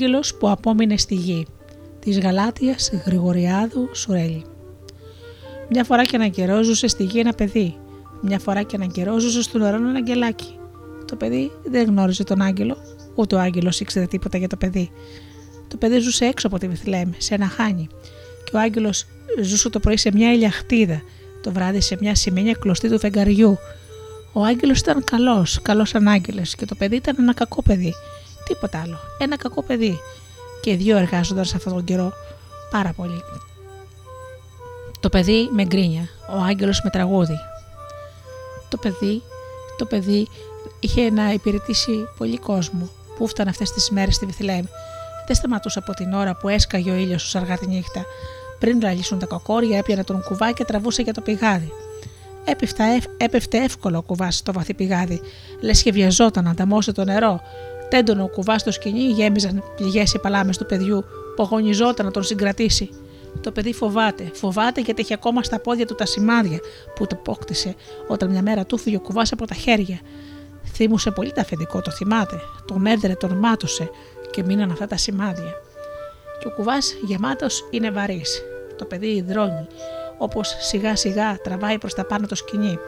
Άγγελος 0.00 0.34
που 0.34 0.50
απόμεινε 0.50 0.96
στη 0.96 1.14
γη 1.14 1.46
της 1.98 2.20
Γαλάτιας 2.20 2.90
Γρηγοριάδου 3.06 3.88
Σουρέλη. 3.92 4.44
Μια 5.70 5.84
φορά 5.84 6.04
και 6.04 6.16
έναν 6.16 6.30
καιρό 6.30 6.62
ζούσε 6.62 6.86
στη 6.86 7.04
γη 7.04 7.18
ένα 7.18 7.32
παιδί. 7.32 7.76
Μια 8.22 8.38
φορά 8.38 8.62
και 8.62 8.76
έναν 8.76 8.90
καιρό 8.90 9.18
ζούσε 9.18 9.42
στο 9.42 9.58
νερό 9.58 9.76
ένα 9.76 9.92
αγγελάκι. 9.96 10.58
Το 11.04 11.16
παιδί 11.16 11.52
δεν 11.64 11.86
γνώριζε 11.86 12.24
τον 12.24 12.42
άγγελο, 12.42 12.76
ούτε 13.14 13.34
ο 13.34 13.38
άγγελος 13.38 13.80
ήξερε 13.80 14.06
τίποτα 14.06 14.38
για 14.38 14.48
το 14.48 14.56
παιδί. 14.56 14.90
Το 15.68 15.76
παιδί 15.76 15.98
ζούσε 15.98 16.24
έξω 16.24 16.46
από 16.46 16.58
τη 16.58 16.68
Βιθλέμ, 16.68 17.10
σε 17.18 17.34
ένα 17.34 17.46
χάνι. 17.46 17.86
Και 18.44 18.56
ο 18.56 18.58
άγγελος 18.58 19.06
ζούσε 19.42 19.70
το 19.70 19.80
πρωί 19.80 19.96
σε 19.96 20.10
μια 20.14 20.32
ηλιαχτίδα, 20.32 21.02
το 21.42 21.52
βράδυ 21.52 21.80
σε 21.80 21.96
μια 22.00 22.14
σημαίνια 22.14 22.52
κλωστή 22.52 22.88
του 22.88 22.98
φεγγαριού. 22.98 23.58
Ο 24.32 24.44
άγγελος 24.44 24.78
ήταν 24.78 25.04
καλός, 25.04 25.58
καλός 25.62 25.94
ανάγγελο, 25.94 26.42
και 26.56 26.66
το 26.66 26.74
παιδί 26.74 26.96
ήταν 26.96 27.16
ένα 27.18 27.34
κακό 27.34 27.62
παιδί. 27.62 27.94
Τίποτα 28.48 28.80
άλλο. 28.80 28.98
Ένα 29.18 29.36
κακό 29.36 29.62
παιδί. 29.62 30.00
Και 30.60 30.70
οι 30.70 30.76
δύο 30.76 30.96
εργάζονταν 30.96 31.44
σε 31.44 31.56
αυτόν 31.56 31.72
τον 31.72 31.84
καιρό 31.84 32.12
πάρα 32.70 32.92
πολύ. 32.92 33.22
Το 35.00 35.08
παιδί 35.08 35.48
με 35.52 35.64
γκρίνια, 35.64 36.08
ο 36.36 36.40
άγγελος 36.42 36.80
με 36.84 36.90
τραγούδι. 36.90 37.38
Το 38.68 38.76
παιδί, 38.76 39.22
το 39.78 39.84
παιδί 39.84 40.28
είχε 40.80 41.10
να 41.10 41.32
υπηρετήσει 41.32 42.08
πολύ 42.18 42.38
κόσμο 42.38 42.88
που 43.16 43.24
έφτανε 43.24 43.50
αυτές 43.50 43.72
τις 43.72 43.90
μέρες 43.90 44.14
στη 44.14 44.26
Βιθλέμ. 44.26 44.64
Δεν 45.26 45.36
σταματούσε 45.36 45.78
από 45.78 45.92
την 45.92 46.12
ώρα 46.12 46.36
που 46.36 46.48
έσκαγε 46.48 46.90
ο 46.90 46.94
ήλιος 46.94 47.22
σου 47.22 47.38
αργά 47.38 47.58
τη 47.58 47.66
νύχτα. 47.66 48.04
Πριν 48.58 48.80
λαλήσουν 48.82 49.18
τα 49.18 49.26
κοκόρια, 49.26 49.78
έπιανε 49.78 50.04
τον 50.04 50.22
κουβά 50.22 50.52
και 50.52 50.64
τραβούσε 50.64 51.02
για 51.02 51.12
το 51.12 51.20
πηγάδι. 51.20 51.72
Έπεφτα, 52.44 52.84
έπεφτε 53.16 53.58
εύκολο 53.58 53.98
ο 53.98 54.02
κουβάς 54.02 54.36
στο 54.36 54.52
βαθύ 54.52 54.74
πηγάδι, 54.74 55.20
λες 55.60 55.82
και 55.82 55.92
βιαζόταν 55.92 56.44
να 56.44 56.50
ανταμώσει 56.50 56.92
το 56.92 57.04
νερό. 57.04 57.40
Τέντονο 57.88 58.22
ο 58.22 58.28
κουβά 58.28 58.58
στο 58.58 58.72
σκηνή, 58.72 59.00
γέμιζαν 59.00 59.64
πληγές 59.76 60.12
οι 60.14 60.18
παλάμες 60.18 60.58
του 60.58 60.66
παιδιού 60.66 61.04
που 61.36 61.42
αγωνιζόταν 61.42 62.06
να 62.06 62.12
τον 62.12 62.22
συγκρατήσει. 62.22 62.90
Το 63.40 63.52
παιδί 63.52 63.72
φοβάται. 63.72 64.30
Φοβάται 64.34 64.80
γιατί 64.80 65.00
έχει 65.02 65.12
ακόμα 65.12 65.42
στα 65.42 65.60
πόδια 65.60 65.86
του 65.86 65.94
τα 65.94 66.06
σημάδια 66.06 66.58
που 66.94 67.06
το 67.06 67.16
απόκτησε 67.18 67.74
όταν 68.08 68.30
μια 68.30 68.42
μέρα 68.42 68.66
του 68.66 68.78
φύγει 68.78 68.96
ο 68.96 69.00
κουβάς 69.00 69.32
από 69.32 69.46
τα 69.46 69.54
χέρια. 69.54 70.00
Θύμουσε 70.74 71.10
πολύ 71.10 71.32
τα 71.32 71.40
αφεντικό, 71.40 71.80
το 71.80 71.90
θυμάται. 71.90 72.40
Τον 72.66 72.86
έδρε, 72.86 73.14
τον 73.14 73.32
μάτωσε 73.32 73.90
και 74.30 74.42
μείναν 74.42 74.70
αυτά 74.70 74.86
τα 74.86 74.96
σημάδια. 74.96 75.54
Και 76.40 76.46
ο 76.46 76.50
κουβάς 76.50 76.94
γεμάτος 77.06 77.68
είναι 77.70 77.90
βαρύς. 77.90 78.42
Το 78.78 78.84
παιδί 78.84 79.06
υδρώνει, 79.06 79.66
όπως 80.18 80.56
σιγά 80.60 80.96
σιγά 80.96 81.38
τραβάει 81.42 81.78
προς 81.78 81.94
τα 81.94 82.04
πάνω 82.04 82.26
το 82.26 82.34
σκηνή. 82.34 82.78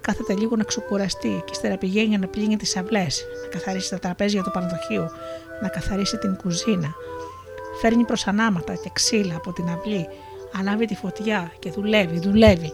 Κάθεται 0.00 0.34
λίγο 0.34 0.56
να 0.56 0.64
ξεκουραστεί 0.64 1.42
και 1.44 1.50
ύστερα 1.52 1.76
πηγαίνει 1.76 2.18
να 2.18 2.26
πλύνει 2.26 2.56
τις 2.56 2.76
αυλές, 2.76 3.24
να 3.42 3.48
καθαρίσει 3.48 3.90
τα 3.90 3.98
τραπέζια 3.98 4.42
του 4.42 4.50
πανδοχείου, 4.50 5.04
να 5.62 5.68
καθαρίσει 5.68 6.18
την 6.18 6.36
κουζίνα. 6.36 6.94
Φέρνει 7.80 8.04
προς 8.04 8.26
ανάματα 8.26 8.74
και 8.74 8.90
ξύλα 8.92 9.36
από 9.36 9.52
την 9.52 9.68
αυλή, 9.68 10.08
ανάβει 10.58 10.86
τη 10.86 10.94
φωτιά 10.94 11.52
και 11.58 11.70
δουλεύει, 11.70 12.18
δουλεύει. 12.18 12.72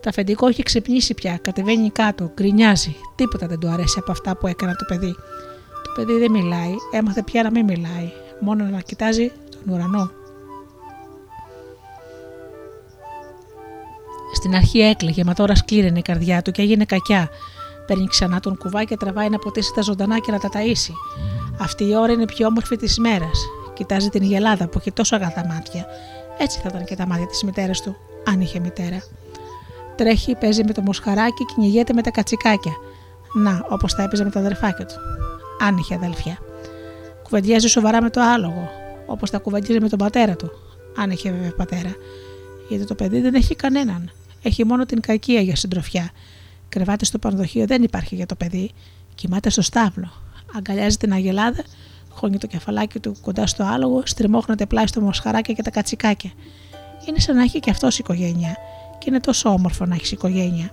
Το 0.00 0.08
αφεντικό 0.08 0.46
έχει 0.46 0.62
ξυπνήσει 0.62 1.14
πια, 1.14 1.38
κατεβαίνει 1.42 1.90
κάτω, 1.90 2.30
γκρινιάζει. 2.34 2.96
Τίποτα 3.14 3.46
δεν 3.46 3.58
του 3.58 3.68
αρέσει 3.68 3.98
από 3.98 4.10
αυτά 4.10 4.36
που 4.36 4.46
έκανε 4.46 4.72
το 4.72 4.84
παιδί. 4.88 5.14
Το 5.84 5.92
παιδί 5.96 6.18
δεν 6.18 6.30
μιλάει, 6.30 6.74
έμαθε 6.92 7.22
πια 7.22 7.42
να 7.42 7.50
μην 7.50 7.64
μιλάει, 7.64 8.12
μόνο 8.40 8.64
να 8.64 8.80
κοιτάζει 8.80 9.32
τον 9.50 9.74
ουρανό. 9.74 10.10
Στην 14.32 14.54
αρχή 14.54 14.80
έκλαιγε, 14.80 15.24
μα 15.24 15.34
τώρα 15.34 15.54
σκλήραινε 15.54 15.98
η 15.98 16.02
καρδιά 16.02 16.42
του 16.42 16.50
και 16.50 16.62
έγινε 16.62 16.84
κακιά. 16.84 17.28
Παίρνει 17.86 18.06
ξανά 18.06 18.40
τον 18.40 18.56
κουβά 18.56 18.84
και 18.84 18.96
τραβάει 18.96 19.28
να 19.28 19.38
ποτίσει 19.38 19.72
τα 19.74 19.82
ζωντανά 19.82 20.18
και 20.18 20.30
να 20.30 20.38
τα 20.38 20.48
ταΐσει. 20.52 20.92
Αυτή 21.60 21.84
η 21.84 21.96
ώρα 21.96 22.12
είναι 22.12 22.22
η 22.22 22.26
πιο 22.26 22.46
όμορφη 22.46 22.76
της 22.76 22.98
μέρας. 22.98 23.46
Κοιτάζει 23.74 24.08
την 24.08 24.22
γελάδα 24.22 24.68
που 24.68 24.78
έχει 24.78 24.92
τόσο 24.92 25.16
αγαθά 25.16 25.46
μάτια. 25.46 25.86
Έτσι 26.38 26.58
θα 26.58 26.68
ήταν 26.68 26.84
και 26.84 26.96
τα 26.96 27.06
μάτια 27.06 27.26
της 27.26 27.42
μητέρας 27.42 27.80
του, 27.80 27.96
αν 28.24 28.40
είχε 28.40 28.58
μητέρα. 28.58 29.02
Τρέχει, 29.96 30.34
παίζει 30.34 30.64
με 30.64 30.72
το 30.72 30.82
μοσχαράκι, 30.82 31.44
κυνηγέται 31.44 31.92
με 31.92 32.02
τα 32.02 32.10
κατσικάκια. 32.10 32.72
Να, 33.34 33.66
όπως 33.68 33.94
τα 33.94 34.02
έπαιζε 34.02 34.24
με 34.24 34.30
τα 34.30 34.38
αδερφάκια 34.38 34.86
του. 34.86 34.94
Αν 35.60 35.76
είχε 35.76 35.94
αδελφιά. 35.94 36.38
Κουβεντιάζει 37.22 37.68
σοβαρά 37.68 38.02
με 38.02 38.10
το 38.10 38.20
άλογο, 38.20 38.68
όπως 39.06 39.30
τα 39.30 39.38
κουβεντιάζει 39.38 39.80
με 39.80 39.88
τον 39.88 39.98
πατέρα 39.98 40.36
του. 40.36 40.50
Αν 40.96 41.10
είχε 41.10 41.30
βέβαια 41.30 41.54
πατέρα. 41.56 41.94
Γιατί 42.68 42.84
το 42.84 42.94
παιδί 42.94 43.20
δεν 43.20 43.34
έχει 43.34 43.54
κανέναν. 43.54 44.10
Έχει 44.42 44.64
μόνο 44.64 44.86
την 44.86 45.00
κακία 45.00 45.40
για 45.40 45.56
συντροφιά. 45.56 46.10
Κρεβάται 46.68 47.04
στο 47.04 47.18
πανδοχείο 47.18 47.66
δεν 47.66 47.82
υπάρχει 47.82 48.14
για 48.14 48.26
το 48.26 48.34
παιδί. 48.34 48.70
Κοιμάται 49.14 49.50
στο 49.50 49.62
στάβλο. 49.62 50.12
Αγκαλιάζει 50.56 50.96
την 50.96 51.12
αγελάδα, 51.12 51.64
χώνει 52.08 52.38
το 52.38 52.46
κεφαλάκι 52.46 52.98
του 52.98 53.16
κοντά 53.22 53.46
στο 53.46 53.64
άλογο, 53.64 54.02
στριμώχνεται 54.04 54.66
πλάι 54.66 54.86
στο 54.86 55.00
μοσχαράκια 55.00 55.54
και 55.54 55.62
τα 55.62 55.70
κατσικάκια. 55.70 56.30
Είναι 57.08 57.18
σαν 57.18 57.36
να 57.36 57.42
έχει 57.42 57.60
και 57.60 57.70
αυτός 57.70 57.98
οικογένεια. 57.98 58.56
Και 58.98 59.06
είναι 59.08 59.20
τόσο 59.20 59.48
όμορφο 59.48 59.84
να 59.86 59.94
έχεις 59.94 60.12
οικογένεια. 60.12 60.70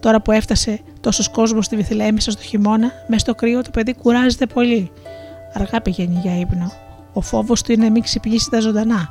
Τώρα 0.00 0.20
που 0.20 0.32
έφτασε 0.32 0.80
τόσος 1.00 1.28
κόσμος 1.28 1.64
στη 1.64 1.76
Βιθλεέμ 1.76 2.14
μέσα 2.14 2.30
στο 2.30 2.42
χειμώνα, 2.42 2.92
μες 3.08 3.20
στο 3.20 3.34
κρύο 3.34 3.62
το 3.62 3.70
παιδί 3.70 3.94
κουράζεται 3.94 4.46
πολύ. 4.46 4.90
Αργά 5.54 5.80
πηγαίνει 5.80 6.18
για 6.22 6.38
ύπνο. 6.38 6.72
Ο 7.12 7.20
φόβος 7.20 7.62
του 7.62 7.72
είναι 7.72 7.84
να 7.84 7.90
μην 7.90 8.02
ξυπνήσει 8.02 8.50
τα 8.50 8.60
ζωντανά. 8.60 9.10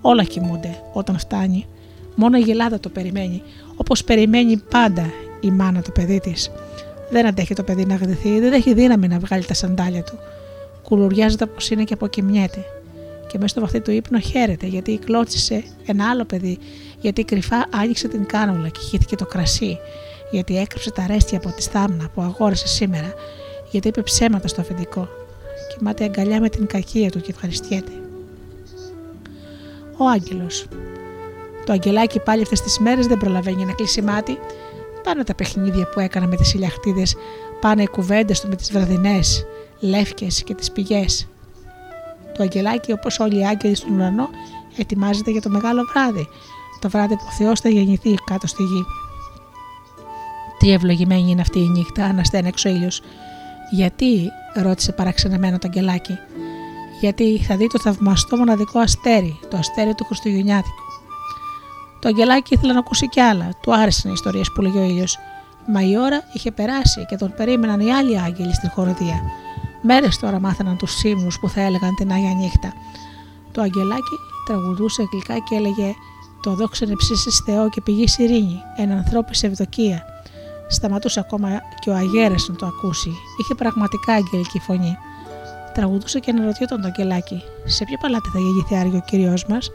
Όλα 0.00 0.24
κοιμούνται 0.24 0.82
όταν 0.92 1.18
φτάνει. 1.18 1.66
Μόνο 2.14 2.38
η 2.38 2.40
γελάδα 2.40 2.80
το 2.80 2.88
περιμένει, 2.88 3.42
όπως 3.76 4.04
περιμένει 4.04 4.56
πάντα 4.70 5.10
η 5.40 5.50
μάνα 5.50 5.82
το 5.82 5.90
παιδί 5.90 6.20
της. 6.20 6.50
Δεν 7.10 7.26
αντέχει 7.26 7.54
το 7.54 7.62
παιδί 7.62 7.84
να 7.84 7.94
γδυθεί, 7.94 8.40
δεν 8.40 8.52
έχει 8.52 8.74
δύναμη 8.74 9.08
να 9.08 9.18
βγάλει 9.18 9.44
τα 9.44 9.54
σαντάλια 9.54 10.02
του. 10.02 10.18
Κουλουριάζεται 10.82 11.44
όπως 11.44 11.70
είναι 11.70 11.84
και 11.84 11.94
αποκοιμιέται. 11.94 12.64
Και 13.26 13.38
μέσα 13.38 13.48
στο 13.48 13.60
βαθύ 13.60 13.80
του 13.80 13.90
ύπνο 13.90 14.18
χαίρεται 14.18 14.66
γιατί 14.66 14.98
κλώτσισε 15.04 15.64
ένα 15.86 16.10
άλλο 16.10 16.24
παιδί, 16.24 16.58
γιατί 17.00 17.24
κρυφά 17.24 17.66
άνοιξε 17.70 18.08
την 18.08 18.26
κάνουλα 18.26 18.68
και 18.68 18.80
χύθηκε 18.80 19.16
το 19.16 19.26
κρασί, 19.26 19.78
γιατί 20.30 20.58
έκρυψε 20.58 20.90
τα 20.90 21.06
ρέστια 21.06 21.38
από 21.38 21.52
τη 21.56 21.62
στάμνα 21.62 22.08
που 22.14 22.22
αγόρασε 22.22 22.68
σήμερα, 22.68 23.14
γιατί 23.70 23.88
είπε 23.88 24.02
ψέματα 24.02 24.48
στο 24.48 24.60
αφεντικό. 24.60 25.08
Κοιμάται 25.76 26.04
αγκαλιά 26.04 26.40
με 26.40 26.48
την 26.48 26.66
κακία 26.66 27.10
του 27.10 27.20
και 27.20 27.30
ευχαριστιέται. 27.30 27.92
Ο 29.96 30.08
Άγγελος. 30.08 30.66
Το 31.64 31.72
αγγελάκι 31.72 32.20
πάλι 32.20 32.42
αυτές 32.42 32.60
τις 32.60 32.78
μέρες 32.78 33.06
δεν 33.06 33.18
προλαβαίνει 33.18 33.64
να 33.64 33.72
κλείσει 33.72 34.02
μάτι. 34.02 34.38
Πάνε 35.02 35.24
τα 35.24 35.34
παιχνίδια 35.34 35.88
που 35.88 36.00
έκανα 36.00 36.26
με 36.26 36.36
τις 36.36 36.54
ηλιαχτίδες, 36.54 37.16
πάνε 37.60 37.82
οι 37.82 37.86
κουβέντες 37.86 38.40
του 38.40 38.48
με 38.48 38.56
τις 38.56 38.72
βραδινές, 38.72 39.46
λεύκες 39.80 40.42
και 40.42 40.54
τις 40.54 40.72
πηγές. 40.72 41.28
Το 42.36 42.42
αγγελάκι, 42.42 42.92
όπως 42.92 43.18
όλοι 43.18 43.38
οι 43.38 43.46
άγγελοι 43.46 43.74
στον 43.74 43.94
ουρανό, 43.94 44.28
ετοιμάζεται 44.76 45.30
για 45.30 45.40
το 45.40 45.48
μεγάλο 45.48 45.82
βράδυ, 45.92 46.28
το 46.80 46.88
βράδυ 46.88 47.16
που 47.16 47.24
ο 47.26 47.32
Θεός 47.32 47.60
θα 47.60 47.68
γεννηθεί 47.68 48.14
κάτω 48.24 48.46
στη 48.46 48.62
γη. 48.62 48.84
Τι 50.58 50.72
ευλογημένη 50.72 51.30
είναι 51.30 51.40
αυτή 51.40 51.58
η 51.58 51.68
νύχτα, 51.68 52.04
αναστέναξε 52.04 52.68
ο 52.68 52.70
ήλιος. 52.70 53.02
Γιατί, 53.70 54.30
ρώτησε 54.54 54.92
παραξενεμένο 54.92 55.58
το 55.58 55.68
αγγελάκι. 55.70 56.18
Γιατί 57.00 57.38
θα 57.38 57.56
δει 57.56 57.66
το 57.66 57.78
θαυμαστό 57.78 58.36
μοναδικό 58.36 58.78
αστέρι, 58.78 59.38
το 59.50 59.56
αστέρι 59.56 59.94
του 59.94 60.04
Χριστουγεννιάτικου. 60.04 60.81
Το 62.02 62.08
αγγελάκι 62.08 62.54
ήθελε 62.54 62.72
να 62.72 62.78
ακούσει 62.78 63.08
κι 63.08 63.20
άλλα, 63.20 63.48
του 63.62 63.74
άρεσαν 63.74 64.10
οι 64.10 64.12
ιστορίες 64.16 64.52
που 64.52 64.62
λέγει 64.62 64.78
ο 64.78 64.82
ήλιος. 64.82 65.18
Μα 65.66 65.82
η 65.82 65.98
ώρα 65.98 66.22
είχε 66.32 66.50
περάσει 66.50 67.06
και 67.08 67.16
τον 67.16 67.34
περίμεναν 67.36 67.80
οι 67.80 67.92
άλλοι 67.92 68.20
άγγελοι 68.20 68.54
στην 68.54 68.70
χοροδία. 68.70 69.22
Μέρες 69.82 70.18
τώρα 70.18 70.40
μάθαιναν 70.40 70.76
τους 70.76 70.92
σύμβου 70.92 71.28
που 71.40 71.48
θα 71.48 71.60
έλεγαν 71.60 71.94
την 71.94 72.12
Άγια 72.12 72.34
Νύχτα. 72.34 72.72
Το 73.52 73.62
αγγελάκι 73.62 74.16
τραγουδούσε 74.46 75.02
γλυκά 75.12 75.38
και 75.38 75.54
έλεγε 75.54 75.94
Το 76.42 76.54
δόξα 76.54 76.86
ψήσει 76.96 77.30
Θεό 77.44 77.68
και 77.68 77.80
πηγή 77.80 78.04
ειρήνη, 78.16 78.60
εν 78.76 78.90
ανθρώπης 78.90 79.42
ευδοκία. 79.42 80.02
Σταματούσε 80.68 81.20
ακόμα 81.20 81.48
και 81.80 81.90
ο 81.90 81.94
αγέρας 81.94 82.48
να 82.48 82.54
το 82.54 82.66
ακούσει. 82.66 83.10
Είχε 83.40 83.54
πραγματικά 83.54 84.12
αγγελική 84.12 84.58
φωνή. 84.58 84.96
Τραγουδούσε 85.74 86.18
και 86.18 86.30
αναρωτιόταν 86.30 86.80
το 86.80 86.86
αγγελάκι. 86.86 87.42
Σε 87.64 87.84
ποιο 87.84 87.96
παλάτι 88.00 88.28
θα 88.28 88.38
γεννηθεί 88.38 88.76
άργιο 88.76 88.98
ο 88.98 89.04
κύριος 89.06 89.46
μας, 89.46 89.70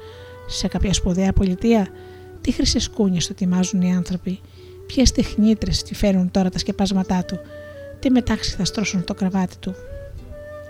σε 0.47 0.67
κάποια 0.67 0.93
σπουδαία 0.93 1.33
πολιτεία, 1.33 1.87
τι 2.47 2.53
χρυσέ 2.53 2.79
κούνιε 2.95 3.19
του 3.19 3.27
ετοιμάζουν 3.31 3.81
οι 3.81 3.95
άνθρωποι, 3.95 4.39
ποιες 4.85 5.11
τεχνίτρες 5.11 5.83
τη 5.83 5.95
φέρουν 5.95 6.31
τώρα 6.31 6.49
τα 6.49 6.59
σκεπάσματά 6.59 7.23
του, 7.25 7.39
τι 7.99 8.11
μετάξι 8.11 8.55
θα 8.55 8.65
στρώσουν 8.65 9.03
το 9.03 9.13
κρεβάτι 9.13 9.57
του; 9.57 9.75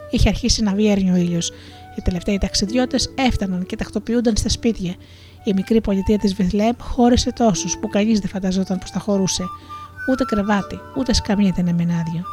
Είχε 0.09 0.29
αρχίσει 0.29 0.63
να 0.63 0.73
βιέρνει 0.73 1.11
ο 1.11 1.15
ήλιος. 1.15 1.51
Οι 1.97 2.01
τελευταίοι 2.01 2.37
ταξιδιώτες 2.37 3.13
έφταναν 3.15 3.65
και 3.65 3.75
τακτοποιούνταν 3.75 4.35
στα 4.35 4.49
σπίτια. 4.49 4.95
Η 5.43 5.53
μικρή 5.53 5.81
πολιτεία 5.81 6.17
της 6.17 6.33
Βιθλέμ 6.33 6.75
χώρισε 6.79 7.33
τόσους 7.33 7.77
που 7.77 7.87
κανείς 7.87 8.19
δεν 8.19 8.29
φανταζόταν 8.29 8.77
πως 8.79 8.89
θα 8.89 8.99
χωρούσε. 8.99 9.43
Ούτε 10.11 10.23
κρεβάτι, 10.23 10.79
ούτε 10.97 11.13
σκαμιά 11.13 11.51
δεν 11.55 11.67
έμενε 11.67 11.93
άδειο. 11.93 12.23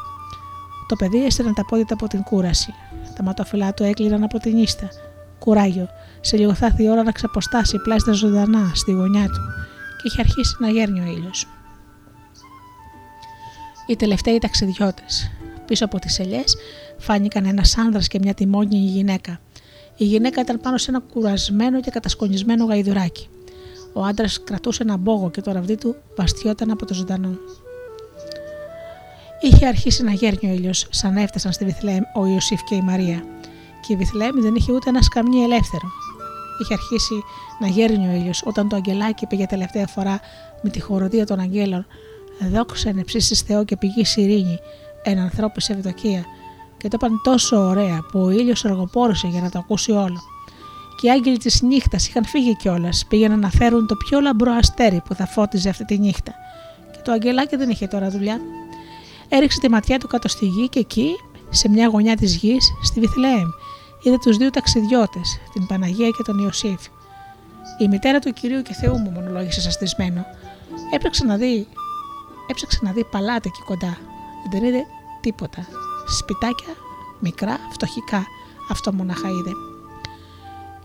Το 0.88 0.96
παιδί 0.96 1.24
έστελνε 1.24 1.52
τα 1.52 1.64
πόδια 1.64 1.84
του 1.84 1.94
από 1.94 2.08
την 2.08 2.22
κούραση. 2.22 2.74
Τα 3.16 3.22
ματοφυλά 3.22 3.74
του 3.74 3.82
έκλειναν 3.82 4.22
από 4.22 4.38
την 4.38 4.56
ίστα. 4.56 4.88
Κουράγιο, 5.44 5.88
σε 6.20 6.36
λίγο 6.36 6.54
θα 6.54 6.66
έρθει 6.66 6.82
η 6.82 6.90
ώρα 6.90 7.02
να 7.02 7.12
ξαποστάσει 7.12 7.78
πλάστα 7.78 8.12
ζωντανά 8.12 8.70
στη 8.74 8.92
γωνιά 8.92 9.26
του 9.26 9.40
και 9.96 10.02
είχε 10.08 10.20
αρχίσει 10.20 10.56
να 10.58 10.68
γέρνει 10.68 11.00
ο 11.00 11.04
ήλιος. 11.04 11.46
Οι 13.86 13.96
τελευταίοι 13.96 14.38
ταξιδιώτες. 14.38 15.30
Πίσω 15.66 15.84
από 15.84 15.98
τις 15.98 16.18
ελιές 16.18 16.56
φάνηκαν 16.98 17.44
ένας 17.44 17.78
άνδρας 17.78 18.08
και 18.08 18.18
μια 18.22 18.34
τιμόνια 18.34 18.78
γυναίκα. 18.78 19.40
Η 19.96 20.04
γυναίκα 20.04 20.40
ήταν 20.40 20.60
πάνω 20.60 20.78
σε 20.78 20.90
ένα 20.90 21.00
κουρασμένο 21.00 21.80
και 21.80 21.90
κατασκονισμένο 21.90 22.64
γαϊδουράκι. 22.64 23.28
Ο 23.92 24.02
άντρας 24.04 24.42
κρατούσε 24.44 24.82
ένα 24.82 24.96
μπόγο 24.96 25.30
και 25.30 25.40
το 25.40 25.52
ραβδί 25.52 25.76
του 25.76 25.96
βαστιόταν 26.16 26.70
από 26.70 26.86
το 26.86 26.94
ζωντανό. 26.94 27.36
Είχε 29.40 29.66
αρχίσει 29.66 30.02
να 30.02 30.12
γέρνει 30.12 30.50
ο 30.50 30.54
ήλιος, 30.54 30.86
σαν 30.90 31.16
έφτασαν 31.16 31.52
στη 31.52 31.64
Βιθλέμ 31.64 32.02
ο 32.14 32.26
Ιωσήφ 32.26 32.62
και 32.62 32.74
η 32.74 32.80
Μαρία. 32.80 33.24
Και 33.86 33.93
η 33.93 33.97
Βιθλέμ 33.97 34.40
δεν 34.40 34.55
είχε 34.55 34.73
ούτε 34.73 34.89
ένα 34.89 35.02
σκαμνί 35.02 35.43
ελεύθερο. 35.43 35.89
Είχε 36.62 36.74
αρχίσει 36.74 37.24
να 37.61 37.66
γέρνει 37.66 38.09
ο 38.09 38.12
ήλιος 38.12 38.43
όταν 38.44 38.69
το 38.69 38.77
αγγελάκι 38.77 39.27
πήγε 39.27 39.47
τελευταία 39.47 39.86
φορά 39.86 40.20
με 40.62 40.70
τη 40.70 40.81
χοροδία 40.81 41.27
των 41.27 41.40
αγγέλων. 41.40 41.86
Δόξα 42.52 42.89
εν 42.89 43.05
ψήσει 43.05 43.35
Θεό 43.35 43.65
και 43.65 43.77
πηγή 43.77 44.05
ειρήνη, 44.16 44.59
εν 45.02 45.19
ανθρώπου 45.19 45.61
σε 45.61 45.73
ευδοκία. 45.73 46.24
Και 46.77 46.89
το 46.89 46.97
είπαν 47.01 47.20
τόσο 47.24 47.56
ωραία 47.56 48.06
που 48.12 48.20
ο 48.20 48.31
ήλιος 48.31 48.65
οργοπόρησε 48.65 49.27
για 49.27 49.40
να 49.40 49.51
το 49.51 49.59
ακούσει 49.59 49.93
όλο. 49.93 50.20
Και 51.01 51.06
οι 51.06 51.11
άγγελοι 51.11 51.39
της 51.39 51.62
νύχτας 51.62 52.09
είχαν 52.09 52.24
φύγει 52.24 52.56
κιόλας, 52.56 53.05
πήγαιναν 53.09 53.39
να 53.39 53.51
φέρουν 53.51 53.86
το 53.86 53.97
πιο 53.97 54.20
λαμπρό 54.20 54.52
αστέρι 54.52 55.02
που 55.05 55.15
θα 55.15 55.27
φώτιζε 55.27 55.69
αυτή 55.69 55.85
τη 55.85 55.98
νύχτα. 55.98 56.32
Και 56.93 56.98
το 57.05 57.12
αγγελάκι 57.12 57.56
δεν 57.56 57.70
είχε 57.70 57.86
τώρα 57.86 58.11
δουλειά. 58.11 58.40
Έριξε 59.28 59.61
τη 59.61 59.70
ματιά 59.70 59.98
του 59.98 60.06
κάτω 60.06 60.28
στη 60.28 60.47
γη 60.47 60.69
και 60.69 60.78
εκεί, 60.78 61.11
σε 61.51 61.69
μια 61.69 61.89
γωνιά 61.89 62.16
της 62.16 62.36
γης, 62.36 62.73
στη 62.82 63.01
Βιθλεέμ, 63.01 63.48
είδε 64.05 64.18
τους 64.18 64.36
δύο 64.36 64.51
ταξιδιώτες, 64.51 65.39
την 65.52 65.66
Παναγία 65.66 66.10
και 66.10 66.22
τον 66.22 66.39
Ιωσήφ. 66.39 66.81
Η 67.78 67.89
μητέρα 67.89 68.18
του 68.18 68.32
κυρίου 68.32 68.62
και 68.62 68.74
Θεού 68.74 68.98
μου 68.98 69.10
μονολόγησε 69.10 69.60
σαστισμένο. 69.60 70.24
Έπρεξε 70.90 71.24
να 71.24 71.36
δει, 71.36 71.66
έψαξε 72.51 72.78
να 72.82 72.93
δει 72.93 73.05
παλάτι 73.05 73.48
εκεί 73.48 73.62
κοντά. 73.64 73.98
Δεν 74.51 74.64
είδε 74.64 74.82
τίποτα. 75.20 75.66
Σπιτάκια 76.06 76.74
Μικρά, 77.18 77.59
φτωχικά, 77.70 78.26
αυτό 78.70 78.93
μονάχα 78.93 79.28
είδε. 79.28 79.51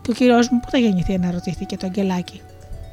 Και 0.01 0.11
ο 0.11 0.13
κύριος 0.13 0.49
μου 0.49 0.59
που 0.59 0.69
θα 0.69 0.77
γεννηθεί, 0.77 1.13
αναρωτήθηκε 1.13 1.77
το 1.77 1.85
αγγελάκι. 1.85 2.41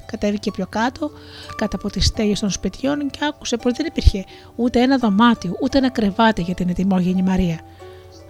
Κατέβηκε 0.07 0.51
πιο 0.51 0.67
κάτω, 0.67 1.11
κάτω 1.57 1.77
από 1.77 1.91
τις 1.91 2.07
στέγες 2.07 2.41
των 2.41 2.51
σπιτιών 2.51 3.11
και 3.11 3.19
άκουσε 3.29 3.57
πως 3.57 3.73
δεν 3.73 3.87
υπήρχε 3.87 4.25
ούτε 4.57 4.81
ένα 4.81 4.99
δωμάτιο, 4.99 5.57
ούτε 5.61 5.79
ένα 5.79 5.91
κρεβάτι 5.91 6.43
για 6.43 6.55
την 6.55 6.69
ετοιμόγενη 6.69 7.23
Μαρία. 7.23 7.61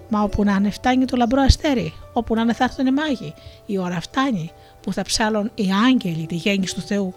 Μα 0.09 0.23
όπου 0.23 0.45
να 0.45 0.55
είναι 0.55 0.71
φτάνει 0.71 1.05
το 1.05 1.17
λαμπρό 1.17 1.43
αστέρι, 1.43 1.93
όπου 2.13 2.35
να 2.35 2.41
είναι 2.41 2.53
θα 2.53 2.65
έρθουν 2.65 2.87
οι 2.87 2.91
μάγοι. 2.93 3.35
Η 3.67 3.79
ώρα 3.79 4.01
φτάνει 4.01 4.51
που 4.81 4.93
θα 4.93 5.03
ψάλουν 5.03 5.51
οι 5.55 5.69
άγγελοι 5.87 6.27
τη 6.27 6.35
γέννηση 6.35 6.75
του 6.75 6.81
Θεού. 6.81 7.15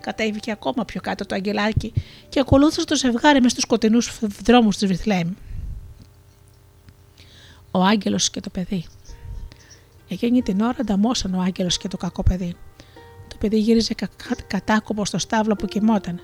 Κατέβηκε 0.00 0.50
ακόμα 0.50 0.84
πιο 0.84 1.00
κάτω 1.00 1.26
το 1.26 1.34
αγγελάκι 1.34 1.92
και 2.28 2.40
ακολούθησε 2.40 2.84
το 2.84 2.96
ζευγάρι 2.96 3.40
μες 3.40 3.50
στους 3.50 3.62
σκοτεινού 3.62 3.98
δρόμους 4.44 4.76
της 4.76 4.88
Βιθλέμ. 4.88 5.30
Ο 7.70 7.82
άγγελος 7.82 8.30
και 8.30 8.40
το 8.40 8.50
παιδί. 8.50 8.84
Εκείνη 10.08 10.42
την 10.42 10.60
ώρα 10.60 10.76
ανταμώσαν 10.80 11.34
ο 11.34 11.40
άγγελος 11.40 11.78
και 11.78 11.88
το 11.88 11.96
κακό 11.96 12.22
παιδί. 12.22 12.56
Το 13.28 13.36
παιδί 13.38 13.58
γύριζε 13.58 13.94
κα- 13.94 14.08
κα- 14.28 14.42
κατάκοπο 14.46 15.04
στο 15.04 15.18
στάβλο 15.18 15.56
που 15.56 15.66
κοιμόταν. 15.66 16.20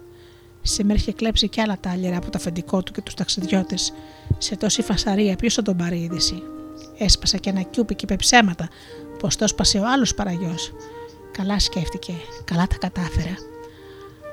Σήμερα 0.62 0.98
είχε 0.98 1.12
κλέψει 1.12 1.48
κι 1.48 1.60
άλλα 1.60 1.78
τάλιρα 1.80 2.16
από 2.16 2.30
το 2.30 2.32
αφεντικό 2.36 2.82
του 2.82 2.92
και 2.92 3.00
τους 3.00 3.14
ταξιδιώτες. 3.14 3.92
Σε 4.42 4.56
τόση 4.56 4.82
φασαρία, 4.82 5.36
ποιο 5.36 5.50
θα 5.50 5.62
τον 5.62 5.76
πάρει 5.76 5.98
είδηση. 5.98 6.42
Έσπασα 6.98 7.36
και 7.36 7.50
ένα 7.50 7.62
κιούπι 7.62 7.94
και 7.94 8.04
είπε 8.04 8.16
ψέματα, 8.16 8.68
πως 9.18 9.36
το 9.36 9.44
έσπασε 9.44 9.78
ο 9.78 9.82
άλλος 9.86 10.14
παραγιός. 10.14 10.72
Καλά 11.32 11.58
σκέφτηκε, 11.58 12.12
καλά 12.44 12.66
τα 12.66 12.76
κατάφερα. 12.76 13.34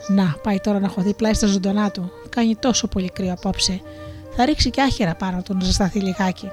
Να, 0.07 0.35
πάει 0.43 0.59
τώρα 0.59 0.79
να 0.79 0.88
χωθεί 0.88 1.13
πλάι 1.13 1.34
στα 1.34 1.47
ζωντανά 1.47 1.91
του. 1.91 2.11
Κάνει 2.29 2.55
τόσο 2.55 2.88
πολύ 2.88 3.09
κρύο 3.09 3.34
απόψε. 3.34 3.81
Θα 4.35 4.45
ρίξει 4.45 4.69
και 4.69 4.81
άχυρα 4.81 5.15
πάνω 5.15 5.41
του 5.41 5.53
να 5.53 5.63
ζεσταθεί 5.63 5.99
λιγάκι. 5.99 6.51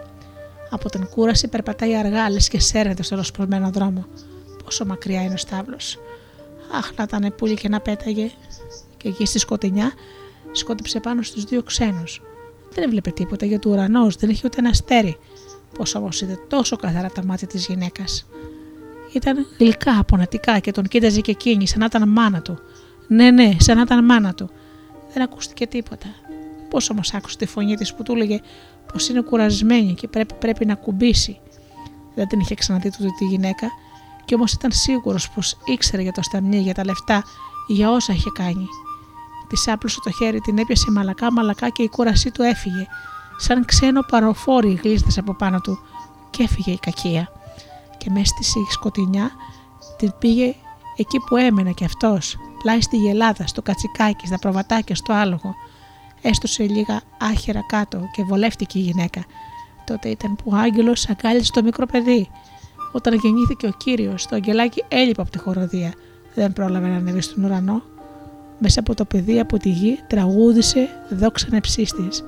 Από 0.71 0.91
την 0.91 1.09
κούραση 1.09 1.49
περπατάει 1.49 1.97
αργά, 1.97 2.31
λες 2.31 2.49
και 2.49 2.61
σέρνεται 2.61 3.03
στο 3.03 3.17
ροσπροσμένο 3.17 3.71
δρόμο. 3.71 4.07
Πόσο 4.65 4.85
μακριά 4.85 5.23
είναι 5.23 5.35
ο 5.35 5.37
στάβλος. 5.37 5.99
Αχ, 6.73 6.93
να 6.97 7.03
ήταν 7.03 7.35
πουλί 7.37 7.55
και 7.55 7.69
να 7.69 7.81
πέταγε. 7.81 8.31
Και 8.97 9.09
εκεί 9.09 9.27
στη 9.27 9.39
σκοτεινιά 9.39 9.93
σκότεψε 10.53 11.01
πάνω 11.01 11.23
στους 11.23 11.45
δύο 11.45 11.63
ξένους. 11.63 12.23
Δεν 12.75 12.85
έβλεπε 12.85 13.11
τίποτα 13.11 13.47
γιατί 13.47 13.69
ο 13.69 13.71
ουρανός 13.71 14.17
δεν 14.17 14.31
είχε 14.31 14.43
ούτε 14.45 14.57
ένα 14.59 14.69
αστέρι. 14.69 15.17
Πώς 15.79 15.95
όμως 15.95 16.21
είδε 16.21 16.39
τόσο 16.49 16.77
καθαρά 16.77 17.11
τα 17.11 17.25
μάτια 17.25 17.47
της 17.47 17.67
γυναίκας. 17.67 18.27
Ήταν 19.13 19.47
γλυκά, 19.59 19.99
απονατικά 19.99 20.59
και 20.59 20.71
τον 20.71 20.85
κοίταζε 20.85 21.21
και 21.21 21.31
εκείνη 21.31 21.67
σαν 21.67 21.79
να 21.79 21.85
ήταν 21.85 22.09
μάνα 22.09 22.43
του. 22.43 22.59
Ναι, 23.09 23.31
ναι, 23.31 23.51
σαν 23.59 23.77
να 23.77 23.83
ήταν 23.83 24.05
μάνα 24.05 24.35
του. 24.35 24.51
Δεν 25.13 25.23
ακούστηκε 25.23 25.67
τίποτα. 25.67 26.07
Πώς 26.71 26.91
όμως 26.91 27.15
άκουσε 27.15 27.37
τη 27.37 27.47
φωνή 27.47 27.75
της 27.75 27.95
που 27.95 28.03
του 28.03 28.13
έλεγε 28.13 28.41
πως 28.93 29.09
είναι 29.09 29.21
κουρασμένη 29.21 29.95
και 29.95 30.09
πρέπει, 30.09 30.35
πρέπει 30.35 30.67
να 30.67 30.75
κουμπίσει. 30.75 31.39
Δεν 32.15 32.29
την 32.29 32.41
είχε 32.41 32.55
ξαναδεί 32.55 32.91
τούτη 32.91 33.11
τη 33.19 33.25
γυναίκα, 33.25 33.67
και 34.25 34.35
όμως 34.35 34.53
ήταν 34.53 34.73
σίγουρος 34.73 35.31
πως 35.31 35.57
ήξερε 35.65 36.03
για 36.03 36.13
το 36.13 36.23
σταμνί, 36.23 36.59
για 36.59 36.75
τα 36.75 36.85
λεφτά, 36.85 37.25
για 37.69 37.91
όσα 37.91 38.13
είχε 38.13 38.31
κάνει. 38.35 38.67
Της 39.49 39.69
άπλωσε 39.69 40.01
το 40.05 40.11
χέρι, 40.11 40.41
την 40.41 40.59
έπιασε 40.59 40.91
μαλακά 40.91 41.33
μαλακά 41.33 41.69
και 41.69 41.83
η 41.83 41.89
κούρασή 41.89 42.31
του 42.31 42.43
έφυγε. 42.43 42.87
Σαν 43.37 43.65
ξένο 43.65 44.01
παροφόρι 44.03 44.81
γλίστησε 44.83 45.21
από 45.21 45.35
πάνω 45.35 45.61
του 45.61 45.79
και 46.31 46.43
έφυγε 46.43 46.71
η 46.71 46.79
κακία. 46.79 47.29
Και 47.99 48.11
μέσα 48.11 48.35
στη 48.43 48.61
σκοτεινιά 48.71 49.31
την 49.97 50.13
πήγε 50.19 50.55
εκεί 50.97 51.19
που 51.19 51.37
έμενε 51.37 51.73
κι 51.73 51.85
αυτός, 51.85 52.37
πλάι 52.63 52.81
στη 52.81 52.97
γελάδα, 52.97 53.47
στο 53.47 53.63
κατσικάκι, 53.63 54.27
στα 54.27 54.39
προβατάκια, 54.39 54.95
στο 54.95 55.13
άλογο. 55.13 55.55
Έστωσε 56.23 56.63
λίγα 56.63 57.01
άχυρα 57.19 57.65
κάτω 57.67 58.09
και 58.13 58.23
βολεύτηκε 58.23 58.79
η 58.79 58.83
γυναίκα. 58.83 59.25
Τότε 59.85 60.09
ήταν 60.09 60.37
που 60.37 60.51
ο 60.53 60.57
άγγελος 60.57 61.09
αγκάλιασε 61.09 61.53
το 61.53 61.63
μικρό 61.63 61.87
παιδί. 61.87 62.31
Όταν 62.93 63.15
γεννήθηκε 63.15 63.67
ο 63.67 63.73
κύριος, 63.77 64.27
το 64.27 64.35
αγγελάκι 64.35 64.85
έλειπε 64.89 65.21
από 65.21 65.31
τη 65.31 65.39
χοροδία. 65.39 65.93
Δεν 66.35 66.53
πρόλαβε 66.53 66.89
να 66.89 66.97
ανέβει 66.97 67.21
στον 67.21 67.45
ουρανό. 67.45 67.83
Μέσα 68.67 68.81
από 68.81 68.95
το 68.95 69.05
παιδί 69.05 69.41
από 69.41 69.59
τη 69.59 69.69
γη 69.69 69.99
τραγούδισε 70.07 70.89
δόξανε 71.11 71.61
ψίστης 71.61 72.25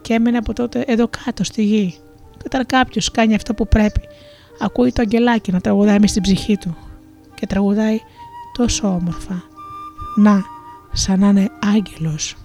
και 0.00 0.14
έμενε 0.14 0.36
από 0.36 0.52
τότε 0.52 0.84
εδώ 0.86 1.08
κάτω 1.24 1.44
στη 1.44 1.62
γη. 1.62 1.94
Και 2.36 2.42
Όταν 2.44 2.66
κάποιος 2.66 3.10
κάνει 3.10 3.34
αυτό 3.34 3.54
που 3.54 3.68
πρέπει, 3.68 4.00
ακούει 4.60 4.92
το 4.92 5.02
αγγελάκι 5.02 5.52
να 5.52 5.60
τραγουδάει 5.60 5.98
μες 5.98 6.10
στην 6.10 6.22
ψυχή 6.22 6.56
του 6.56 6.76
και 7.34 7.46
τραγουδάει 7.46 7.98
τόσο 8.56 8.88
όμορφα. 8.88 9.42
Να, 10.16 10.42
σαν 10.92 11.20
να 11.20 11.28
είναι 11.28 11.48
άγγελος. 11.74 12.36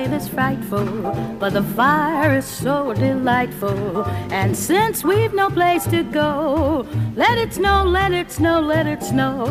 Outside 0.00 0.16
is 0.16 0.28
frightful, 0.28 1.36
but 1.38 1.52
the 1.52 1.62
fire 1.62 2.38
is 2.38 2.44
so 2.44 2.92
delightful. 2.94 4.04
And 4.30 4.56
since 4.56 5.04
we've 5.04 5.34
no 5.34 5.50
place 5.50 5.84
to 5.86 6.02
go, 6.02 6.86
let 7.16 7.38
it 7.38 7.54
snow, 7.54 7.84
let 7.84 8.12
it 8.12 8.30
snow, 8.30 8.60
let 8.60 8.86
it 8.86 9.02
snow. 9.02 9.46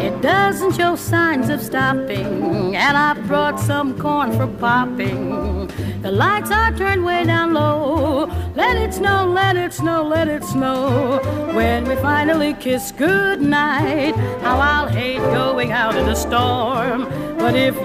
It 0.00 0.20
doesn't 0.22 0.76
show 0.76 0.96
signs 0.96 1.48
of 1.48 1.60
stopping, 1.60 2.76
and 2.76 2.96
I 2.96 3.14
brought 3.26 3.60
some 3.60 3.98
corn 3.98 4.32
for 4.32 4.46
popping. 4.46 5.66
The 6.02 6.10
lights 6.10 6.50
are 6.50 6.72
turned 6.72 7.04
way 7.04 7.24
down 7.24 7.54
low. 7.54 8.26
Let 8.54 8.76
it 8.76 8.94
snow, 8.94 9.26
let 9.26 9.56
it 9.56 9.72
snow, 9.72 10.06
let 10.06 10.28
it 10.28 10.44
snow. 10.44 11.20
When 11.54 11.84
we 11.88 11.96
finally 11.96 12.54
kiss 12.54 12.92
goodnight, 12.92 14.14
how 14.42 14.58
I'll 14.58 14.88
hate 14.88 15.18
going 15.18 15.72
out 15.72 15.96
in 15.96 16.08
a 16.08 16.16
storm. 16.16 17.08
But 17.38 17.54
if 17.54 17.75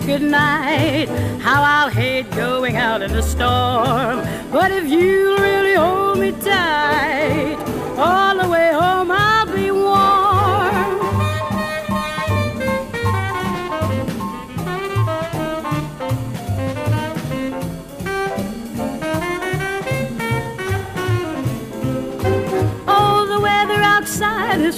Goodnight, 0.00 1.08
how 1.40 1.62
I'll 1.62 1.90
hate 1.90 2.30
going 2.32 2.76
out 2.76 3.02
in 3.02 3.12
the 3.12 3.22
storm. 3.22 4.24
But 4.50 4.70
if 4.70 4.88
you 4.88 5.36
really 5.38 5.74
hold 5.74 6.18
me 6.18 6.32
tight, 6.32 7.56
all 7.96 8.36
the 8.42 8.48
way 8.48 8.59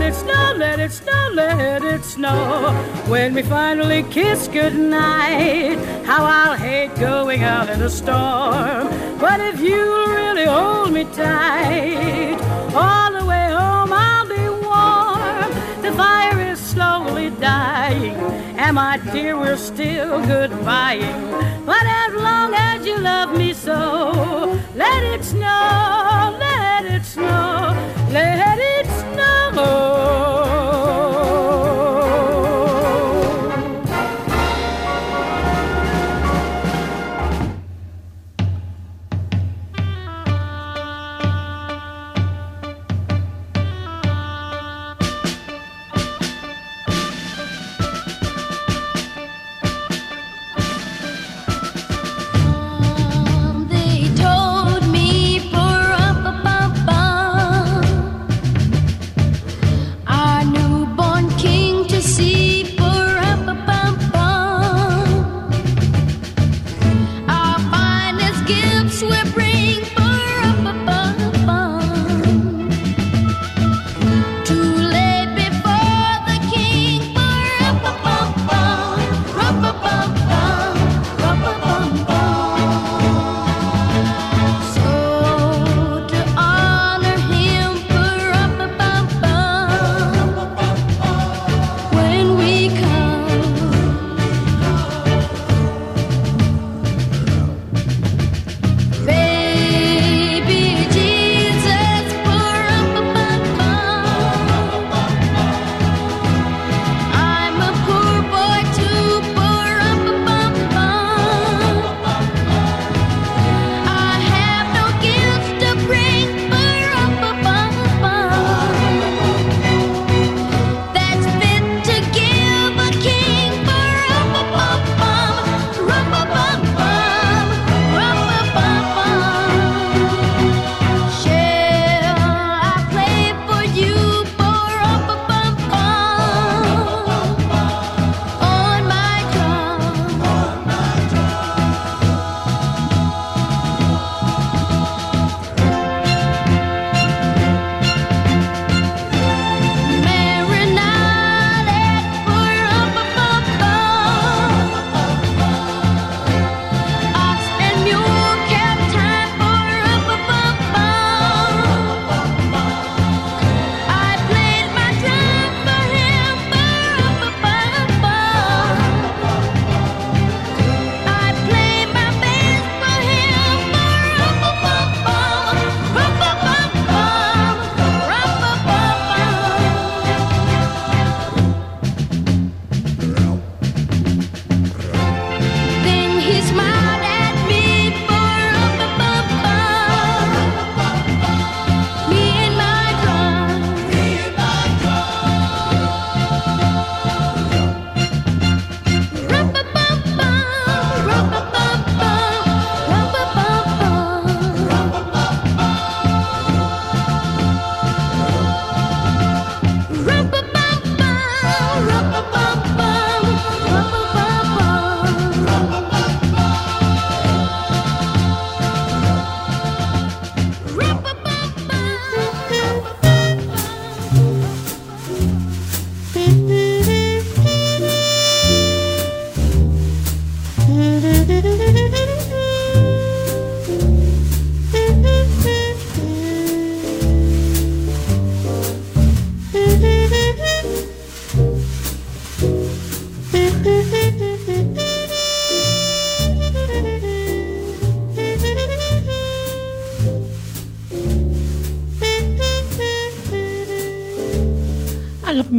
Let 0.00 0.14
it 0.14 0.14
snow, 0.14 0.54
let 0.56 0.80
it 0.80 0.92
snow, 0.92 1.30
let 1.34 1.84
it 1.84 2.04
snow. 2.04 2.72
When 3.06 3.34
we 3.34 3.42
finally 3.42 4.02
kiss 4.04 4.48
goodnight, 4.48 5.76
how 6.06 6.24
I'll 6.24 6.56
hate 6.56 6.94
going 6.96 7.42
out 7.42 7.68
in 7.68 7.82
a 7.82 7.90
storm. 7.90 8.88
But 9.18 9.40
if 9.40 9.60
you'll 9.60 10.06
really 10.06 10.46
hold 10.46 10.94
me 10.94 11.04
tight, 11.04 12.38
all 12.74 13.12
the 13.12 13.26
way 13.26 13.50
home 13.52 13.92
I'll 13.92 14.26
be 14.26 14.48
warm. 14.64 15.82
The 15.82 15.92
fire 15.92 16.40
is 16.50 16.58
slowly 16.58 17.28
dying. 17.38 18.16
And 18.56 18.76
my 18.76 18.96
dear, 19.12 19.36
we're 19.36 19.58
still 19.58 20.22
goodbying. 20.22 21.66
But 21.66 21.84
as 21.84 22.14
long 22.14 22.54
as 22.54 22.86
you 22.86 22.96
love 22.96 23.36
me 23.36 23.52
so, 23.52 24.58
let 24.74 25.02
it 25.02 25.22
snow, 25.24 26.38
let 26.40 26.86
it 26.86 27.04
snow, 27.04 27.76
let 28.10 28.58
it 28.58 28.69
Oh. 29.62 29.99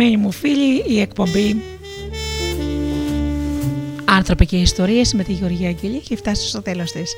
Αγαπημένοι 0.02 0.26
μου 0.28 0.32
φίλοι, 0.32 0.84
η 0.88 1.00
εκπομπή 1.00 1.62
Άνθρωποι 4.06 4.46
και 4.46 4.58
Ιστορίες 4.58 5.14
με 5.14 5.24
τη 5.24 5.34
Γεωργία 5.34 5.70
Αγγελή 5.70 5.96
έχει 5.96 6.16
φτάσει 6.16 6.48
στο 6.48 6.62
τέλος 6.62 6.92
της. 6.92 7.14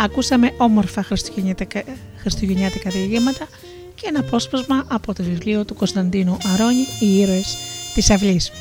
Ακούσαμε 0.00 0.52
όμορφα 0.56 1.02
χριστουγεννιάτικα, 1.02 1.82
χριστουγεννιάτικα 2.16 2.90
διηγήματα 2.90 3.48
και 3.94 4.06
ένα 4.08 4.20
απόσπασμα 4.20 4.84
από 4.88 5.14
το 5.14 5.22
βιβλίο 5.22 5.64
του 5.64 5.74
Κωνσταντίνου 5.74 6.36
Αρώνη 6.54 6.86
«Οι 7.00 7.18
ήρωες 7.18 7.56
της 7.94 8.10
αυλής». 8.10 8.52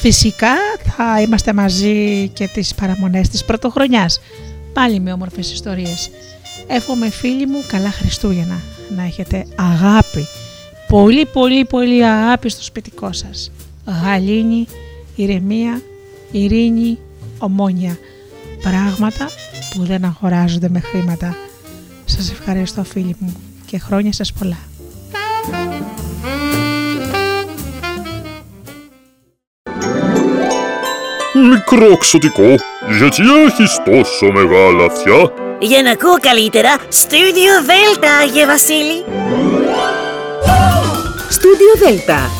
Φυσικά 0.00 0.54
θα 0.96 1.20
είμαστε 1.20 1.52
μαζί 1.52 2.28
και 2.28 2.46
τις 2.46 2.74
παραμονές 2.74 3.28
της 3.28 3.44
πρωτοχρονιάς, 3.44 4.20
πάλι 4.72 5.00
με 5.00 5.12
όμορφες 5.12 5.52
ιστορίες. 5.52 6.10
Εύχομαι 6.66 7.10
φίλοι 7.10 7.46
μου 7.46 7.64
καλά 7.68 7.90
Χριστούγεννα, 7.90 8.60
να 8.96 9.02
έχετε 9.02 9.46
αγάπη, 9.56 10.26
πολύ 10.88 11.26
πολύ 11.26 11.64
πολύ 11.64 12.04
αγάπη 12.04 12.48
στο 12.48 12.62
σπιτικό 12.62 13.12
σας. 13.12 13.52
Γαλήνη, 14.04 14.66
ηρεμία, 15.16 15.82
ειρήνη, 16.30 16.98
ομόνια. 17.38 17.98
Πράγματα 18.62 19.28
που 19.74 19.84
δεν 19.84 20.04
αγοράζονται 20.04 20.68
με 20.68 20.80
χρήματα. 20.80 21.36
Σας 22.04 22.30
ευχαριστώ 22.30 22.84
φίλοι 22.84 23.16
μου 23.18 23.36
και 23.66 23.78
χρόνια 23.78 24.12
σας 24.12 24.32
πολλά. 24.32 24.58
Μικρό 31.50 31.96
ξωτικό, 31.96 32.54
γιατί 32.98 33.22
έχεις 33.46 33.80
τόσο 33.84 34.32
μεγάλα 34.32 34.84
αυτιά; 34.84 35.32
Για 35.60 35.82
να 35.82 35.90
ακούω 35.90 36.16
καλύτερα, 36.20 36.76
Studio 36.78 37.68
Delta, 37.68 38.06
Αγίε 38.22 38.46
Βασίλη. 38.46 39.04
Στούντιο 41.38 41.72
Δέλτα. 41.78 42.30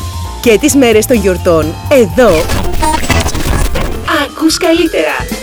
και 0.41 0.57
τις 0.59 0.75
μέρες 0.75 1.05
των 1.05 1.17
γιορτών 1.17 1.75
εδώ. 1.89 2.29
Ακούς 4.25 4.57
καλύτερα. 4.57 5.38